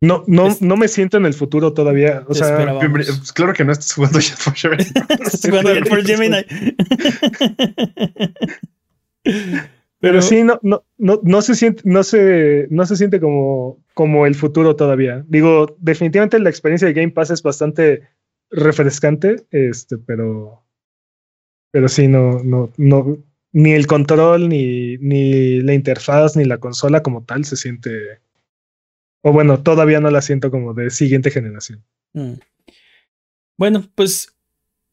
No, 0.00 0.24
no, 0.26 0.48
Es- 0.48 0.60
no 0.60 0.76
me 0.76 0.88
siento 0.88 1.16
en 1.16 1.24
el 1.26 1.34
futuro 1.34 1.72
todavía. 1.72 2.24
O 2.28 2.34
sea, 2.34 2.78
pues 2.78 3.32
claro 3.32 3.52
que 3.54 3.64
no 3.64 3.72
estás 3.72 3.94
jugando 3.94 4.18
Jet 4.20 4.36
for 4.36 4.54
Gemini. 4.54 4.82
Estás 5.08 5.40
jugando 5.42 5.70
al 5.70 5.86
For 5.86 6.04
Gemini. 6.04 6.36
Pero 9.98 10.20
sí, 10.22 10.42
no, 10.44 10.60
no, 10.62 10.84
no, 10.98 11.20
no 11.24 11.42
se 11.42 11.54
siente, 11.54 11.82
no 11.84 12.02
se, 12.02 12.66
no 12.70 12.84
se 12.86 12.96
siente 12.96 13.18
como, 13.18 13.82
como 13.94 14.26
el 14.26 14.34
futuro 14.34 14.76
todavía. 14.76 15.24
Digo, 15.26 15.76
definitivamente 15.80 16.38
la 16.38 16.50
experiencia 16.50 16.86
de 16.86 16.94
Game 16.94 17.12
Pass 17.12 17.30
es 17.30 17.42
bastante 17.42 18.02
refrescante, 18.50 19.46
este, 19.50 19.96
pero, 19.98 20.62
pero 21.72 21.88
sí, 21.88 22.06
no, 22.08 22.42
no, 22.44 22.70
no, 22.76 23.16
ni 23.52 23.72
el 23.72 23.86
control, 23.86 24.48
ni, 24.50 24.98
ni 24.98 25.60
la 25.62 25.72
interfaz, 25.74 26.36
ni 26.36 26.44
la 26.44 26.58
consola 26.58 27.02
como 27.02 27.24
tal 27.24 27.44
se 27.46 27.56
siente, 27.56 28.20
o 29.26 29.32
bueno, 29.32 29.60
todavía 29.60 29.98
no 29.98 30.08
la 30.08 30.22
siento 30.22 30.52
como 30.52 30.72
de 30.72 30.88
siguiente 30.88 31.32
generación. 31.32 31.84
Mm. 32.12 32.34
Bueno, 33.58 33.84
pues 33.96 34.36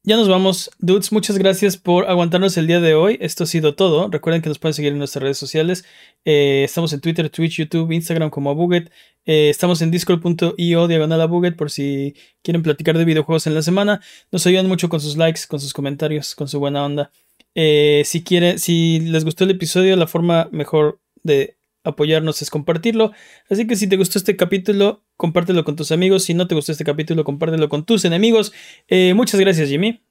ya 0.01 0.18
nos 0.18 0.27
vamos. 0.27 0.72
Dudes, 0.80 1.11
muchas 1.11 1.38
gracias 1.38 1.77
por 1.77 2.10
aguantarnos 2.10 2.57
el 2.57 2.65
día 2.65 2.81
de 2.81 2.95
hoy. 2.95 3.19
Esto 3.22 3.43
ha 3.43 3.47
sido 3.47 3.76
todo. 3.76 4.10
Recuerden 4.10 4.41
que 4.41 4.49
nos 4.49 4.57
pueden 4.57 4.73
seguir 4.73 4.91
en 4.91 4.97
nuestras 4.97 5.22
redes 5.22 5.38
sociales. 5.38 5.85
Eh, 6.26 6.64
estamos 6.65 6.91
en 6.93 7.01
Twitter, 7.01 7.30
Twitch, 7.30 7.57
YouTube, 7.57 7.91
Instagram 7.91 8.31
como 8.31 8.49
Abuget. 8.49 8.89
Eh, 9.23 9.51
estamos 9.51 9.84
en 9.84 9.91
discord.io 9.91 10.88
diagonal 10.88 11.22
a 11.22 11.27
Buget 11.27 11.55
por 11.55 11.69
si 11.69 12.15
quieren 12.41 12.64
platicar 12.64 12.97
de 12.97 13.05
videojuegos 13.05 13.45
en 13.45 13.53
la 13.53 13.61
semana. 13.61 14.01
Nos 14.31 14.47
ayudan 14.47 14.68
mucho 14.68 14.89
con 14.89 14.99
sus 14.99 15.15
likes, 15.15 15.41
con 15.47 15.60
sus 15.60 15.73
comentarios, 15.73 16.34
con 16.34 16.47
su 16.47 16.60
buena 16.60 16.84
onda. 16.84 17.11
Eh, 17.53 18.01
si 18.03 18.23
quieren, 18.23 18.57
si 18.57 18.99
les 18.99 19.26
gustó 19.26 19.43
el 19.43 19.51
episodio, 19.51 19.95
la 19.95 20.07
forma 20.07 20.49
mejor 20.51 20.99
de 21.22 21.55
apoyarnos 21.84 22.41
es 22.41 22.49
compartirlo. 22.49 23.11
Así 23.49 23.68
que 23.68 23.76
si 23.76 23.88
te 23.88 23.97
gustó 23.97 24.18
este 24.19 24.35
capítulo, 24.35 25.03
compártelo 25.18 25.64
con 25.64 25.76
tus 25.76 25.91
amigos. 25.91 26.23
Si 26.23 26.34
no 26.34 26.47
te 26.47 26.55
gustó 26.55 26.72
este 26.72 26.84
capítulo, 26.84 27.23
compártelo 27.23 27.69
con 27.69 27.85
tus 27.85 28.05
enemigos. 28.05 28.53
Eh, 28.88 29.14
muchas 29.15 29.39
gracias, 29.39 29.69
Jimmy. 29.69 30.01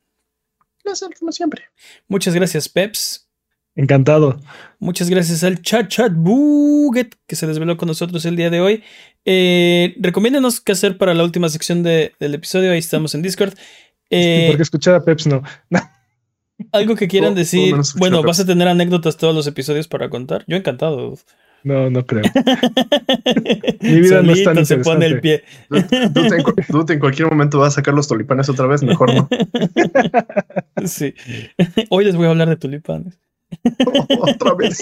Placer, 0.82 1.08
como 1.18 1.32
siempre. 1.32 1.62
Muchas 2.08 2.34
gracias, 2.34 2.68
Peps. 2.68 3.28
Encantado. 3.74 4.38
Muchas 4.78 5.08
gracias 5.08 5.42
al 5.44 5.62
Chat 5.62 5.88
Chat 5.88 6.12
Buget 6.14 7.14
que 7.26 7.36
se 7.36 7.46
desveló 7.46 7.76
con 7.78 7.86
nosotros 7.88 8.24
el 8.26 8.36
día 8.36 8.50
de 8.50 8.60
hoy. 8.60 8.82
Eh, 9.24 9.94
recomiéndenos 9.98 10.60
qué 10.60 10.72
hacer 10.72 10.98
para 10.98 11.14
la 11.14 11.24
última 11.24 11.48
sección 11.48 11.82
de- 11.82 12.12
del 12.20 12.34
episodio. 12.34 12.72
Ahí 12.72 12.78
estamos 12.80 13.14
en 13.14 13.22
Discord. 13.22 13.54
Eh, 14.10 14.48
Porque 14.48 14.62
escuchar 14.62 14.94
a 14.96 15.02
Peps 15.02 15.26
no. 15.26 15.42
algo 16.72 16.96
que 16.96 17.08
quieran 17.08 17.34
decir. 17.34 17.74
Bueno, 17.96 18.22
vas 18.22 18.40
a 18.40 18.44
tener 18.46 18.68
anécdotas 18.68 19.16
todos 19.16 19.34
los 19.34 19.46
episodios 19.46 19.88
para 19.88 20.10
contar. 20.10 20.44
Yo 20.46 20.56
encantado. 20.56 21.14
No, 21.64 21.90
no 21.90 22.04
creo. 22.04 22.22
Mi 23.80 24.00
vida 24.00 24.22
no 24.22 24.32
es 24.32 24.42
tan 24.42 24.54
Solito 24.54 24.64
se 24.66 24.76
pone 24.78 25.06
el 25.06 25.12
interesante. 25.16 25.44
pie. 25.68 26.08
Dude, 26.68 26.94
en, 26.94 27.00
cualquier 27.00 27.28
momento 27.28 27.58
va 27.60 27.68
a 27.68 27.70
sacar 27.70 27.94
los 27.94 28.08
tulipanes 28.08 28.48
otra 28.48 28.66
vez, 28.66 28.82
mejor 28.82 29.14
no. 29.14 29.28
Sí. 30.86 31.14
Hoy 31.90 32.04
les 32.04 32.16
voy 32.16 32.26
a 32.26 32.30
hablar 32.30 32.48
de 32.48 32.56
tulipanes. 32.56 33.20
otra 34.20 34.54
vez. 34.54 34.80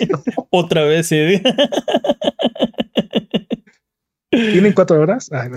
Otra 0.51 0.85
vez, 0.85 1.07
sí. 1.09 1.43
¿Tienen 4.31 4.73
cuatro 4.73 5.01
horas? 5.01 5.31
Ay, 5.33 5.51
no. 5.51 5.57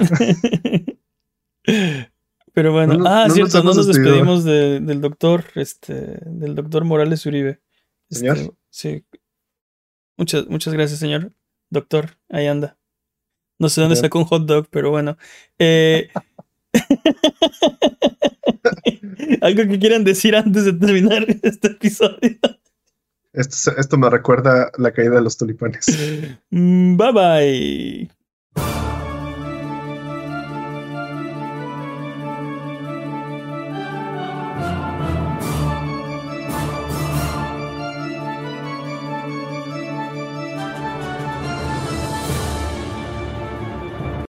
Pero 2.54 2.72
bueno, 2.72 2.96
No 2.96 3.06
ah, 3.08 3.22
no 3.22 3.28
nos 3.28 3.34
cierto, 3.34 3.64
no 3.64 3.74
nos 3.74 3.88
despedimos 3.88 4.44
de- 4.44 4.80
del 4.80 5.02
doctor, 5.02 5.46
este, 5.56 6.20
del 6.26 6.56
doctor 6.56 6.84
Morales 6.84 7.26
Uribe. 7.26 7.62
Este, 8.10 8.28
Señor. 8.28 8.56
sí. 8.70 9.06
Muchas, 10.24 10.48
muchas 10.48 10.74
gracias, 10.74 11.02
señor. 11.02 11.34
Doctor, 11.70 12.12
ahí 12.30 12.48
anda. 12.48 12.78
No 13.60 13.68
sé 13.68 13.82
dónde 13.82 13.98
sacó 13.98 14.20
un 14.20 14.26
hot 14.26 14.46
dog, 14.46 14.68
pero 14.70 14.90
bueno. 14.90 15.18
Eh, 15.60 16.08
Algo 19.42 19.64
que 19.64 19.80
quieran 19.80 20.06
decir 20.06 20.34
antes 20.38 20.64
de 20.64 20.72
terminar 20.72 21.26
este 21.42 21.68
episodio. 21.68 22.38
Esto, 23.34 23.76
esto 23.78 23.98
me 23.98 24.10
recuerda 24.10 24.72
la 24.78 24.94
caída 24.94 25.16
de 25.16 25.24
los 25.24 25.36
tulipanes. 25.36 25.88
Mm, 26.52 26.96
Bye 26.96 27.12
bye. 27.12 28.10